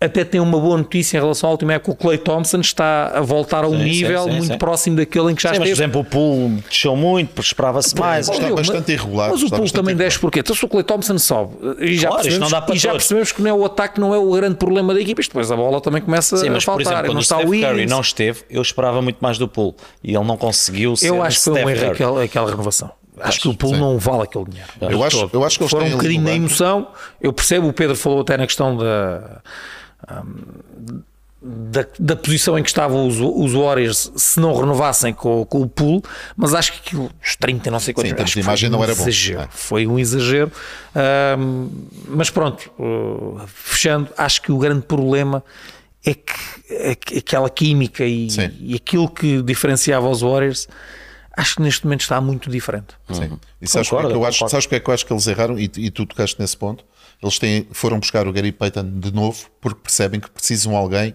Até 0.00 0.22
tem 0.22 0.38
uma 0.40 0.58
boa 0.60 0.76
notícia 0.76 1.16
em 1.16 1.20
relação 1.20 1.48
ao 1.48 1.52
último 1.54 1.70
época, 1.70 1.92
o 1.92 1.94
Clay 1.94 2.18
Thompson 2.18 2.60
está 2.60 3.12
a 3.16 3.20
voltar 3.22 3.64
a 3.64 3.68
um 3.68 3.78
Sim, 3.78 3.84
nível 3.84 4.24
sim, 4.24 4.30
muito 4.32 4.46
sim. 4.52 4.58
próximo 4.58 4.96
daquele 4.96 5.32
em 5.32 5.34
que 5.34 5.42
já 5.42 5.54
Sim, 5.54 5.60
mas, 5.60 5.68
por 5.68 5.72
esteve. 5.72 5.82
exemplo, 5.84 6.00
o 6.02 6.04
pool 6.04 6.50
desceu 6.68 6.94
muito, 6.96 7.28
porque 7.28 7.46
esperava-se 7.46 7.98
mais. 7.98 8.28
está 8.28 8.44
Meu, 8.44 8.56
bastante 8.56 8.78
mas- 8.80 8.88
irregular, 9.00 9.30
Mas 9.30 9.42
o 9.42 9.48
pool 9.48 9.70
também 9.70 9.96
desce 9.96 10.18
porquê? 10.18 10.40
Então 10.40 10.54
se 10.54 10.62
o 10.62 10.68
Clay 10.68 10.82
Thompson 10.84 11.16
sobe 11.18 11.54
e 11.78 11.94
já, 11.96 12.08
Claro, 12.08 12.22
percebemos, 12.22 12.50
não 12.52 12.58
dá 12.60 12.66
para 12.66 12.74
e 12.74 12.78
já 12.78 12.90
percebemos 12.90 13.32
que 13.32 13.40
não 13.40 13.48
é 13.50 13.54
o 13.54 13.64
ataque 13.64 13.98
não 14.00 14.12
é 14.14 14.18
o 14.18 14.30
grande 14.32 14.56
problema 14.56 14.92
da 14.92 15.00
equipa, 15.00 15.22
isto 15.22 15.30
depois 15.30 15.50
a 15.50 15.56
bola 15.56 15.80
também 15.80 16.02
começa 16.02 16.36
Sim, 16.36 16.48
a 16.48 16.50
mas 16.50 16.64
por 16.64 16.72
faltar. 16.72 16.82
exemplo, 16.92 17.00
quando 17.02 17.12
não 17.14 17.18
o 17.18 17.22
está 17.22 17.36
Steph 17.36 17.48
o 17.48 17.60
Curry 17.60 17.86
não 17.86 18.00
esteve, 18.02 18.40
eu 18.50 18.60
esperava 18.62 19.00
muito 19.00 19.18
mais 19.20 19.38
do 19.38 19.48
pool 19.48 19.74
e 20.02 20.14
ele 20.14 20.24
não 20.24 20.36
conseguiu 20.36 20.96
ser 20.96 21.08
Eu 21.08 21.22
acho 21.22 21.38
que 21.38 21.44
foi 21.44 21.64
um 21.64 21.70
erro 21.70 21.90
aquela, 21.92 22.24
aquela 22.24 22.50
renovação. 22.50 22.90
Acho 23.20 23.40
que 23.40 23.48
o 23.48 23.54
pool 23.54 23.70
sim. 23.74 23.80
não 23.80 23.96
vale 23.96 24.24
aquele 24.24 24.44
dinheiro. 24.46 24.68
Eu 24.82 25.02
acho- 25.04 25.30
eu 25.32 25.44
acho 25.44 25.56
que 25.56 25.62
eles 25.62 25.70
Foram 25.70 25.84
têm 25.86 25.94
um 25.94 25.96
bocadinho 25.96 26.22
na 26.22 26.32
emoção. 26.34 26.88
Eu 27.22 27.32
percebo, 27.32 27.68
o 27.68 27.72
Pedro 27.72 27.94
falou 27.96 28.20
até 28.20 28.36
na 28.36 28.44
questão 28.44 28.76
da. 28.76 29.40
Hum, 30.10 31.02
Da, 31.46 31.84
da 31.98 32.16
posição 32.16 32.58
em 32.58 32.62
que 32.62 32.70
estavam 32.70 33.06
os, 33.06 33.16
os 33.20 33.52
Warriors 33.52 34.10
se 34.16 34.40
não 34.40 34.54
renovassem 34.56 35.12
com, 35.12 35.44
com 35.44 35.60
o 35.60 35.68
pool, 35.68 36.02
mas 36.34 36.54
acho 36.54 36.72
que 36.72 36.78
aquilo, 36.78 37.10
os 37.22 37.36
30, 37.36 37.70
não 37.70 37.78
sei 37.78 37.92
quantos, 37.92 38.10
Sim, 38.12 38.16
acho 38.22 38.32
de 38.32 38.40
imagem 38.40 38.68
um 38.70 38.72
não 38.72 38.82
era 38.82 38.94
bom. 38.94 39.02
exagero. 39.02 39.40
É. 39.42 39.48
Foi 39.50 39.86
um 39.86 39.98
exagero. 39.98 40.50
Hum, 41.38 41.68
mas 42.08 42.30
pronto, 42.30 42.70
uh, 42.78 43.40
fechando, 43.46 44.08
acho 44.16 44.40
que 44.40 44.50
o 44.52 44.58
grande 44.58 44.86
problema 44.86 45.44
é 46.04 46.14
que 46.14 46.32
é 46.70 46.94
que 46.94 47.18
aquela 47.18 47.50
química 47.50 48.04
e, 48.06 48.28
e 48.60 48.74
aquilo 48.74 49.06
que 49.08 49.42
diferenciava 49.42 50.08
os 50.08 50.22
Warriors, 50.22 50.66
acho 51.36 51.56
que 51.56 51.62
neste 51.62 51.84
momento 51.84 52.00
está 52.02 52.20
muito 52.22 52.48
diferente. 52.50 52.94
Sim. 53.12 53.38
E 53.60 53.66
sabes 53.68 53.88
porque, 53.88 54.06
é 54.06 54.08
Concordo, 54.08 54.08
que 54.08 54.14
eu 54.14 54.24
acho, 54.26 54.38
concordo. 54.38 54.50
sabes 54.50 54.66
porque 54.66 54.76
é 54.76 54.80
que 54.80 54.88
eu 54.90 54.94
acho 54.94 55.04
que 55.06 55.12
eles 55.12 55.26
erraram? 55.26 55.58
E, 55.58 55.70
e 55.76 55.90
tu 55.90 56.06
tocaste 56.06 56.40
nesse 56.40 56.56
ponto. 56.56 56.84
Eles 57.24 57.38
têm, 57.38 57.66
foram 57.72 57.98
buscar 57.98 58.28
o 58.28 58.32
Gary 58.32 58.52
Payton 58.52 58.98
de 59.00 59.12
novo 59.12 59.46
porque 59.60 59.80
percebem 59.82 60.20
que 60.20 60.30
precisam 60.30 60.72
de 60.72 60.78
alguém 60.78 61.14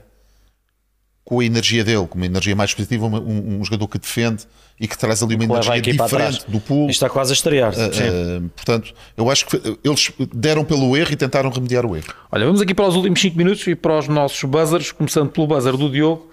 com 1.23 1.39
a 1.39 1.45
energia 1.45 1.83
dele, 1.83 2.07
com 2.07 2.15
uma 2.17 2.25
energia 2.25 2.55
mais 2.55 2.73
positiva, 2.73 3.05
um, 3.05 3.15
um- 3.15 3.59
um 3.59 3.63
jogador 3.63 3.87
que 3.87 3.99
defende 3.99 4.45
e 4.79 4.87
que 4.87 4.97
traz 4.97 5.21
ali 5.21 5.35
uma 5.35 5.43
Leva 5.59 5.77
energia 5.77 5.93
diferente 5.93 6.43
do 6.49 6.59
pool. 6.59 6.89
Isto 6.89 7.05
está 7.05 7.09
quase 7.09 7.31
a 7.31 7.35
estrear. 7.35 7.71
Sim. 7.73 7.81
Uh, 7.81 8.49
portanto, 8.49 8.93
eu 9.15 9.29
acho 9.29 9.45
que 9.45 9.77
eles 9.83 10.11
deram 10.33 10.65
pelo 10.65 10.97
erro 10.97 11.11
e 11.11 11.15
tentaram 11.15 11.51
remediar 11.51 11.85
o 11.85 11.95
erro. 11.95 12.07
Olha, 12.31 12.45
vamos 12.47 12.61
aqui 12.61 12.73
para 12.73 12.87
os 12.87 12.95
últimos 12.95 13.21
5 13.21 13.37
minutos 13.37 13.67
e 13.67 13.75
para 13.75 13.99
os 13.99 14.07
nossos 14.07 14.41
buzzers, 14.43 14.91
começando 14.91 15.29
pelo 15.29 15.45
buzzer 15.45 15.77
do 15.77 15.91
Diogo, 15.91 16.31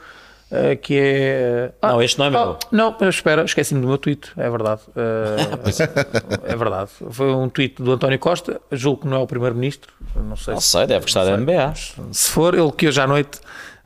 eh, 0.51 0.77
que 0.77 0.99
é. 0.99 1.73
Ah, 1.83 1.93
Não, 1.93 2.03
este 2.03 2.19
não 2.19 2.27
é 2.27 2.31
meu. 2.31 2.41
ah, 2.41 2.59
não, 2.71 2.97
espera, 3.09 3.45
esqueci-me 3.45 3.81
do 3.81 3.89
meu 3.89 3.99
tweet, 3.99 4.31
é 4.37 4.49
verdade. 4.51 4.81
Eh, 4.97 6.53
é 6.53 6.57
verdade. 6.57 6.91
Foi 7.11 7.33
um 7.33 7.49
tweet 7.49 7.83
do 7.83 7.93
António 7.93 8.19
Costa, 8.19 8.61
julgo 8.73 9.03
que 9.03 9.09
não 9.09 9.17
é 9.19 9.21
o 9.21 9.27
Primeiro-Ministro, 9.27 9.93
não 10.17 10.37
sei 10.37 10.55
Não 10.55 10.61
se, 10.61 10.69
sei, 10.69 10.87
deve 10.87 11.01
gostar 11.03 11.25
da 11.25 11.37
NBA. 11.37 11.73
se 12.13 12.31
for, 12.31 12.55
ele 12.55 12.71
que 12.73 12.89
hoje 12.89 13.01
à 13.01 13.07
noite 13.07 13.39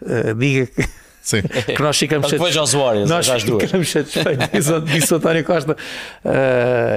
eh, 0.06 0.34
diga 0.34 0.66
que. 0.66 0.88
Sim. 1.22 1.42
que 1.76 1.82
nós 1.82 1.98
ficamos 1.98 2.30
Depois 2.30 2.54
satis- 2.54 2.72
aos 2.74 2.82
Warriors, 2.82 3.10
nós 3.10 3.28
às 3.28 3.44
duas. 3.44 3.62
ficamos 3.64 3.90
satisfeitos 3.90 4.66
disse, 4.90 5.14
António 5.14 5.44
Costa 5.44 5.76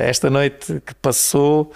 esta 0.07 0.29
noite 0.29 0.81
que 0.85 0.95
passou 0.95 1.73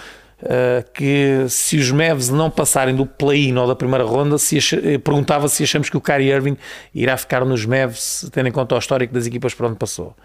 que 0.94 1.46
se 1.50 1.78
os 1.78 1.92
Mavs 1.92 2.30
não 2.30 2.50
passarem 2.50 2.96
do 2.96 3.06
play-in 3.06 3.56
ou 3.58 3.68
da 3.68 3.76
primeira 3.76 4.04
ronda 4.04 4.38
se 4.38 4.58
eh, 4.58 4.98
perguntava 5.00 5.48
se 5.48 5.64
achamos 5.64 5.90
que 5.90 5.98
o 5.98 6.02
Kyrie 6.02 6.32
Irving 6.32 6.58
irá 6.94 7.18
ficar 7.18 7.44
nos 7.44 7.66
Mavs 7.66 8.30
tendo 8.32 8.48
em 8.48 8.52
conta 8.52 8.76
o 8.76 8.78
histórico 8.78 9.14
das 9.14 9.26
equipas 9.26 9.54
por 9.56 9.66
onde 9.66 9.78
passou 9.78 10.16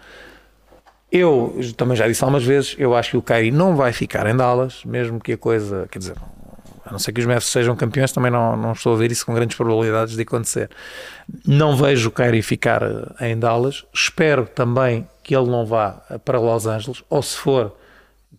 eu 1.11 1.59
também 1.75 1.97
já 1.97 2.07
disse 2.07 2.23
algumas 2.23 2.43
vezes 2.43 2.75
eu 2.77 2.95
acho 2.95 3.11
que 3.11 3.17
o 3.17 3.21
Kyrie 3.21 3.51
não 3.51 3.75
vai 3.75 3.91
ficar 3.91 4.27
em 4.27 4.35
Dallas 4.35 4.85
mesmo 4.85 5.19
que 5.19 5.33
a 5.33 5.37
coisa, 5.37 5.87
quer 5.89 5.97
dizer 5.97 6.15
a 6.85 6.91
não 6.91 6.99
ser 6.99 7.13
que 7.13 7.21
os 7.21 7.25
Mavs 7.25 7.45
sejam 7.45 7.75
campeões, 7.75 8.11
também 8.11 8.29
não, 8.29 8.57
não 8.57 8.73
estou 8.73 8.93
a 8.93 8.97
ver 8.97 9.11
isso 9.11 9.25
com 9.25 9.33
grandes 9.33 9.55
probabilidades 9.55 10.15
de 10.15 10.21
acontecer. 10.21 10.69
Não 11.47 11.77
vejo 11.77 12.09
o 12.09 12.11
Kyrie 12.11 12.41
ficar 12.41 12.83
eh, 12.83 13.29
em 13.29 13.39
Dallas. 13.39 13.85
Espero 13.93 14.45
também 14.45 15.07
que 15.23 15.33
ele 15.33 15.49
não 15.49 15.65
vá 15.65 16.03
eh, 16.09 16.17
para 16.17 16.39
Los 16.39 16.67
Angeles, 16.67 17.01
ou 17.09 17.21
se 17.21 17.37
for, 17.37 17.73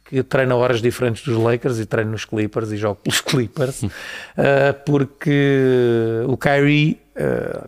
que 0.05 0.22
treine 0.22 0.52
a 0.52 0.57
horas 0.57 0.82
diferentes 0.82 1.24
dos 1.24 1.36
Lakers 1.36 1.78
e 1.78 1.86
treine 1.86 2.11
nos 2.11 2.24
Clippers 2.24 2.70
e 2.72 2.76
jogue 2.76 3.00
pelos 3.02 3.20
Clippers, 3.22 3.84
eh, 4.36 4.72
porque 4.72 6.22
o 6.26 6.36
Kyrie 6.36 7.00
eh, 7.16 7.64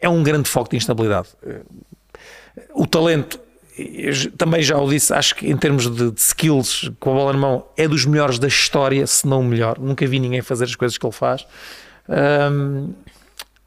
é 0.00 0.08
um 0.08 0.22
grande 0.22 0.48
foco 0.48 0.70
de 0.70 0.76
instabilidade. 0.76 1.28
Eh, 1.46 1.60
O 2.74 2.86
talento 2.86 3.38
também 4.36 4.60
já 4.62 4.76
o 4.76 4.88
disse, 4.88 5.12
acho 5.12 5.36
que 5.36 5.48
em 5.48 5.56
termos 5.56 5.88
de, 5.88 6.10
de 6.10 6.20
skills 6.20 6.90
com 6.98 7.12
a 7.12 7.14
bola 7.14 7.32
na 7.32 7.38
mão 7.38 7.64
é 7.76 7.86
dos 7.86 8.04
melhores 8.04 8.38
da 8.38 8.48
história, 8.48 9.06
se 9.06 9.26
não 9.26 9.40
o 9.40 9.44
melhor. 9.44 9.78
Nunca 9.78 10.04
vi 10.06 10.18
ninguém 10.18 10.42
fazer 10.42 10.64
as 10.64 10.74
coisas 10.74 10.98
que 10.98 11.06
ele 11.06 11.12
faz. 11.12 11.46
Hum, 12.08 12.92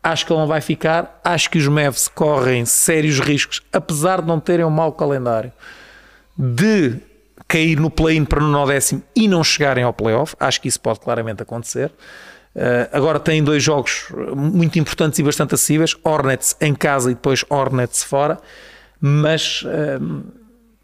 acho 0.03 0.25
que 0.25 0.33
ele 0.33 0.39
não 0.41 0.47
vai 0.47 0.59
ficar. 0.59 1.21
Acho 1.23 1.49
que 1.49 1.57
os 1.57 1.67
Mavs 1.67 2.09
correm 2.09 2.65
sérios 2.65 3.19
riscos, 3.19 3.61
apesar 3.71 4.21
de 4.21 4.27
não 4.27 4.37
terem 4.39 4.65
um 4.65 4.69
mau 4.69 4.91
calendário, 4.91 5.53
de 6.37 6.99
cair 7.51 7.77
no 7.77 7.89
play-in 7.89 8.23
para 8.23 8.39
no 8.39 8.65
décimo 8.65 9.03
e 9.13 9.27
não 9.27 9.43
chegarem 9.43 9.83
ao 9.83 9.91
playoff. 9.91 10.33
Acho 10.39 10.61
que 10.61 10.69
isso 10.69 10.79
pode 10.79 11.01
claramente 11.01 11.43
acontecer. 11.43 11.91
Uh, 12.55 12.87
agora 12.93 13.19
têm 13.19 13.43
dois 13.43 13.61
jogos 13.61 14.07
muito 14.33 14.79
importantes 14.79 15.19
e 15.19 15.23
bastante 15.23 15.53
acessíveis: 15.53 15.95
Hornets 16.01 16.55
em 16.61 16.73
casa 16.73 17.11
e 17.11 17.13
depois 17.13 17.43
Hornets 17.49 18.03
fora. 18.03 18.39
Mas 19.01 19.63
uh, 19.63 20.23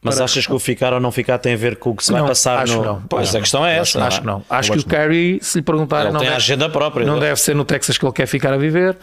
Mas 0.07 0.19
achas 0.21 0.47
que 0.47 0.53
o 0.53 0.59
ficar 0.59 0.93
ou 0.93 0.99
não 0.99 1.11
ficar 1.11 1.37
tem 1.37 1.53
a 1.53 1.57
ver 1.57 1.75
com 1.77 1.91
o 1.91 1.95
que 1.95 2.03
se 2.03 2.11
vai 2.11 2.21
Não, 2.21 2.27
passar 2.27 2.59
acho 2.63 2.77
no. 2.77 2.83
não. 2.83 3.01
Pois 3.07 3.29
Acho 3.29 3.37
a 3.37 3.39
questão 3.41 3.65
é 3.65 3.77
essa. 3.77 4.03
acho 4.03 4.21
que 4.21 4.25
não. 4.25 4.33
não. 4.39 4.45
Acho 4.49 4.71
que 4.71 4.79
o 4.79 4.85
Curry, 4.85 5.39
se 5.41 5.59
lhe 5.59 5.61
perguntarem, 5.63 6.05
Ele 6.07 6.13
não 6.13 6.19
tem 6.19 6.29
deve, 6.29 6.37
agenda 6.41 6.69
própria. 6.69 7.05
não 7.05 7.19
deve 7.19 7.39
ser 7.39 7.55
no 7.55 7.63
Texas 7.65 7.97
que 7.97 8.05
ele 8.05 8.13
quer 8.13 8.25
ficar 8.25 8.53
a 8.53 8.57
viver. 8.57 8.97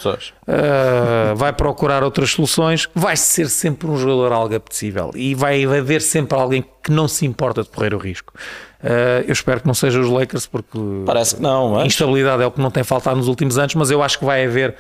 Uh, 0.47 1.35
vai 1.37 1.53
procurar 1.53 2.03
outras 2.03 2.31
soluções. 2.31 2.89
Vai 2.95 3.17
ser 3.17 3.49
sempre 3.49 3.89
um 3.89 3.97
jogador 3.97 4.33
algo 4.33 4.55
apetecível 4.55 5.11
e 5.15 5.35
vai 5.35 5.65
haver 5.65 6.03
sempre 6.03 6.39
alguém 6.39 6.65
que 6.83 6.91
não 6.91 7.09
se 7.09 7.25
importa 7.25 7.63
de 7.63 7.69
correr 7.69 7.95
o 7.95 7.99
risco. 7.99 8.33
Uh, 8.83 9.25
eu 9.27 9.33
espero 9.33 9.61
que 9.61 9.67
não 9.67 9.73
seja 9.75 9.99
os 9.99 10.09
Lakers, 10.11 10.47
porque 10.47 10.79
Parece 11.07 11.37
que 11.37 11.43
não, 11.43 11.71
mas- 11.73 11.87
instabilidade 11.87 12.43
é 12.43 12.47
o 12.47 12.51
que 12.51 12.61
não 12.61 12.71
tem 12.71 12.85
faltado 12.85 13.17
nos 13.17 13.29
últimos 13.29 13.57
anos, 13.57 13.75
mas 13.75 13.91
eu 13.91 14.03
acho 14.03 14.19
que 14.19 14.25
vai 14.25 14.45
haver 14.45 14.75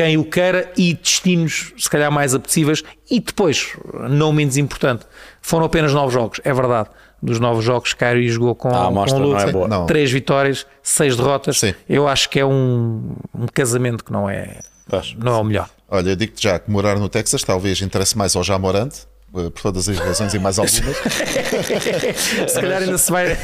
quem 0.00 0.16
o 0.16 0.24
queira 0.24 0.72
e 0.78 0.94
destinos 0.94 1.74
se 1.76 1.90
calhar 1.90 2.10
mais 2.10 2.34
apetecíveis 2.34 2.82
e 3.10 3.20
depois, 3.20 3.76
não 4.08 4.32
menos 4.32 4.56
importante, 4.56 5.04
foram 5.42 5.66
apenas 5.66 5.92
nove 5.92 6.14
jogos, 6.14 6.40
é 6.42 6.54
verdade. 6.54 6.88
Dos 7.22 7.38
nove 7.38 7.60
jogos, 7.60 7.92
Kyrie 7.92 8.30
jogou 8.30 8.54
com, 8.54 8.70
A 8.70 8.86
amostra 8.86 9.18
com 9.20 9.26
o 9.26 9.68
não 9.68 9.84
é 9.84 9.86
três 9.86 10.10
vitórias, 10.10 10.66
seis 10.82 11.18
derrotas. 11.18 11.58
Sim. 11.58 11.74
Eu 11.86 12.08
acho 12.08 12.30
que 12.30 12.40
é 12.40 12.46
um, 12.46 13.14
um 13.34 13.46
casamento 13.52 14.02
que 14.02 14.10
não 14.10 14.30
é, 14.30 14.60
não 15.18 15.34
é 15.34 15.38
o 15.38 15.44
melhor. 15.44 15.68
Olha, 15.86 16.08
eu 16.08 16.16
digo-te 16.16 16.44
já 16.44 16.58
que 16.58 16.70
morar 16.70 16.98
no 16.98 17.10
Texas 17.10 17.42
talvez 17.44 17.82
interesse 17.82 18.16
mais 18.16 18.34
ao 18.34 18.42
Jamorante 18.42 19.00
por 19.32 19.50
todas 19.62 19.88
as 19.88 19.96
razões 19.98 20.34
e 20.34 20.38
mais 20.38 20.58
algumas. 20.58 20.82
Se 22.48 22.60
calhar 22.60 22.82
ainda 22.82 22.98
se 22.98 23.10
vai. 23.10 23.36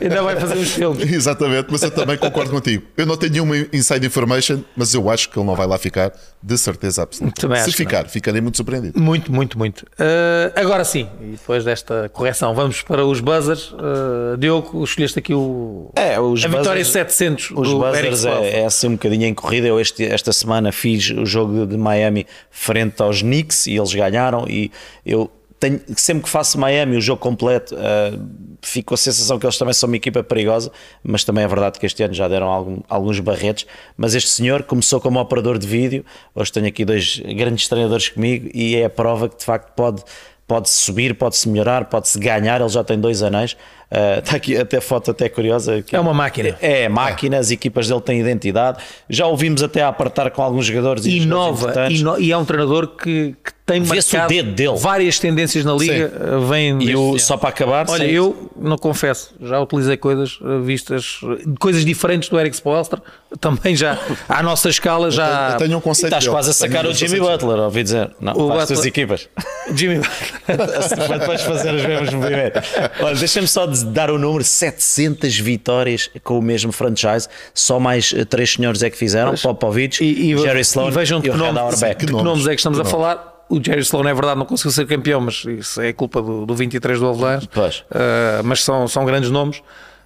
ainda 0.00 0.22
vai 0.22 0.36
fazer 0.36 0.56
uns 0.58 0.70
filmes. 0.72 1.10
Exatamente, 1.12 1.66
mas 1.70 1.82
eu 1.82 1.90
também 1.90 2.16
concordo 2.18 2.50
contigo. 2.50 2.84
Eu 2.96 3.06
não 3.06 3.16
tenho 3.16 3.32
nenhuma 3.32 3.56
inside 3.72 4.06
information, 4.06 4.60
mas 4.76 4.92
eu 4.94 5.08
acho 5.08 5.30
que 5.30 5.38
ele 5.38 5.46
não 5.46 5.54
vai 5.54 5.66
lá 5.66 5.78
ficar, 5.78 6.12
de 6.42 6.58
certeza 6.58 7.02
absoluta. 7.02 7.40
Também 7.40 7.62
Se 7.62 7.72
ficar, 7.72 8.06
ficarei 8.08 8.40
muito 8.40 8.56
surpreendido. 8.56 8.98
Muito, 9.00 9.32
muito, 9.32 9.56
muito. 9.58 9.82
Uh, 9.98 10.52
agora 10.54 10.84
sim, 10.84 11.08
e 11.20 11.32
depois 11.32 11.64
desta 11.64 12.08
correção, 12.10 12.54
vamos 12.54 12.82
para 12.82 13.04
os 13.04 13.20
buzzers. 13.20 13.72
Uh, 13.72 14.36
Diogo, 14.38 14.84
escolheste 14.84 15.18
aqui 15.18 15.32
o. 15.34 15.90
É, 15.96 16.20
os 16.20 16.44
a 16.44 16.48
vitória 16.48 16.82
buzzers- 16.84 16.88
700 16.88 17.50
Os 17.52 17.72
buzzers 17.72 18.24
é, 18.24 18.60
é 18.60 18.66
assim 18.66 18.88
um 18.88 18.92
bocadinho 18.92 19.24
em 19.24 19.34
corrida. 19.34 19.66
Eu 19.66 19.80
este- 19.80 20.04
esta 20.04 20.32
semana 20.32 20.70
fiz 20.72 21.10
o 21.10 21.24
jogo 21.24 21.66
de 21.66 21.76
Miami 21.76 22.26
frente 22.50 23.00
aos 23.02 23.22
Knicks 23.22 23.66
e 23.66 23.76
eles 23.76 23.92
ganharam. 23.94 24.46
E 24.48 24.70
eu 25.10 25.30
tenho, 25.60 25.80
sempre 25.96 26.22
que 26.24 26.28
faço 26.28 26.56
Miami 26.58 26.96
o 26.96 27.00
jogo 27.00 27.20
completo, 27.20 27.74
ah, 27.76 28.16
fico 28.62 28.88
com 28.88 28.94
a 28.94 28.96
sensação 28.98 29.38
que 29.38 29.46
eles 29.46 29.58
também 29.58 29.74
são 29.74 29.88
uma 29.88 29.96
equipa 29.96 30.22
perigosa. 30.22 30.70
Mas 31.02 31.24
também 31.24 31.42
é 31.44 31.48
verdade 31.48 31.78
que 31.80 31.86
este 31.86 32.02
ano 32.02 32.14
já 32.14 32.28
deram 32.28 32.46
algum- 32.48 32.80
alguns 32.88 33.18
barretes. 33.20 33.66
Mas 33.96 34.14
este 34.14 34.30
senhor 34.30 34.62
começou 34.62 35.00
como 35.00 35.18
operador 35.20 35.58
de 35.58 35.66
vídeo. 35.66 36.04
Hoje 36.34 36.52
tenho 36.52 36.66
aqui 36.66 36.84
dois 36.84 37.18
grandes 37.18 37.66
treinadores 37.68 38.08
comigo 38.08 38.48
e 38.54 38.76
é 38.76 38.84
a 38.84 38.90
prova 38.90 39.28
que 39.28 39.36
de 39.38 39.44
facto 39.44 39.72
pode. 39.74 40.02
Pode-se 40.46 40.76
subir, 40.76 41.14
pode-se 41.14 41.46
melhorar, 41.46 41.84
pode-se 41.90 42.18
ganhar. 42.18 42.58
Ele 42.58 42.70
já 42.70 42.82
tem 42.82 42.98
dois 42.98 43.22
anéis. 43.22 43.54
Está 43.90 44.36
aqui 44.36 44.56
até 44.56 44.80
foto 44.80 45.10
até 45.12 45.28
curiosa. 45.30 45.80
que- 45.82 45.96
É 45.96 46.00
uma 46.00 46.12
máquina. 46.12 46.56
é, 46.60 46.88
máquina, 46.88 47.38
as 47.38 47.50
equipas 47.50 47.88
dele 47.88 48.00
têm 48.02 48.20
identidade. 48.20 48.78
Já 49.08 49.26
ouvimos 49.26 49.62
até 49.62 49.80
a 49.82 49.88
apartar 49.88 50.30
com 50.30 50.42
alguns 50.42 50.66
jogadores 50.66 51.06
e 51.06 51.20
jogadores 51.20 51.60
Inova 51.62 51.90
ino- 51.90 52.20
e 52.20 52.30
é 52.30 52.36
um 52.36 52.44
treinador 52.44 52.88
que, 52.88 53.34
que 53.42 53.52
tem 53.64 53.80
marcado 53.80 54.24
o 54.26 54.28
dedo 54.28 54.52
dele. 54.52 54.76
várias 54.76 55.18
tendências 55.18 55.64
na 55.64 55.72
liga. 55.74 56.10
Vem 56.50 56.82
E 56.82 56.94
o, 56.96 57.10
ano. 57.10 57.18
só 57.18 57.36
para 57.38 57.48
acabar, 57.50 57.86
Olha, 57.88 58.04
sim. 58.04 58.10
eu 58.10 58.50
não 58.56 58.76
confesso, 58.78 59.34
já 59.42 59.58
utilizei 59.60 59.96
coisas 59.96 60.38
uh, 60.40 60.60
vistas, 60.62 61.20
coisas 61.58 61.84
diferentes 61.84 62.28
do 62.30 62.38
Eric 62.38 62.56
Spoelstra, 62.56 63.02
também 63.40 63.74
já 63.76 63.98
à 64.28 64.42
nossa 64.42 64.68
escala 64.70 65.10
já. 65.10 65.50
Eu 65.52 65.58
tenho 65.58 65.76
um 65.76 65.80
E 65.80 65.82
conceito. 65.82 66.06
estás 66.14 66.28
quase 66.28 66.50
a 66.50 66.52
sacar 66.54 66.86
o 66.86 66.92
Jimmy 66.94 67.18
conceito 67.18 67.40
Butler, 67.46 67.64
ouvi 67.64 67.82
dizer. 67.82 68.10
Não, 68.20 68.32
O 68.34 68.52
as 68.52 68.66
tuas 68.66 68.68
Butler- 68.80 68.86
equipas. 68.88 69.28
Jimmy 69.74 70.00
para 70.46 71.18
depois 71.18 71.42
fazer 71.42 71.74
os 71.74 71.84
mesmos 71.84 72.12
movimentos. 72.14 72.62
Olha, 73.00 73.14
deixa-me 73.16 73.46
só 73.48 73.66
de- 73.82 73.90
dar 73.90 74.10
o 74.10 74.18
número: 74.18 74.44
700 74.44 75.38
vitórias 75.38 76.10
com 76.22 76.38
o 76.38 76.42
mesmo 76.42 76.72
franchise. 76.72 77.28
Só 77.54 77.78
mais 77.78 78.12
eh, 78.16 78.24
três 78.24 78.52
senhores 78.52 78.82
é 78.82 78.90
que 78.90 78.96
fizeram: 78.96 79.34
Popovich, 79.34 80.02
e, 80.02 80.32
e, 80.32 80.38
Jerry 80.38 80.60
Sloan 80.60 80.88
e 80.88 80.90
vejam 80.92 81.18
e 81.18 81.22
que, 81.22 81.30
o 81.30 81.32
Red 81.32 81.38
nome, 81.38 81.58
Auerbach. 81.58 81.94
de 81.98 82.06
que 82.06 82.12
nomes. 82.12 82.46
é 82.46 82.50
que 82.50 82.56
estamos 82.56 82.78
Que 82.78 82.86
a 82.86 82.90
falar. 82.90 83.46
O 83.50 83.62
Jerry 83.64 83.80
Sloan 83.80 84.10
é 84.10 84.12
verdade, 84.14 84.38
não 84.38 84.44
conseguiu 84.44 84.72
ser 84.72 84.86
campeão, 84.86 85.22
mas 85.22 85.42
isso 85.46 85.80
é 85.80 85.90
culpa 85.92 86.20
do, 86.20 86.44
do 86.44 86.54
23 86.54 87.00
do 87.00 87.08
Avalanche. 87.08 87.48
Pois. 87.50 87.78
Uh, 87.78 88.44
mas 88.44 88.62
são, 88.62 88.86
são 88.86 89.06
grandes 89.06 89.30
nomes. 89.30 89.58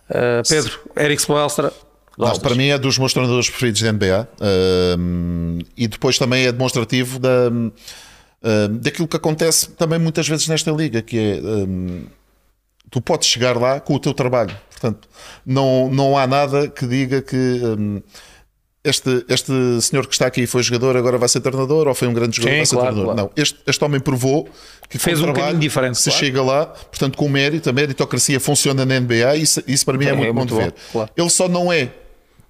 Uh, 0.09 0.49
Pedro, 0.49 0.79
Eric 0.97 1.21
Spoelstra, 1.21 1.73
Não, 2.17 2.39
para 2.39 2.55
mim 2.55 2.69
é 2.69 2.79
dos 2.79 2.99
meus 2.99 3.13
treinadores 3.13 3.51
preferidos 3.51 3.83
da 3.83 3.93
NBA 3.93 4.29
hum, 4.99 5.59
e 5.77 5.89
depois 5.89 6.19
também 6.19 6.47
é 6.47 6.53
demonstrativo 6.53 7.19
da, 7.19 7.51
daquilo 8.81 9.09
que 9.09 9.17
acontece 9.17 9.71
também 9.71 9.99
muitas 9.99 10.29
vezes 10.29 10.47
nesta 10.49 10.71
liga, 10.71 11.01
que 11.03 11.19
é 11.19 11.41
tu 12.93 13.01
podes 13.01 13.27
chegar 13.27 13.57
lá 13.57 13.81
com 13.81 13.95
o 13.95 13.99
teu 13.99 14.13
trabalho. 14.15 14.55
Portanto, 14.71 15.09
não, 15.47 15.89
não 15.91 16.19
há 16.19 16.27
nada 16.27 16.69
que 16.69 16.87
diga 16.87 17.23
que 17.23 17.37
hum, 17.37 18.03
este, 18.85 19.25
este 19.29 19.81
senhor 19.81 20.07
que 20.07 20.13
está 20.13 20.27
aqui 20.27 20.47
foi 20.47 20.63
jogador, 20.63 20.97
agora 20.97 21.17
vai 21.17 21.29
ser 21.29 21.41
treinador, 21.41 21.87
ou 21.89 21.95
foi 21.95 22.07
um 22.09 22.13
grande 22.13 22.37
jogador, 22.37 22.53
Sim, 22.53 22.57
vai 22.59 22.67
ser 22.67 22.75
claro, 22.77 22.91
treinador. 22.91 23.15
claro. 23.15 23.31
Não, 23.37 23.43
este, 23.43 23.59
este 23.67 23.85
homem 23.85 24.01
provou 24.01 24.49
que 24.91 24.99
Fez 24.99 25.21
um 25.21 25.25
trabalho 25.25 25.45
caminho 25.47 25.61
diferente, 25.61 25.99
se 25.99 26.11
claro. 26.11 26.19
chega 26.19 26.43
lá, 26.43 26.67
portanto, 26.67 27.17
com 27.17 27.29
mérito, 27.29 27.71
a 27.71 27.73
meritocracia 27.73 28.39
funciona 28.39 28.85
na 28.85 29.01
NBA 29.01 29.37
e 29.37 29.43
isso, 29.43 29.63
isso 29.67 29.85
para 29.87 29.97
mim 29.97 30.05
é, 30.05 30.09
É, 30.09 30.13
muito, 30.13 30.29
é 30.29 30.33
bom 30.33 30.39
muito 30.41 30.49
de 30.51 30.55
bom, 30.55 30.61
ver. 30.65 30.75
claro. 30.93 31.11
Ele 31.17 31.31
só 31.31 31.49
não 31.49 31.73
é 31.73 31.91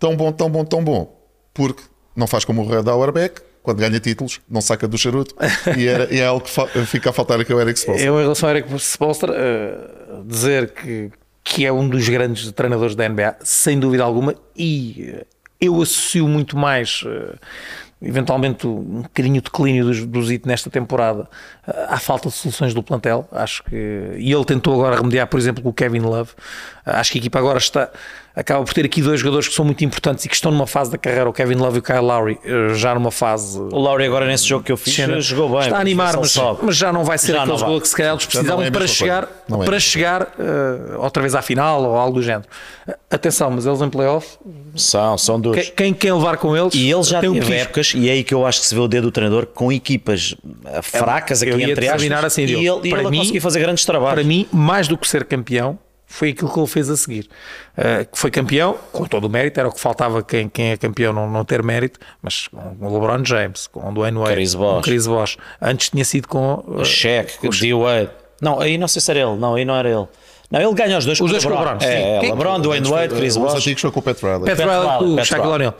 tão 0.01 0.17
bom, 0.17 0.33
tão 0.33 0.51
bom, 0.51 0.65
tão 0.65 0.83
bom, 0.83 1.23
porque 1.55 1.83
não 2.17 2.27
faz 2.27 2.45
como 2.45 2.63
o 2.63 2.67
Red 2.69 2.89
Auerbach, 2.91 3.41
quando 3.63 3.79
ganha 3.79 4.01
títulos, 4.01 4.41
não 4.51 4.61
saca 4.61 4.89
do 4.89 4.99
charuto, 4.99 5.35
e, 5.77 5.87
era, 5.87 6.13
e 6.13 6.19
é 6.19 6.27
algo 6.27 6.45
que 6.45 6.87
fica 6.87 7.11
a 7.11 7.13
faltar 7.13 7.41
aqui 7.41 7.53
ao 7.53 7.61
Eric 7.61 7.79
Spoelstra. 7.79 8.07
Eu, 8.07 8.19
em 8.19 8.23
relação 8.23 8.49
ao 8.49 8.57
Eric 8.57 8.75
Spoelstra, 8.79 9.33
uh, 9.33 10.25
dizer 10.25 10.73
que, 10.73 11.11
que 11.45 11.65
é 11.65 11.73
um 11.73 11.89
dos 11.89 12.09
grandes 12.09 12.51
treinadores 12.53 12.95
da 12.95 13.09
NBA, 13.09 13.37
sem 13.43 13.79
dúvida 13.79 14.03
alguma, 14.03 14.35
e 14.57 15.15
uh, 15.17 15.27
eu 15.61 15.81
associo 15.81 16.27
muito 16.27 16.57
mais, 16.57 17.03
uh, 17.03 17.39
eventualmente, 18.03 18.67
um 18.67 19.03
bocadinho 19.03 19.37
de 19.37 19.43
declínio 19.43 19.85
dos, 19.85 20.05
dos 20.05 20.29
IT 20.29 20.47
nesta 20.47 20.69
temporada 20.69 21.29
à 21.89 21.99
falta 21.99 22.29
de 22.29 22.35
soluções 22.35 22.75
do 22.75 22.83
plantel. 22.83 23.29
Acho 23.31 23.63
que. 23.63 23.77
E 24.17 24.33
ele 24.33 24.45
tentou 24.45 24.75
agora 24.75 24.97
remediar, 24.97 25.29
por 25.29 25.39
exemplo, 25.39 25.63
com 25.63 25.69
o 25.69 25.73
Kevin 25.73 26.01
Love. 26.01 26.31
Acho 26.85 27.13
que 27.13 27.19
a 27.19 27.21
equipa 27.21 27.39
agora 27.39 27.59
está. 27.59 27.91
Acaba 28.35 28.65
por 28.65 28.73
ter 28.73 28.87
aqui 28.87 29.03
dois 29.03 29.21
jogadores 29.21 29.47
que 29.47 29.55
são 29.55 29.63
muito 29.63 29.85
importantes 29.85 30.25
e 30.25 30.29
que 30.29 30.35
estão 30.35 30.51
numa 30.51 30.67
fase 30.67 30.91
da 30.91 30.97
carreira, 30.97 31.29
o 31.29 31.33
Kevin 31.35 31.57
Love 31.57 31.77
e 31.77 31.81
o 31.81 31.83
Kyle 31.83 31.99
Lowry, 32.01 32.39
uh, 32.45 32.75
já 32.75 32.95
numa 32.95 33.11
fase 33.11 33.59
O 33.59 33.79
Lauri 33.79 34.07
agora 34.07 34.27
nesse 34.27 34.47
jogo 34.49 34.65
que 34.65 34.73
eu 34.73 34.77
fiz 34.79 34.95
Cena. 34.95 35.21
jogou 35.21 35.51
bem. 35.51 35.61
Está 35.61 35.77
a 35.77 35.81
animar, 35.81 36.17
mas, 36.17 36.35
mas 36.63 36.75
já 36.77 36.91
não 36.91 37.05
vai 37.05 37.19
ser 37.19 37.33
Já 37.33 37.43
aquele 37.43 37.59
jogador 37.59 37.81
que 37.83 37.89
se 37.89 37.95
calhar 37.97 38.13
eles 38.13 38.25
não 38.25 38.31
precisavam 38.31 38.65
é 38.65 38.71
para 38.71 38.87
chegar, 38.87 39.29
é. 39.51 39.65
para 39.65 39.79
chegar 39.81 40.23
eh, 40.39 40.97
outra 40.97 41.21
vez 41.23 41.35
à 41.35 41.43
final 41.43 41.83
ou 41.85 41.95
algo 41.97 42.15
do 42.15 42.23
género. 42.23 42.49
Eh, 42.89 42.97
Atenção, 43.11 43.51
mas 43.51 43.67
eles 43.67 43.83
em 43.83 43.91
playoff, 43.91 44.39
São, 44.75 45.19
são 45.19 45.39
duros. 45.39 45.63
quem, 45.65 45.73
quem 45.75 45.93
quer 45.95 46.15
levar 46.15 46.39
com 46.39 46.57
eles 46.57 46.73
E 46.75 46.91
ele 46.91 47.03
já 47.03 47.21
tem 47.21 47.29
um 47.29 47.37
épocas, 47.37 47.93
e 47.95 48.09
é 48.09 48.13
aí 48.13 48.25
que 48.25 48.33
eu 48.33 48.47
acho 48.47 48.63
que 48.63 48.67
se 48.67 48.75
vê 48.75 48.81
o 48.81 48.89
dedo 48.89 49.05
do 49.05 49.13
treinador 49.13 49.45
com 49.45 49.71
equipas 49.71 50.35
eh, 50.65 50.81
fracas 50.81 51.43
eu 51.43 51.55
aqui 51.55 51.65
ia 51.67 51.73
entre 51.73 51.87
aspas. 51.89 52.25
assim, 52.25 52.45
e 52.47 52.67
ele, 52.67 52.89
Para 52.89 53.01
ele 53.03 53.11
mim- 53.11 53.19
conseguiu 53.19 53.43
fazer 53.43 53.61
grandes 53.61 53.85
trabalhos. 53.85 54.15
Para 54.15 54.25
mim, 54.25 54.49
mais 54.51 54.89
do 54.89 54.97
que 54.97 55.07
ser 55.07 55.25
campeão, 55.27 55.79
foi 56.13 56.29
aquilo 56.31 56.53
que 56.53 56.59
ele 56.59 56.67
fez 56.67 56.91
a 56.91 56.97
seguir. 56.97 57.29
Que 58.11 58.19
foi 58.19 58.31
campeão, 58.31 58.77
com 58.93 59.05
todo 59.07 59.25
o 59.25 59.31
mérito, 59.31 59.59
era 59.59 59.69
o 59.69 59.73
que 59.73 59.81
faltava 59.81 60.23
quem, 60.23 60.49
quem 60.49 60.73
é 60.73 60.77
campeão 60.77 61.13
não, 61.13 61.29
não 61.29 61.45
ter 61.45 61.63
mérito, 61.63 61.99
mas 62.21 62.49
com 62.49 62.87
o 62.87 62.93
LeBron 62.93 63.25
James, 63.25 63.67
com 63.67 63.89
o 63.89 63.93
Dwayne 63.93 64.19
Wade, 64.19 64.35
Chris 64.35 64.55
com 64.55 64.61
Bosh. 64.61 64.79
o 64.79 64.83
Chris 64.83 65.07
Bosh. 65.07 65.37
Antes 65.61 65.89
tinha 65.89 66.05
sido 66.05 66.29
com 66.29 66.63
o 66.67 66.85
Shaq, 66.85 67.47
o 67.47 67.51
D-Wade. 67.51 68.11
Não, 68.43 68.61
aí 68.61 68.77
não 68.77 68.89
sei 68.89 69.01
se 69.01 69.11
era 69.11 69.21
ele. 69.21 69.37
Não, 69.37 69.55
aí 69.55 69.65
não 69.65 69.75
era 69.75 69.89
ele. 69.89 70.07
Não, 70.51 70.61
ele 70.61 70.75
ganha 70.75 70.99
os 70.99 71.07
dois 71.07 71.19
Os 71.19 71.31
dois 71.31 71.43
com 71.43 71.51
o 71.51 71.59
LeBron, 71.59 71.81
sim. 71.81 71.87
É, 71.87 72.17
é 72.17 72.21
LeBron, 72.21 72.61
Dwayne 72.61 72.87
Wade, 72.87 73.15
Chris 73.15 73.37
Os 73.37 73.43
Bosh. 73.43 73.55
antigos 73.55 73.81
foi 73.81 73.91
com 73.91 74.01
o 74.01 74.03
Pat 74.03 74.21
Riley. 74.21 74.41
Pat 74.41 74.59
Riley 74.59 74.77
o 74.77 75.17
Riley. 75.17 75.49
O'Neal. 75.49 75.75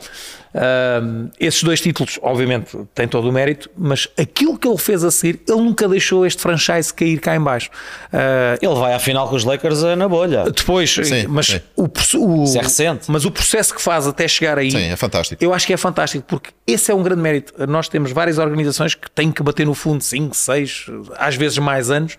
Esses 1.39 1.63
dois 1.63 1.81
títulos, 1.81 2.19
obviamente, 2.21 2.77
têm 2.93 3.07
todo 3.07 3.27
o 3.27 3.31
mérito, 3.31 3.69
mas 3.77 4.07
aquilo 4.17 4.57
que 4.57 4.67
ele 4.67 4.77
fez 4.77 5.03
a 5.03 5.11
seguir, 5.11 5.41
ele 5.47 5.57
nunca 5.61 5.87
deixou 5.87 6.25
este 6.25 6.41
franchise 6.41 6.93
cair 6.93 7.19
cá 7.19 7.35
em 7.35 7.39
baixo. 7.41 7.69
Uh, 8.11 8.57
Ele 8.61 8.75
vai 8.79 8.93
à 8.93 8.99
final 8.99 9.27
com 9.27 9.35
os 9.35 9.43
Lakers 9.43 9.83
eh, 9.83 9.95
na 9.95 10.07
bolha. 10.07 10.43
depois, 10.45 10.91
Sim, 10.93 11.27
mas, 11.27 11.47
sim. 11.47 11.59
O, 11.75 11.83
o- 11.85 12.43
Isso 12.43 12.57
é 12.57 12.61
recente. 12.61 13.05
mas 13.11 13.25
o 13.25 13.31
processo 13.31 13.73
que 13.73 13.81
faz 13.81 14.07
até 14.07 14.27
chegar 14.27 14.57
aí, 14.57 14.71
Sim, 14.71 14.83
é 14.91 14.95
fantástico. 14.95 15.43
eu 15.43 15.53
acho 15.53 15.65
que 15.65 15.73
é 15.73 15.77
fantástico, 15.77 16.23
porque 16.27 16.51
esse 16.67 16.91
é 16.91 16.95
um 16.95 17.01
grande 17.03 17.21
mérito. 17.21 17.53
Nós 17.67 17.87
temos 17.89 18.11
várias 18.11 18.37
organizações 18.37 18.93
que 18.95 19.09
têm 19.11 19.31
que 19.31 19.41
bater 19.41 19.65
no 19.65 19.73
fundo 19.73 20.03
5, 20.03 20.35
6, 20.35 20.85
às 21.17 21.35
vezes 21.35 21.57
mais 21.57 21.89
anos. 21.89 22.13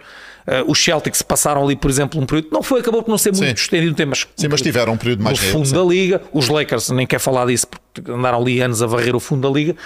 Uh, 0.47 0.71
os 0.71 0.83
Celtics 0.83 1.23
passaram 1.23 1.65
ali, 1.65 1.75
por 1.75 1.89
exemplo, 1.91 2.21
um 2.21 2.27
período, 2.27 2.49
não 2.53 2.63
foi, 2.63 2.81
acabou 2.81 3.03
por 3.03 3.11
não 3.11 3.17
ser 3.17 3.31
muito 3.33 3.47
Sim. 3.47 3.53
estendido 3.65 3.93
o 3.93 3.95
tempo, 3.95 4.11
mas 4.11 4.27
Sim, 4.37 4.49
mas 4.51 4.61
tiveram 4.61 4.93
um 4.93 4.97
período 4.99 5.23
mais 5.23 5.41
no 5.41 5.47
fundo 5.49 5.67
sim. 5.67 5.75
da 5.75 5.83
liga. 5.83 6.21
Os 6.35 6.49
Lakers, 6.51 6.91
nem 6.91 7.07
quer 7.07 7.19
falar 7.19 7.47
disso, 7.47 7.67
porque 7.67 7.84
andaram 8.09 8.41
ali 8.41 8.61
anos 8.61 8.83
a 8.83 8.87
varrer 8.87 9.15
o 9.15 9.21
fundo 9.21 9.49
da 9.49 9.55
liga. 9.55 9.77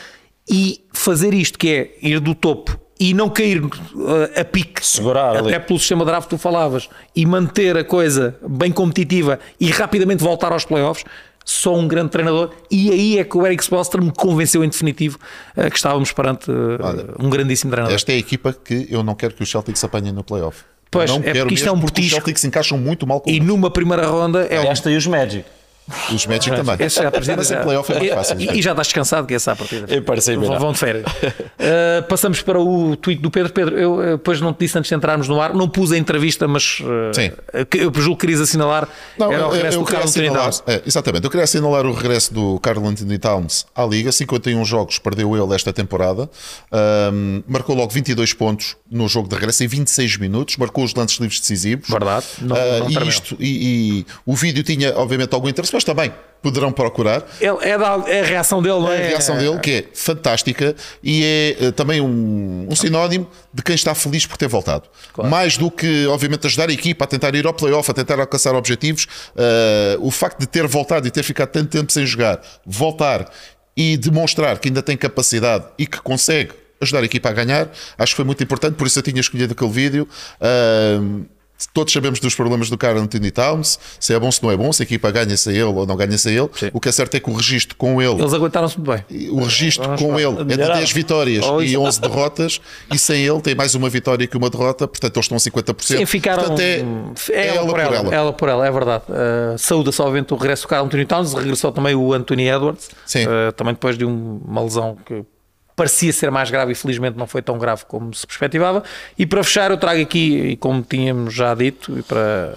E 0.51 0.85
fazer 0.93 1.35
isto, 1.35 1.59
que 1.59 1.69
é 1.69 2.09
ir 2.09 2.21
do 2.21 2.35
topo 2.35 2.79
e 2.99 3.15
não 3.15 3.29
cair 3.29 3.63
uh, 3.63 3.71
a 4.35 4.45
pique, 4.45 4.85
Segurar 4.85 5.37
ali. 5.37 5.55
até 5.55 5.59
pelo 5.59 5.79
sistema 5.79 6.05
de 6.05 6.11
draft 6.11 6.29
que 6.29 6.35
tu 6.35 6.39
falavas, 6.39 6.89
e 7.15 7.25
manter 7.25 7.77
a 7.77 7.85
coisa 7.85 8.37
bem 8.49 8.73
competitiva 8.73 9.39
e 9.61 9.71
rapidamente 9.71 10.23
voltar 10.23 10.53
aos 10.53 10.65
playoffs. 10.65 11.05
Só 11.45 11.75
um 11.75 11.89
grande 11.89 12.11
treinador, 12.11 12.51
e 12.71 12.91
aí 12.91 13.19
é 13.19 13.25
que 13.25 13.35
o 13.39 13.47
Eric 13.47 13.63
Spoelstra 13.63 14.03
me 14.03 14.13
convenceu 14.13 14.63
em 14.63 14.69
definitivo 14.69 15.19
uh, 15.57 15.71
que 15.71 15.77
estávamos 15.77 16.13
perante 16.13 16.51
uh, 16.51 16.79
Olha, 16.79 17.07
um 17.19 17.31
grandíssimo 17.31 17.71
treinador. 17.71 17.95
Esta 17.95 18.13
é 18.13 18.17
a 18.17 18.19
equipa 18.19 18.53
que 18.53 18.87
eu 18.91 19.03
não 19.03 19.15
quero 19.15 19.33
que 19.33 19.43
os 19.43 19.51
Celtics 19.51 19.83
apanhem 19.83 20.13
no 20.13 20.23
playoff. 20.23 20.63
Pois, 20.91 21.11
não 21.11 21.19
é 21.19 21.23
quero 21.23 21.39
porque 21.41 21.55
isto 21.55 21.69
é 21.69 21.73
um 21.73 21.81
porque 21.81 21.87
os 21.87 22.07
petisco. 22.07 22.17
Celtics 22.17 22.45
encaixam 22.45 22.77
muito 22.77 23.07
mal 23.07 23.23
com 23.23 23.31
E 23.31 23.41
numa 23.41 23.71
primeira 23.71 24.07
ronda 24.07 24.41
é 24.45 24.61
o 24.61 24.65
Esta 24.65 24.91
e 24.91 24.97
os 24.97 25.07
Magic. 25.07 25.45
Os 26.13 26.27
Magic 26.27 26.55
também. 26.55 26.77
Esse 26.87 26.97
já, 26.97 27.09
a 27.09 27.11
partida 27.11 27.37
Mas 27.37 27.51
em 27.51 27.57
playoff 27.63 27.93
é 27.93 27.99
mais 27.99 28.29
fácil. 28.29 28.41
E, 28.41 28.59
e 28.59 28.63
já 28.63 28.71
estás 28.71 28.87
descansado 28.89 29.27
que 29.27 29.35
essa 29.35 29.51
é 29.51 29.53
a 29.53 29.57
partida. 29.57 29.95
Eu 29.95 30.03
parecei 30.03 30.37
vão, 30.37 30.59
vão 30.59 30.73
de 30.73 30.79
férias. 30.79 31.05
Uh, 31.07 32.03
passamos 32.09 32.41
para 32.43 32.61
o 32.61 32.97
tweet 32.97 33.21
do 33.21 33.31
Pedro. 33.31 33.53
Pedro, 33.53 33.79
eu 33.79 33.95
uh, 33.97 34.03
depois 34.13 34.41
não 34.41 34.53
te 34.53 34.61
disse 34.61 34.79
antes 34.79 34.89
de 34.89 34.95
entrarmos 34.95 35.29
no 35.29 35.41
ar, 35.41 35.55
não 35.55 35.69
pus 35.69 35.93
a 35.93 35.99
entrevista, 35.99 36.47
mas 36.47 36.81
uh, 36.81 37.13
Sim. 37.15 37.33
que 37.71 37.79
eu 37.79 37.93
julgo 37.95 38.17
que 38.17 38.27
querias 38.27 38.41
assinalar. 38.41 38.89
Não, 39.19 39.33
era 39.33 39.45
o 39.45 39.49
eu, 39.49 39.53
regresso 39.53 39.77
eu 39.77 39.81
do 39.81 39.87
queria 39.87 39.99
Carlos 40.01 40.17
Anthony 40.17 40.27
assinalar, 40.29 40.51
Towns. 40.53 40.63
é, 40.67 40.83
exatamente, 40.87 41.25
eu 41.25 41.31
queria 41.31 41.45
assinalar 41.45 41.87
o 41.87 41.93
regresso 41.93 42.35
do 42.35 42.59
Carl 42.61 42.87
Anthony 42.87 43.19
Towns 43.19 43.67
à 43.75 43.85
Liga. 43.85 44.13
51 44.13 44.65
jogos 44.65 44.99
perdeu 44.99 45.37
ele 45.37 45.55
esta 45.55 45.73
temporada. 45.73 46.29
Ahm, 46.71 47.43
marcou 47.47 47.75
logo 47.75 47.91
22 47.93 48.33
pontos 48.35 48.77
no 48.91 49.09
jogo 49.09 49.29
de 49.29 49.35
regresso 49.35 49.65
em 49.65 49.69
26 49.69 50.17
minutos. 50.19 50.57
Marcou 50.57 50.85
os 50.85 50.95
lances 50.95 51.19
livres 51.19 51.41
decisivos. 51.41 51.89
Verdade. 51.89 52.27
Não- 52.41 52.57
Ah, 52.57 52.79
não 52.81 53.05
e, 53.05 53.09
isto, 53.09 53.37
e, 53.39 54.01
e 54.01 54.07
o 54.27 54.35
vídeo 54.35 54.63
tinha, 54.63 54.97
obviamente, 54.97 55.33
algum 55.35 55.49
interesse. 55.49 55.73
Pessoas 55.79 55.85
também 55.85 56.13
poderão 56.41 56.71
procurar. 56.71 57.25
Ele, 57.41 57.59
é, 57.63 57.77
da, 57.77 58.05
é, 58.07 58.21
a 58.21 58.25
reação 58.25 58.63
dele, 58.63 58.79
não 58.79 58.93
é? 58.93 59.07
A 59.07 59.09
reação 59.09 59.37
dele, 59.37 59.59
que 59.59 59.71
é 59.71 59.85
fantástica 59.93 60.75
e 61.03 61.57
é 61.61 61.67
uh, 61.67 61.73
também 61.73 62.01
um, 62.01 62.67
um, 62.71 62.77
sinónimo 62.77 63.29
de 63.53 63.63
quem 63.63 63.75
está 63.75 63.95
feliz 63.95 64.25
por 64.25 64.37
ter 64.37 64.47
voltado. 64.47 64.85
Claro. 65.13 65.29
Mais 65.29 65.57
do 65.57 65.71
que, 65.71 66.07
obviamente, 66.07 66.47
ajudar 66.47 66.69
a 66.69 66.73
equipa 66.73 67.05
a 67.05 67.09
tentar 67.09 67.35
ir 67.35 67.45
ao 67.45 67.53
playoff, 67.53 67.91
a 67.91 67.95
tentar 67.95 68.21
alcançar 68.21 68.55
objetivos, 68.55 69.07
uh, 69.35 70.07
o 70.07 70.11
facto 70.11 70.39
de 70.39 70.47
ter 70.47 70.67
voltado 70.67 71.09
e 71.09 71.11
ter 71.11 71.25
ficado 71.25 71.49
tanto 71.49 71.71
tempo 71.71 71.93
sem 71.93 72.07
jogar, 72.07 72.41
voltar 72.65 73.29
e 73.77 73.97
demonstrar 73.97 74.59
que 74.59 74.69
ainda 74.69 74.83
tem 74.83 74.97
capacidade 74.97 75.65
e 75.77 75.87
que 75.87 76.01
consegue 76.01 76.53
ajudar 76.81 77.01
a 77.01 77.05
equipa 77.05 77.29
a 77.29 77.33
ganhar, 77.33 77.69
acho 77.99 78.13
que 78.13 78.17
foi 78.17 78.25
muito 78.25 78.41
importante, 78.43 78.77
por 78.77 78.87
isso 78.87 78.97
eu 78.97 79.03
tinha 79.03 79.21
escolhido 79.21 79.53
aquele 79.53 79.71
vídeo. 79.71 80.09
Uh, 80.41 81.27
Todos 81.73 81.93
sabemos 81.93 82.21
dos 82.21 82.35
problemas 82.35 82.71
do 82.71 82.79
Carl 82.79 82.99
Anthony 82.99 83.31
Towns, 83.31 83.81
se 83.99 84.15
é 84.15 84.19
bom, 84.19 84.31
se 84.31 84.43
não 84.43 84.51
é 84.51 84.57
bom, 84.57 84.73
se 84.73 84.83
a 84.83 84.85
equipa 84.85 85.11
ganha-se 85.11 85.49
a 85.49 85.53
ele 85.53 85.65
ou 85.65 85.87
não 85.87 85.97
ganha-se 85.97 86.29
a 86.29 86.33
ele. 86.33 86.49
Sim. 86.55 86.71
O 86.73 86.81
que 86.81 86.89
é 86.89 86.93
certo 86.93 87.17
é 87.17 87.21
que 87.21 87.29
o 87.29 87.35
registro 87.35 87.77
com 87.77 88.01
ele. 88.01 88.21
Eles 88.21 88.33
aguentaram-se 88.33 88.79
muito 88.79 88.93
bem. 88.93 89.31
O 89.31 89.43
registro 89.43 89.89
com 89.97 90.19
ele 90.19 90.41
é 90.41 90.45
de 90.45 90.57
10 90.57 90.93
vitórias 90.93 91.45
oh, 91.45 91.61
e 91.61 91.77
11 91.77 92.01
derrotas, 92.03 92.61
e 92.93 92.99
sem 92.99 93.25
ele 93.25 93.41
tem 93.41 93.55
mais 93.55 93.75
uma 93.75 93.89
vitória 93.89 94.27
que 94.27 94.37
uma 94.37 94.49
derrota, 94.49 94.87
portanto 94.87 95.17
eles 95.17 95.25
estão 95.25 95.37
a 95.37 95.41
50%. 95.41 95.83
Sim, 95.83 96.07
ficaram. 96.07 96.45
Portanto, 96.45 96.61
é, 96.61 96.85
é 97.31 97.47
ela, 97.49 97.59
ela, 97.59 97.67
por 97.67 97.81
ela, 97.81 97.97
ela. 97.97 98.15
ela 98.15 98.33
por 98.33 98.49
ela, 98.49 98.67
é 98.67 98.71
verdade. 98.71 99.05
Uh, 99.09 99.59
saúde 99.59 99.91
obviamente 99.99 100.33
o 100.33 100.37
regresso 100.37 100.63
do 100.63 100.69
Carl 100.69 100.85
Anthony 100.85 101.05
Towns, 101.05 101.35
regressou 101.35 101.73
também 101.73 101.95
o 101.95 102.13
Anthony 102.13 102.49
Edwards, 102.49 102.89
uh, 102.89 103.53
também 103.53 103.75
depois 103.75 103.99
de 103.99 104.05
uma 104.05 104.63
lesão 104.63 104.97
que 105.05 105.25
parecia 105.79 106.13
ser 106.13 106.29
mais 106.29 106.51
grave 106.51 106.73
e 106.73 106.75
felizmente 106.75 107.17
não 107.17 107.29
foi 107.29 107.41
tão 107.41 107.57
grave 107.57 107.85
como 107.87 108.13
se 108.13 108.27
perspectivava. 108.27 108.83
E 109.17 109.25
para 109.25 109.45
fechar, 109.45 109.71
eu 109.71 109.77
trago 109.77 110.03
aqui, 110.03 110.37
e 110.37 110.57
como 110.57 110.83
tínhamos 110.83 111.33
já 111.33 111.55
dito, 111.55 111.97
e 111.97 112.03
para 112.03 112.53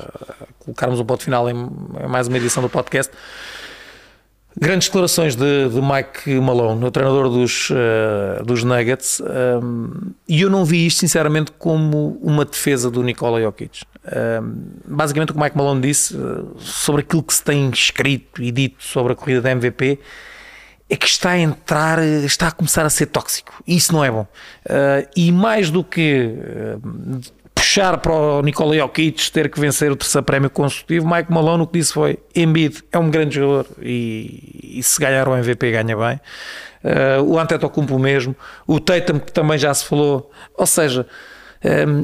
colocarmos 0.57 0.99
um 0.99 1.05
ponto 1.05 1.24
final 1.24 1.47
em, 1.47 1.69
mais 2.09 2.28
uma 2.28 2.38
edição 2.38 2.63
do 2.63 2.69
podcast, 2.69 3.13
Grandes 4.59 4.89
declarações 4.89 5.34
de, 5.34 5.69
de, 5.69 5.82
Mike 5.82 6.30
Malone, 6.41 6.84
o 6.84 6.91
treinador 6.91 7.30
dos, 7.30 7.69
uh, 7.69 8.43
dos 8.43 8.65
Nuggets, 8.65 9.22
um, 9.22 10.11
e 10.28 10.41
eu 10.41 10.49
não 10.49 10.65
vi 10.65 10.86
isto 10.86 10.99
sinceramente 10.99 11.53
como 11.57 12.19
uma 12.22 12.43
defesa 12.43 12.91
do 12.91 13.01
Nikola 13.01 13.41
Jokic. 13.41 13.84
Um, 14.05 14.53
basicamente, 14.86 15.30
o 15.32 15.36
que 15.36 15.39
Mike 15.39 15.55
Malone 15.55 15.80
disse 15.80 16.17
uh, 16.17 16.53
sobre 16.59 16.99
aquilo 17.01 17.24
que 17.24 17.34
se 17.34 17.41
tem 17.41 17.69
escrito 17.69 18.43
e 18.43 18.51
dito 18.51 18.84
sobre 18.84 19.13
a 19.13 19.15
corrida 19.15 19.41
da 19.41 19.51
MVP 19.51 19.99
é 20.91 20.95
que 20.97 21.07
está 21.07 21.31
a 21.31 21.39
entrar, 21.39 22.03
está 22.03 22.49
a 22.49 22.51
começar 22.51 22.85
a 22.85 22.89
ser 22.89 23.05
tóxico. 23.05 23.63
Isso 23.65 23.93
não 23.93 24.03
é 24.03 24.11
bom. 24.11 24.27
Uh, 24.65 25.07
e 25.15 25.31
mais 25.31 25.71
do 25.71 25.85
que 25.85 26.35
uh, 26.35 27.21
puxar 27.55 27.97
para 27.99 28.11
o 28.11 28.41
Nikola 28.41 28.75
Jokic 28.75 29.31
ter 29.31 29.49
que 29.49 29.57
vencer 29.57 29.89
o 29.89 29.95
terceiro 29.95 30.25
prémio 30.25 30.49
consecutivo, 30.49 31.07
Mike 31.09 31.31
Malone 31.31 31.63
o 31.63 31.67
que 31.67 31.79
disse 31.79 31.93
foi 31.93 32.19
Embiid 32.35 32.83
é 32.91 32.99
um 32.99 33.09
grande 33.09 33.35
jogador 33.35 33.67
e, 33.81 34.79
e 34.79 34.83
se 34.83 34.99
ganhar 34.99 35.29
o 35.29 35.37
MVP 35.37 35.71
ganha 35.71 35.95
bem. 35.95 36.19
Uh, 36.83 37.23
o 37.23 37.39
Antetokounmpo 37.39 37.97
mesmo, 37.97 38.35
o 38.67 38.77
Tatum 38.77 39.17
que 39.19 39.31
também 39.31 39.57
já 39.57 39.73
se 39.73 39.85
falou. 39.85 40.29
Ou 40.57 40.67
seja, 40.67 41.07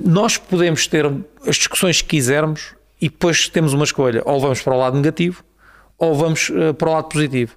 nós 0.06 0.38
podemos 0.38 0.86
ter 0.86 1.06
as 1.46 1.56
discussões 1.58 2.02
que 2.02 2.10
quisermos 2.10 2.76
e 3.02 3.10
depois 3.10 3.50
temos 3.50 3.74
uma 3.74 3.84
escolha, 3.84 4.22
ou 4.24 4.40
vamos 4.40 4.62
para 4.62 4.74
o 4.74 4.78
lado 4.78 4.96
negativo 4.96 5.44
ou 5.98 6.14
vamos 6.14 6.52
para 6.78 6.90
o 6.90 6.94
lado 6.94 7.10
positivo 7.10 7.56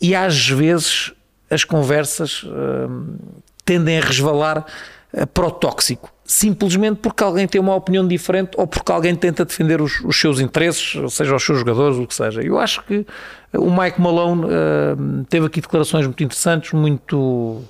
e 0.00 0.14
às 0.14 0.48
vezes 0.48 1.12
as 1.50 1.64
conversas 1.64 2.42
uh, 2.42 3.18
tendem 3.64 3.98
a 3.98 4.00
resvalar 4.00 4.64
uh, 5.12 5.26
para 5.28 5.46
o 5.46 5.50
tóxico, 5.50 6.12
simplesmente 6.24 6.96
porque 6.96 7.24
alguém 7.24 7.46
tem 7.46 7.60
uma 7.60 7.74
opinião 7.74 8.06
diferente 8.06 8.50
ou 8.56 8.66
porque 8.66 8.92
alguém 8.92 9.14
tenta 9.14 9.44
defender 9.44 9.80
os, 9.80 10.00
os 10.04 10.18
seus 10.20 10.40
interesses, 10.40 11.12
seja 11.12 11.34
os 11.34 11.42
seus 11.42 11.58
jogadores, 11.58 11.98
o 11.98 12.06
que 12.06 12.14
seja. 12.14 12.42
Eu 12.42 12.58
acho 12.58 12.82
que 12.84 13.06
o 13.52 13.70
Mike 13.70 14.00
Malone 14.00 14.44
uh, 14.44 15.24
teve 15.28 15.46
aqui 15.46 15.60
declarações 15.60 16.04
muito 16.04 16.22
interessantes, 16.22 16.72
muito, 16.72 17.62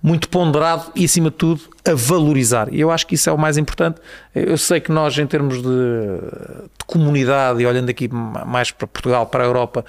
muito 0.00 0.28
ponderado 0.28 0.92
e, 0.94 1.04
acima 1.04 1.28
de 1.28 1.36
tudo, 1.36 1.60
a 1.84 1.94
valorizar. 1.94 2.72
E 2.72 2.80
eu 2.80 2.90
acho 2.90 3.04
que 3.04 3.16
isso 3.16 3.28
é 3.28 3.32
o 3.32 3.38
mais 3.38 3.58
importante. 3.58 4.00
Eu 4.32 4.56
sei 4.56 4.78
que 4.78 4.92
nós, 4.92 5.18
em 5.18 5.26
termos 5.26 5.60
de, 5.60 5.68
de 5.68 6.84
comunidade, 6.86 7.60
e 7.60 7.66
olhando 7.66 7.90
aqui 7.90 8.08
mais 8.08 8.70
para 8.70 8.86
Portugal, 8.86 9.26
para 9.26 9.42
a 9.42 9.46
Europa, 9.46 9.84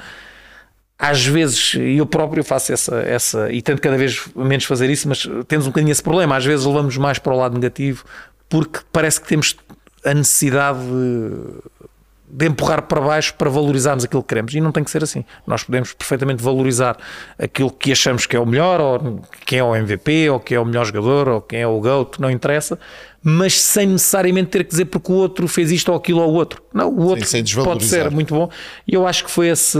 às 0.98 1.26
vezes, 1.26 1.76
eu 1.76 2.06
próprio 2.06 2.44
faço 2.44 2.72
essa, 2.72 2.96
essa, 3.02 3.52
e 3.52 3.62
tento 3.62 3.82
cada 3.82 3.98
vez 3.98 4.28
menos 4.36 4.64
fazer 4.64 4.90
isso, 4.90 5.08
mas 5.10 5.28
temos 5.48 5.66
um 5.66 5.70
bocadinho 5.70 5.92
esse 5.92 6.02
problema. 6.02 6.38
Às 6.38 6.46
vezes 6.46 6.66
levamos 6.66 6.96
mais 6.98 7.20
para 7.20 7.34
o 7.34 7.38
lado 7.38 7.54
negativo 7.56 8.06
porque 8.48 8.80
parece 8.92 9.20
que 9.20 9.28
temos 9.28 9.56
a 10.06 10.14
necessidade 10.14 10.80
de, 12.30 12.48
empurrar 12.48 12.84
para 12.84 13.02
baixo 13.02 13.34
para 13.36 13.50
valorizarmos 13.50 14.04
aquilo 14.04 14.22
que 14.22 14.30
queremos. 14.30 14.54
E 14.54 14.62
não 14.62 14.72
tem 14.72 14.84
que 14.84 14.92
ser 14.92 15.04
assim. 15.04 15.24
Nós 15.46 15.64
podemos 15.64 15.94
perfeitamente 15.94 16.44
valorizar 16.44 16.98
aquilo 17.38 17.72
que 17.72 17.92
achamos 17.92 18.26
que 18.26 18.36
é 18.36 18.40
o 18.40 18.46
melhor, 18.46 18.82
ou 18.82 19.22
quem 19.46 19.60
é 19.60 19.64
o 19.64 19.76
MVP, 19.76 20.30
ou 20.30 20.40
quem 20.40 20.58
é 20.58 20.60
o 20.60 20.66
melhor 20.66 20.86
jogador, 20.86 21.28
ou 21.28 21.42
quem 21.42 21.62
é 21.62 21.68
o 21.68 21.80
GOAT, 21.80 22.20
não 22.20 22.30
interessa, 22.30 22.80
mas 23.24 23.60
sem 23.60 23.88
necessariamente 23.88 24.50
ter 24.50 24.64
que 24.64 24.70
dizer 24.70 24.86
porque 24.86 25.12
o 25.12 25.16
outro 25.16 25.48
fez 25.48 25.72
isto 25.72 25.90
ou 25.90 25.98
aquilo 25.98 26.22
ou 26.22 26.32
o 26.32 26.34
outro. 26.34 26.62
Não, 26.74 26.90
o 26.90 27.06
outro 27.06 27.26
Sim, 27.26 27.44
pode 27.64 27.84
ser 27.86 28.12
muito 28.12 28.36
bom. 28.36 28.50
E 28.88 28.94
eu 28.94 29.08
acho 29.08 29.24
que 29.26 29.32
foi, 29.32 29.48
esse, 29.48 29.80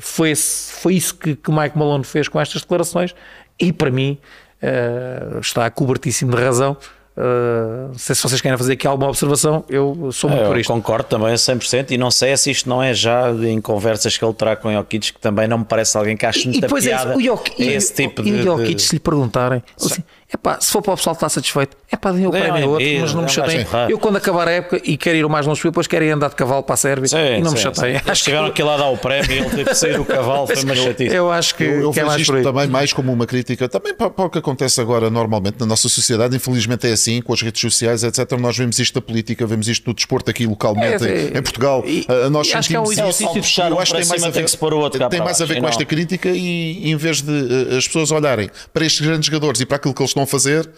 foi, 0.00 0.30
esse, 0.30 0.72
foi 0.72 0.94
isso 0.94 1.14
que, 1.14 1.36
que 1.36 1.52
Mike 1.52 1.78
Malone 1.78 2.04
fez 2.04 2.28
com 2.28 2.40
estas 2.40 2.62
declarações 2.62 3.14
e 3.60 3.72
para 3.72 3.90
mim 3.90 4.18
uh, 4.62 5.38
está 5.38 5.70
cobertíssimo 5.70 6.34
de 6.34 6.42
razão. 6.42 6.76
Uh, 7.20 7.88
não 7.88 7.98
sei 7.98 8.14
se 8.14 8.22
vocês 8.22 8.40
querem 8.40 8.56
fazer 8.56 8.72
aqui 8.72 8.86
alguma 8.86 9.10
observação, 9.10 9.62
eu 9.68 10.10
sou 10.10 10.30
muito 10.30 10.42
é, 10.42 10.46
por 10.46 10.58
isto. 10.58 10.72
Concordo 10.72 11.04
também 11.04 11.28
a 11.28 11.34
100% 11.34 11.90
e 11.90 11.98
não 11.98 12.10
sei 12.10 12.34
se 12.34 12.50
isto 12.50 12.66
não 12.66 12.82
é 12.82 12.94
já 12.94 13.30
em 13.30 13.60
conversas 13.60 14.16
que 14.16 14.24
ele 14.24 14.32
terá 14.32 14.56
com 14.56 14.68
o 14.68 14.72
Jokic, 14.72 15.12
que 15.12 15.20
também 15.20 15.46
não 15.46 15.58
me 15.58 15.64
parece 15.66 15.98
alguém 15.98 16.16
que 16.16 16.24
ache 16.24 16.48
muita 16.48 16.66
e, 16.66 16.82
piada 16.82 17.12
é, 17.12 17.16
o 17.16 17.20
Jokic, 17.20 17.62
esse 17.62 17.92
tipo 17.92 18.22
e, 18.22 18.24
de... 18.24 18.30
E 18.30 18.40
o 18.40 18.42
Jokic, 18.42 18.80
se 18.80 18.94
lhe 18.94 19.00
perguntarem, 19.00 19.62
assim, 19.78 20.02
Epá, 20.32 20.58
se 20.60 20.70
for 20.70 20.80
para 20.80 20.94
o 20.94 20.96
pessoal 20.96 21.14
estar 21.14 21.28
satisfeito, 21.28 21.76
é 21.90 21.96
para 21.96 22.12
dar 22.12 22.28
o 22.28 22.30
prémio 22.30 22.64
a 22.64 22.66
outro, 22.68 22.86
mas 23.00 23.14
não 23.14 23.22
me 23.22 23.28
chateiem. 23.28 23.66
Eu, 23.88 23.98
quando 23.98 24.16
acabar 24.16 24.46
a 24.46 24.52
época 24.52 24.80
e 24.84 24.96
quero 24.96 25.16
ir 25.16 25.24
o 25.24 25.30
mais 25.30 25.46
longe 25.46 25.60
depois 25.62 25.86
quero 25.86 26.04
ir 26.04 26.10
andar 26.10 26.28
de 26.28 26.36
cavalo 26.36 26.62
para 26.62 26.74
a 26.74 26.76
Sérvia 26.76 27.08
sim, 27.08 27.16
e 27.16 27.40
não 27.40 27.50
sim, 27.50 27.56
me 27.56 27.62
chateiem. 27.62 27.96
Acho 28.06 28.24
que 28.24 28.30
chegaram 28.30 28.46
aqui 28.46 28.62
lá 28.62 28.76
dar 28.76 28.88
o 28.88 28.96
prémio 28.96 29.30
e 29.30 29.38
ele 29.38 29.50
teve 29.50 29.64
que 29.64 29.74
sair 29.74 29.98
o 29.98 30.04
cavalo, 30.04 30.46
foi 30.46 30.62
uma 30.62 30.74
chatice. 30.76 31.14
Eu 31.14 31.30
acho 31.30 31.54
que, 31.54 31.64
eu, 31.64 31.80
eu 31.80 31.90
que 31.90 32.00
é 32.00 32.04
mais 32.04 32.22
isto 32.22 32.42
também 32.42 32.66
mais 32.68 32.92
como 32.92 33.12
uma 33.12 33.26
crítica, 33.26 33.68
também 33.68 33.94
para, 33.94 34.10
para, 34.10 34.24
o 34.24 34.30
que 34.30 34.38
acontece 34.38 34.80
agora 34.80 35.10
normalmente 35.10 35.58
na 35.60 35.66
nossa 35.66 35.88
sociedade. 35.88 36.36
Infelizmente 36.36 36.86
é 36.86 36.92
assim, 36.92 37.20
com 37.20 37.32
as 37.32 37.42
redes 37.42 37.60
sociais, 37.60 38.04
etc. 38.04 38.30
Nós 38.38 38.56
vemos 38.56 38.78
isto 38.78 38.94
da 38.94 39.00
política, 39.00 39.46
vemos 39.46 39.68
isto 39.68 39.86
no 39.88 39.94
desporto 39.94 40.30
aqui 40.30 40.46
localmente 40.46 41.04
é, 41.04 41.32
é, 41.34 41.38
em 41.38 41.42
Portugal. 41.42 41.82
E, 41.86 42.06
nós 42.30 42.48
e 42.48 42.54
acho 42.54 42.68
que 42.68 42.76
é 42.76 42.80
um 42.80 42.90
exercício 42.90 43.32
de 43.32 43.40
puxar 43.40 43.70
eu 43.70 43.78
acho 43.78 43.94
que 43.94 44.00
tem 44.00 44.08
mais 44.08 44.24
a 44.24 44.30
ver, 44.30 45.08
tem 45.10 45.20
mais 45.20 45.40
a 45.40 45.44
ver 45.44 45.60
com 45.60 45.68
esta 45.68 45.84
crítica 45.84 46.28
e 46.28 46.90
em 46.90 46.96
vez 46.96 47.22
de 47.22 47.32
eh, 47.72 47.76
as 47.76 47.86
pessoas 47.86 48.10
olharem 48.10 48.50
para 48.72 48.84
estes 48.84 49.04
grandes 49.04 49.26
jogadores 49.26 49.60
e 49.60 49.66
para 49.66 49.76
aquilo 49.76 49.94
que 49.94 50.02
eles 50.02 50.10
estão 50.10 50.19
a 50.22 50.26
fazer 50.26 50.68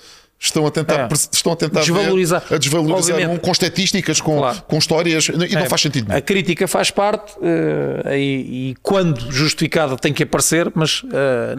estão 0.43 0.67
a 0.67 0.71
tentar, 0.73 1.09
é. 1.09 1.09
estão 1.33 1.53
a 1.53 1.57
tentar 1.57 1.81
desvalorizar, 1.81 2.43
ver, 2.49 2.57
a 2.57 2.59
desvalorizar 2.59 3.31
um, 3.31 3.37
com 3.39 3.53
estatísticas, 3.53 4.21
com, 4.21 4.39
claro. 4.39 4.63
com 4.63 4.77
histórias, 4.77 5.29
e 5.29 5.55
não 5.55 5.63
é. 5.63 5.69
faz 5.69 5.81
sentido. 5.83 6.13
A 6.13 6.21
crítica 6.21 6.67
faz 6.67 6.91
parte 6.91 7.37
uh, 7.39 8.13
e, 8.13 8.71
e, 8.71 8.77
quando 8.83 9.31
justificada 9.31 9.97
tem 9.97 10.13
que 10.13 10.25
aparecer, 10.25 10.71
mas 10.75 11.05
uh, 11.05 11.09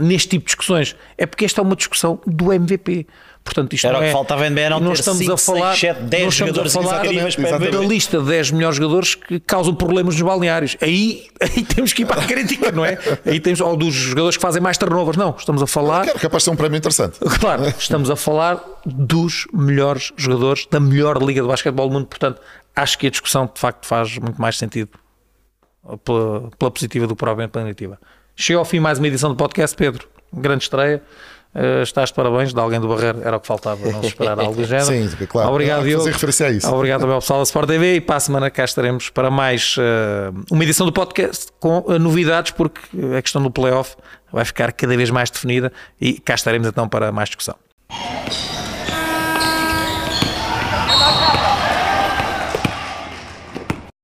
neste 0.02 0.30
tipo 0.30 0.44
de 0.44 0.48
discussões 0.48 0.98
é 1.18 1.26
porque 1.26 1.46
esta 1.46 1.62
é 1.62 1.64
uma 1.64 1.78
discussão 1.78 2.20
do 2.28 2.52
MVP. 2.52 3.08
Portanto, 3.44 3.74
isto 3.74 3.86
Era 3.86 3.98
o 3.98 4.00
que 4.02 4.08
é, 4.08 4.12
faltava 4.12 4.48
em 4.48 4.70
não 4.70 4.80
nós 4.80 5.00
estamos 5.00 5.20
5, 5.20 5.34
a 5.34 5.38
falar, 5.38 5.76
6, 5.76 5.80
7, 5.80 6.02
10 6.04 6.34
jogadores 6.34 6.78
a 6.78 6.82
falar 6.82 7.04
da 7.04 7.80
lista 7.80 8.20
de 8.20 8.26
10 8.26 8.52
melhores 8.52 8.78
jogadores 8.78 9.16
que 9.16 9.40
causam 9.42 9.76
problemas 9.76 10.16
nos 10.16 10.22
balneários. 10.22 10.78
Aí, 10.82 11.28
aí 11.42 11.64
temos 11.64 11.92
que 11.92 12.04
ir 12.04 12.06
para 12.06 12.22
a 12.22 12.26
crítica, 12.26 12.72
não 12.72 12.86
é? 12.86 12.98
Aí 13.26 13.40
temos, 13.40 13.60
ou 13.60 13.76
dos 13.76 13.94
jogadores 13.94 14.38
que 14.38 14.42
fazem 14.42 14.62
mais 14.62 14.78
turnovers. 14.78 15.18
Não, 15.18 15.36
estamos 15.38 15.62
a 15.62 15.68
falar. 15.68 16.04
Claro, 16.06 16.20
capaz 16.20 16.42
de 16.42 16.46
ser 16.46 16.52
um 16.52 16.56
prémio 16.56 16.78
interessante. 16.78 17.20
Claro, 17.44 17.68
estamos 17.68 18.10
a 18.10 18.16
falar 18.16 18.64
dos 18.86 19.46
melhores 19.52 20.14
jogadores 20.16 20.66
da 20.72 20.80
melhor 20.80 21.22
liga 21.22 21.42
de 21.42 21.48
basquetebol 21.48 21.90
do 21.90 21.94
mundo. 21.94 22.06
Portanto, 22.06 22.40
acho 22.74 22.98
que 22.98 23.08
a 23.08 23.10
discussão 23.10 23.50
de 23.54 23.60
facto 23.60 23.86
faz 23.86 24.18
muito 24.18 24.40
mais 24.40 24.58
sentido 24.58 24.92
pela, 26.06 26.50
pela 26.58 26.72
positiva 26.72 27.06
do 27.06 27.16
que 27.16 27.20
provavelmente 27.20 27.52
pela 27.52 27.66
negativa. 27.66 28.00
Chegou 28.36 28.60
ao 28.60 28.66
fim 28.66 28.80
mais 28.80 28.98
uma 28.98 29.08
edição 29.08 29.30
do 29.30 29.36
podcast, 29.36 29.76
Pedro. 29.76 30.08
Grande 30.32 30.64
estreia. 30.64 31.04
Uh, 31.56 31.84
estás 31.84 32.10
de 32.10 32.16
parabéns, 32.16 32.52
de 32.52 32.60
alguém 32.60 32.80
do 32.80 32.88
Barreiro, 32.88 33.22
era 33.24 33.38
o 33.38 33.40
que 33.40 33.46
faltava, 33.46 33.88
não 33.92 34.02
esperar 34.02 34.40
algo 34.40 34.56
do 34.56 34.66
género. 34.66 34.86
Sim, 34.86 35.26
claro. 35.28 35.52
Obrigado, 35.52 35.84
Diogo. 35.84 36.06
referência 36.06 36.48
a 36.48 36.52
isso. 36.52 36.74
Obrigado 36.74 37.02
também 37.02 37.14
ao 37.14 37.22
pessoal 37.22 37.40
da 37.40 37.44
Sport 37.44 37.68
TV 37.68 37.96
e 37.96 38.02
para 38.02 38.16
a 38.16 38.20
semana 38.20 38.50
cá 38.50 38.66
estaremos 38.66 39.10
para 39.10 39.30
mais 39.30 39.76
uh, 39.78 40.34
uma 40.50 40.64
edição 40.64 40.86
do 40.86 40.92
podcast 40.92 41.48
com 41.60 41.80
uh, 41.80 42.00
novidades, 42.00 42.52
porque 42.52 42.82
a 43.18 43.22
questão 43.22 43.42
do 43.42 43.52
playoff 43.52 43.96
vai 44.32 44.46
ficar 44.46 44.72
cada 44.74 44.98
vez 44.98 45.12
mais 45.12 45.30
definida 45.30 45.72
e 46.02 46.14
cá 46.14 46.34
estaremos 46.34 46.68
então 46.68 46.90
para 46.90 47.12
mais 47.12 47.30
discussão. 47.30 47.56